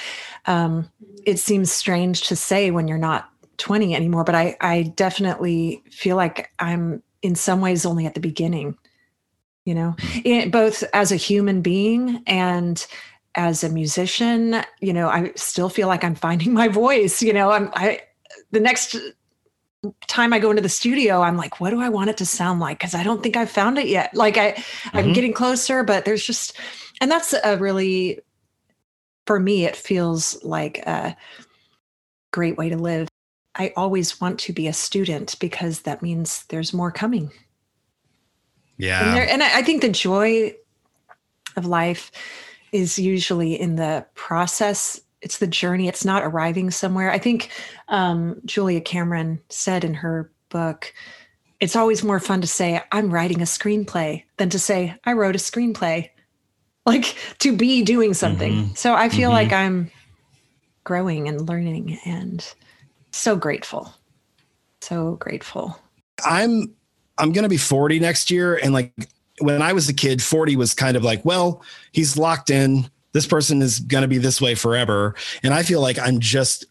um, 0.47 0.91
it 1.25 1.39
seems 1.39 1.71
strange 1.71 2.29
to 2.29 2.37
say 2.37 2.71
when 2.71 2.89
you're 2.89 2.99
not 2.99 3.29
20 3.59 3.95
anymore, 3.95 4.25
but 4.25 4.35
I, 4.35 4.57
I 4.61 4.83
definitely 4.97 5.83
feel 5.91 6.17
like 6.17 6.51
I'm 6.59 7.03
in 7.23 7.35
some 7.35 7.61
ways 7.61 7.87
only 7.87 8.07
at 8.07 8.15
the 8.15 8.21
beginning, 8.21 8.77
you 9.65 9.75
know, 9.75 9.95
it, 10.25 10.51
both 10.51 10.83
as 10.93 11.13
a 11.13 11.17
human 11.17 11.63
being 11.63 12.23
and 12.27 12.85
as 13.35 13.63
a 13.63 13.69
musician, 13.69 14.63
you 14.81 14.93
know, 14.93 15.09
I 15.09 15.33
still 15.37 15.69
feel 15.69 15.89
like 15.89 16.05
I'm 16.05 16.15
finding 16.15 16.53
my 16.53 16.69
voice, 16.69 17.23
you 17.23 17.33
know, 17.33 17.51
I'm, 17.51 17.71
I, 17.75 18.01
the 18.51 18.61
next 18.61 18.97
time 20.07 20.33
I 20.33 20.39
go 20.39 20.51
into 20.51 20.63
the 20.63 20.69
studio, 20.69 21.23
I'm 21.23 21.37
like, 21.37 21.61
what 21.61 21.71
do 21.71 21.81
I 21.81 21.89
want 21.89 22.11
it 22.11 22.17
to 22.19 22.27
sound 22.27 22.61
like? 22.61 22.79
Because 22.79 22.95
I 22.95 23.03
don't 23.03 23.23
think 23.23 23.37
I've 23.37 23.51
found 23.51 23.79
it 23.79 23.89
yet. 23.89 24.15
Like 24.15 24.37
I, 24.37 24.53
mm-hmm. 24.53 24.97
I'm 24.97 25.13
getting 25.13 25.33
closer, 25.33 25.83
but 25.83 26.05
there's 26.05 26.25
just, 26.25 26.57
and 27.01 27.11
that's 27.11 27.35
a 27.45 27.57
really, 27.59 28.21
for 29.27 29.41
me, 29.41 29.65
it 29.65 29.77
feels 29.77 30.43
like 30.45 30.79
a 30.79 31.17
great 32.31 32.57
way 32.57 32.69
to 32.69 32.77
live. 32.77 33.09
I 33.55 33.73
always 33.77 34.21
want 34.21 34.39
to 34.41 34.53
be 34.53 34.67
a 34.67 34.73
student 34.73 35.39
because 35.39 35.81
that 35.81 36.03
means 36.03 36.45
there's 36.45 36.73
more 36.73 36.91
coming. 36.91 37.31
Yeah. 38.79 39.05
And, 39.05 39.17
there, 39.17 39.29
and 39.29 39.43
I, 39.43 39.59
I 39.59 39.63
think 39.63 39.83
the 39.83 39.91
joy 39.91 40.55
of 41.57 41.67
life 41.67 42.11
is 42.73 42.99
usually 42.99 43.61
in 43.61 43.77
the 43.77 44.07
process 44.15 45.01
it's 45.23 45.39
the 45.39 45.47
journey 45.47 45.89
it's 45.89 46.05
not 46.05 46.25
arriving 46.25 46.71
somewhere. 46.71 47.11
I 47.11 47.19
think 47.19 47.51
um, 47.89 48.41
julia 48.45 48.81
cameron 48.81 49.41
said 49.49 49.85
in 49.85 49.95
her 49.95 50.31
book 50.49 50.93
it's 51.61 51.77
always 51.77 52.03
more 52.05 52.21
fun 52.21 52.43
to 52.43 52.47
say 52.47 52.83
i'm 52.93 53.11
writing 53.11 53.41
a 53.41 53.45
screenplay 53.45 54.23
than 54.37 54.51
to 54.51 54.59
say 54.59 54.95
i 55.05 55.15
wrote 55.15 55.35
a 55.35 55.39
screenplay 55.39 56.11
like 56.87 57.17
to 57.39 57.57
be 57.57 57.83
doing 57.83 58.13
something. 58.13 58.53
Mm-hmm. 58.53 58.75
so 58.75 58.95
i 58.95 59.09
feel 59.09 59.31
mm-hmm. 59.31 59.51
like 59.51 59.53
i'm 59.53 59.91
growing 60.85 61.29
and 61.29 61.49
learning 61.49 61.99
and 62.05 62.55
so 63.13 63.37
grateful. 63.37 63.95
So 64.81 65.17
grateful. 65.17 65.79
I'm 66.25 66.75
i'm 67.19 67.33
going 67.33 67.45
to 67.45 67.49
be 67.49 67.59
40 67.59 68.01
next 68.01 68.31
year 68.31 68.57
and 68.57 68.73
like 68.73 68.93
when 69.41 69.61
i 69.61 69.73
was 69.73 69.89
a 69.89 69.93
kid 69.93 70.23
40 70.23 70.57
was 70.57 70.75
kind 70.75 70.97
of 70.97 71.05
like 71.05 71.25
well 71.25 71.63
he's 71.93 72.17
locked 72.17 72.49
in 72.49 72.89
this 73.13 73.27
person 73.27 73.63
is 73.63 73.81
going 73.81 74.03
to 74.03 74.09
be 74.09 74.19
this 74.19 74.41
way 74.41 74.55
forever. 74.55 75.15
And 75.43 75.55
I 75.55 75.63
feel 75.63 75.81
like 75.81 75.99
I'm 75.99 76.19
just 76.19 76.67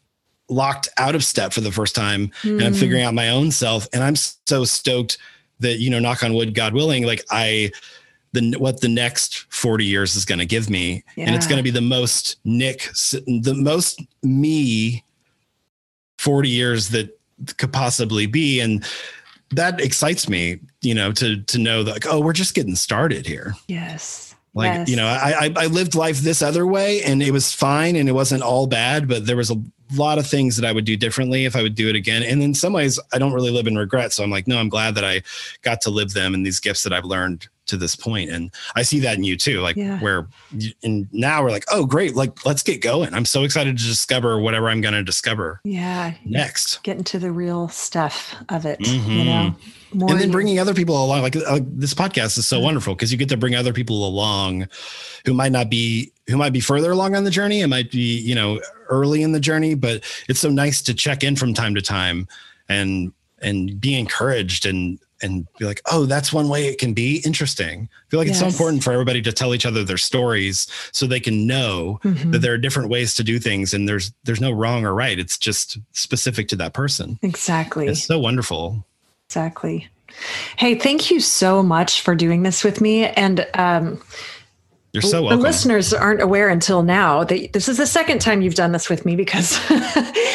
locked 0.50 0.90
out 0.98 1.16
of 1.16 1.24
step 1.24 1.54
for 1.54 1.62
the 1.62 1.72
first 1.72 1.96
time 1.96 2.28
mm. 2.42 2.52
and 2.58 2.64
I'm 2.64 2.74
figuring 2.74 3.04
out 3.04 3.14
my 3.14 3.30
own 3.30 3.52
self. 3.52 3.88
And 3.94 4.04
I'm 4.04 4.16
so 4.16 4.66
stoked 4.66 5.18
that, 5.60 5.80
you 5.80 5.90
know, 5.90 6.00
knock 6.00 6.24
on 6.24 6.34
wood, 6.34 6.54
God 6.54 6.74
willing, 6.74 7.06
like 7.06 7.24
I, 7.32 7.72
the, 8.34 8.56
what 8.58 8.82
the 8.82 8.90
next 8.90 9.46
40 9.54 9.86
years 9.86 10.16
is 10.16 10.26
going 10.26 10.40
to 10.40 10.46
give 10.46 10.70
me. 10.70 11.04
Yeah. 11.16 11.26
And 11.28 11.36
it's 11.36 11.48
going 11.48 11.58
to 11.58 11.64
be 11.64 11.72
the 11.72 11.82
most 11.82 12.38
Nick, 12.44 12.90
the 13.26 13.56
most 13.58 14.02
me 14.24 15.04
40 16.18 16.50
years 16.50 16.90
that 16.90 17.18
could 17.58 17.72
possibly 17.72 18.26
be. 18.26 18.60
And 18.60 18.86
that 19.52 19.80
excites 19.80 20.28
me, 20.28 20.60
you 20.82 20.96
know, 20.96 21.12
to, 21.14 21.42
to 21.44 21.60
know 21.60 21.84
that 21.84 21.92
like, 21.92 22.08
oh, 22.08 22.20
we're 22.20 22.34
just 22.34 22.56
getting 22.56 22.76
started 22.76 23.26
here. 23.26 23.54
Yes 23.68 24.31
like, 24.54 24.68
yes. 24.74 24.90
you 24.90 24.96
know, 24.98 25.08
I, 25.08 25.46
I, 25.46 25.54
I 25.56 25.66
lived 25.68 25.96
life 25.96 26.20
this 26.20 26.42
other 26.42 26.68
way 26.68 27.02
and 27.04 27.24
it 27.24 27.32
was 27.32 27.54
fine 27.54 27.96
and 27.96 28.10
it 28.10 28.14
wasn't 28.14 28.44
all 28.44 28.68
bad, 28.68 29.08
but 29.08 29.26
there 29.26 29.38
was 29.38 29.50
a 29.50 29.56
lot 29.94 30.18
of 30.18 30.28
things 30.28 30.56
that 30.58 30.66
I 30.68 30.72
would 30.72 30.86
do 30.86 30.96
differently 30.98 31.46
if 31.46 31.56
I 31.56 31.62
would 31.62 31.76
do 31.76 31.90
it 31.90 31.96
again. 31.96 32.24
And 32.24 32.42
in 32.44 32.54
some 32.54 32.74
ways, 32.74 33.00
I 33.14 33.18
don't 33.20 33.34
really 33.34 33.52
live 33.52 33.68
in 33.68 33.78
regret. 33.78 34.12
So 34.14 34.24
I'm 34.24 34.30
like, 34.32 34.48
no, 34.48 34.58
I'm 34.58 34.70
glad 34.70 34.96
that 34.96 35.04
I 35.06 35.22
got 35.62 35.82
to 35.82 35.90
live 35.90 36.14
them 36.14 36.34
and 36.34 36.46
these 36.46 36.60
gifts 36.60 36.84
that 36.84 36.94
I've 36.94 37.06
learned 37.06 37.48
to 37.68 37.78
this 37.78 37.96
point 37.96 38.30
and 38.32 38.52
i 38.76 38.82
see 38.82 39.00
that 39.00 39.16
in 39.18 39.24
you 39.24 39.38
too 39.38 39.62
like 39.62 39.78
Yeah. 39.78 39.98
where 40.00 40.28
and 40.84 41.08
now 41.14 41.42
we're 41.42 41.52
like 41.52 41.64
oh 41.72 41.86
great 41.86 42.16
like 42.16 42.44
let's 42.44 42.64
get 42.64 42.82
going 42.82 43.14
i'm 43.14 43.24
so 43.24 43.44
excited 43.44 43.78
to 43.78 43.84
discover 43.84 44.40
whatever 44.40 44.68
i'm 44.68 44.82
going 44.82 44.96
to 44.96 45.04
discover 45.04 45.62
Yeah. 45.64 46.16
next 46.26 46.82
Get 46.84 46.98
into 46.98 47.18
the 47.20 47.32
real 47.32 47.70
stuff 47.70 48.36
of 48.50 48.66
it, 48.66 48.80
you 48.86 49.00
Mhm. 49.00 49.26
know. 49.26 49.56
More 49.94 50.10
and 50.12 50.20
then 50.20 50.32
bringing 50.32 50.60
other 50.60 50.74
people 50.74 51.04
along 51.04 51.22
like, 51.22 51.36
like 51.36 51.64
this 51.78 51.94
podcast 51.94 52.38
is 52.38 52.48
so 52.48 52.60
wonderful 52.60 52.96
because 52.96 53.12
you 53.12 53.18
get 53.18 53.30
to 53.30 53.38
bring 53.38 53.56
other 53.56 53.74
people 53.74 54.08
along 54.08 54.68
who 55.26 55.34
might 55.34 55.52
not 55.52 55.70
be 55.70 56.12
who 56.28 56.38
might 56.38 56.54
be 56.54 56.62
further 56.62 56.92
along 56.92 57.16
on 57.16 57.24
the 57.26 57.32
journey 57.32 57.62
it 57.62 57.68
might 57.68 57.92
be 57.92 58.18
you 58.20 58.34
know 58.36 58.62
early 58.90 59.22
in 59.22 59.32
the 59.34 59.40
journey 59.40 59.74
but 59.76 60.04
it's 60.30 60.40
so 60.40 60.50
nice 60.50 60.82
to 60.82 60.94
check 60.94 61.24
in 61.24 61.36
from 61.36 61.54
time 61.54 61.76
to 61.76 61.82
time 61.82 62.28
and 62.70 63.12
and 63.42 63.82
be 63.82 63.98
encouraged 63.98 64.66
and 64.66 65.00
and 65.24 65.46
be 65.60 65.66
like 65.66 65.82
oh 65.92 66.06
that's 66.06 66.34
one 66.34 66.50
way 66.50 66.66
it 66.68 66.80
can 66.80 66.94
be 66.96 67.22
interesting. 67.26 67.88
I 67.92 68.10
feel 68.10 68.20
like 68.20 68.28
it's 68.30 68.40
so 68.40 68.48
important 68.48 68.84
for 68.84 68.92
everybody 68.92 69.22
to 69.22 69.32
tell 69.32 69.54
each 69.54 69.68
other 69.68 69.84
their 69.84 69.98
stories 69.98 70.66
so 70.92 71.06
they 71.06 71.20
can 71.20 71.46
know 71.46 72.00
Mhm. 72.04 72.32
that 72.32 72.40
there 72.40 72.54
are 72.54 72.58
different 72.58 72.90
ways 72.90 73.14
to 73.16 73.24
do 73.24 73.38
things 73.38 73.74
and 73.74 73.88
there's 73.88 74.14
there's 74.24 74.42
no 74.42 74.52
wrong 74.52 74.84
or 74.84 74.96
right. 74.96 75.20
It's 75.20 75.38
just 75.38 75.78
specific 75.92 76.48
to 76.48 76.56
that 76.56 76.74
person. 76.74 77.20
Exactly. 77.22 77.88
it's 77.88 78.04
so 78.04 78.18
wonderful 78.18 78.84
Exactly. 79.32 79.88
Hey, 80.58 80.76
thank 80.76 81.10
you 81.10 81.22
so 81.22 81.64
much 81.64 82.02
for 82.02 82.16
doing 82.16 82.44
this 82.44 82.66
with 82.66 82.82
me. 82.82 83.06
And 83.06 83.48
um, 83.54 84.02
you're 84.92 85.02
so 85.02 85.22
welcome. 85.22 85.40
the 85.40 85.44
listeners 85.44 85.94
aren't 85.94 86.22
aware 86.22 86.50
until 86.50 86.84
now 86.84 87.24
that 87.24 87.54
this 87.54 87.70
is 87.70 87.78
the 87.78 87.88
second 87.88 88.20
time 88.20 88.42
you've 88.42 88.56
done 88.56 88.74
this 88.74 88.90
with 88.90 89.06
me 89.06 89.16
because 89.16 89.58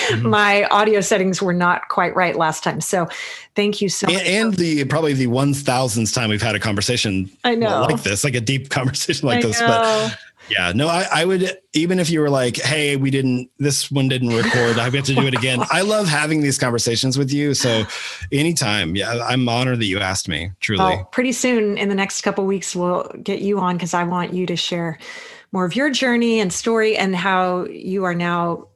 Mm-hmm. 0.07 0.29
my 0.29 0.65
audio 0.65 1.01
settings 1.01 1.43
were 1.43 1.53
not 1.53 1.89
quite 1.89 2.15
right 2.15 2.37
last 2.37 2.63
time. 2.63 2.81
So 2.81 3.09
thank 3.55 3.81
you 3.81 3.89
so 3.89 4.07
and, 4.07 4.17
much. 4.17 4.27
and 4.27 4.55
the 4.55 4.85
probably 4.85 5.13
the 5.13 5.27
one 5.27 5.55
thousandth 5.55 6.13
time 6.15 6.31
we've 6.31 6.43
had 6.43 6.55
a 6.55 6.61
conversation 6.61 7.31
I 7.45 7.55
know. 7.55 7.83
like 7.83 8.03
this, 8.03 8.25
like 8.25 8.35
a 8.35 8.41
deep 8.41 8.69
conversation 8.71 9.27
like 9.27 9.45
I 9.45 9.49
this. 9.49 9.61
know. 9.61 9.67
But 9.67 10.19
yeah, 10.49 10.73
no, 10.75 10.89
I, 10.89 11.07
I 11.13 11.25
would 11.25 11.59
even 11.75 11.99
if 11.99 12.11
you 12.11 12.21
were 12.21 12.31
like, 12.31 12.57
hey, 12.57 12.97
we 12.97 13.11
didn't 13.11 13.51
this 13.59 13.91
one 13.91 14.09
didn't 14.09 14.29
record, 14.29 14.79
I 14.79 14.85
have 14.89 15.05
to 15.05 15.15
do 15.15 15.27
it 15.27 15.35
again. 15.35 15.61
I 15.71 15.83
love 15.83 16.07
having 16.07 16.41
these 16.41 16.59
conversations 16.59 17.19
with 17.19 17.33
you. 17.33 17.55
So 17.55 17.85
anytime, 18.33 18.97
yeah, 18.97 19.25
I'm 19.27 19.49
honored 19.49 19.81
that 19.81 19.87
you 19.87 19.99
asked 19.99 20.29
me. 20.29 20.53
Truly. 20.61 20.85
Well, 20.85 21.05
pretty 21.07 21.33
soon 21.33 21.77
in 21.79 21.89
the 21.89 21.95
next 21.95 22.23
couple 22.23 22.47
weeks, 22.47 22.77
we'll 22.77 23.11
get 23.23 23.41
you 23.41 23.59
on 23.59 23.77
because 23.77 23.95
I 23.95 24.05
want 24.05 24.33
you 24.33 24.47
to 24.47 24.57
share 24.57 24.99
more 25.53 25.65
of 25.65 25.75
your 25.75 25.91
journey 25.91 26.41
and 26.41 26.53
story 26.53 26.97
and 26.97 27.15
how 27.15 27.65
you 27.67 28.05
are 28.05 28.15
now 28.15 28.69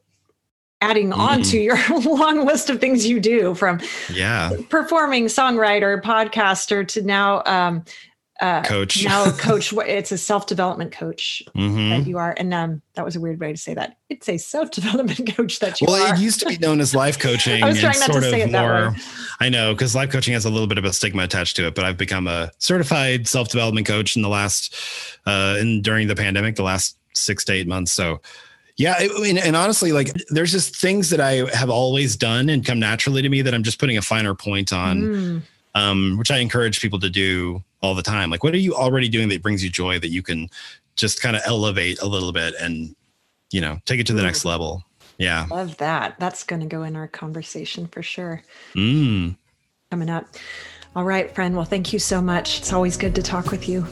adding 0.81 1.13
on 1.13 1.43
to 1.43 1.59
your 1.59 1.79
long 2.05 2.47
list 2.47 2.71
of 2.71 2.81
things 2.81 3.07
you 3.07 3.21
do 3.21 3.55
from 3.55 3.81
Yeah, 4.13 4.51
performing, 4.69 5.27
songwriter, 5.27 6.01
podcaster 6.01 6.87
to 6.89 7.03
now 7.03 7.43
um, 7.45 7.85
uh, 8.41 8.62
coach. 8.62 9.05
now 9.05 9.31
coach. 9.39 9.73
It's 9.73 10.12
a 10.12 10.19
self 10.19 10.47
development 10.47 10.93
coach 10.93 11.43
Mhm. 11.57 11.91
that 11.91 12.07
you 12.09 12.19
are, 12.19 12.35
and 12.39 12.53
um, 12.55 12.83
that 12.95 13.05
was 13.05 13.17
a 13.17 13.21
weird 13.21 13.39
way 13.41 13.53
to 13.53 13.59
say 13.59 13.75
that. 13.75 13.97
It's 14.09 14.29
a 14.29 14.39
self 14.39 14.71
development 14.71 15.31
coach 15.37 15.59
that 15.61 15.81
you 15.81 15.87
are. 15.87 15.91
Well, 15.93 16.07
are. 16.12 16.15
it 16.15 16.21
used 16.21 16.41
to 16.41 16.47
be 16.47 16.57
known 16.59 16.81
as 16.81 16.95
life 16.95 17.19
coaching 17.19 17.62
I 17.62 17.67
was 17.69 17.77
and 17.83 17.93
trying 17.95 18.01
not 18.01 18.07
to 18.07 18.12
sort 18.12 18.25
of 18.25 18.31
say 18.31 18.43
it 18.43 18.53
that 18.53 18.62
more. 18.62 18.91
way. 18.93 18.97
I 19.41 19.49
know 19.49 19.75
because 19.75 19.95
life 19.95 20.11
coaching 20.11 20.35
has 20.35 20.45
a 20.45 20.51
little 20.51 20.67
bit 20.67 20.79
of 20.79 20.85
a 20.85 20.93
stigma 20.93 21.23
attached 21.25 21.57
to 21.57 21.67
it, 21.67 21.75
but 21.75 21.85
I've 21.85 21.99
become 21.99 22.27
a 22.27 22.51
certified 22.59 23.29
self 23.29 23.49
development 23.49 23.87
coach 23.87 24.17
in 24.17 24.23
the 24.23 24.29
last, 24.29 24.75
uh, 25.27 25.57
and 25.59 25.83
during 25.85 26.09
the 26.09 26.17
pandemic, 26.17 26.57
the 26.57 26.62
last 26.62 26.97
six 27.15 27.45
to 27.45 27.53
eight 27.53 27.67
months. 27.67 27.93
So, 27.93 28.21
yeah, 28.77 28.97
and, 29.01 29.39
and 29.39 29.57
honestly, 29.57 29.93
like 29.93 30.12
there's 30.31 30.53
just 30.53 30.75
things 30.77 31.11
that 31.11 31.21
I 31.21 31.45
have 31.55 31.69
always 31.69 32.17
done 32.17 32.49
and 32.49 32.65
come 32.65 32.79
naturally 32.79 33.21
to 33.21 33.29
me 33.29 33.43
that 33.43 33.53
I'm 33.53 33.62
just 33.62 33.79
putting 33.79 33.99
a 33.99 34.03
finer 34.03 34.35
point 34.35 34.73
on, 34.73 35.03
Mm, 35.03 35.43
um, 35.75 36.17
which 36.19 36.31
I 36.31 36.39
encourage 36.39 36.81
people 36.81 36.99
to 37.01 37.11
do 37.11 37.62
all 37.82 37.94
the 37.94 38.02
time. 38.02 38.31
Like, 38.31 38.44
what 38.44 38.55
are 38.55 38.59
you 38.59 38.74
already 38.74 39.09
doing 39.09 39.28
that 39.28 39.43
brings 39.43 39.65
you 39.65 39.70
joy 39.70 39.98
that 39.98 40.09
you 40.09 40.23
can 40.23 40.48
just 40.97 41.20
kind 41.23 41.36
of 41.36 41.43
elevate 41.44 42.01
a 42.02 42.07
little 42.07 42.32
bit 42.32 42.55
and, 42.61 42.94
you 43.51 43.61
know, 43.61 43.78
take 43.86 44.01
it 44.01 44.07
to 44.09 44.12
the 44.12 44.23
next 44.23 44.44
level? 44.44 44.85
Yeah. 45.19 45.47
love 45.51 45.77
that. 45.78 46.19
That's 46.19 46.44
going 46.44 46.61
to 46.61 46.66
go 46.66 46.82
in 46.82 46.97
our 46.97 47.07
conversation 47.07 47.86
for 47.86 48.02
sure. 48.02 48.43
Mm. 48.74 49.36
coming 49.90 50.09
up. 50.09 50.27
All 50.97 51.05
right, 51.05 51.32
friend. 51.35 51.55
Well, 51.55 51.65
thank 51.65 51.93
you 51.93 51.98
so 51.98 52.20
much. 52.20 52.59
It's 52.59 52.73
always 52.73 52.97
good 52.97 53.15
to 53.15 53.23
talk 53.23 53.51
with 53.51 53.69
you. 53.69 53.86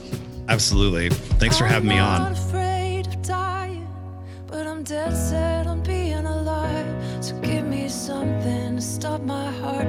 Absolutely. 0.49 1.11
Thanks 1.39 1.59
for 1.59 1.67
having 1.67 1.89
me 1.89 1.99
on. 1.99 2.23
not 2.23 2.33
afraid 2.33 3.07
of 3.07 3.23
dying, 3.23 3.87
but 4.47 4.67
I'm 4.67 4.83
dead 4.83 5.15
set 5.15 5.67
on 5.67 5.83
being 5.83 6.25
alive. 6.27 6.87
So 7.25 7.39
give 7.41 7.67
me 7.67 7.89
something 7.89 8.77
to 8.77 8.83
stop 8.83 9.21
my 9.21 9.51
heart 9.53 9.87